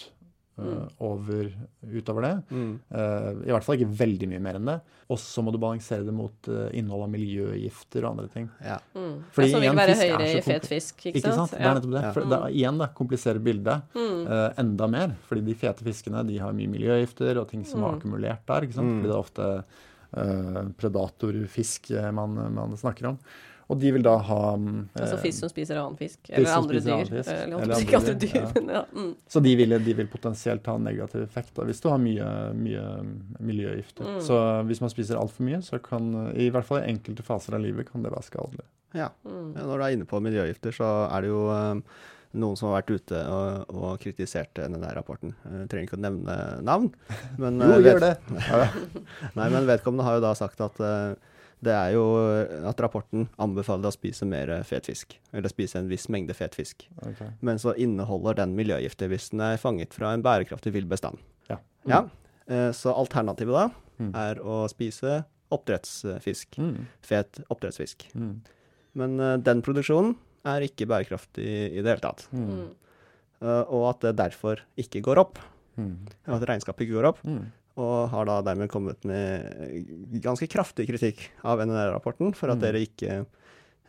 uh, 0.59 0.87
over, 1.05 1.51
utover 1.85 2.25
det. 2.25 2.31
Mm. 2.49 2.71
Uh, 2.89 3.27
I 3.45 3.51
hvert 3.53 3.63
fall 3.67 3.77
ikke 3.77 3.91
veldig 3.99 4.29
mye 4.31 4.41
mer 4.43 4.57
enn 4.57 4.65
det. 4.71 4.77
Og 5.09 5.19
så 5.21 5.41
må 5.45 5.53
du 5.53 5.59
balansere 5.61 6.03
det 6.05 6.13
mot 6.13 6.49
uh, 6.49 6.67
innhold 6.77 7.05
av 7.05 7.11
miljøgifter 7.13 8.03
og 8.05 8.09
andre 8.15 8.27
ting. 8.33 8.47
Ja. 8.65 8.79
Mm. 8.97 9.13
Fordi 9.35 9.47
ja, 9.51 9.59
vil 9.59 9.67
igjen, 9.67 9.79
være 9.79 9.93
fisk 9.93 10.01
er 10.03 10.09
høyere 10.09 10.29
så 10.31 10.39
i 10.41 10.45
fet 10.47 10.67
fisk, 10.69 11.05
ikke, 11.05 11.17
Ikke 11.21 11.35
sant? 11.37 11.53
Det 11.53 11.61
er 11.61 11.77
nettopp 11.79 11.93
det. 11.93 12.01
Ja. 12.07 12.11
For 12.17 12.29
det 12.33 12.39
er 12.41 12.55
igjen 12.59 12.81
da, 12.81 12.87
kompliserer 13.01 13.43
bildet 13.45 13.95
Mm. 13.99 14.25
uh, 14.25 14.47
enda 14.65 14.87
mer. 14.89 15.13
Fordi 15.29 15.45
de 15.45 15.53
fete 15.61 15.85
fiskene 15.85 16.25
de 16.27 16.39
har 16.41 16.57
mye 16.57 16.73
miljøgifter 16.73 17.37
og 17.41 17.47
ting 17.53 17.61
som 17.65 17.85
har 17.85 17.93
Mm. 17.93 18.01
akkumulert 18.01 18.43
der. 18.49 18.65
ikke 18.67 18.73
sant? 18.79 18.89
Mm. 18.89 18.97
Fordi 19.03 19.13
det 19.13 19.15
er 19.15 19.21
ofte 19.21 19.65
predatorfisk 20.79 21.91
eh, 21.91 22.11
man, 22.11 22.35
man 22.55 22.77
snakker 22.77 23.11
om. 23.13 23.19
Og 23.69 23.77
de 23.77 23.91
vil 23.93 24.01
da 24.01 24.15
ha 24.25 24.39
mm, 24.57 24.77
Altså 24.97 25.19
eh, 25.19 25.21
fisk 25.27 25.43
som 25.43 25.51
spiser 25.51 25.77
annen 25.77 25.97
fisk, 25.99 26.23
eller 26.31 26.55
andre 26.57 26.79
annen 26.81 27.03
dyr. 27.03 27.11
fisk, 27.19 27.29
Eller, 27.29 27.59
eller 27.61 27.75
andre 27.75 27.99
andre 27.99 28.15
dyr, 28.15 28.31
dyr, 28.31 28.39
ja. 28.39 28.47
men 28.55 28.71
ja. 28.73 28.81
Mm. 28.95 29.11
Så 29.29 29.41
de 29.45 29.53
vil, 29.59 29.75
de 29.85 29.95
vil 29.99 30.09
potensielt 30.09 30.69
ha 30.71 30.77
en 30.79 30.87
negativ 30.89 31.21
effekt 31.21 31.53
da, 31.59 31.67
hvis 31.69 31.83
du 31.83 31.89
har 31.91 32.01
mye, 32.01 32.29
mye 32.57 32.85
miljøgifter. 33.45 34.09
Mm. 34.09 34.19
Så 34.25 34.39
hvis 34.71 34.81
man 34.81 34.93
spiser 34.93 35.21
altfor 35.21 35.45
mye, 35.45 35.61
så 35.65 35.77
kan 35.85 36.09
i 36.33 36.49
hvert 36.49 36.65
fall 36.65 36.81
i 36.81 36.89
enkelte 36.95 37.25
faser 37.27 37.59
av 37.59 37.61
livet 37.61 37.91
kan 37.91 38.05
det 38.05 38.13
være 38.15 38.25
skadelig. 38.31 38.65
ja. 38.97 39.11
Mm. 39.21 39.51
Når 39.53 39.75
du 39.75 39.83
er 39.85 39.99
inne 39.99 40.09
på 40.09 40.23
miljøgifter, 40.25 40.73
så 40.73 40.89
er 41.05 41.27
det 41.27 41.29
jo 41.29 41.45
eh, 41.53 41.99
noen 42.37 42.57
som 42.59 42.69
har 42.69 42.81
vært 42.83 42.91
ute 42.99 43.19
og, 43.33 43.71
og 43.73 43.95
kritisert 44.03 44.51
denne 44.59 44.91
rapporten. 44.93 45.31
Jeg 45.49 45.69
trenger 45.71 45.87
ikke 45.87 45.97
å 45.97 46.03
nevne 46.03 46.35
navn. 46.61 46.91
Men, 47.41 47.57
Jo, 47.63 47.79
eh, 47.79 47.87
gjør 47.87 48.03
det! 48.03 48.13
Nei, 49.39 49.47
men 49.49 49.65
vedkommende 49.69 50.05
har 50.05 50.19
jo 50.19 50.25
da 50.27 50.35
sagt 50.37 50.61
at 50.61 50.77
eh, 50.83 51.15
det 51.59 51.73
er 51.75 51.89
jo 51.91 52.03
at 52.69 52.79
rapporten 52.79 53.25
anbefaler 53.41 53.89
å 53.89 53.91
spise 53.91 54.23
mer 54.29 54.51
fet 54.63 54.85
fisk. 54.87 55.17
Eller 55.35 55.51
spise 55.51 55.75
en 55.81 55.89
viss 55.91 56.05
mengde 56.07 56.31
fetfisk. 56.37 56.85
Okay. 57.03 57.33
Men 57.43 57.59
så 57.59 57.73
inneholder 57.75 58.37
den 58.39 58.53
miljøgifter 58.55 59.09
hvis 59.11 59.31
den 59.33 59.41
er 59.43 59.57
fanget 59.59 59.91
fra 59.97 60.13
en 60.15 60.23
bærekraftig 60.23 60.71
vill 60.77 60.87
bestand. 60.87 61.19
Ja. 61.49 61.57
Ja. 61.89 62.05
eh, 62.47 62.69
Så 62.71 62.93
alternativet 62.95 63.57
da 63.57 63.67
Mm. 63.99 64.13
er 64.15 64.37
å 64.39 64.61
spise 64.71 65.25
oppdrettsfisk. 65.51 66.55
Mm. 66.61 66.85
Fet 67.03 67.41
oppdrettsfisk. 67.51 68.05
Mm. 68.15 68.37
Men 68.95 69.19
eh, 69.19 69.33
den 69.43 69.59
produksjonen 69.65 70.13
er 70.45 70.61
ikke 70.67 70.87
bærekraftig 70.87 71.45
i 71.45 71.81
det 71.81 71.89
hele 71.89 72.03
tatt. 72.03 72.27
Mm. 72.31 72.69
Eh, 73.41 73.63
og 73.71 73.89
at 73.93 73.99
det 74.07 74.15
derfor 74.19 74.59
ikke 74.79 75.01
går 75.05 75.17
opp. 75.21 75.39
Mm. 75.79 75.95
At 76.27 76.43
regnskapet 76.47 76.85
ikke 76.87 76.97
går 76.99 77.09
opp. 77.13 77.21
Mm. 77.23 77.45
Og 77.79 78.09
har 78.11 78.25
da 78.27 78.41
dermed 78.43 78.67
kommet 78.71 79.03
med 79.07 80.19
ganske 80.23 80.47
kraftig 80.51 80.87
kritikk 80.89 81.21
av 81.47 81.61
NNR-rapporten 81.63 82.33
for 82.35 82.51
at 82.51 82.57
Mm. 82.59 82.61
dere 82.65 82.81
ikke 82.83 83.25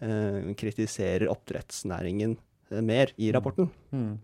uh, 0.02 0.54
kritiserer 0.54 1.26
oppdrettsnæringen 1.28 2.36
eh, 2.70 2.80
mer 2.80 3.10
i 3.18 3.32
rapporten. 3.34 3.66
Mm. 3.92 4.18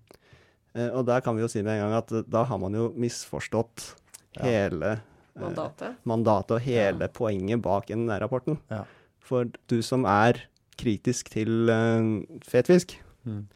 Eh, 0.76 0.90
og 0.92 1.06
der 1.06 1.20
kan 1.20 1.34
vi 1.36 1.42
jo 1.42 1.48
si 1.50 1.62
med 1.62 1.74
en 1.80 1.88
gang 1.90 1.96
at 1.98 2.30
da 2.30 2.44
har 2.44 2.58
man 2.62 2.72
jo 2.78 2.92
misforstått 2.94 3.94
Ja. 4.36 4.42
hele 4.44 5.00
Mandatet. 5.34 5.96
mandatet 6.04 6.50
og 6.50 6.60
hele 6.60 7.08
poenget 7.08 7.60
bak 7.62 7.88
NNR-rapporten. 7.90 8.58
Ja. 8.70 8.84
For 9.20 9.44
du 9.66 9.82
som 9.82 10.04
er 10.04 10.42
kritisk 10.78 11.30
til 11.32 11.68
eh, 11.72 12.40
fetfisk, 12.46 12.98
Mm. 13.26 13.46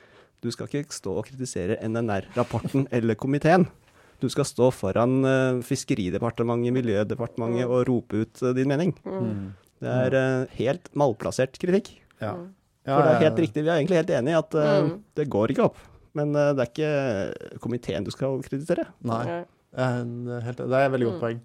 du 0.43 0.51
skal 0.51 0.67
ikke 0.67 0.91
stå 0.91 1.13
og 1.21 1.27
kritisere 1.29 1.77
NNR-rapporten 1.87 2.89
eller 2.97 3.15
komiteen. 3.15 3.69
Du 4.21 4.29
skal 4.29 4.45
stå 4.45 4.71
foran 4.75 5.25
eh, 5.25 5.61
Fiskeridepartementet, 5.63 6.73
Miljødepartementet 6.75 7.65
Mm. 7.67 7.71
og 7.71 7.87
rope 7.89 8.23
ut 8.25 8.43
eh, 8.43 8.53
din 8.57 8.69
mening. 8.69 8.95
Mm. 9.05 9.21
Mm. 9.31 9.53
Det 9.81 9.89
er 10.15 10.47
helt 10.59 10.91
malplassert 10.95 11.55
kritikk. 11.59 11.93
Ja. 12.21 12.35
Ja, 12.87 12.97
For 12.97 13.03
det 13.07 13.13
er 13.15 13.25
helt 13.31 13.39
riktig, 13.47 13.63
vi 13.65 13.69
er 13.71 13.79
egentlig 13.79 13.97
helt 14.01 14.11
enige 14.11 14.35
i 14.35 14.39
at 14.41 14.53
Mm. 14.85 15.03
det 15.15 15.29
går 15.31 15.49
ikke 15.55 15.65
opp. 15.71 15.77
Men 16.15 16.33
det 16.33 16.59
er 16.59 16.67
ikke 16.67 17.61
komiteen 17.61 18.05
du 18.05 18.11
skal 18.11 18.43
kritisere. 18.43 18.89
Nei. 19.05 19.45
Eh, 19.71 19.99
Det 20.27 20.39
helt, 20.43 20.63
det 20.67 20.79
er 20.81 20.87
et 20.89 20.93
veldig 20.97 21.07
godt 21.11 21.21
poeng. 21.23 21.41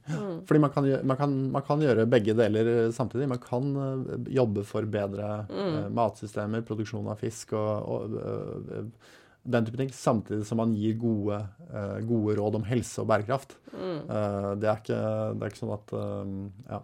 Fordi 0.50 0.62
man 0.64 0.72
kan, 0.74 0.88
man, 1.06 1.18
kan, 1.20 1.36
man 1.54 1.66
kan 1.68 1.84
gjøre 1.84 2.08
begge 2.10 2.34
deler 2.38 2.70
eh, 2.72 2.92
samtidig. 2.96 3.28
Man 3.30 3.42
kan 3.44 3.68
eh, 3.76 4.16
jobbe 4.40 4.64
for 4.66 4.88
bedre 4.90 5.28
eh, 5.50 5.86
matsystemer, 5.94 6.64
produksjon 6.66 7.08
av 7.12 7.22
fisk 7.22 7.54
og, 7.54 7.86
og 7.86 8.90
den 9.46 9.66
type 9.68 9.78
ting, 9.78 9.92
samtidig 9.94 10.46
som 10.50 10.58
man 10.58 10.72
gir 10.74 10.96
gode, 10.98 11.38
gode 12.10 12.34
råd 12.40 12.56
om 12.58 12.64
helse 12.66 13.04
og 13.04 13.12
bærekraft. 13.12 13.54
Eh, 13.78 14.52
det, 14.58 14.72
er 14.72 14.80
ikke, 14.82 15.00
det 15.38 15.46
er 15.46 15.54
ikke 15.54 15.62
sånn 15.62 15.78
at 15.78 15.96
Ja. 16.74 16.82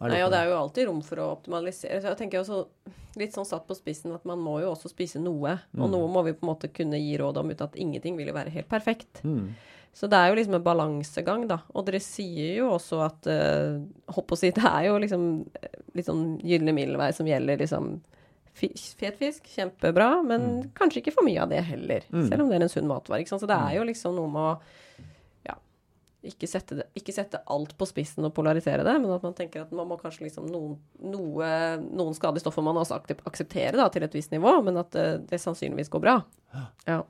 Nei, 0.00 0.22
og 0.24 0.30
det 0.32 0.38
er 0.38 0.46
jo 0.48 0.54
alltid 0.56 0.86
rom 0.88 1.02
for 1.04 1.20
å 1.20 1.26
optimalisere. 1.34 1.98
Så 2.00 2.08
jeg 2.08 2.16
tenker 2.22 2.40
også 2.40 2.62
litt 3.20 3.34
sånn 3.36 3.44
satt 3.44 3.66
på 3.68 3.74
spissen 3.76 4.14
at 4.16 4.22
man 4.24 4.40
må 4.40 4.54
jo 4.62 4.70
også 4.70 4.88
spise 4.88 5.20
noe. 5.20 5.58
Og 5.76 5.90
noe 5.92 6.06
må 6.08 6.22
vi 6.24 6.32
på 6.32 6.46
en 6.46 6.52
måte 6.54 6.70
kunne 6.72 6.96
gi 6.96 7.18
råd 7.20 7.36
om 7.42 7.50
uten 7.52 7.66
at 7.66 7.76
ingenting 7.76 8.16
vil 8.16 8.30
jo 8.30 8.36
være 8.38 8.54
helt 8.54 8.70
perfekt. 8.70 9.20
Mm. 9.28 9.50
Så 9.96 10.06
det 10.06 10.16
er 10.16 10.30
jo 10.30 10.38
liksom 10.38 10.56
en 10.56 10.64
balansegang, 10.64 11.44
da. 11.50 11.60
Og 11.74 11.84
dere 11.88 12.00
sier 12.02 12.60
jo 12.60 12.70
også 12.76 13.02
at 13.04 13.26
uh, 13.30 13.80
Hopp 14.14 14.36
og 14.36 14.38
si, 14.38 14.52
det 14.56 14.64
er 14.64 14.86
jo 14.88 14.98
liksom 15.02 15.26
eh, 15.60 15.80
litt 15.98 16.08
sånn 16.08 16.38
gylne 16.46 16.74
middelvei 16.76 17.10
som 17.16 17.28
gjelder 17.28 17.60
liksom 17.64 17.98
Fet 18.60 19.16
fisk, 19.16 19.46
kjempebra, 19.54 20.18
men 20.26 20.66
kanskje 20.76 21.00
ikke 21.00 21.14
for 21.14 21.24
mye 21.24 21.38
av 21.40 21.48
det 21.48 21.62
heller. 21.64 22.02
Selv 22.10 22.42
om 22.42 22.50
det 22.50 22.58
er 22.58 22.64
en 22.66 22.72
sunn 22.72 22.88
matvare. 22.90 23.24
Så 23.24 23.46
det 23.48 23.56
er 23.56 23.76
jo 23.78 23.86
liksom 23.88 24.18
noe 24.18 24.28
med 24.28 24.42
å 24.42 24.50
ja, 25.46 25.54
ikke 26.28 26.48
sette, 26.50 26.76
det, 26.80 26.88
ikke 26.98 27.14
sette 27.14 27.40
alt 27.54 27.72
på 27.78 27.88
spissen 27.88 28.26
og 28.26 28.34
polarisere 28.36 28.84
det, 28.84 28.96
men 29.00 29.14
at 29.14 29.24
man 29.24 29.38
tenker 29.38 29.64
at 29.64 29.72
man 29.72 29.88
må 29.88 29.96
kanskje 30.02 30.26
liksom 30.26 30.50
noen, 30.50 30.74
noe, 31.00 31.48
noen 31.86 32.18
skadelige 32.18 32.44
stoffer 32.44 32.66
man 32.66 32.82
også 32.82 32.98
akseptere 32.98 33.78
da, 33.78 33.86
til 33.94 34.04
et 34.04 34.18
visst 34.18 34.34
nivå, 34.34 34.58
men 34.66 34.82
at 34.82 34.92
det, 34.98 35.06
det 35.30 35.40
sannsynligvis 35.40 35.94
går 35.94 36.04
bra. 36.04 36.18
Ja. 36.90 37.00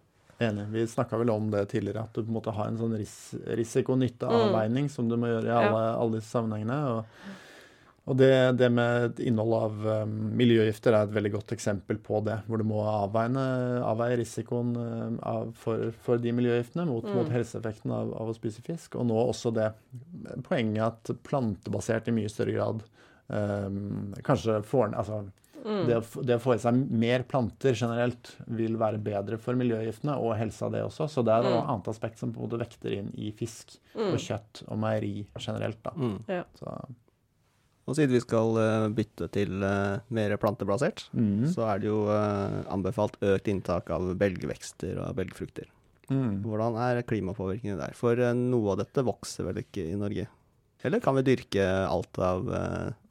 Enig. 0.41 0.67
Vi 0.73 0.87
snakka 0.87 1.19
vel 1.21 1.31
om 1.31 1.51
det 1.53 1.67
tidligere, 1.67 2.07
at 2.07 2.15
du 2.17 2.23
på 2.23 2.31
en 2.31 2.39
måte 2.39 2.55
har 2.57 2.71
en 2.71 2.79
sånn 2.81 2.97
ris 2.97 3.17
risiko-nytte-avveining 3.61 4.89
som 4.89 5.11
du 5.11 5.19
må 5.21 5.29
gjøre 5.29 5.51
i 5.51 5.53
alle, 5.53 5.83
alle 6.01 6.17
disse 6.17 6.33
sammenhengene. 6.33 6.79
Og, 6.95 7.27
og 8.09 8.17
det, 8.17 8.31
det 8.57 8.71
med 8.73 9.21
innhold 9.21 9.57
av 9.59 9.85
um, 10.07 10.15
miljøgifter 10.41 10.97
er 10.97 11.05
et 11.05 11.13
veldig 11.13 11.33
godt 11.35 11.53
eksempel 11.53 12.01
på 12.01 12.23
det. 12.25 12.39
Hvor 12.49 12.63
du 12.63 12.65
må 12.71 12.81
avveie, 12.89 13.45
avveie 13.85 14.17
risikoen 14.23 14.71
um, 14.79 15.19
av, 15.29 15.51
for, 15.61 15.91
for 16.07 16.23
de 16.23 16.33
miljøgiftene 16.39 16.89
mot, 16.89 17.05
mot 17.19 17.29
helseeffekten 17.31 17.93
av, 17.93 18.15
av 18.23 18.33
å 18.33 18.37
spise 18.39 18.65
fisk. 18.65 18.97
Og 18.97 19.11
nå 19.11 19.21
også 19.21 19.53
det 19.61 19.69
poenget 20.49 20.87
at 20.89 21.13
plantebasert 21.29 22.09
i 22.09 22.17
mye 22.17 22.33
større 22.33 22.57
grad 22.57 22.81
um, 23.29 24.17
kanskje 24.25 24.63
får 24.73 24.97
altså, 24.97 25.21
det, 25.65 25.97
å, 25.99 26.23
det 26.25 26.39
å 26.39 26.43
få 26.43 26.55
i 26.57 26.63
seg 26.63 26.79
mer 26.89 27.25
planter 27.29 27.77
generelt 27.77 28.33
vil 28.49 28.79
være 28.81 29.01
bedre 29.03 29.39
for 29.41 29.59
miljøgiftene 29.59 30.17
og 30.21 30.33
helsa, 30.39 30.71
det 30.73 30.83
også. 30.87 31.09
Så 31.11 31.25
det 31.27 31.35
er 31.35 31.49
et 31.49 31.59
annet 31.61 31.91
aspekt 31.93 32.21
som 32.21 32.33
på 32.33 32.41
en 32.41 32.47
måte 32.47 32.61
vekter 32.63 32.97
inn 32.97 33.11
i 33.21 33.33
fisk 33.37 33.77
og 33.99 34.17
kjøtt 34.21 34.65
og 34.69 34.81
meieri 34.81 35.15
generelt. 35.37 35.81
da. 35.85 35.93
Mm. 35.97 36.17
Ja. 36.31 36.47
Så, 36.57 36.77
Og 37.91 37.99
siden 37.99 38.15
vi 38.15 38.23
skal 38.25 38.63
eh, 38.63 38.87
bytte 38.97 39.29
til 39.35 39.67
eh, 39.67 40.01
mer 40.17 40.37
plantebasert, 40.41 41.09
mm. 41.13 41.51
så 41.53 41.69
er 41.69 41.83
det 41.83 41.91
jo 41.91 42.01
eh, 42.15 42.57
anbefalt 42.73 43.21
økt 43.21 43.53
inntak 43.53 43.93
av 43.93 44.13
belgvekster 44.21 45.03
og 45.05 45.15
belgfrukter. 45.21 45.69
Mm. 46.11 46.41
Hvordan 46.43 46.81
er 46.81 47.05
klimapåvirkningen 47.07 47.79
der? 47.79 47.95
For 47.99 48.19
noe 48.35 48.73
av 48.73 48.81
dette 48.81 49.05
vokser 49.07 49.47
vel 49.47 49.61
ikke 49.63 49.85
i 49.93 49.99
Norge? 49.99 50.27
Eller 50.83 51.03
kan 51.05 51.15
vi 51.19 51.29
dyrke 51.29 51.65
alt 51.85 52.19
av 52.25 52.47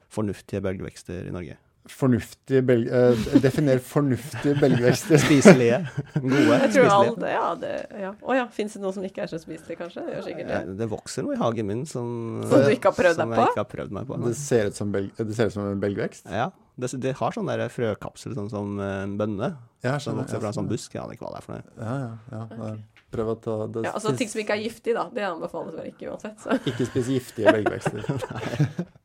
fornuftige 0.10 0.64
belgvekster 0.66 1.28
i 1.30 1.34
Norge? 1.36 1.60
Fornuftige 1.90 2.62
belg... 2.66 2.88
Uh, 2.92 3.24
definer 3.44 3.80
fornuftige 3.84 4.54
belgvekster. 4.62 5.18
Spiselige? 5.26 5.80
Gode? 6.16 6.60
Jeg 6.62 6.72
tror 6.76 6.90
all 6.94 7.10
Spiselige? 7.10 7.20
det, 7.24 7.32
ja, 7.34 7.48
det, 7.64 8.02
ja. 8.04 8.12
Å 8.22 8.38
ja, 8.38 8.46
fins 8.54 8.78
det 8.78 8.82
noe 8.84 8.94
som 8.96 9.06
ikke 9.08 9.24
er 9.26 9.32
så 9.32 9.40
spiselig, 9.42 9.78
kanskje? 9.80 10.06
Det 10.06 10.14
gjør 10.18 10.28
sikkert 10.30 10.54
Ja, 10.54 10.62
det. 10.70 10.78
det 10.84 10.90
vokser 10.94 11.26
noe 11.26 11.36
i 11.36 11.42
hagen 11.42 11.70
min 11.72 11.86
som 11.90 12.12
Som 12.46 12.66
du 12.68 12.72
ikke 12.76 12.92
har 12.94 12.98
prøvd 13.00 13.18
som 13.20 13.26
deg 13.34 13.40
jeg 13.40 13.42
på? 13.42 13.52
ikke 13.56 13.64
har 13.66 13.72
prøvd 13.74 13.98
meg 14.00 14.08
på. 14.12 14.20
Det 14.28 14.36
ser 14.40 14.70
ut 14.72 14.80
som, 14.80 14.94
belg... 14.96 15.10
det 15.18 15.36
ser 15.40 15.50
ut 15.52 15.58
som 15.58 15.66
en 15.72 15.82
belgvekst. 15.84 16.30
Ja, 16.30 16.50
det, 16.80 16.94
det 17.04 17.16
har 17.20 17.36
sånn 17.36 17.50
der 17.52 17.66
frøkapsel 17.74 18.38
sånn 18.38 18.54
som 18.54 18.78
eh, 18.80 19.02
en 19.08 19.18
bønne. 19.20 19.54
Ja, 19.84 19.98
Som 20.00 20.22
vokser 20.22 20.40
fra 20.44 20.54
en 20.54 20.58
sånn 20.62 20.70
busk. 20.70 20.94
Jeg 20.96 21.02
aner 21.04 21.18
ikke 21.18 21.26
hva 21.28 21.34
det 21.36 21.42
er 21.42 21.46
for 21.50 21.58
noe. 21.58 21.76
Ja, 21.80 21.98
ja. 22.06 22.16
ja. 22.38 22.46
da- 22.56 22.99
Prøv 23.10 23.30
å 23.32 23.34
ta 23.42 23.54
det 23.74 23.82
Ja, 23.88 23.96
altså 23.98 24.12
Ting 24.18 24.30
som 24.30 24.38
ikke 24.44 24.54
er 24.54 24.60
giftig, 24.68 24.94
da. 24.94 25.08
Det 25.10 25.24
anbefales 25.26 25.74
vel 25.74 25.88
ikke 25.90 26.12
uansett. 26.12 26.36
Så. 26.44 26.54
Ikke 26.70 26.86
spise 26.86 27.16
giftige 27.16 27.54
belgvekster. 27.56 28.06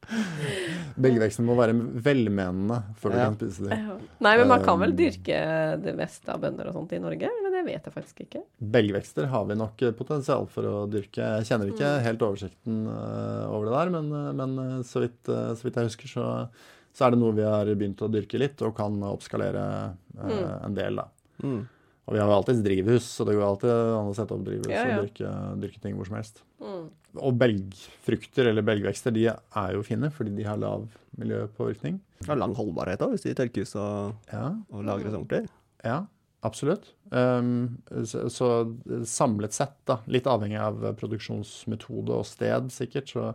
belgveksten 1.04 1.46
må 1.48 1.54
være 1.58 1.74
velmenende 2.04 2.80
før 3.00 3.14
du 3.14 3.18
Ja. 3.18 3.24
kan 3.30 3.36
spise 3.38 3.64
dem. 3.68 3.72
Ja. 3.88 3.96
Nei, 4.26 4.34
men 4.38 4.48
man 4.50 4.62
kan 4.64 4.78
vel 4.80 4.92
Um, 4.92 4.96
dyrke 4.98 5.38
det 5.82 5.94
meste 5.96 6.28
av 6.34 6.40
bønner 6.42 6.68
og 6.68 6.74
sånt 6.76 6.92
i 6.92 6.98
Norge? 7.00 7.30
Men 7.42 7.52
det 7.56 7.62
vet 7.66 7.84
jeg 7.88 7.94
faktisk 7.94 8.20
ikke. 8.26 8.42
Belgvekster 8.60 9.26
har 9.32 9.44
vi 9.48 9.54
nok 9.58 9.80
potensial 9.96 10.46
for 10.52 10.62
å 10.68 10.74
dyrke. 10.90 11.24
Jeg 11.40 11.48
kjenner 11.48 11.72
ikke 11.72 11.90
Mm. 11.94 12.02
helt 12.04 12.20
oversikten 12.22 12.86
eh, 12.86 13.46
over 13.48 13.64
det 13.66 13.74
der, 13.74 13.90
men, 13.90 14.12
eh, 14.12 14.32
men 14.32 14.58
eh, 14.58 14.82
så, 14.82 15.00
vidt, 15.00 15.28
eh, 15.28 15.54
så 15.54 15.62
vidt 15.64 15.74
jeg 15.80 15.84
husker, 15.88 16.08
så, 16.08 16.48
så 16.94 17.06
er 17.06 17.10
det 17.10 17.18
noe 17.20 17.32
vi 17.32 17.42
har 17.42 17.64
begynt 17.74 18.02
å 18.04 18.10
dyrke 18.12 18.38
litt, 18.38 18.60
og 18.62 18.76
kan 18.76 19.00
oppskalere 19.02 19.94
eh, 20.18 20.24
Mm. 20.24 20.64
en 20.66 20.74
del, 20.74 20.96
da. 20.96 21.04
Mm. 21.42 21.68
Og 22.04 22.16
vi 22.16 22.20
har 22.20 22.28
jo 22.28 22.36
alltids 22.36 22.60
drivhus, 22.64 23.06
så 23.16 23.24
det 23.24 23.36
går 23.38 23.46
alltid 23.46 23.70
an 23.72 24.10
å 24.10 24.16
sette 24.16 24.36
opp 24.36 24.42
drivhus 24.44 24.68
Ja, 24.72 24.82
ja. 24.84 24.96
og 24.98 25.06
dyrke, 25.06 25.34
dyrke 25.62 25.80
ting 25.80 25.94
hvor 25.96 26.08
som 26.08 26.18
helst. 26.18 26.42
Mm. 26.60 26.88
Og 27.14 27.38
belgfrukter 27.40 28.50
eller 28.50 28.66
belgvekster 28.66 29.14
de 29.14 29.28
er 29.32 29.76
jo 29.76 29.84
fine, 29.86 30.10
fordi 30.12 30.34
de 30.36 30.44
har 30.44 30.60
lav 30.60 30.84
miljøpåvirkning. 31.20 32.00
Har 32.28 32.40
lang 32.40 32.52
holdbarhet 32.58 33.00
da, 33.00 33.08
hvis 33.12 33.24
de 33.24 33.36
tørkes 33.38 33.76
og, 33.80 34.18
Ja, 34.32 34.50
og 34.72 34.84
lagres 34.88 35.16
ordentlig. 35.16 35.46
ja 35.84 36.02
absolutt. 36.44 36.90
Um, 37.08 37.78
så, 38.04 38.26
så 38.28 38.48
samlet 39.08 39.56
sett, 39.56 39.78
da, 39.88 40.00
litt 40.12 40.26
avhengig 40.28 40.58
av 40.60 40.82
produksjonsmetode 41.00 42.18
og 42.18 42.26
sted 42.28 42.68
sikkert, 42.74 43.08
så, 43.14 43.30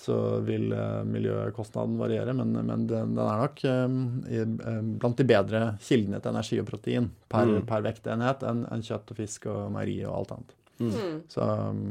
så 0.00 0.16
vil 0.46 0.70
eh, 0.72 1.02
miljøkostnaden 1.04 1.98
variere, 2.00 2.32
men, 2.36 2.54
men 2.56 2.86
den, 2.88 3.14
den 3.14 3.20
er 3.20 3.42
nok 3.42 3.60
um, 3.68 3.98
i, 4.24 4.40
blant 5.00 5.18
de 5.20 5.26
bedre 5.28 5.60
kildene 5.84 6.20
til 6.24 6.32
energi 6.32 6.60
og 6.62 6.68
protein 6.70 7.10
per, 7.28 7.50
Mm. 7.50 7.66
per 7.68 7.84
vektenhet 7.84 8.44
enn 8.48 8.62
en 8.72 8.84
kjøtt 8.86 9.12
og 9.12 9.18
fisk 9.20 9.48
og 9.52 9.66
meieri 9.74 9.98
og 10.06 10.14
alt 10.22 10.32
annet. 10.38 10.54
Mm. 10.80 11.18
Så 11.28 11.44
um, 11.44 11.82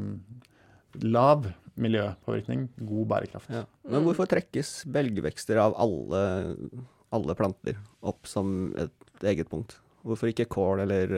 lav 1.06 1.46
miljøpåvirkning, 1.80 2.66
god 2.88 3.06
bærekraft. 3.12 3.52
Ja. 3.54 3.62
Men 3.88 4.02
hvorfor 4.04 4.26
trekkes 4.28 4.72
belgvekster 4.90 5.60
av 5.62 5.76
alle, 5.80 6.24
alle 7.14 7.36
planter 7.38 7.78
opp 8.02 8.26
som 8.28 8.72
et 8.80 9.24
eget 9.30 9.48
punkt? 9.52 9.78
Hvorfor 10.02 10.32
ikke 10.32 10.48
kål 10.50 10.82
eller 10.86 11.14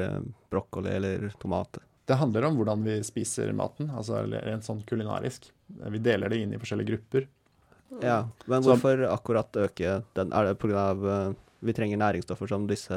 brokkoli 0.53 0.93
eller 0.99 1.29
tomat? 1.43 1.81
Det 2.11 2.17
handler 2.19 2.49
om 2.49 2.57
hvordan 2.59 2.83
vi 2.85 2.97
spiser 3.07 3.53
maten, 3.57 3.89
altså 3.95 4.25
rent 4.27 4.67
sånn 4.67 4.81
kulinarisk. 4.89 5.49
Vi 5.93 5.99
deler 6.03 6.29
det 6.33 6.43
inn 6.43 6.53
i 6.55 6.61
forskjellige 6.61 6.93
grupper. 6.93 7.29
Ja, 8.03 8.29
men 8.47 8.63
Så- 8.63 8.73
hvorfor 8.73 9.05
akkurat 9.13 9.53
øke 9.53 10.03
den? 10.15 10.33
Er 10.33 10.45
det 10.45 10.59
pga. 10.59 10.91
Uh, 10.97 11.35
vi 11.63 11.73
trenger 11.73 11.99
næringsstoffer 12.01 12.49
som 12.49 12.67
disse 12.67 12.97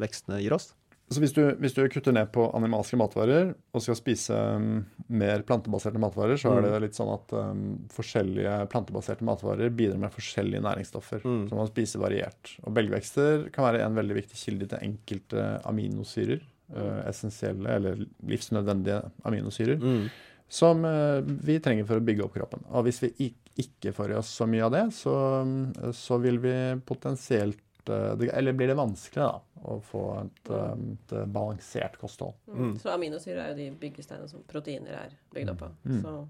vekstene 0.00 0.40
gir 0.40 0.54
oss? 0.54 0.74
Så 1.10 1.20
hvis 1.20 1.32
du, 1.36 1.42
hvis 1.60 1.74
du 1.74 1.84
kutter 1.88 2.12
ned 2.12 2.32
på 2.32 2.48
animalske 2.56 2.96
matvarer 2.98 3.52
og 3.72 3.82
skal 3.82 3.94
spise 3.94 4.34
um, 4.34 4.86
mer 5.08 5.44
plantebaserte 5.46 6.00
matvarer, 6.02 6.34
så 6.40 6.56
er 6.56 6.62
det 6.64 6.80
litt 6.82 6.96
sånn 6.98 7.12
at 7.14 7.32
um, 7.36 7.60
forskjellige 7.94 8.68
plantebaserte 8.72 9.22
matvarer 9.22 9.70
bidrar 9.70 10.00
med 10.02 10.10
forskjellige 10.10 10.64
næringsstoffer. 10.64 11.22
Mm. 11.22 11.44
Så 11.48 11.54
man 11.60 11.70
spiser 11.70 12.02
variert. 12.02 12.56
Og 12.64 12.74
belgvekster 12.74 13.46
kan 13.54 13.68
være 13.68 13.84
en 13.84 13.94
veldig 13.94 14.16
viktig 14.18 14.40
kilde 14.40 14.66
til 14.72 14.82
enkelte 14.82 15.46
aminosyrer. 15.64 16.42
uh, 16.74 17.02
essensielle 17.06 17.68
eller 17.70 18.00
livsnødvendige 18.26 18.98
aminosyrer. 19.24 19.78
Mm. 19.78 20.08
Som 20.48 20.84
eh, 20.84 21.20
vi 21.26 21.58
trenger 21.60 21.84
for 21.88 21.98
å 21.98 22.04
bygge 22.06 22.24
opp 22.24 22.34
kroppen. 22.36 22.62
Og 22.70 22.84
hvis 22.86 23.00
vi 23.02 23.32
ikke 23.58 23.92
får 23.96 24.12
i 24.12 24.18
oss 24.20 24.28
så 24.36 24.46
mye 24.46 24.64
av 24.66 24.72
det, 24.74 24.84
så, 24.94 25.14
mm, 25.42 25.92
så 25.96 26.18
vil 26.22 26.38
vi 26.42 26.54
potensielt 26.86 27.88
eh, 27.88 28.26
Eller 28.36 28.52
blir 28.52 28.66
det 28.70 28.76
vanskelig 28.78 29.22
da, 29.22 29.40
å 29.66 29.76
få 29.82 30.02
et, 30.24 30.50
eh, 30.50 30.72
et 30.94 31.14
balansert 31.32 31.96
kosthold. 32.00 32.34
Mm. 32.50 32.74
Så 32.82 32.90
aminosyrer 32.94 33.42
er 33.44 33.52
jo 33.54 33.60
de 33.60 33.68
byggesteinene 33.80 34.28
som 34.30 34.42
proteiner 34.50 34.98
er 35.04 35.14
bygd 35.34 35.54
opp 35.54 35.62
av. 35.68 35.76
Mm. 35.84 36.00
Så 36.02 36.28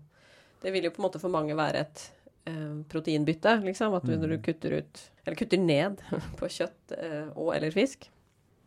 det 0.62 0.72
vil 0.74 0.84
jo 0.88 0.90
på 0.96 1.02
en 1.02 1.08
måte 1.08 1.20
for 1.22 1.32
mange 1.32 1.56
være 1.58 1.80
et 1.84 2.04
eh, 2.46 2.76
proteinbytte, 2.92 3.58
liksom. 3.66 3.94
At 3.98 4.04
Mm. 4.08 4.20
når 4.22 4.28
du 4.36 4.38
kutter 4.50 4.78
ut, 4.80 5.00
eller 5.26 5.36
kutter 5.36 5.58
ned 5.58 6.00
på 6.40 6.48
kjøtt 6.48 6.92
eh, 6.96 7.28
og 7.34 7.54
eller 7.56 7.70
fisk, 7.74 8.08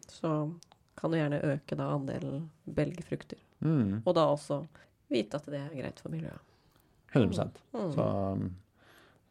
så 0.09 0.51
kan 0.99 1.11
du 1.11 1.17
gjerne 1.17 1.39
øke 1.55 1.77
da 1.79 1.93
andelen 1.95 2.49
belgfrukter. 2.67 3.37
Mm, 3.63 4.01
Og 4.05 4.13
da 4.15 4.25
også 4.33 4.65
vite 5.09 5.35
at 5.35 5.45
det 5.45 5.59
er 5.59 5.69
greit 5.81 5.99
for 5.99 6.09
miljøet. 6.13 6.39
100 7.13 7.49
Mm. 7.73 7.93
Så 7.95 8.03
um, 8.33 8.55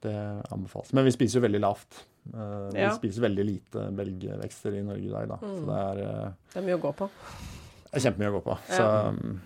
det 0.03 0.15
anbefales. 0.53 0.93
Men 0.93 1.05
vi 1.05 1.11
spiser 1.15 1.39
jo 1.41 1.45
veldig 1.47 1.61
lavt. 1.61 2.05
Eh, 2.35 2.71
vi 2.75 2.81
Ja. 2.81 2.91
spiser 2.95 3.23
veldig 3.23 3.45
lite 3.47 3.85
belgvekster 3.95 4.75
i 4.79 4.83
Norge 4.83 5.07
i 5.07 5.11
dag, 5.11 5.29
da. 5.29 5.37
Så 5.37 5.47
Mm. 5.63 5.67
det 5.67 5.77
er, 5.77 6.09
eh, 6.27 6.33
Det 6.55 6.57
er 6.63 6.67
mye 6.67 6.79
å 6.79 6.83
gå 6.83 6.93
på. 6.95 7.09
det 7.93 7.95
er 8.05 8.11
kjempemye 8.11 8.31
å 8.33 8.37
gå 8.39 8.43
på. 8.45 8.59
Så 8.69 8.79
Ja. 8.83 9.09
um, 9.09 9.41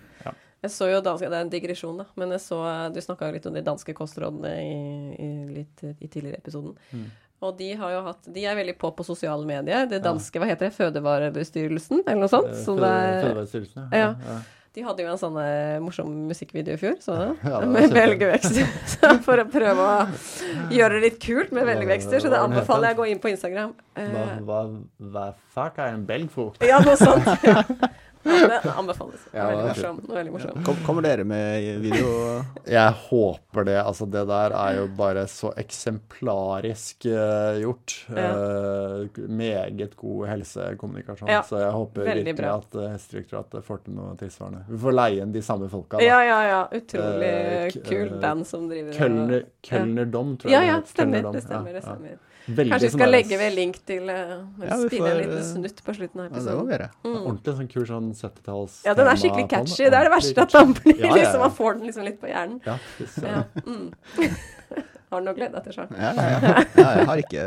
Jeg 0.63 0.71
så 0.71 0.87
jo 0.89 1.01
danske, 1.01 1.27
Det 1.29 1.33
er 1.33 1.41
en 1.41 1.49
digresjon, 1.49 1.97
da. 1.97 2.05
Men 2.15 2.29
jeg 2.29 2.39
så, 2.39 2.93
du 2.93 2.99
snakka 3.01 3.33
litt 3.33 3.45
om 3.45 3.53
de 3.53 3.61
danske 3.61 3.93
kostrådene 3.93 4.53
i, 4.63 5.15
i, 5.19 5.45
litt, 5.53 5.83
i 6.01 6.07
tidligere 6.07 6.37
episoden. 6.39 6.77
Mm. 6.93 7.05
Og 7.41 7.57
de 7.57 7.73
har 7.73 7.91
jo 7.91 8.01
hatt 8.03 8.31
De 8.33 8.45
er 8.45 8.55
veldig 8.55 8.77
på 8.77 8.95
på 8.95 9.03
sosiale 9.03 9.45
medier. 9.45 9.85
Det 9.89 10.01
danske, 10.01 10.39
hva 10.39 10.45
heter 10.47 10.69
det? 10.69 10.73
Fødevarebestyrelsen, 10.77 12.03
eller 12.07 12.21
noe 12.21 12.29
sånt? 12.29 12.47
Fødevarebestyrelsen, 12.65 13.89
Ja. 13.91 14.15
ja. 14.15 14.39
De 14.73 14.81
hadde 14.81 15.03
jo 15.05 15.09
en 15.11 15.19
sånn 15.21 15.35
eh, 15.37 15.75
morsom 15.83 16.07
musikkvideo 16.31 16.73
i 16.73 16.79
fjor, 16.81 16.95
så? 17.03 17.15
Ja, 17.45 17.59
med 17.69 17.91
belgvekster. 17.93 18.65
For 19.27 19.37
å 19.37 19.45
prøve 19.53 19.83
å 19.85 19.97
gjøre 20.73 20.97
det 20.97 21.01
litt 21.03 21.19
kult 21.21 21.51
med 21.53 21.67
belgvekster, 21.69 22.23
så 22.23 22.31
det 22.33 22.39
anbefaler 22.41 22.89
jeg 22.89 22.97
å 22.97 23.01
gå 23.03 23.05
inn 23.11 23.21
på 23.21 23.29
Instagram. 23.35 23.75
Hva, 23.93 24.03
Eh, 24.03 24.39
hva, 24.47 24.61
hva 25.13 25.25
fuck 25.53 25.77
er 25.77 25.93
en 25.93 26.07
belgfrukt? 26.09 26.63
ja, 26.65 26.79
noe 26.81 26.97
sånt. 26.97 27.29
Ja, 27.45 27.61
det 28.23 28.71
anbefales. 28.77 29.23
Ja, 29.33 29.47
veldig 29.49 29.65
morsom. 29.67 29.97
Veldig 30.09 30.31
morsom. 30.33 30.63
Kom, 30.65 30.75
kommer 30.85 31.01
dere 31.05 31.23
med 31.27 31.81
video? 31.83 32.13
Jeg 32.69 32.93
håper 33.09 33.67
det. 33.67 33.77
Altså, 33.83 34.07
det 34.09 34.23
der 34.29 34.55
er 34.55 34.77
jo 34.79 34.87
bare 34.97 35.25
så 35.27 35.51
eksemplarisk 35.59 37.05
uh, 37.11 37.59
gjort. 37.61 37.95
Uh, 38.09 39.27
meget 39.27 39.95
god 39.99 40.27
helsekommunikasjon. 40.31 41.29
Ja, 41.29 41.41
Så 41.43 41.59
jeg 41.61 41.71
håper 41.71 42.07
virkelig 42.07 42.35
bra. 42.37 42.53
at 42.61 42.79
Helsedirektoratet 42.93 43.65
får 43.67 43.83
til 43.85 43.97
noe 43.97 44.15
tilsvarende. 44.19 44.63
Vi 44.69 44.81
får 44.85 44.97
leie 44.97 45.23
inn 45.25 45.33
de 45.35 45.41
samme 45.45 45.69
folka. 45.71 45.97
da. 45.99 46.03
Ja, 46.07 46.19
ja, 46.27 46.39
ja. 46.49 46.61
Utrolig 46.79 47.31
uh, 47.33 47.69
k- 47.73 47.83
kult 47.89 48.11
eh, 48.15 48.19
band 48.23 48.47
som 48.47 48.69
driver 48.71 48.93
Kølner, 48.97 49.43
Kølnerdom, 49.67 50.37
tror 50.41 50.51
jeg 50.53 50.59
Ja, 50.69 50.75
ja, 50.75 50.81
stemmer. 50.87 51.27
Det 51.33 51.43
stemmer. 51.45 51.73
Ja, 51.73 51.79
det 51.79 51.83
stemmer. 51.87 52.21
Veldig 52.47 52.73
Kanskje 52.73 52.87
vi 52.89 52.93
skal 52.97 53.13
legge 53.13 53.37
ved 53.39 53.53
link 53.55 53.77
til 53.87 54.09
uh, 54.09 54.33
Ja, 54.59 54.77
Spille 54.81 55.11
en 55.13 55.19
liten 55.21 55.37
eh, 55.37 55.45
snutt 55.47 55.77
på 55.85 55.93
slutten 55.95 56.19
av 56.19 56.25
Ja, 56.25 56.31
det 56.33 56.33
må 56.33 56.41
episoden. 56.41 56.65
vi 56.67 56.73
gjøre. 56.75 56.89
Mm. 57.05 57.19
Ordentlig 57.21 57.53
sånn 57.59 57.69
kul 57.71 57.85
sånn 57.87 58.09
70-talls 58.19 58.79
Ja, 58.87 58.95
den 58.99 59.11
er 59.11 59.21
skikkelig 59.21 59.45
catchy. 59.53 59.85
Det 59.85 59.99
er 59.99 60.09
det 60.09 60.11
verste, 60.11 60.47
at 60.47 60.57
man 60.59 60.73
blir 60.79 60.97
Ja, 60.97 61.05
ja, 61.07 61.13
liksom, 61.21 61.39
man 61.45 61.55
får 61.59 61.77
den 61.77 61.87
liksom 61.91 62.09
litt 62.09 62.19
på 62.19 62.31
hjernen. 62.33 62.59
Ja. 62.67 62.75
Ja. 63.23 63.45
Mm. 63.63 63.87
Har 65.13 65.21
du 65.21 65.27
noe 65.29 65.37
glede 65.37 65.53
deg 65.53 65.67
til, 65.67 65.75
sjøl? 65.77 65.91
Ja, 65.93 66.09
ja, 66.17 66.29
ja. 66.41 66.61
jeg 66.73 67.05
har 67.05 67.19
ikke 67.21 67.43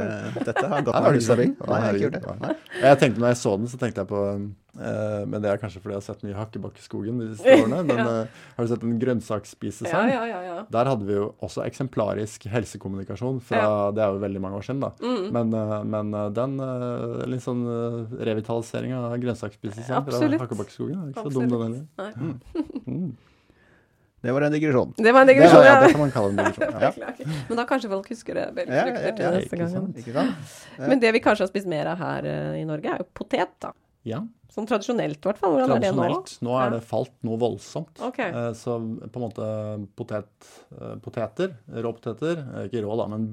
Dette 0.46 0.68
har 0.70 0.84
gått 0.86 1.00
meg 1.02 1.16
hus? 1.16 1.28
Nei, 1.28 1.46
jeg 1.50 1.82
har 1.82 1.98
ikke 1.98 2.04
gjort 2.04 2.14
herregud. 2.14 2.20
det. 2.22 2.34
Nei. 2.44 2.82
Jeg 2.84 3.00
tenkte 3.00 3.22
når 3.24 3.32
jeg 3.32 3.38
så 3.40 3.54
den, 3.58 3.70
så 3.72 3.80
tenkte 3.80 4.04
jeg 4.04 4.10
på 4.12 4.20
eh, 4.30 4.44
Men 4.76 5.40
det 5.42 5.50
er 5.50 5.60
kanskje 5.62 5.80
fordi 5.82 5.94
jeg 5.96 6.00
har 6.02 6.06
sett 6.06 6.22
mye 6.26 6.36
Hakkebakkeskogen 6.36 7.18
de 7.22 7.28
siste 7.34 7.54
årene. 7.62 7.78
Men 7.88 7.96
Ja. 8.02 8.06
eh, 8.22 8.40
har 8.56 8.64
du 8.66 8.70
sett 8.72 8.82
en 8.86 8.98
grønnsaksspisesang? 9.02 10.10
ja, 10.12 10.22
ja. 10.28 10.40
ja. 10.46 10.56
Der 10.72 10.90
hadde 10.90 11.06
vi 11.08 11.14
jo 11.16 11.28
også 11.44 11.64
eksemplarisk 11.66 12.44
helsekommunikasjon 12.52 13.40
fra 13.44 13.62
Det 13.96 14.02
er 14.04 14.12
jo 14.16 14.22
veldig 14.24 14.40
mange 14.44 14.58
år 14.60 14.66
siden, 14.68 14.80
da. 14.84 14.90
Mm. 15.00 15.28
Men, 15.36 15.54
eh, 15.60 15.76
men 15.96 16.14
eh, 16.14 16.26
den 16.40 16.58
eh, 16.60 17.26
litt 17.32 17.44
sånn 17.44 17.62
eh, 17.66 18.16
revitalisering 18.30 18.92
av 18.98 19.16
grønnsaksspisesang 19.22 20.04
fra 20.10 20.20
Hakkebakkeskogen 20.44 20.98
er 21.06 21.14
ikke 21.14 21.24
så 21.30 21.34
dum, 21.36 21.48
den 21.48 21.62
heller. 21.62 21.86
Nei. 21.96 22.10
Mm. 22.86 23.16
Det 24.22 24.32
var 24.32 24.42
en 24.46 24.52
digresjon. 24.54 24.92
Det 24.96 25.12
var 25.12 25.20
en 25.22 25.26
Det, 25.28 25.34
digresjon, 25.36 25.58
var, 25.60 25.66
ja, 25.66 25.72
ja. 25.74 25.80
det 25.84 25.90
kan 25.92 26.00
man 26.00 26.10
kalle 26.14 26.30
en 26.32 26.38
digresjon. 26.40 26.80
Ja. 26.82 26.90
Men 27.48 27.58
da 27.60 27.64
kanskje 27.68 27.90
folk 27.92 28.08
husker 28.10 28.34
det 28.38 28.46
bedre 28.56 28.74
Ja, 28.78 28.84
til 29.14 29.22
ja, 29.22 29.30
neste 29.36 29.44
ikke 29.46 29.58
gang. 29.60 29.70
sant. 29.74 29.98
Ikke 30.02 30.14
sant? 30.16 30.54
Ja. 30.78 30.86
Men 30.90 31.02
det 31.04 31.12
vi 31.14 31.20
kanskje 31.22 31.44
har 31.46 31.50
spist 31.52 31.68
mer 31.70 31.90
av 31.92 32.00
her 32.00 32.26
uh, 32.26 32.56
i 32.58 32.64
Norge, 32.66 32.90
er 32.96 33.04
jo 33.04 33.06
potet, 33.14 33.52
da. 33.62 33.70
Ja. 34.06 34.22
Sånn 34.56 34.64
tradisjonelt, 34.70 35.18
i 35.18 35.26
hvert 35.26 35.40
fall. 35.42 35.52
Hvordan 35.58 35.72
er 35.76 35.80
det 35.82 35.88
nå? 35.92 36.04
Nå 36.46 36.52
er 36.62 36.70
det 36.76 36.78
falt 36.86 37.10
noe 37.26 37.36
voldsomt. 37.36 37.98
Ok. 38.06 38.20
Eh, 38.24 38.52
Så 38.56 38.76
på 39.10 39.18
en 39.18 39.24
måte 39.26 39.48
potet, 39.98 40.46
eh, 40.72 40.94
poteter, 41.02 41.56
rå 41.84 41.90
poteter, 41.98 42.38
eh, 42.54 42.68
ikke 42.70 42.80
rå 42.86 42.94
da, 42.96 43.06
men 43.10 43.26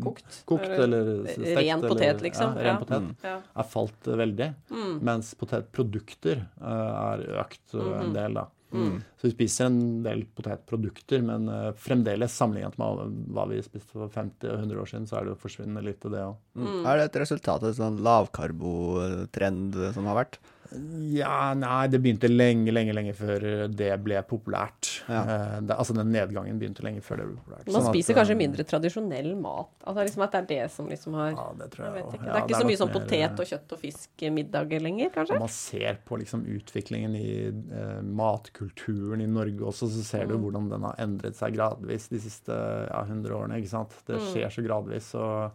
Kokt. 0.00 0.38
kokt 0.48 0.70
eller 0.70 1.26
stekt. 1.26 1.58
Ren 1.58 1.82
potet, 1.82 2.08
eller- 2.08 2.24
liksom. 2.24 2.54
Ja, 2.56 2.62
ren 2.62 2.78
Ja. 2.78 2.78
potet. 2.78 3.02
mm. 3.02 3.42
Er 3.56 3.68
falt 3.74 4.02
veldig, 4.22 4.54
Mm. 4.70 5.02
mens 5.02 5.34
potetprodukter 5.34 6.46
er 6.62 7.18
økt 7.42 7.74
eh, 7.74 7.80
en 8.00 8.06
Mhm. 8.10 8.14
del 8.14 8.34
da. 8.34 8.46
Mm. 8.72 8.94
Så 9.20 9.28
vi 9.28 9.34
spiser 9.34 9.68
en 9.68 9.80
del 10.04 10.24
potetprodukter, 10.36 11.24
men 11.26 11.50
uh, 11.50 11.74
fremdeles 11.78 12.34
sammenlignet 12.36 12.78
med 12.80 13.18
hva 13.36 13.46
vi 13.50 13.60
spiste 13.64 13.92
for 13.92 14.12
50 14.12 14.48
og 14.48 14.64
100 14.64 14.82
år 14.82 14.90
siden, 14.92 15.08
så 15.10 15.18
er 15.18 15.26
det 15.26 15.34
jo 15.34 15.42
forsvinnende 15.44 15.84
lite 15.86 16.12
det 16.12 16.24
òg. 16.24 16.40
Mm. 16.58 16.80
Er 16.80 16.98
det 16.98 17.10
et 17.10 17.20
resultat 17.24 17.62
av 17.62 17.70
en 17.72 17.78
sånn 17.78 18.02
lavkarbotrend 18.06 19.78
som 19.96 20.10
har 20.10 20.22
vært? 20.24 20.40
Ja, 21.12 21.52
nei, 21.54 21.86
det 21.92 21.98
begynte 22.02 22.28
lenge, 22.30 22.72
lenge, 22.72 22.94
lenge 22.96 23.12
før 23.14 23.44
det 23.68 23.90
ble 24.04 24.20
populært. 24.28 24.88
Ja. 25.08 25.22
Eh, 25.22 25.56
det, 25.68 25.76
altså 25.76 25.94
den 25.96 26.12
nedgangen 26.14 26.58
begynte 26.60 26.84
lenge 26.86 27.02
før 27.04 27.20
det 27.20 27.26
ble 27.28 27.36
populært. 27.40 27.66
Man 27.66 27.74
Sånn 27.76 27.88
at, 27.88 27.94
spiser 27.94 28.14
eh, 28.14 28.18
kanskje 28.20 28.36
mindre 28.40 28.64
tradisjonell 28.70 29.30
mat. 29.42 29.70
Altså 29.84 30.06
liksom 30.06 30.22
At 30.26 30.32
det 30.32 30.40
er 30.42 30.48
det 30.52 30.70
som 30.72 30.88
liksom 30.88 31.14
har 31.18 31.30
Ja, 31.36 31.46
det 31.60 31.68
tror 31.74 31.84
Jeg 31.86 31.94
jeg, 31.94 32.06
ikke. 32.06 32.22
Ja, 32.24 32.32
Det 32.32 32.38
er 32.40 32.46
ikke 32.48 32.62
så 32.62 32.70
mye 32.70 32.80
sånn 32.82 32.92
mer, 32.92 32.96
eh, 32.96 33.08
potet 33.10 33.42
og 33.44 33.50
kjøtt 33.52 33.72
og 33.76 33.82
fisk-middager 33.82 34.80
lenger, 34.86 35.10
kanskje? 35.18 35.34
Når 35.36 35.44
man 35.46 35.54
ser 35.58 35.98
på 36.08 36.18
liksom 36.22 36.46
utviklingen 36.56 37.16
i 37.20 37.28
eh, 37.50 38.00
matkulturen 38.22 39.20
i 39.20 39.26
Norge 39.30 39.60
også, 39.72 39.88
så 39.92 40.02
ser 40.04 40.26
du 40.26 40.36
Mm. 40.38 40.42
hvordan 40.46 40.70
den 40.70 40.82
har 40.88 40.96
endret 40.98 41.36
seg 41.36 41.54
gradvis 41.54 42.08
de 42.08 42.18
siste 42.18 42.52
ja, 42.88 43.04
100 43.04 43.30
årene. 43.36 43.58
ikke 43.60 43.68
sant? 43.68 43.90
Det 44.06 44.16
Mm. 44.16 44.26
skjer 44.32 44.48
så 44.50 44.64
gradvis. 44.66 45.14
og 45.14 45.52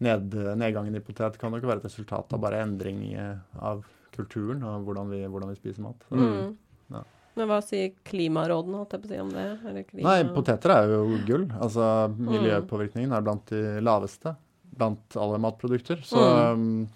ned, 0.00 0.30
Nedgangen 0.58 0.94
i 0.94 1.00
potet 1.00 1.38
kan 1.38 1.50
nok 1.50 1.62
være 1.62 1.78
et 1.78 1.84
resultat 1.84 2.32
av 2.32 2.40
bare 2.40 2.62
endring 2.62 3.16
av 3.58 3.84
kulturen 4.14 4.62
og 4.62 4.86
hvordan 4.86 5.10
vi, 5.10 5.24
hvordan 5.26 5.50
vi 5.52 5.58
spiser 5.58 5.82
mat. 5.82 6.06
Mm. 6.10 6.54
Ja. 6.94 7.02
Men 7.36 7.50
hva 7.50 7.58
sier 7.64 7.92
klimarådene, 8.08 8.78
holdt 8.80 8.94
jeg 8.96 9.02
på 9.02 9.08
å 9.08 9.12
si, 9.12 9.20
om 9.20 9.32
det? 9.34 9.84
Klima... 9.90 10.08
Nei, 10.08 10.22
poteter 10.32 10.72
er 10.72 10.94
jo 10.94 11.02
gull. 11.26 11.46
Altså, 11.60 11.90
Mm. 12.14 12.30
miljøpåvirkningen 12.32 13.12
er 13.12 13.26
blant 13.26 13.46
de 13.52 13.80
laveste 13.84 14.36
blant 14.76 15.16
alle 15.16 15.38
matprodukter. 15.40 16.02
Så, 16.04 16.20
Mm. 16.20 16.52
um, 16.52 16.88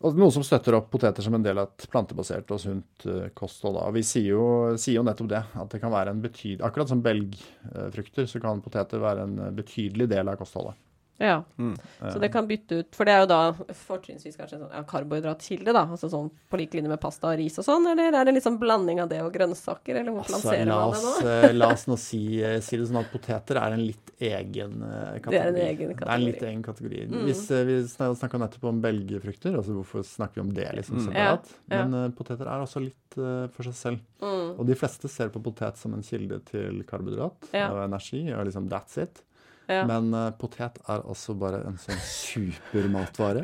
og 0.00 0.16
noe 0.16 0.30
som 0.30 0.42
støtter 0.46 0.76
opp 0.76 0.90
poteter 0.90 1.22
som 1.22 1.34
en 1.34 1.42
del 1.42 1.58
av 1.58 1.68
et 1.68 1.86
plantebasert 1.90 2.50
og 2.54 2.60
sunt 2.60 3.06
uh, 3.06 3.28
kosthold. 3.34 3.76
Og 3.82 3.94
vi 3.94 4.02
sier 4.06 4.30
jo, 4.30 4.76
sier 4.78 5.00
jo 5.00 5.02
nettopp 5.02 5.28
det, 5.28 5.42
at 5.54 5.68
det 5.70 5.80
kan 5.80 5.90
være 5.92 6.10
en 6.14 6.22
betydelig 6.22 6.62
Akkurat 6.64 6.88
som 6.88 7.02
belgfrukter, 7.02 8.26
så 8.30 8.40
kan 8.40 8.62
poteter 8.62 9.02
være 9.02 9.26
en 9.26 9.56
betydelig 9.56 10.08
del 10.08 10.28
av 10.28 10.36
kostholdet. 10.38 10.76
Ja, 11.20 11.42
Mm. 11.58 11.74
så 12.12 12.20
det 12.22 12.28
kan 12.30 12.46
bytte 12.46 12.76
ut 12.78 12.94
For 12.94 13.04
det 13.04 13.12
er 13.14 13.20
jo 13.24 13.26
da 13.26 13.52
fortrinnsvis 13.74 14.36
kanskje 14.38 14.54
en 14.54 14.60
sånn 14.68 14.74
ja, 14.76 14.82
karbohydratkilde, 14.86 15.72
da. 15.74 15.82
Altså 15.90 16.06
sånn 16.12 16.28
på 16.50 16.58
lik 16.60 16.76
linje 16.76 16.88
med 16.92 17.00
pasta 17.02 17.32
og 17.32 17.38
ris 17.40 17.58
og 17.58 17.64
sånn, 17.66 17.88
eller 17.90 18.14
er 18.14 18.24
det 18.28 18.34
liksom 18.36 18.58
blanding 18.60 19.00
av 19.02 19.08
det 19.10 19.18
og 19.24 19.32
grønnsaker, 19.34 19.98
eller 19.98 20.12
hvordan 20.14 20.36
Altså, 20.38 20.52
lanserer 20.52 20.68
la 20.70 20.78
man 20.86 20.94
det 20.94 21.02
nå? 21.02 21.32
eh, 21.48 21.52
la 21.58 21.70
oss 21.74 21.86
nå 21.90 21.96
si, 21.98 22.20
eh, 22.42 22.60
si 22.62 22.76
det 22.78 22.86
sånn 22.86 23.00
at 23.00 23.10
poteter 23.10 23.58
er 23.58 23.72
en 23.74 23.82
litt 23.86 24.12
egen 24.20 24.82
eh, 24.82 25.18
kategori. 25.18 25.30
Det 25.34 25.42
er 25.42 25.48
en 25.48 25.60
egen 25.66 25.96
Det 25.96 26.06
er 26.06 26.14
en 26.14 26.24
litt 26.28 26.42
egen 26.42 26.62
kategori. 26.62 27.02
Mm. 27.10 27.24
Hvis 27.26 27.42
eh, 27.50 27.64
Vi 27.64 27.78
snakka 27.88 28.38
nettopp 28.38 28.64
om 28.70 28.80
belgfrukter, 28.80 29.56
altså 29.58 29.74
hvorfor 29.74 30.06
snakker 30.06 30.34
vi 30.38 30.46
om 30.46 30.54
det 30.54 30.70
liksom 30.78 30.98
Mm. 30.98 31.06
separat? 31.10 31.50
Ja, 31.70 31.76
ja. 31.78 31.84
Men 31.84 31.94
uh, 31.94 32.08
poteter 32.14 32.46
er 32.46 32.62
også 32.62 32.80
litt 32.82 33.18
uh, 33.18 33.46
for 33.48 33.62
seg 33.66 33.74
selv. 33.74 33.98
Mm. 34.22 34.58
Og 34.58 34.66
de 34.66 34.74
fleste 34.74 35.08
ser 35.10 35.28
på 35.34 35.42
potet 35.42 35.76
som 35.76 35.94
en 35.94 36.02
kilde 36.02 36.38
til 36.46 36.82
karbohydrat 36.84 37.50
og 37.54 37.78
energi, 37.84 38.32
og 38.32 38.46
liksom 38.46 38.68
that's 38.70 38.96
it. 39.02 39.22
Ja. 39.68 39.82
Men 39.88 40.06
uh, 40.16 40.30
potet 40.40 40.78
er 40.88 41.02
også 41.04 41.34
bare 41.38 41.58
en 41.68 41.74
sånn 41.80 41.98
supermatvare. 42.00 43.42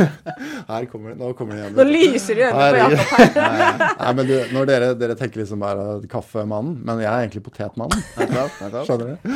Her 0.70 0.86
kommer 0.90 1.12
det, 1.12 1.18
nå 1.20 1.32
kommer 1.36 1.56
det 1.58 1.64
igjen. 1.66 1.74
Nå 1.76 1.84
lyser 1.88 2.38
det 2.38 2.46
i 2.46 2.50
øynene 2.50 3.00
på. 3.00 3.18
Jakob 3.20 3.40
her. 3.44 3.82
Nei, 4.00 4.12
men 4.18 4.30
du, 4.30 4.34
når 4.56 4.70
dere, 4.70 4.88
dere 5.00 5.16
tenker 5.20 5.42
liksom 5.42 5.60
bare 5.64 5.84
kaffemannen, 6.10 6.78
men 6.86 7.02
jeg 7.04 7.10
er 7.10 7.26
egentlig 7.26 7.42
potetmannen. 7.46 8.06
Skjønner 8.88 9.10
du? 9.10 9.34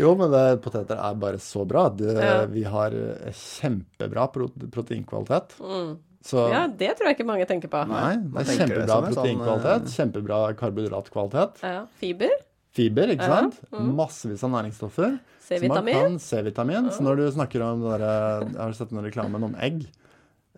Jo, 0.00 0.12
men 0.20 0.30
det, 0.34 0.44
poteter 0.64 1.00
er 1.02 1.18
bare 1.24 1.40
så 1.42 1.64
bra. 1.68 1.88
Det, 1.98 2.14
Ja. 2.20 2.36
Vi 2.50 2.62
har 2.68 2.94
eh, 2.94 3.32
kjempebra 3.36 4.28
proteinkvalitet. 4.34 5.56
Mm. 5.62 5.90
Så 6.24 6.42
Ja, 6.52 6.66
det 6.68 6.92
tror 6.98 7.08
jeg 7.08 7.16
ikke 7.16 7.26
mange 7.28 7.46
tenker 7.48 7.70
på. 7.72 7.80
nei, 7.88 8.16
det 8.20 8.42
er 8.44 8.58
kjempebra 8.60 8.86
sånn, 8.98 9.06
proteinkvalitet, 9.14 9.86
eh, 9.88 9.94
kjempebra 9.96 10.40
karbohydratkvalitet. 10.60 11.62
Ja. 11.64 11.82
Fiber, 12.00 12.34
Fiber, 12.76 13.10
ikke 13.16 13.26
Ja, 13.26 13.38
sant? 13.40 13.56
mm. 13.72 13.88
Massevis 13.98 14.44
av 14.46 14.52
næringsstoffer. 14.52 15.16
C-vitamin. 15.58 15.94
kan 15.94 16.18
C-vitamin. 16.18 16.90
Så 16.94 17.02
når 17.02 17.16
du 17.16 17.24
snakker 17.34 17.62
om 17.66 17.82
det 17.82 17.98
der, 18.00 18.46
Har 18.60 18.70
du 18.70 18.74
sett 18.78 18.90
den 18.90 19.02
reklamen 19.04 19.42
om 19.44 19.54
egg? 19.60 19.82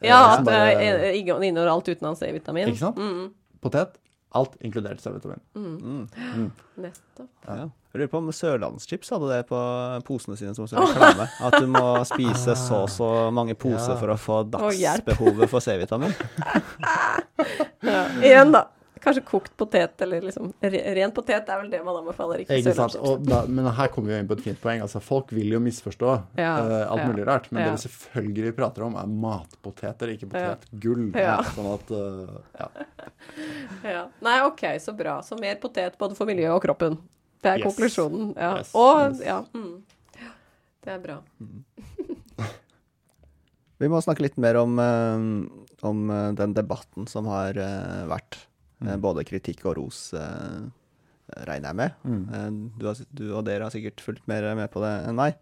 Eh, 0.03 0.09
Ja, 0.09 0.34
at 0.34 0.38
det 0.45 0.47
bare- 0.47 0.74
er- 0.82 1.12
inneholder 1.14 1.70
alt 1.72 1.88
utenom 1.88 2.16
C-vitamin. 2.16 2.68
Ikke 2.68 2.78
sant? 2.78 2.97
Mm. 2.97 3.30
Potet. 3.62 3.97
Alt 4.34 4.55
inkludert 4.64 5.01
C-vitamin. 5.01 5.40
Mm. 5.55 6.09
Mm. 6.16 6.51
Nettopp. 6.78 7.28
Ja. 7.47 7.68
Jeg 7.93 8.01
lurer 8.01 8.09
på 8.09 8.16
om 8.18 8.28
Sørlandschips 8.32 9.11
hadde 9.11 9.28
det 9.28 9.47
på 9.51 9.59
posene 10.09 10.36
sine 10.38 10.55
som 10.55 10.64
reklame. 10.70 11.28
At 11.45 11.59
du 11.61 11.66
må 11.66 12.03
spise 12.09 12.55
så 12.57 12.82
og 12.84 12.88
så 12.88 13.30
mange 13.30 13.55
poser 13.55 13.93
Ja. 13.93 13.99
for 14.01 14.09
å 14.09 14.16
få 14.16 14.51
dagsbehovet 14.51 15.49
for 15.51 15.61
C-vitamin. 15.61 16.14
Ja. 17.82 18.07
Igjen, 18.22 18.53
da. 18.53 18.66
Kanskje 19.03 19.22
kokt 19.26 19.57
potet, 19.59 19.98
eller 20.05 20.22
liksom 20.22 20.53
Ren 20.62 21.11
potet 21.14 21.48
er 21.50 21.59
vel 21.59 21.70
det 21.72 21.80
man 21.82 21.96
anbefaler, 21.98 22.44
ikke 22.44 22.55
Ikke 22.61 22.74
sant? 22.76 22.94
Og 23.03 23.24
da, 23.26 23.40
men 23.50 23.66
her 23.74 23.88
kommer 23.90 24.12
vi 24.12 24.18
inn 24.22 24.28
på 24.30 24.36
et 24.38 24.44
fint 24.44 24.61
poeng. 24.62 24.82
Altså, 24.84 25.00
folk 25.03 25.32
vil 25.34 25.50
jo 25.57 25.59
misforstå 25.62 26.11
Ja, 26.38 26.53
uh, 26.62 26.74
alt 26.92 27.03
ja, 27.03 27.07
mulig 27.11 27.24
rart. 27.26 27.48
Men 27.50 27.64
ja. 27.64 27.72
det 27.72 27.80
vi 27.80 27.88
selvfølgelig 27.88 28.53
prater 28.61 28.84
om, 28.86 28.94
er 29.00 29.09
matpoteter, 29.24 30.12
ikke 30.14 30.28
potetgull. 30.30 31.09
Ja. 31.18 31.40
Sånn 31.57 31.70
at 31.72 31.90
uh, 31.90 32.36
ja. 32.61 32.68
Ja. 33.82 34.05
Nei, 34.22 34.36
OK, 34.46 34.62
så 34.84 34.94
bra. 34.94 35.16
Så 35.26 35.38
mer 35.40 35.59
potet 35.62 35.98
både 35.98 36.14
for 36.18 36.30
miljøet 36.30 36.55
og 36.55 36.62
kroppen. 36.62 37.00
Det 37.42 37.50
er 37.57 37.59
Yes. 37.59 37.66
konklusjonen. 37.72 38.30
Ja. 38.38 38.53
Yes, 38.61 38.70
Og 38.78 39.03
yes. 39.03 39.24
ja. 39.26 39.40
Mm. 39.50 39.82
Ja, 40.22 40.30
Det 40.86 40.94
er 40.94 41.03
bra. 41.09 41.18
Vi 43.82 43.90
må 43.90 43.98
snakke 43.98 44.22
litt 44.22 44.38
mer 44.38 44.61
om, 44.61 44.78
eh, 44.78 45.26
om 45.90 46.07
den 46.38 46.55
debatten 46.55 47.11
som 47.11 47.26
har 47.26 47.59
vært. 48.07 48.44
Eh, 48.83 48.95
Mm. 48.97 49.01
både 49.01 49.22
kritikk 49.24 49.64
og 49.70 49.76
ros, 49.78 50.12
eh, 50.18 50.62
regner 51.47 51.68
jeg 51.70 51.76
med. 51.78 51.93
Mm. 52.05 52.22
Eh, 52.35 52.51
du, 52.80 52.87
har, 52.89 52.97
du 53.14 53.24
og 53.39 53.45
dere 53.47 53.62
har 53.68 53.70
sikkert 53.74 54.01
fulgt 54.03 54.26
mer 54.28 54.43
med 54.59 54.70
på 54.74 54.83
det 54.83 54.93
enn 55.09 55.14
meg. 55.16 55.37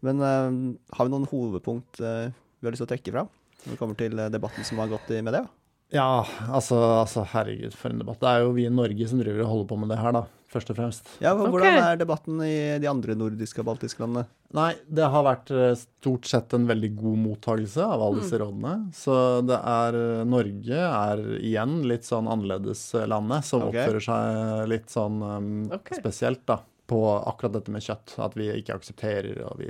Men 0.00 0.20
eh, 0.24 0.56
har 0.96 1.04
vi 1.04 1.12
noen 1.12 1.26
hovedpunkt 1.28 2.00
eh, 2.00 2.30
vi 2.60 2.66
har 2.66 2.72
lyst 2.72 2.80
til 2.84 2.88
å 2.88 2.92
trekke 2.94 3.12
fram 3.14 3.28
når 3.66 3.74
det 3.74 3.78
kommer 3.80 3.98
til 3.98 4.18
eh, 4.18 4.30
debatten 4.30 4.64
som 4.64 4.78
har 4.80 4.88
gått 4.88 5.10
i 5.12 5.20
media? 5.26 5.44
Ja, 5.92 6.24
altså, 6.52 6.76
altså, 7.02 7.22
herregud, 7.32 7.72
for 7.76 7.90
en 7.90 7.98
debatt. 8.02 8.20
Det 8.20 8.28
er 8.28 8.42
jo 8.44 8.52
vi 8.56 8.66
i 8.68 8.72
Norge 8.72 9.06
som 9.08 9.20
driver 9.22 9.44
og 9.46 9.52
holder 9.52 9.68
på 9.70 9.78
med 9.80 9.88
det 9.92 9.98
her, 10.00 10.12
da. 10.12 10.24
Først 10.48 10.70
og 10.72 10.78
fremst. 10.78 11.08
Ja, 11.20 11.34
Ok. 11.36 11.50
Hvordan 11.52 11.76
er 11.76 11.98
debatten 12.00 12.40
i 12.40 12.78
de 12.80 12.88
andre 12.88 13.14
nordiske 13.18 13.60
og 13.60 13.66
baltiske 13.68 14.00
landene? 14.00 14.24
Nei, 14.56 14.70
det 14.88 15.04
har 15.12 15.24
vært 15.26 15.50
eh, 15.52 15.74
stort 15.76 16.24
sett 16.24 16.54
en 16.56 16.64
veldig 16.68 16.94
god 16.96 17.18
mottagelse 17.20 17.84
av 17.84 18.00
alle 18.00 18.22
disse 18.22 18.38
rådene. 18.40 18.72
Så 18.96 19.12
det 19.44 19.58
er 19.60 19.98
eh, 19.98 20.24
Norge 20.24 20.86
er 20.88 21.24
igjen 21.36 21.82
litt 21.90 22.08
sånn 22.08 22.30
annerledes 22.32 22.86
eh, 22.96 23.04
landet, 23.10 23.44
som 23.44 23.66
okay. 23.66 23.84
oppfører 23.84 24.06
seg 24.06 24.72
litt 24.72 24.88
sånn 24.94 25.20
um, 25.20 25.50
okay. 25.76 26.00
spesielt, 26.00 26.46
da. 26.48 26.62
På 26.88 27.02
akkurat 27.18 27.58
dette 27.58 27.74
med 27.74 27.84
kjøtt. 27.84 28.14
At 28.24 28.38
vi 28.40 28.46
ikke 28.48 28.78
aksepterer, 28.78 29.42
og 29.44 29.60
vi 29.60 29.68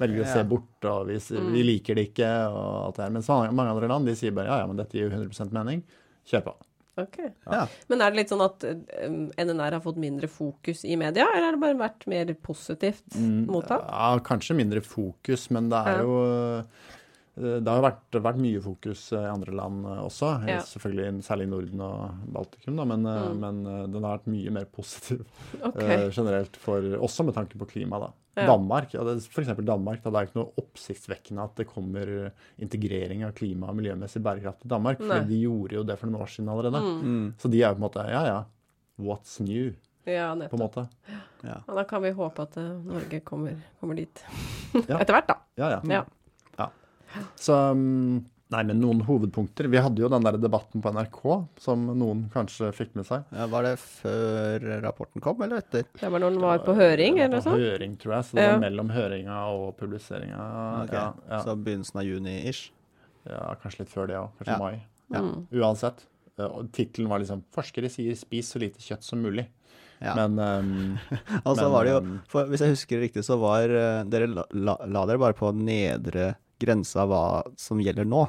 velger 0.00 0.22
å 0.24 0.30
se 0.30 0.46
bort, 0.48 0.78
og 0.88 1.10
vi, 1.10 1.18
vi 1.52 1.66
liker 1.74 2.00
det 2.00 2.06
ikke, 2.08 2.30
og 2.48 2.70
alt 2.86 2.96
det 2.96 3.04
her. 3.04 3.12
Mens 3.18 3.28
mange, 3.28 3.52
mange 3.52 3.76
andre 3.76 3.92
land 3.92 4.08
de 4.08 4.16
sier 4.16 4.32
bare 4.32 4.48
ja, 4.48 4.62
ja, 4.62 4.70
men 4.70 4.80
dette 4.80 4.96
gir 4.96 5.10
jo 5.10 5.12
100% 5.12 5.52
mening. 5.52 5.84
Kjør 6.24 6.48
på. 6.48 6.56
Ok. 6.96 7.16
Ja. 7.44 7.66
Men 7.88 8.00
er 8.00 8.10
det 8.10 8.16
litt 8.22 8.30
sånn 8.32 8.44
at 8.44 8.64
um, 9.04 9.16
NNR 9.36 9.74
har 9.76 9.82
fått 9.84 9.98
mindre 10.00 10.28
fokus 10.32 10.84
i 10.88 10.96
media, 10.96 11.26
eller 11.34 11.50
har 11.50 11.56
det 11.56 11.60
bare 11.60 11.78
vært 11.82 12.06
mer 12.08 12.32
positivt 12.40 13.18
mottatt? 13.20 13.84
Ja, 13.84 14.14
kanskje 14.24 14.56
mindre 14.56 14.80
fokus, 14.80 15.50
men 15.52 15.68
det 15.68 15.76
er 15.76 15.98
Ja. 15.98 16.02
jo 16.06 16.14
eh, 16.62 16.62
Det 17.36 17.68
har 17.68 17.82
vært, 17.84 18.16
vært 18.24 18.38
mye 18.40 18.62
fokus 18.64 19.12
eh, 19.12 19.20
i 19.26 19.28
andre 19.28 19.52
land 19.52 19.84
eh, 19.84 19.98
også, 20.06 20.30
Ja. 20.48 20.60
selvfølgelig 20.64 21.22
særlig 21.26 21.44
i 21.44 21.50
Norden 21.52 21.80
og 21.84 22.14
Baltikum, 22.32 22.76
da, 22.80 22.84
men, 22.88 23.02
Mm. 23.04 23.40
men 23.44 23.92
den 23.92 24.02
har 24.02 24.16
vært 24.18 24.26
mye 24.32 24.50
mer 24.56 24.64
positiv 24.64 25.26
okay. 25.62 26.08
generelt, 26.10 26.56
for, 26.56 26.80
også 26.80 27.26
med 27.28 27.34
tanke 27.36 27.58
på 27.60 27.68
klima. 27.68 28.00
da. 28.00 28.08
Ja. 28.36 28.44
Danmark, 28.50 28.92
ja, 28.92 29.00
eksempel 29.16 29.64
Danmark, 29.64 30.02
da, 30.04 30.10
det 30.12 30.20
er 30.20 30.26
ikke 30.28 30.36
noe 30.36 30.60
oppsiktsvekkende 30.60 31.44
at 31.48 31.56
det 31.56 31.64
kommer 31.70 32.10
eh, 32.26 32.42
integrering 32.60 33.24
av 33.24 33.32
klima 33.38 33.70
og 33.72 33.78
miljømessig 33.78 34.20
bærekraft 34.26 34.66
i 34.66 34.68
Danmark, 34.74 35.00
for 35.00 35.24
de 35.30 35.38
gjorde 35.40 35.78
jo 35.78 35.84
det 35.88 35.96
for 35.96 36.10
noen 36.10 36.20
år 36.26 36.32
siden 36.34 36.50
allerede. 36.52 36.82
Mm. 36.84 37.24
Så 37.40 37.48
de 37.52 37.62
er 37.62 37.70
jo 37.70 37.78
på 37.78 37.80
en 37.80 37.86
måte 37.86 38.04
Ja, 38.12 38.22
ja. 38.28 38.36
What's 39.00 39.38
new? 39.40 39.72
Ja, 40.06 40.28
på 40.28 40.36
en 40.36 40.38
nettopp. 40.44 40.60
måte. 40.60 40.86
Ja. 41.08 41.56
Ja, 41.66 41.74
da 41.80 41.84
kan 41.88 42.04
vi 42.04 42.12
håpe 42.16 42.44
at 42.44 42.60
eh, 42.60 42.68
Norge 42.92 43.20
kommer, 43.24 43.56
kommer 43.80 43.98
dit. 43.98 44.22
Etter 44.84 45.16
hvert, 45.16 45.32
da. 45.32 45.40
Ja, 45.56 45.72
ja. 45.78 45.80
Ja. 45.96 46.04
Så 47.40 47.54
um, 47.72 48.24
Nei, 48.54 48.60
men 48.62 48.78
noen 48.78 49.00
hovedpunkter. 49.02 49.66
Vi 49.66 49.80
hadde 49.82 49.98
jo 50.04 50.08
den 50.08 50.22
der 50.22 50.36
debatten 50.38 50.78
på 50.82 50.92
NRK, 50.94 51.48
som 51.58 51.80
noen 51.98 52.28
kanskje 52.30 52.68
fikk 52.76 52.92
med 52.94 53.06
seg. 53.08 53.24
Ja, 53.34 53.48
var 53.50 53.66
det 53.66 53.72
før 53.80 54.62
rapporten 54.84 55.20
kom, 55.24 55.40
eller 55.42 55.58
etter? 55.64 55.82
Det 55.98 56.10
var 56.14 56.22
når 56.22 56.36
den 56.36 56.44
var 56.44 56.58
på 56.62 56.76
høring, 56.78 57.18
eller 57.18 57.42
sånn? 57.42 57.56
noe 57.56 57.58
sånt? 57.58 57.58
På 57.58 57.72
høring, 57.72 57.96
tror 57.98 58.14
jeg. 58.14 58.24
Så 58.28 58.38
det 58.38 58.44
Ja. 58.46 58.52
var 58.52 58.62
mellom 58.70 58.92
høringa 58.94 59.38
og 59.50 59.76
publiseringa. 59.80 60.38
Ok, 60.84 60.92
Ja, 60.94 61.12
ja. 61.28 61.40
Så 61.42 61.56
begynnelsen 61.58 61.96
av 61.98 62.04
juni-ish. 62.06 62.70
ja, 63.28 63.54
kanskje 63.64 63.80
litt 63.80 63.88
før 63.90 64.06
det 64.06 64.14
òg. 64.14 64.30
Kanskje 64.38 64.52
Ja. 64.54 64.58
mai. 64.58 64.82
Ja. 65.10 65.20
Mm. 65.22 65.46
Uansett. 65.52 66.06
eh, 66.38 66.44
Og 66.44 66.70
tittelen 66.70 67.08
var 67.08 67.18
liksom 67.18 67.42
'Forskere 67.52 67.90
sier 67.90 68.14
spis 68.14 68.52
så 68.54 68.60
lite 68.60 68.78
kjøtt 68.78 69.02
som 69.02 69.22
mulig'. 69.24 69.46
Ja. 70.00 70.14
Men 70.14 70.38
um, 70.38 70.98
Og 71.46 71.56
så 71.56 71.62
men, 71.62 71.72
var 71.72 71.84
det 71.84 71.92
jo, 71.94 72.18
for 72.28 72.44
Hvis 72.44 72.60
jeg 72.60 72.68
husker 72.76 73.00
det 73.00 73.10
riktig, 73.10 73.24
så 73.24 73.38
var 73.40 73.62
eh, 73.64 74.04
dere 74.04 74.26
la, 74.28 74.44
la, 74.52 74.76
la 74.86 75.06
dere 75.06 75.18
bare 75.18 75.32
på 75.32 75.52
nedre 75.52 76.36
grense 76.58 76.96
av 77.00 77.08
hva 77.08 77.22
som 77.60 77.78
gjelder 77.80 78.04
nå. 78.08 78.24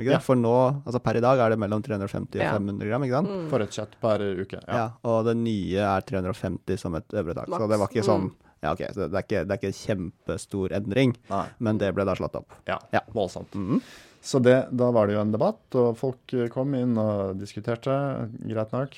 Ikke 0.00 0.08
det? 0.08 0.16
Ja. 0.16 0.18
For 0.24 0.34
nå, 0.38 0.54
altså 0.86 1.00
per 1.04 1.16
i 1.16 1.20
dag 1.20 1.38
er 1.44 1.50
det 1.52 1.58
mellom 1.60 1.82
350 1.84 2.38
og 2.40 2.44
Ja. 2.44 2.52
500 2.56 2.88
gram, 2.88 3.02
ikke 3.04 3.18
sant? 3.18 3.28
Mm. 3.28 3.48
for 3.50 3.60
et 3.60 3.70
kjøtt 3.70 3.96
per 4.00 4.18
uke. 4.40 4.60
Ja. 4.66 4.76
Ja. 4.76 4.86
Og 5.04 5.24
det 5.26 5.36
nye 5.36 5.76
er 5.84 6.00
350 6.08 6.78
som 6.80 6.94
et 6.96 7.08
øvre 7.12 7.34
tak. 7.34 7.48
Så 7.52 7.68
det 7.68 7.78
var 7.78 7.88
ikke 7.88 8.04
sånn 8.06 8.30
Mm. 8.30 8.36
Ja, 8.62 8.72
OK, 8.72 8.80
så 8.92 9.08
det 9.08 9.16
er 9.16 9.22
ikke, 9.24 9.46
det 9.48 9.54
er 9.54 9.58
ikke 9.58 9.72
kjempestor 9.72 10.72
endring, 10.76 11.14
Nei. 11.30 11.46
men 11.60 11.78
det 11.78 11.94
ble 11.94 12.04
da 12.04 12.12
slått 12.14 12.34
opp. 12.36 12.50
Ja, 12.68 12.78
Ja. 12.92 13.00
voldsomt. 13.14 13.50
-hmm. 13.52 13.80
Så 14.20 14.38
det, 14.42 14.68
da 14.76 14.90
var 14.90 15.06
det 15.06 15.14
jo 15.14 15.20
en 15.22 15.32
debatt, 15.32 15.74
og 15.74 15.96
folk 15.96 16.50
kom 16.50 16.74
inn 16.74 16.98
og 16.98 17.38
diskuterte, 17.38 18.28
greit 18.46 18.70
nok. 18.72 18.90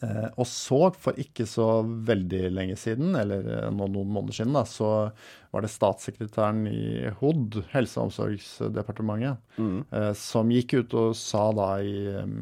Eh, 0.00 0.28
og 0.38 0.46
så, 0.46 0.78
for 0.94 1.18
ikke 1.18 1.42
så 1.48 1.80
veldig 1.82 2.52
lenge 2.54 2.76
siden, 2.78 3.16
eller 3.18 3.42
eh, 3.56 3.66
noen 3.74 4.06
måneder 4.06 4.36
siden, 4.36 4.54
da, 4.54 4.62
så 4.68 5.10
var 5.50 5.64
det 5.64 5.72
statssekretæren 5.72 6.68
i 6.70 7.10
HOD, 7.18 7.64
Helse- 7.72 7.98
og 7.98 8.12
omsorgsdepartementet, 8.12 9.42
mm. 9.58 9.80
eh, 9.90 10.12
som 10.18 10.54
gikk 10.54 10.76
ut 10.78 10.96
og 11.00 11.18
sa 11.18 11.48
da 11.56 11.68
i 11.82 11.96
eh, 12.12 12.32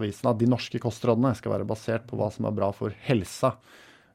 avisen 0.00 0.32
at 0.32 0.40
de 0.40 0.48
norske 0.48 0.80
kostrådene 0.80 1.34
skal 1.36 1.58
være 1.58 1.68
basert 1.68 2.08
på 2.08 2.16
hva 2.20 2.30
som 2.32 2.48
er 2.48 2.56
bra 2.56 2.72
for 2.72 2.96
helsa. 3.04 3.52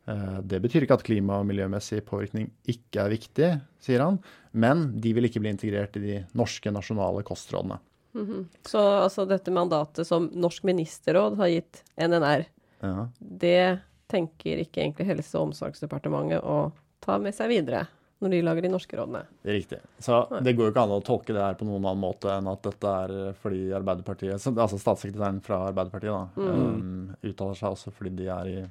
Eh, 0.09 0.39
Det 0.49 0.61
betyr 0.65 0.87
ikke 0.87 0.97
at 0.97 1.05
klima- 1.05 1.37
og 1.43 1.49
miljømessig 1.51 2.01
påvirkning 2.09 2.49
ikke 2.73 3.05
er 3.05 3.13
viktig, 3.13 3.51
sier 3.85 4.01
han, 4.07 4.17
men 4.51 4.87
de 4.97 5.13
vil 5.13 5.29
ikke 5.29 5.45
bli 5.45 5.53
integrert 5.53 6.01
i 6.01 6.07
de 6.07 6.21
norske 6.33 6.73
nasjonale 6.73 7.21
kostrådene. 7.27 7.77
Mhm. 8.17 8.47
Så 8.65 8.81
altså 8.81 9.27
dette 9.29 9.53
mandatet 9.53 10.07
som 10.07 10.31
Norsk 10.33 10.63
ministerråd 10.65 11.37
har 11.37 11.51
gitt 11.53 11.83
NNR, 11.93 12.49
Ja. 12.82 13.07
det 13.19 13.80
tenker 14.09 14.61
ikke 14.63 14.82
egentlig 14.82 15.07
Helse- 15.09 15.38
og 15.38 15.49
omsorgsdepartementet 15.49 16.43
å 16.43 16.71
ta 17.03 17.17
med 17.21 17.36
seg 17.36 17.51
videre 17.51 17.86
når 18.19 18.34
de 18.34 18.39
lager 18.43 18.65
de 18.65 18.71
norske 18.73 18.97
rådene. 18.99 19.21
Er 19.47 19.55
riktig. 19.55 19.77
Så 20.03 20.17
det 20.43 20.51
går 20.57 20.67
jo 20.67 20.71
ikke 20.73 20.84
an 20.84 20.95
å 20.97 21.03
tolke 21.05 21.36
det 21.36 21.43
her 21.43 21.55
på 21.59 21.67
noen 21.67 21.86
annen 21.86 22.01
måte 22.03 22.32
enn 22.34 22.49
at 22.51 22.65
dette 22.65 22.95
er 23.03 23.13
fordi 23.39 23.69
Arbeiderpartiet 23.77 24.49
Altså 24.49 24.80
statssekretæren 24.82 25.39
fra 25.43 25.61
Arbeiderpartiet 25.69 26.11
da, 26.11 26.25
um, 26.36 27.13
uttaler 27.23 27.55
seg 27.55 27.77
også 27.77 27.93
fordi 27.95 28.17
de 28.19 28.27
er 28.34 28.51
i 28.51 28.65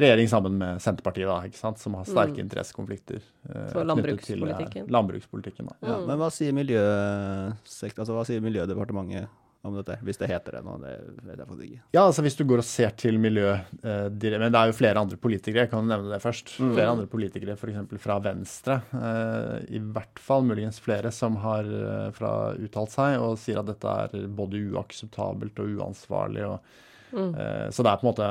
regjering 0.00 0.28
sammen 0.30 0.58
med 0.58 0.82
Senterpartiet, 0.82 1.26
da, 1.26 1.40
ikke 1.46 1.58
sant, 1.58 1.78
som 1.82 1.96
har 1.98 2.06
sterke 2.06 2.38
interessekonflikter 2.42 3.18
eh, 3.18 3.70
Så 3.72 3.82
knyttet 3.82 4.22
til, 4.22 4.36
eh, 4.38 4.46
landbrukspolitikken. 4.46 4.90
landbrukspolitikken. 4.94 5.70
Da. 5.70 5.78
Ja, 5.82 5.96
men 6.06 6.20
hva 6.20 6.28
sier, 6.30 6.54
altså, 6.54 8.14
hva 8.14 8.26
sier 8.26 8.44
Miljødepartementet 8.44 9.26
om 9.62 9.74
dette? 9.76 9.98
Hvis 10.06 10.16
det 10.20 10.28
heter 10.30 10.56
det 10.56 10.62
nå, 10.64 10.78
det 10.80 10.92
vet 11.26 11.36
jeg 11.42 11.46
faktisk 11.50 11.64
ikke. 11.66 11.80
Ja, 11.92 12.04
altså 12.06 12.22
hvis 12.24 12.36
du 12.38 12.44
går 12.48 12.62
og 12.62 12.64
ser 12.64 12.94
til 12.96 13.18
miljø 13.20 13.50
eh, 13.52 14.06
Men 14.08 14.46
det 14.52 14.60
er 14.60 14.70
jo 14.70 14.76
flere 14.78 15.02
andre 15.02 15.18
politikere, 15.20 15.66
jeg 15.66 15.72
kan 15.74 15.84
nevne 15.90 16.08
det 16.14 16.22
først. 16.24 16.54
Flere 16.56 16.88
andre 16.94 17.06
politikere, 17.12 17.56
f.eks. 17.60 17.96
fra 18.00 18.16
Venstre. 18.24 18.78
Eh, 18.96 19.56
I 19.76 19.82
hvert 19.84 20.18
fall 20.22 20.46
muligens 20.48 20.80
flere 20.80 21.12
som 21.12 21.36
har 21.44 21.68
eh, 21.68 22.06
fra 22.16 22.32
uttalt 22.56 22.94
seg 22.94 23.18
og 23.20 23.36
sier 23.42 23.60
at 23.60 23.68
dette 23.68 23.96
er 24.06 24.28
både 24.28 24.62
uakseptabelt 24.72 25.60
og 25.64 25.76
uansvarlig. 25.80 26.46
Og, 26.54 26.78
Mm. 27.10 27.32
så 27.74 27.82
det 27.82 27.90
er 27.90 27.96
på 27.98 28.04
en 28.06 28.08
måte 28.12 28.26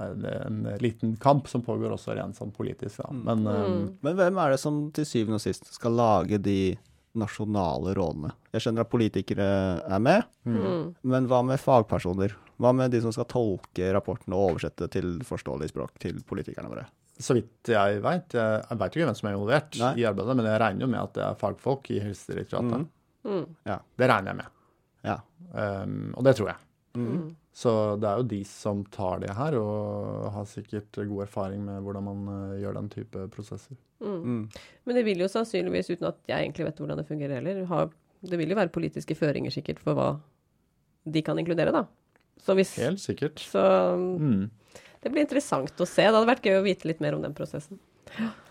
eh, 0.00 0.46
en 0.46 0.60
liten 0.80 1.10
kamp 1.20 1.50
som 1.52 1.60
pågår 1.66 1.92
også 1.92 2.14
rent 2.16 2.38
sånn 2.38 2.48
politisk. 2.56 3.02
Da. 3.02 3.10
Men 3.12 3.42
eh, 3.46 3.74
Men 4.00 4.16
hvem 4.16 4.38
er 4.40 4.54
det 4.54 4.60
som 4.62 4.78
til 4.96 5.04
syvende 5.04 5.36
og 5.36 5.42
sist 5.44 5.68
skal 5.74 5.92
lage 5.92 6.38
de 6.40 6.54
nasjonale 7.18 7.92
rådene? 7.98 8.30
Jeg 8.54 8.64
skjønner 8.64 8.84
at 8.86 8.90
politikere 8.92 9.46
er 9.84 10.00
med, 10.02 10.24
Mm. 10.48 10.94
men 11.04 11.26
hva 11.28 11.42
med 11.44 11.60
fagpersoner? 11.60 12.32
Hva 12.62 12.72
med 12.74 12.90
de 12.94 13.00
som 13.02 13.12
skal 13.12 13.26
tolke 13.30 13.92
rapporten 13.94 14.32
og 14.32 14.52
oversette 14.52 14.88
til 14.90 15.18
forståelig 15.26 15.68
språk 15.72 15.98
til 15.98 16.22
politikerne 16.22 16.68
våre? 16.72 16.86
så 17.22 17.34
vidt 17.36 17.68
jeg 17.68 18.00
veit 18.02 18.32
Jeg, 18.34 18.62
vet 18.80 18.94
ikke 18.96 19.04
hvem 19.06 19.14
som 19.14 19.28
er 19.28 19.34
involvert 19.36 19.76
Nei. 19.78 19.92
i 20.00 20.06
arbeidet, 20.08 20.34
men 20.36 20.46
jeg 20.48 20.58
regner 20.60 20.80
jo 20.80 20.88
med 20.90 21.00
at 21.02 21.12
det 21.14 21.22
er 21.22 21.36
fagfolk 21.38 21.90
i 21.92 22.00
Helsedirektoratet. 22.02 22.86
Mm. 23.22 23.44
Det 23.62 24.08
regner 24.10 24.32
jeg 24.32 24.36
med. 24.40 24.46
Ja. 25.04 25.16
Um, 25.52 26.14
og 26.16 26.24
det 26.24 26.34
tror 26.36 26.48
jeg. 26.48 26.56
Mm. 26.96 27.36
Så 27.52 28.00
det 28.00 28.08
er 28.08 28.16
jo 28.16 28.26
de 28.32 28.40
som 28.48 28.82
tar 28.90 29.20
det 29.22 29.30
her, 29.36 29.54
og 29.60 30.32
har 30.34 30.44
sikkert 30.48 30.90
god 30.96 31.22
erfaring 31.28 31.62
med 31.68 31.82
hvordan 31.84 32.02
man 32.08 32.22
eh, 32.54 32.60
gjør 32.64 32.74
den 32.80 32.88
type 32.88 33.28
prosesser. 33.30 33.76
Mm. 34.02 34.22
Mm. 34.26 34.48
Men 34.86 34.94
det 34.98 35.04
vil 35.06 35.18
jo 35.24 35.28
sannsynligvis, 35.30 35.90
uten 35.94 36.08
at 36.08 36.18
jeg 36.28 36.44
egentlig 36.48 36.66
vet 36.66 36.76
hvordan 36.82 36.96
det 37.00 37.06
fungerer 37.08 37.34
heller, 37.40 37.64
ha, 37.70 37.84
det 38.22 38.38
vil 38.38 38.48
jo 38.50 38.56
være 38.58 38.72
politiske 38.74 39.14
føringer 39.18 39.50
sikkert 39.54 39.78
for 39.82 39.94
hva 39.94 40.10
de 41.06 41.22
kan 41.22 41.38
inkludere, 41.38 41.72
da. 41.72 41.86
Så 42.42 42.54
hvis 42.58 42.76
Helt 42.78 42.98
sikkert. 43.00 43.38
Så 43.38 43.62
Mm. 44.18 44.50
det 45.02 45.10
blir 45.12 45.22
interessant 45.22 45.70
å 45.78 45.86
se. 45.86 46.02
Det 46.02 46.12
hadde 46.14 46.26
vært 46.26 46.42
gøy 46.42 46.60
å 46.60 46.64
vite 46.64 46.84
litt 46.86 47.00
mer 47.00 47.14
om 47.14 47.22
den 47.22 47.34
prosessen. 47.34 47.78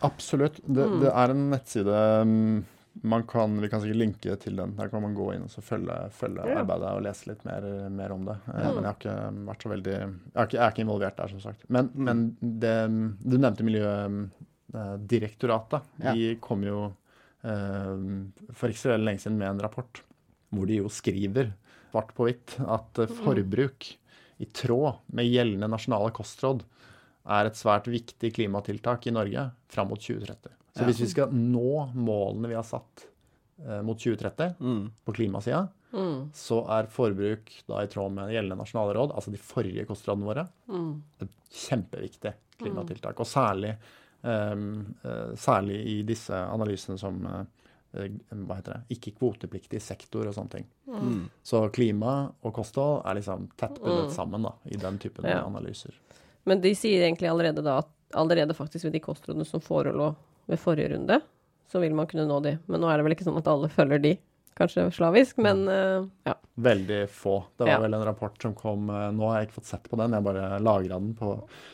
Absolutt. 0.02 0.60
Det, 0.66 0.86
Mm. 0.88 1.00
det 1.02 1.12
er 1.14 1.30
en 1.30 1.50
nettside 1.52 2.26
mm, 2.26 2.64
man 3.04 3.24
kan, 3.24 3.60
Vi 3.62 3.70
kan 3.70 3.80
sikkert 3.82 3.98
linke 3.98 4.36
til 4.40 4.56
den. 4.56 4.76
Der 4.76 4.90
kan 4.90 5.02
man 5.02 5.16
gå 5.16 5.34
inn 5.36 5.44
og 5.44 5.50
så 5.50 5.62
følge, 5.62 6.10
følge 6.12 6.46
Ja. 6.46 6.62
arbeidet 6.64 6.92
og 6.96 7.04
lese 7.04 7.28
litt 7.28 7.46
mer, 7.46 7.62
mer 7.90 8.12
om 8.12 8.26
det. 8.26 8.36
Mm. 8.48 8.54
Men 8.76 8.84
jeg 8.84 8.84
har 8.84 8.96
ikke 8.96 9.46
vært 9.46 9.64
så 9.64 9.70
veldig 9.70 9.94
Jeg 9.94 10.36
er 10.36 10.46
ikke, 10.46 10.52
jeg 10.58 10.62
er 10.66 10.72
ikke 10.72 10.86
involvert 10.88 11.16
der, 11.18 11.28
som 11.28 11.40
sagt. 11.40 11.64
Men, 11.70 11.88
Mm. 11.90 12.04
men 12.04 12.38
det, 12.60 13.30
du 13.30 13.38
nevnte 13.38 14.30
Miljødirektoratet. 14.72 15.82
Ja. 16.04 16.14
De 16.16 16.36
kom 16.42 16.64
jo 16.66 16.84
eh, 17.44 18.54
for 18.56 18.70
ikke 18.72 18.84
så 18.86 18.94
veldig 18.94 19.08
lenge 19.10 19.24
siden 19.24 19.38
med 19.40 19.50
en 19.56 19.64
rapport 19.66 20.02
hvor 20.52 20.68
de 20.68 20.82
jo 20.82 20.90
skriver 20.92 21.54
svart 21.92 22.14
på 22.16 22.28
hvitt 22.28 22.58
at 22.66 23.00
eh, 23.04 23.12
forbruk 23.22 23.92
i 24.42 24.48
tråd 24.58 25.02
med 25.14 25.28
gjeldende 25.30 25.70
nasjonale 25.70 26.12
kostråd 26.16 26.64
er 27.32 27.46
et 27.52 27.60
svært 27.60 27.86
viktig 27.92 28.32
klimatiltak 28.34 29.06
i 29.08 29.14
Norge 29.14 29.44
fram 29.70 29.92
mot 29.92 30.02
2030. 30.02 30.50
Så 30.74 30.88
hvis 30.88 31.02
vi 31.04 31.10
skal 31.12 31.34
nå 31.36 31.92
målene 31.94 32.50
vi 32.50 32.56
har 32.58 32.66
satt 32.66 33.06
eh, 33.62 33.82
mot 33.86 34.00
2030 34.00 34.56
Mm. 34.60 34.92
på 35.06 35.14
klimasida, 35.20 35.68
Mm. 35.92 36.30
så 36.34 36.62
er 36.72 36.86
forbruk 36.88 37.50
da 37.68 37.82
i 37.84 37.88
tråd 37.92 38.14
med 38.16 38.30
gjeldende 38.32 38.56
nasjonale 38.64 38.94
råd, 38.96 39.12
altså 39.12 39.30
de 39.34 39.38
forrige 39.44 39.84
kostrådene 39.86 40.24
våre, 40.26 40.46
Mm. 40.72 41.02
et 41.20 41.30
kjempeviktig 41.52 42.32
klimatiltak. 42.62 43.20
Og 43.20 43.28
særlig, 43.28 43.72
eh, 43.76 43.78
særlig 44.24 45.80
i 45.88 46.02
disse 46.04 46.34
analysene 46.34 46.98
som, 47.00 47.26
eh, 47.26 48.02
eh, 48.04 48.10
hva 48.32 48.56
heter 48.60 48.74
det, 48.78 48.98
ikke-kvotepliktig 48.98 49.82
sektor 49.82 50.28
og 50.28 50.36
sånne 50.36 50.50
ting. 50.58 50.68
Mm. 50.88 51.30
Så 51.44 51.64
klima 51.74 52.32
og 52.44 52.54
kosthold 52.54 53.02
er 53.06 53.16
liksom 53.20 53.50
tett 53.58 53.80
bundet 53.82 54.12
sammen 54.16 54.44
da, 54.44 54.54
i 54.66 54.78
den 54.78 55.00
typen 55.00 55.26
Ja. 55.26 55.44
analyser. 55.46 55.94
Men 56.46 56.62
de 56.62 56.74
sier 56.76 57.04
egentlig 57.06 57.30
allerede 57.30 57.64
da 57.64 57.80
at 57.80 57.88
allerede 58.14 58.54
faktisk 58.54 58.86
ved 58.86 58.94
de 58.94 59.00
kostrådene 59.00 59.46
som 59.46 59.62
forelå 59.62 60.16
ved 60.48 60.60
forrige 60.60 60.90
runde, 60.96 61.22
så 61.72 61.80
vil 61.80 61.94
man 61.96 62.08
kunne 62.08 62.28
nå 62.28 62.40
de. 62.44 62.58
Men 62.68 62.82
nå 62.82 62.90
er 62.92 62.98
det 62.98 63.06
vel 63.06 63.14
ikke 63.16 63.24
sånn 63.28 63.38
at 63.38 63.48
alle 63.48 63.70
følger 63.70 64.02
de, 64.02 64.18
kanskje 64.58 64.88
slavisk, 64.94 65.38
men 65.38 65.68
uh, 65.70 66.06
ja. 66.28 66.34
Veldig 66.62 67.10
få. 67.10 67.44
Det 67.58 67.64
var 67.64 67.70
Ja. 67.72 67.80
vel 67.80 67.94
en 67.94 68.04
rapport 68.06 68.42
som 68.42 68.54
kom 68.54 68.90
eh, 68.90 69.08
Nå 69.16 69.30
har 69.30 69.38
jeg 69.40 69.48
ikke 69.48 69.56
fått 69.62 69.66
sett 69.70 69.86
på 69.90 69.98
den, 69.98 70.12
jeg 70.14 70.24
bare 70.24 70.60
lagra 70.60 70.98
den 71.00 71.14
på 71.18 71.30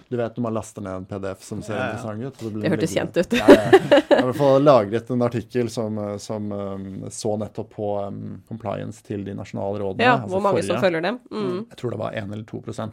Du 0.07 0.15
vet 0.19 0.38
når 0.38 0.43
man 0.45 0.53
laster 0.53 0.82
ned 0.86 0.93
en 1.01 1.05
PDF 1.09 1.41
som 1.43 1.63
ser 1.65 1.75
Ja, 1.75 1.88
ja. 1.88 1.97
interessant 1.97 2.23
ut? 2.23 2.38
så 2.39 2.51
blir 2.53 2.61
Det 2.63 2.71
hørtes 2.71 2.93
kjent 2.93 3.17
ut. 3.17 3.34
Ja, 3.34 3.47
ja. 3.49 3.65
Jeg 3.73 4.05
har 4.13 4.21
i 4.21 4.28
hvert 4.30 4.38
fall 4.39 4.63
lagret 4.63 5.09
en 5.11 5.25
artikkel 5.25 5.69
som, 5.73 5.97
eh, 5.97 6.17
som 6.23 6.51
um, 6.51 6.88
så 7.11 7.34
nettopp 7.41 7.73
på 7.73 7.89
um, 8.05 8.41
compliance 8.47 9.03
til 9.03 9.25
de 9.25 9.34
nasjonale 9.34 9.82
rådene. 9.82 10.05
ja 10.07 10.13
altså 10.21 10.30
hvor 10.38 10.45
mange 10.45 10.63
som 10.63 10.80
følger 10.80 11.01
dem. 11.09 11.19
Mm. 11.34 11.57
Jeg 11.73 11.78
tror 11.82 11.91
det 11.97 11.99
var 12.05 12.11
1 12.13 12.32
eller 12.38 12.45
2 12.53 12.63
ja, 12.78 12.88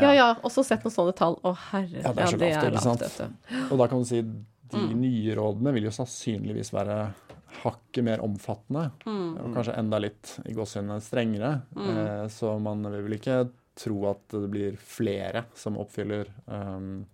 Ja 0.00 0.12
ja, 0.14 0.28
også 0.42 0.64
sett 0.64 0.86
noen 0.86 0.94
sånne 0.94 1.16
tall. 1.18 1.36
Å 1.44 1.52
herre, 1.72 1.98
Ja, 2.02 2.12
det 2.14 2.22
er 2.24 2.32
så 2.32 2.38
lavt, 2.38 2.70
ikke 2.72 2.86
sant? 2.86 3.00
vet. 3.02 3.72
Og 3.72 3.78
da 3.82 3.86
kan 3.90 3.98
du 3.98 4.04
si 4.08 4.22
de 4.22 4.76
Mm. 4.78 5.00
nye 5.00 5.34
rådene 5.34 5.72
vil 5.72 5.84
jo 5.84 5.90
sannsynligvis 5.90 6.70
være 6.72 7.14
hakket 7.62 8.04
mer 8.04 8.22
omfattende. 8.24 8.90
Mm. 9.06 9.30
Og 9.42 9.56
kanskje 9.56 9.76
enda 9.80 10.00
litt 10.02 10.34
i 10.48 10.54
gåsehudet 10.56 11.04
strengere. 11.04 11.54
Eh, 11.76 12.26
så 12.32 12.54
man 12.62 12.84
vil 12.92 13.18
ikke 13.18 13.42
tro 13.78 13.98
at 14.10 14.24
det 14.34 14.48
blir 14.50 14.76
flere 14.82 15.44
som 15.54 15.76
oppfyller, 15.78 16.26
um, 16.46 17.04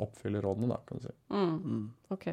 oppfyller 0.00 0.40
rådene, 0.42 0.70
da, 0.72 0.78
kan 0.88 0.98
du 0.98 1.04
si. 1.04 1.12
Mm. 1.34 1.52
Mm. 1.58 1.82
Ok. 2.14 2.26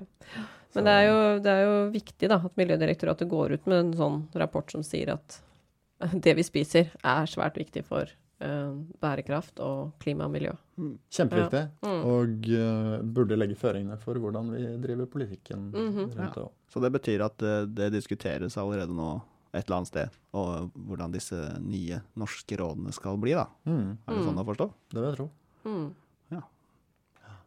Men 0.74 0.88
det 0.88 0.94
er, 0.94 1.04
jo, 1.10 1.20
det 1.44 1.52
er 1.54 1.66
jo 1.66 1.76
viktig 1.92 2.30
da, 2.32 2.40
at 2.46 2.58
Miljødirektoratet 2.62 3.30
går 3.30 3.58
ut 3.58 3.70
med 3.70 3.84
en 3.84 3.94
sånn 4.00 4.20
rapport 4.40 4.72
som 4.72 4.86
sier 4.86 5.12
at 5.18 5.40
det 6.26 6.38
vi 6.40 6.46
spiser 6.48 6.94
er 7.04 7.30
svært 7.30 7.60
viktig 7.60 7.84
for 7.90 8.12
bærekraft 8.40 9.60
og 9.60 9.94
klima 10.00 10.26
og 10.26 10.32
miljø. 10.32 10.52
Kjempeviktig. 11.12 11.64
Mm. 11.84 12.04
Og 12.08 12.50
eh, 12.56 13.02
burde 13.04 13.36
legge 13.38 13.58
føringene 13.60 13.98
for 14.00 14.16
hvordan 14.16 14.52
vi 14.56 14.64
driver 14.84 15.06
politikken 15.12 15.72
Mhm. 15.74 16.06
rundt 16.16 16.34
det 16.36 16.44
òg. 16.46 16.52
Så 16.72 16.82
det 16.82 16.92
betyr 16.94 17.26
at 17.26 17.42
eh, 17.44 17.66
det 17.66 17.92
diskuteres 17.94 18.58
allerede 18.58 18.96
nå 18.96 19.22
et 19.54 19.66
eller 19.66 19.78
annet 19.80 19.88
sted, 19.90 20.10
og 20.38 20.72
hvordan 20.78 21.12
disse 21.12 21.36
nye 21.60 22.00
norske 22.16 22.56
rådene 22.56 22.92
skal 22.94 23.18
bli, 23.18 23.32
da. 23.34 23.48
Mm, 23.66 23.98
Er 24.08 24.14
det 24.16 24.26
sånn 24.28 24.38
å 24.38 24.46
forstå? 24.46 24.68
det 24.94 25.00
vil 25.02 25.10
jeg 25.10 25.18
tro. 25.18 25.30
Mm. 25.66 25.94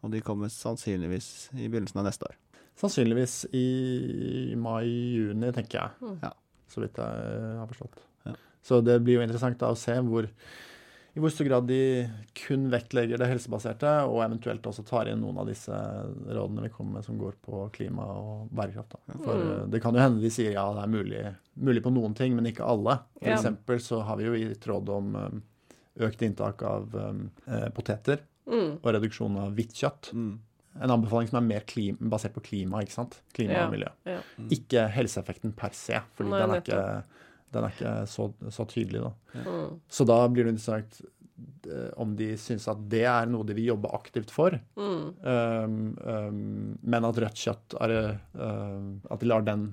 Og 0.03 0.11
de 0.11 0.19
kommer 0.21 0.49
sannsynligvis 0.51 1.51
i 1.55 1.69
begynnelsen 1.71 2.01
av 2.01 2.07
neste 2.09 2.27
år. 2.27 2.35
Sannsynligvis 2.75 3.45
i 3.55 4.55
mai-juni, 4.59 5.53
tenker 5.55 5.79
jeg. 5.79 5.91
Mm. 6.03 6.17
Ja. 6.25 6.33
Så 6.73 6.83
vidt 6.83 6.99
jeg 6.99 7.59
har 7.61 7.69
forstått. 7.71 8.01
Ja. 8.27 8.33
Så 8.67 8.81
det 8.83 8.97
blir 9.05 9.21
jo 9.21 9.23
interessant 9.23 9.61
da 9.61 9.71
å 9.71 9.77
se 9.79 9.95
hvor, 10.03 10.27
i 11.15 11.21
hvor 11.21 11.29
stor 11.31 11.45
grad 11.45 11.67
de 11.69 11.79
kun 12.47 12.71
vektlegger 12.73 13.19
det 13.21 13.27
helsebaserte, 13.29 13.91
og 14.09 14.23
eventuelt 14.25 14.63
også 14.65 14.85
tar 14.89 15.11
inn 15.13 15.21
noen 15.21 15.39
av 15.43 15.47
disse 15.51 15.71
rådene 15.73 16.63
vi 16.65 16.71
kommer 16.73 16.95
med 16.99 17.05
som 17.05 17.19
går 17.21 17.35
på 17.45 17.67
klima 17.75 18.07
og 18.17 18.49
bærekraft. 18.57 18.95
Da. 18.97 19.19
For 19.25 19.35
Mm. 19.37 19.51
eh, 19.63 19.67
det 19.75 19.83
kan 19.83 19.95
jo 19.95 20.01
hende 20.01 20.23
de 20.23 20.31
sier 20.31 20.53
ja, 20.53 20.65
det 20.73 20.83
er 20.85 20.95
mulig, 20.95 21.37
mulig 21.61 21.83
på 21.85 21.93
noen 21.93 22.15
ting, 22.17 22.35
men 22.35 22.47
ikke 22.47 22.65
alle. 22.67 22.99
For 23.21 23.29
Ja. 23.29 23.37
eksempel 23.37 23.77
så 23.81 24.03
har 24.05 24.17
vi 24.17 24.25
jo 24.25 24.33
gitt 24.33 24.65
råd 24.67 24.89
om 24.89 25.17
eh, 25.17 26.07
økt 26.09 26.23
inntak 26.23 26.63
av 26.63 26.95
eh, 26.95 27.69
poteter 27.71 28.21
Mm. 28.49 28.79
og 28.83 28.89
reduksjon 28.95 29.37
av 29.39 29.53
hvitt 29.55 29.71
kjøtt. 29.73 30.13
Mm. 30.15 30.39
En 30.83 30.91
anbefaling 30.91 31.29
som 31.29 31.37
er 31.45 31.47
mer 31.47 31.61
klim 31.61 31.97
basert 32.11 32.33
på 32.35 32.41
klima, 32.43 32.81
ikke 32.83 32.91
sant? 32.97 33.21
Klima 33.35 33.53
Ja, 33.53 33.67
og 33.67 33.73
miljø. 33.73 33.89
ja. 34.07 34.19
Ikke 34.51 34.89
helseeffekten 34.91 35.53
per 35.55 35.69
se, 35.73 36.01
fordi 36.17 36.31
Nei, 36.31 36.41
den 36.41 36.51
er 36.51 36.61
ikke, 36.63 37.05
den 37.53 37.65
er 37.69 37.75
ikke 37.75 37.95
så, 38.09 38.31
så 38.51 38.65
tydelig. 38.69 39.03
Da. 39.05 39.13
Mm. 39.47 39.81
Så 39.89 40.07
da 40.09 40.21
blir 40.29 40.45
det 40.49 40.55
interessant 40.57 41.01
eh, 41.67 41.91
om 42.03 42.15
de 42.19 42.31
syns 42.39 42.67
at 42.71 42.81
det 42.91 43.05
er 43.09 43.27
noe 43.31 43.45
de 43.49 43.55
vil 43.59 43.71
jobbe 43.73 43.91
aktivt 43.97 44.31
for, 44.35 44.57
Mm. 44.77 45.05
um, 45.23 45.77
um, 46.07 46.79
men 46.83 47.05
at 47.09 47.19
rødt 47.25 47.39
kjøtt 47.45 47.77
er 47.83 47.95
um, 48.35 49.01
At 49.11 49.21
de 49.23 49.27
lar 49.31 49.43
den 49.47 49.69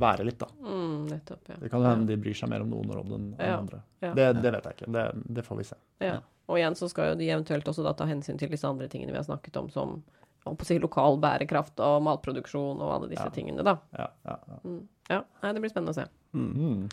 være 0.00 0.24
litt, 0.26 0.38
da. 0.40 0.48
Mm. 0.64 1.06
Nettopp, 1.10 1.48
ja. 1.52 1.56
Det 1.60 1.70
kan 1.72 1.84
hende 1.84 2.06
de 2.08 2.16
bryr 2.20 2.34
seg 2.38 2.48
mer 2.52 2.64
om 2.64 2.70
noen 2.72 2.90
råd 2.96 3.12
enn 3.18 3.30
den 3.36 3.46
Ja, 3.46 3.58
andre. 3.58 3.82
ja. 4.00 4.14
Det, 4.16 4.28
det 4.42 4.52
vet 4.56 4.64
jeg 4.70 4.78
ikke. 4.78 4.92
Det, 4.96 5.04
det 5.38 5.44
får 5.46 5.60
vi 5.60 5.66
se. 5.70 5.76
Ja. 6.00 6.18
Og 6.48 6.58
igjen 6.60 6.74
så 6.76 6.88
skal 6.92 7.12
jo 7.12 7.18
de 7.20 7.28
eventuelt 7.32 7.68
også 7.70 7.84
da 7.86 7.92
ta 7.96 8.04
hensyn 8.08 8.36
til 8.40 8.50
disse 8.52 8.68
andre 8.68 8.88
tingene 8.92 9.12
vi 9.14 9.20
har 9.20 9.24
snakket 9.28 9.56
om, 9.60 9.68
som 9.72 10.02
jeg 10.44 10.58
på 10.60 10.64
å 10.66 10.68
si, 10.68 10.76
lokal 10.82 11.14
bærekraft 11.22 11.78
og 11.80 12.02
matproduksjon 12.04 12.82
og 12.84 12.90
alle 12.98 13.08
disse 13.08 13.24
Ja. 13.24 13.32
tingene, 13.32 13.64
da. 13.64 13.78
Ja, 13.96 14.08
ja, 14.28 14.34
ja. 14.50 14.58
Mm. 14.64 14.82
Ja, 15.08 15.22
nei, 15.42 15.52
det 15.56 15.62
blir 15.64 15.72
spennende 15.72 15.94
å 15.94 15.96
se. 15.96 16.04
Mm. 16.34 16.88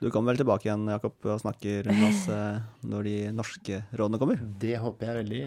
Du 0.00 0.08
kommer 0.10 0.32
vel 0.32 0.40
tilbake 0.40 0.68
igjen, 0.68 0.88
Jakob, 0.88 1.16
og 1.28 1.40
snakker 1.42 1.90
med 1.90 2.06
oss 2.08 2.26
eh, 2.32 2.60
når 2.88 3.08
de 3.08 3.16
norske 3.36 3.82
rådene 3.92 4.20
kommer? 4.22 4.42
Det 4.62 4.78
håper 4.80 5.10
jeg 5.10 5.18
veldig, 5.20 5.40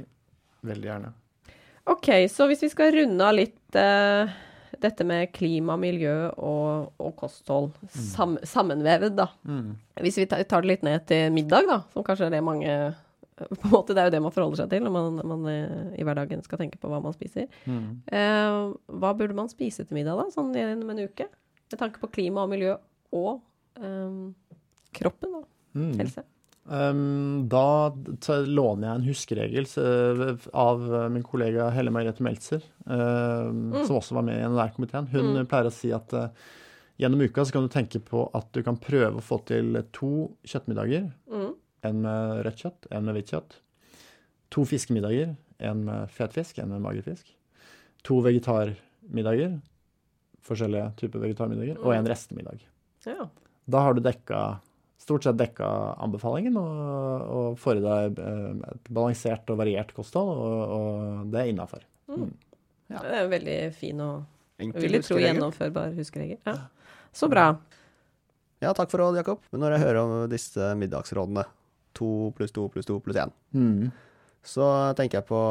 veldig 0.70 0.90
gjerne. 0.92 1.14
OK, 1.90 2.10
så 2.32 2.48
hvis 2.48 2.62
vi 2.64 2.70
skal 2.72 2.94
runde 2.96 3.26
av 3.28 3.36
litt 3.36 3.76
uh, 3.76 4.30
dette 4.80 5.08
med 5.08 5.32
klima, 5.36 5.76
miljø 5.80 6.30
og, 6.38 6.94
og 7.02 7.16
kosthold 7.20 7.74
sam, 7.92 8.38
sammenvevet, 8.48 9.18
da. 9.18 9.28
Mm. 9.44 9.74
Hvis 10.06 10.22
vi 10.22 10.28
tar 10.30 10.46
tar 10.48 10.64
det 10.64 10.72
litt 10.72 10.86
ned 10.86 11.04
til 11.10 11.34
middag, 11.36 11.68
da, 11.68 11.82
som 11.92 12.06
kanskje 12.06 12.30
er 12.30 12.38
det 12.38 12.46
mange 12.46 12.78
på 13.34 13.48
en 13.50 13.74
måte, 13.74 13.94
Det 13.96 14.02
er 14.02 14.08
jo 14.08 14.14
det 14.14 14.22
man 14.22 14.34
forholder 14.36 14.62
seg 14.62 14.72
til 14.72 14.84
når 14.86 14.94
man, 14.94 15.22
man 15.26 15.46
eh, 15.50 15.94
i 15.98 16.06
hverdagen 16.06 16.44
skal 16.46 16.60
tenke 16.62 16.78
på 16.78 16.92
hva 16.92 17.02
man 17.02 17.16
spiser. 17.16 17.50
Mm. 17.66 18.04
Uh, 18.06 18.78
hva 19.02 19.14
burde 19.18 19.36
man 19.38 19.50
spise 19.52 19.84
til 19.84 19.98
middag, 19.98 20.20
da, 20.22 20.30
sånn 20.34 20.54
gjennom 20.54 20.94
en 20.94 21.06
uke? 21.08 21.28
Med 21.74 21.80
tanke 21.82 21.98
på 21.98 22.12
klima 22.14 22.46
og 22.46 22.54
miljø 22.54 22.78
og 23.14 23.42
um, 23.80 24.34
kroppen, 24.94 25.40
og 25.42 25.50
Mm. 25.74 25.96
Helse. 25.98 26.22
Um, 26.70 27.48
da 27.50 27.90
låner 28.46 28.86
jeg 28.86 28.96
en 29.00 29.06
huskeregel 29.08 29.66
av 30.54 30.84
min 31.12 31.24
kollega 31.26 31.66
Helle 31.74 31.90
Margrethe 31.92 32.22
Meltzer, 32.24 32.62
um, 32.86 33.72
som 33.88 33.98
også 33.98 34.14
var 34.20 34.22
med 34.28 34.38
i 34.38 34.44
NLR-komiteen. 34.46 35.08
Hun 35.12 35.32
Mm. 35.34 35.48
pleier 35.50 35.66
å 35.66 35.74
si 35.74 35.90
at 35.92 36.14
uh, 36.14 36.28
gjennom 37.02 37.24
uka 37.26 37.42
så 37.44 37.52
kan 37.58 37.66
du 37.66 37.74
tenke 37.74 38.00
på 38.06 38.30
at 38.38 38.52
du 38.54 38.62
kan 38.62 38.78
prøve 38.78 39.18
å 39.18 39.26
få 39.26 39.40
til 39.50 39.82
to 39.98 40.30
kjøttmiddager. 40.46 41.10
Mm. 41.28 41.56
En 41.90 42.02
med 42.06 42.46
rødt 42.46 42.62
kjøtt, 42.62 42.88
en 42.92 43.06
med 43.10 43.16
hvitt 43.18 43.34
kjøtt. 43.34 43.58
To 44.54 44.64
fiskemiddager, 44.70 45.34
en 45.60 45.84
med 45.90 46.10
fet 46.14 46.32
fisk, 46.38 46.60
en 46.62 46.70
med 46.70 46.82
mager 46.86 47.02
fisk. 47.02 47.34
To 48.06 48.22
vegetarmiddager, 48.22 49.58
forskjellige 50.46 50.94
typer 51.02 51.20
vegetarmiddager, 51.26 51.82
og 51.82 51.96
en 51.98 52.06
restemiddag. 52.08 52.62
Ja. 53.08 53.28
Da 53.66 53.82
har 53.86 53.96
du 53.98 54.02
dekka 54.04 54.44
stort 55.04 55.26
sett 55.26 55.38
dekka 55.40 55.68
anbefalingen 56.04 56.56
og, 56.60 57.24
og 57.36 57.58
får 57.60 57.80
i 57.80 57.84
deg 57.84 58.20
eh, 58.24 58.52
et 58.72 58.92
balansert 58.94 59.50
og 59.52 59.60
variert 59.60 59.92
kosthold, 59.96 60.32
og, 60.32 60.62
og 60.78 61.32
det 61.34 61.42
er 61.42 61.52
innafor. 61.52 61.84
Det 62.08 63.02
er 63.02 63.24
en 63.26 63.32
veldig 63.34 63.58
fin 63.76 64.00
og 64.04 64.30
Enkel 64.64 64.86
vil 64.86 64.96
jeg 65.00 65.04
tro 65.08 65.18
gjennomførbar 65.20 65.96
huskeregel. 65.98 66.38
Ja. 66.48 66.54
Så 67.14 67.28
bra. 67.32 67.48
Ja, 68.64 68.72
takk 68.78 68.92
for 68.94 69.02
råd, 69.02 69.18
Jakob. 69.20 69.42
Men 69.52 69.64
når 69.66 69.76
jeg 69.76 69.84
hører 69.84 70.00
om 70.04 70.12
disse 70.32 70.70
middagsrådene, 70.80 71.44
to 71.98 72.10
pluss 72.38 72.54
to 72.56 72.68
pluss 72.74 72.88
to 72.88 73.00
pluss 73.04 73.20
én, 73.20 73.34
Mm. 73.54 73.92
Så 74.44 74.66
tenker 74.98 75.22
jeg 75.22 75.28
på 75.30 75.42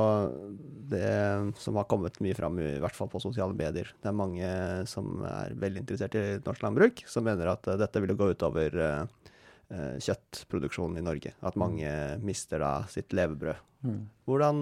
det 0.93 1.55
som 1.62 1.78
har 1.80 1.88
kommet 1.88 2.18
mye 2.20 2.36
fram, 2.36 2.59
i 2.61 2.76
hvert 2.82 2.97
fall 2.97 3.09
på 3.09 3.22
sosiale 3.24 3.57
medier. 3.57 3.88
Det 3.97 4.11
er 4.11 4.16
mange 4.16 4.51
som 4.90 5.22
er 5.24 5.55
veldig 5.57 5.80
interessert 5.80 6.16
i 6.20 6.24
norsk 6.45 6.66
landbruk, 6.66 7.01
som 7.09 7.24
mener 7.24 7.55
at 7.55 7.70
eh, 7.72 7.78
dette 7.80 8.03
ville 8.05 8.16
gå 8.18 8.28
utover 8.34 8.76
eh, 8.76 9.30
eh, 9.72 9.95
kjøttproduksjonen 9.97 11.01
i 11.01 11.07
Norge. 11.09 11.32
At 11.40 11.57
mange 11.61 11.88
mister 12.20 12.61
da 12.61 12.74
sitt 12.93 13.16
levebrød. 13.16 13.64
Mm. 13.82 14.05
Hvordan, 14.28 14.61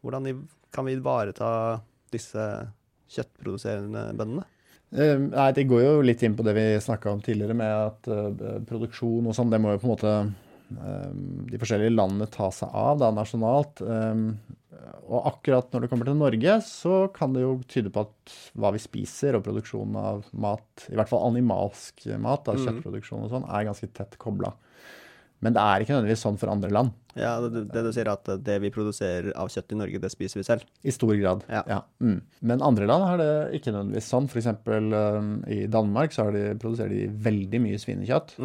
hvordan 0.00 0.30
kan 0.72 0.86
vi 0.86 0.94
ivareta 0.94 1.50
disse 2.14 2.46
kjøttproduserende 3.12 4.06
bøndene? 4.14 4.46
Nei, 4.94 5.50
det 5.58 5.66
går 5.66 5.82
jo 5.82 5.92
litt 6.06 6.22
inn 6.22 6.36
på 6.38 6.46
det 6.46 6.54
vi 6.54 6.64
snakka 6.80 7.10
om 7.10 7.20
tidligere, 7.20 7.56
med 7.58 7.74
at 7.74 8.08
produksjon 8.70 9.26
og 9.26 9.34
sånn, 9.34 9.50
det 9.50 9.58
må 9.60 9.74
jo 9.74 9.80
på 9.82 9.88
en 9.88 9.92
måte 9.96 10.12
de 11.50 11.58
forskjellige 11.60 11.94
landene 11.94 12.26
ta 12.30 12.50
seg 12.54 12.68
av 12.74 12.98
da, 13.02 13.10
nasjonalt. 13.14 13.80
Eh, 13.84 14.24
og 15.04 15.26
akkurat 15.30 15.70
når 15.72 15.84
det 15.84 15.90
kommer 15.92 16.08
til 16.08 16.16
Norge, 16.18 16.56
så 16.66 17.12
kan 17.14 17.32
det 17.36 17.44
jo 17.44 17.54
tyde 17.70 17.92
på 17.94 18.04
at 18.04 18.34
hva 18.58 18.72
vi 18.74 18.80
spiser 18.82 19.36
og 19.38 19.44
produksjonen 19.46 19.96
av 20.00 20.24
mat, 20.32 20.88
i 20.90 20.96
hvert 20.98 21.08
fall 21.08 21.26
animalsk 21.30 22.06
mat, 22.20 22.44
da, 22.44 22.52
Mhm. 22.54 22.64
kjøttproduksjon 22.66 23.24
og 23.24 23.30
sånn, 23.30 23.48
er 23.48 23.64
ganske 23.70 23.88
tett 23.92 24.18
kobla. 24.18 24.52
Men 25.44 25.52
det 25.52 25.60
er 25.60 25.80
ikke 25.84 25.92
nødvendigvis 25.92 26.22
sånn 26.24 26.38
for 26.38 26.48
andre 26.48 26.70
land. 26.70 26.92
Ja, 27.16 27.38
det, 27.40 27.68
det 27.70 27.82
du 27.84 27.90
sier 27.92 28.08
at 28.08 28.24
det 28.24 28.60
vi 28.62 28.70
produserer 28.70 29.32
av 29.36 29.48
kjøtt 29.52 29.72
i 29.72 29.76
Norge, 29.76 30.00
det 30.00 30.10
spiser 30.10 30.40
vi 30.40 30.44
selv. 30.46 30.64
I 30.82 30.90
stor 30.90 31.12
grad. 31.20 31.44
Ja. 31.50 31.82
Mm. 32.00 32.22
Men 32.40 32.62
andre 32.64 32.86
land 32.88 33.04
har 33.04 33.18
det 33.20 33.60
ikke 33.60 33.74
nødvendigvis 33.74 34.08
sånn. 34.08 34.26
F.eks. 34.30 34.48
Um, 34.66 35.44
i 35.46 35.66
Danmark 35.66 36.10
så 36.16 36.24
har 36.24 36.32
de, 36.32 36.54
produserer 36.58 36.88
de 36.88 37.08
veldig 37.08 37.60
mye 37.60 37.78
svinekjøtt 37.78 38.38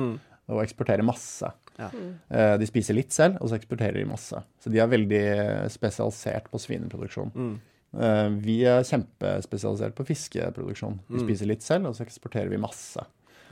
og 0.50 0.62
eksporterer 0.66 1.06
masse. 1.08 1.50
Ja. 1.80 1.90
Eh, 2.30 2.58
de 2.60 2.68
spiser 2.68 2.94
litt 2.98 3.12
selv, 3.16 3.38
og 3.42 3.50
så 3.50 3.56
eksporterer 3.60 3.96
de 4.02 4.06
masse. 4.10 4.44
Så 4.60 4.70
de 4.72 4.80
er 4.84 4.88
veldig 4.92 5.24
spesialisert 5.72 6.50
på 6.52 6.60
svineproduksjon. 6.60 7.32
Mm. 7.34 7.54
Eh, 8.00 8.30
vi 8.44 8.58
er 8.70 8.84
kjempespesialisert 8.86 9.96
på 9.98 10.06
fiskeproduksjon. 10.06 11.00
Vi 11.10 11.18
Mm. 11.22 11.24
spiser 11.26 11.48
litt 11.48 11.64
selv, 11.64 11.88
og 11.88 11.96
så 11.96 12.06
eksporterer 12.06 12.50
vi 12.52 12.58
masse. 12.58 13.06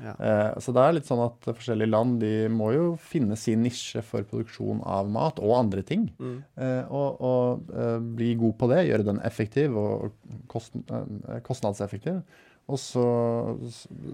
Ja. 0.04 0.12
Eh, 0.20 0.60
Så 0.60 0.72
det 0.76 0.84
er 0.84 0.94
litt 0.94 1.06
sånn 1.08 1.26
at 1.26 1.42
forskjellige 1.42 1.90
land 1.90 2.20
de 2.20 2.48
må 2.54 2.72
jo 2.72 2.98
finne 3.02 3.36
sin 3.36 3.64
nisje 3.64 4.04
for 4.04 4.22
produksjon 4.22 4.84
av 4.86 5.10
mat 5.10 5.40
og 5.40 5.56
andre 5.58 5.82
ting. 5.82 6.12
Mm. 6.20 6.44
Eh, 6.56 6.84
Og, 6.92 7.18
og 7.22 7.72
eh, 7.74 7.98
bli 8.00 8.36
god 8.36 8.58
på 8.60 8.70
det, 8.70 8.84
gjøre 8.92 9.06
den 9.06 9.20
effektiv 9.22 9.76
og 9.76 10.12
kost, 10.48 10.76
eh, 10.76 11.40
kostnadseffektiv. 11.42 12.22
Og 12.70 12.78
så, 12.78 13.58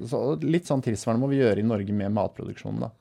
så 0.08 0.40
litt 0.42 0.66
sånn 0.70 0.84
tilsvarende 0.86 1.20
må 1.24 1.30
vi 1.32 1.40
gjøre 1.42 1.60
i 1.60 1.68
Norge 1.68 1.92
med 1.92 2.14
matproduksjonen, 2.14 2.80
da. 2.86 2.92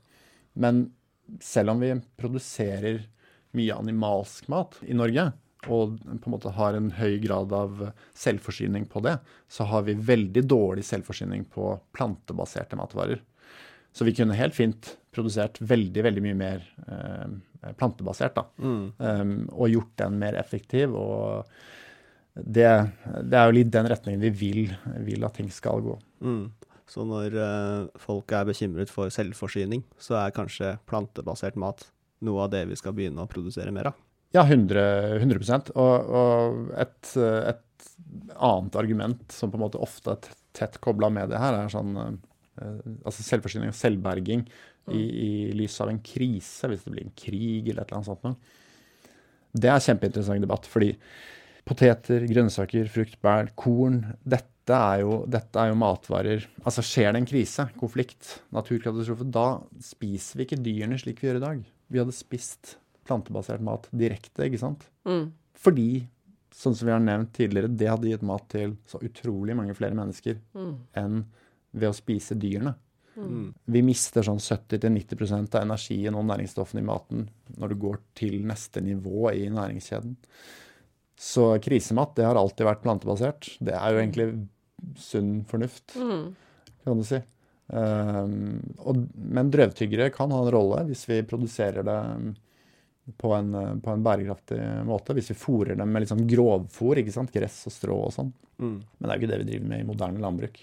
Men 0.56 0.90
selv 1.40 1.74
om 1.74 1.82
vi 1.82 1.94
produserer 2.20 3.04
mye 3.56 3.76
animalsk 3.76 4.48
mat 4.52 4.78
i 4.86 4.96
Norge, 4.96 5.30
og 5.70 5.98
på 6.02 6.26
en 6.26 6.34
måte 6.34 6.50
har 6.56 6.74
en 6.74 6.88
høy 6.96 7.20
grad 7.22 7.52
av 7.54 7.84
selvforsyning 8.18 8.88
på 8.90 9.02
det, 9.04 9.18
så 9.46 9.66
har 9.70 9.84
vi 9.86 9.94
veldig 9.94 10.42
dårlig 10.50 10.84
selvforsyning 10.88 11.44
på 11.52 11.76
plantebaserte 11.94 12.78
matvarer. 12.80 13.22
Så 13.92 14.06
vi 14.08 14.14
kunne 14.16 14.36
helt 14.38 14.56
fint 14.56 14.96
produsert 15.12 15.60
veldig, 15.60 16.02
veldig 16.08 16.24
mye 16.24 16.38
mer 16.38 16.64
eh, 16.88 17.72
plantebasert, 17.78 18.34
da. 18.38 18.46
Mm. 18.58 18.84
Um, 18.96 19.34
og 19.52 19.70
gjort 19.70 19.92
den 20.00 20.18
mer 20.22 20.38
effektiv. 20.40 20.96
Og 20.96 21.44
det, 22.34 22.68
det 23.20 23.38
er 23.38 23.46
jo 23.46 23.56
litt 23.58 23.72
den 23.74 23.90
retningen 23.92 24.22
vi 24.24 24.32
vil, 24.32 24.62
vil 25.04 25.28
at 25.28 25.36
ting 25.36 25.52
skal 25.52 25.84
gå. 25.84 25.98
Mm. 26.24 26.46
Så 26.90 27.04
når 27.09 27.36
eh, 27.38 28.00
folk 28.02 28.32
er 28.34 28.48
bekymret 28.48 28.92
for 28.92 29.12
selvforsyning, 29.12 29.84
så 30.02 30.18
er 30.20 30.34
kanskje 30.36 30.76
plantebasert 30.90 31.59
mat 31.60 31.86
noe 32.22 32.46
av 32.46 32.52
det 32.54 32.64
vi 32.70 32.78
skal 32.78 32.94
begynne 32.96 33.24
å 33.24 33.30
produsere 33.30 33.72
mer 33.74 33.92
av? 33.92 34.00
Ja, 34.32 34.46
100, 34.46 35.18
100 35.20 35.72
Og, 35.76 36.12
og 36.16 36.70
et, 36.80 37.10
et 37.18 37.88
annet 38.36 38.78
argument 38.80 39.34
som 39.34 39.52
på 39.52 39.59
en 39.59 39.66
måte 39.66 39.80
ofte 39.82 40.14
er 40.14 40.30
tett, 40.56 40.78
kobla 40.84 41.10
med 41.12 41.32
det 41.32 41.40
her, 41.40 41.56
er 41.56 41.72
sånn 41.72 41.96
eh, 42.00 42.78
altså 43.04 43.24
selvforsyning 43.26 43.72
og 43.72 43.76
selvberging 43.78 44.46
i, 44.92 45.02
i 45.02 45.30
lys 45.56 45.78
av 45.84 45.92
en 45.92 46.00
krise, 46.04 46.68
hvis 46.68 46.86
det 46.86 46.94
blir 46.94 47.06
en 47.06 47.14
krig 47.16 47.68
eller 47.68 47.84
et 47.84 47.92
eller 47.92 48.00
annet 48.00 48.10
sånt 48.10 48.26
noe. 48.26 48.59
Det 49.52 49.68
er 49.68 49.84
kjempeinteressant 49.84 50.42
debatt, 50.42 50.66
fordi 50.70 50.94
poteter, 51.68 52.24
grønnsaker, 52.30 52.89
frukt, 52.93 53.18
bær, 53.22 53.52
korn 53.59 54.02
dette 54.22 54.76
er, 54.76 55.02
jo, 55.02 55.22
dette 55.26 55.59
er 55.59 55.72
jo 55.72 55.78
matvarer 55.78 56.44
Altså 56.62 56.84
skjer 56.86 57.12
det 57.12 57.22
en 57.22 57.26
krise, 57.26 57.66
konflikt, 57.80 58.36
naturkatastrofe, 58.55 59.26
da 59.26 59.47
spiser 59.82 60.39
vi 60.39 60.47
ikke 60.47 60.60
dyrene 60.62 60.98
slik 61.01 61.22
vi 61.22 61.28
gjør 61.28 61.40
i 61.40 61.44
dag. 61.47 61.64
Vi 61.93 62.01
hadde 62.01 62.14
spist 62.14 62.76
plantebasert 63.09 63.64
mat 63.66 63.89
direkte, 63.90 64.47
ikke 64.47 64.60
sant? 64.62 64.86
Mm. 65.09 65.32
Fordi, 65.59 65.89
sånn 66.55 66.76
som 66.78 66.89
vi 66.89 66.94
har 66.94 67.02
nevnt 67.02 67.32
tidligere, 67.34 67.72
det 67.74 67.90
hadde 67.90 68.12
gitt 68.12 68.24
mat 68.26 68.47
til 68.55 68.76
så 68.89 69.02
utrolig 69.02 69.59
mange 69.59 69.74
flere 69.78 69.98
mennesker 69.98 70.39
Mm. 70.55 70.74
enn 70.94 71.24
ved 71.72 71.89
å 71.90 71.97
spise 71.97 72.39
dyrene. 72.39 72.74
Mm. 73.16 73.52
Vi 73.68 73.82
mister 73.84 74.24
sånn 74.24 74.40
70-90% 74.40 75.56
av 75.56 75.66
energien 75.66 76.16
og 76.16 76.24
næringsstoffene 76.30 76.80
i 76.80 76.86
maten 76.86 77.26
når 77.59 77.72
du 77.72 77.80
går 77.82 77.98
til 78.16 78.39
neste 78.48 78.80
nivå 78.80 79.32
i 79.34 79.48
næringskjeden. 79.52 80.16
Så 81.22 81.44
krisemat, 81.62 82.16
det 82.18 82.26
har 82.26 82.38
alltid 82.40 82.66
vært 82.66 82.82
plantebasert. 82.82 83.52
Det 83.62 83.74
er 83.78 83.92
jo 83.94 84.00
egentlig 84.00 84.28
sunn 84.98 85.44
fornuft, 85.46 85.94
Mm. 85.94 86.32
kan 86.82 86.98
du 86.98 87.04
si. 87.06 87.20
Um, 87.72 88.58
og, 88.82 89.04
men 89.14 89.50
drøvtyggere 89.54 90.10
kan 90.12 90.32
ha 90.34 90.40
en 90.42 90.50
rolle 90.52 90.82
hvis 90.90 91.06
vi 91.08 91.20
produserer 91.24 91.86
det 91.86 91.94
um, 92.18 92.32
på 93.16 93.30
en, 93.36 93.54
på 93.80 93.92
en 93.94 94.02
bærekraftig 94.04 94.58
måte. 94.88 95.14
Hvis 95.16 95.30
vi 95.30 95.38
fôrer 95.38 95.78
dem 95.78 95.92
med 95.94 96.02
litt 96.02 96.10
sånn 96.10 96.26
grovfôr, 96.28 97.00
ikke 97.00 97.14
sant? 97.14 97.32
gress 97.32 97.60
og 97.70 97.74
strå 97.74 97.98
og 98.08 98.12
sånn. 98.14 98.32
Mm. 98.58 98.74
Men 98.82 99.06
det 99.06 99.08
er 99.08 99.14
jo 99.14 99.22
ikke 99.22 99.30
det 99.32 99.40
vi 99.44 99.48
driver 99.52 99.70
med 99.72 99.84
i 99.84 99.88
moderne 99.88 100.22
landbruk. 100.22 100.58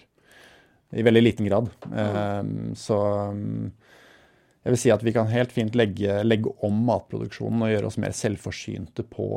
I 0.90 1.06
veldig 1.06 1.22
liten 1.22 1.48
grad. 1.48 1.70
Um, 1.88 2.52
så 2.78 2.98
um, 3.32 3.70
jeg 4.60 4.74
vil 4.74 4.80
si 4.82 4.92
at 4.92 5.02
vi 5.06 5.16
kan 5.16 5.32
helt 5.32 5.52
fint 5.56 5.76
legge, 5.78 6.20
legge 6.26 6.52
om 6.66 6.84
matproduksjonen 6.84 7.64
og 7.64 7.72
gjøre 7.72 7.88
oss 7.90 7.98
mer 8.02 8.12
selvforsynte 8.16 9.06
på 9.08 9.30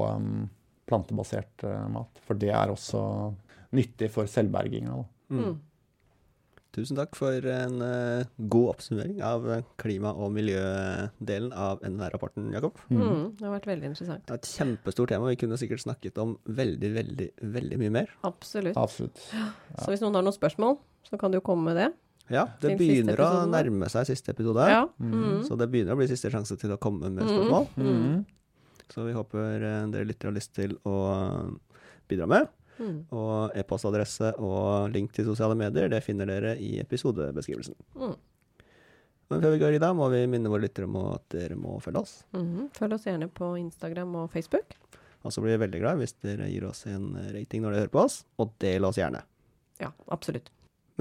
plantebasert 0.90 1.64
uh, 1.68 1.88
mat. 1.94 2.20
For 2.28 2.36
det 2.40 2.50
er 2.54 2.72
også 2.74 3.04
nyttig 3.74 4.10
for 4.14 4.26
selvberginga. 4.30 4.98
Mm. 5.34 5.56
Tusen 6.74 6.98
takk 6.98 7.14
for 7.14 7.46
en 7.54 7.76
eh, 7.86 8.24
god 8.50 8.72
oppsummering 8.72 9.20
av 9.22 9.44
eh, 9.54 9.60
klima- 9.78 10.16
og 10.18 10.32
miljødelen 10.34 11.52
av 11.54 11.84
NNR-rapporten, 11.86 12.48
Jakob. 12.56 12.80
Mm. 12.90 13.36
Det 13.38 13.46
har 13.46 13.54
vært 13.60 13.68
veldig 13.70 13.92
interessant. 13.92 14.24
Det 14.26 14.34
er 14.34 14.40
et 14.42 14.50
kjempestort 14.50 15.12
tema, 15.14 15.30
vi 15.30 15.38
kunne 15.38 15.60
sikkert 15.62 15.84
snakket 15.86 16.18
om 16.24 16.32
veldig, 16.50 16.90
veldig, 16.96 17.28
veldig 17.58 17.78
mye 17.84 17.94
mer. 18.00 18.10
Absolutt. 18.26 18.74
Absolutt. 18.82 19.22
Så 19.84 19.86
hvis 19.94 20.02
noen 20.02 20.18
har 20.18 20.26
noen 20.26 20.34
spørsmål, 20.34 20.80
så 21.06 21.20
kan 21.22 21.30
du 21.34 21.38
jo 21.38 21.46
komme 21.46 21.70
med 21.70 21.78
det. 21.78 21.92
Ja, 22.34 22.48
det 22.64 22.74
begynner 22.80 23.22
å 23.22 23.32
nærme 23.54 23.90
seg 23.94 24.10
siste 24.10 24.34
episode, 24.34 24.66
Ja. 24.74 24.88
Mm. 24.98 25.14
Mm. 25.14 25.40
så 25.46 25.58
det 25.60 25.70
begynner 25.70 25.94
å 25.94 26.00
bli 26.02 26.10
siste 26.10 26.32
sjanse 26.34 26.58
til 26.58 26.74
å 26.74 26.80
komme 26.82 27.12
med 27.14 27.22
Mm. 27.28 27.36
spørsmål. 27.36 28.26
Mm. 28.84 28.92
Så 28.94 29.08
vi 29.08 29.16
håper 29.16 29.64
eh, 29.64 29.80
dere 29.94 30.10
lytter 30.10 30.30
har 30.30 30.36
lyst 30.36 30.54
til 30.58 30.76
å 30.88 30.98
bidra 32.12 32.28
med. 32.30 32.52
Mm. 32.80 33.00
Og 33.14 33.56
e-postadresse 33.58 34.34
og 34.42 34.92
link 34.94 35.14
til 35.14 35.28
sosiale 35.28 35.56
medier, 35.58 35.90
det 35.92 36.04
finner 36.06 36.30
dere 36.30 36.56
i 36.60 36.76
episodebeskrivelsen. 36.82 37.78
Mm. 37.96 38.16
Men 39.32 39.42
før 39.42 39.54
vi 39.56 39.62
går 39.62 39.78
i 39.78 39.82
dag, 39.82 39.96
må 39.98 40.10
vi 40.14 40.26
minne 40.30 40.52
våre 40.52 40.66
lyttere 40.66 40.90
om 40.90 40.98
at 41.14 41.26
dere 41.34 41.58
må 41.58 41.78
følge 41.82 42.04
oss. 42.04 42.16
Mhm. 42.36 42.70
Følg 42.76 42.98
oss 42.98 43.08
gjerne 43.08 43.30
på 43.34 43.54
Instagram 43.58 44.16
og 44.20 44.32
Facebook. 44.34 44.76
Og 45.24 45.32
så 45.32 45.42
blir 45.42 45.56
vi 45.56 45.64
veldig 45.64 45.80
glad 45.80 46.02
hvis 46.02 46.18
dere 46.22 46.50
gir 46.52 46.66
oss 46.68 46.84
en 46.92 47.14
rating 47.32 47.64
når 47.64 47.72
dere 47.72 47.86
hører 47.86 47.96
på 47.96 48.04
oss, 48.04 48.26
og 48.38 48.52
del 48.60 48.86
oss 48.86 49.00
gjerne. 49.00 49.24
Ja, 49.82 49.94
absolutt. 50.12 50.52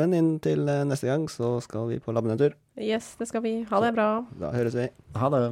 Men 0.00 0.14
inntil 0.16 0.64
eh, 0.70 0.84
neste 0.88 1.10
gang 1.10 1.26
så 1.28 1.58
skal 1.60 1.90
vi 1.90 1.98
på 2.00 2.14
labbenetur. 2.14 2.54
Yes, 2.80 3.12
det 3.20 3.28
skal 3.28 3.42
vi. 3.44 3.58
Ha 3.68 3.82
det 3.84 3.92
bra. 3.98 4.08
Da 4.40 4.52
høres 4.54 4.78
vi. 4.78 4.88
Ha 5.18 5.28
det. 5.34 5.42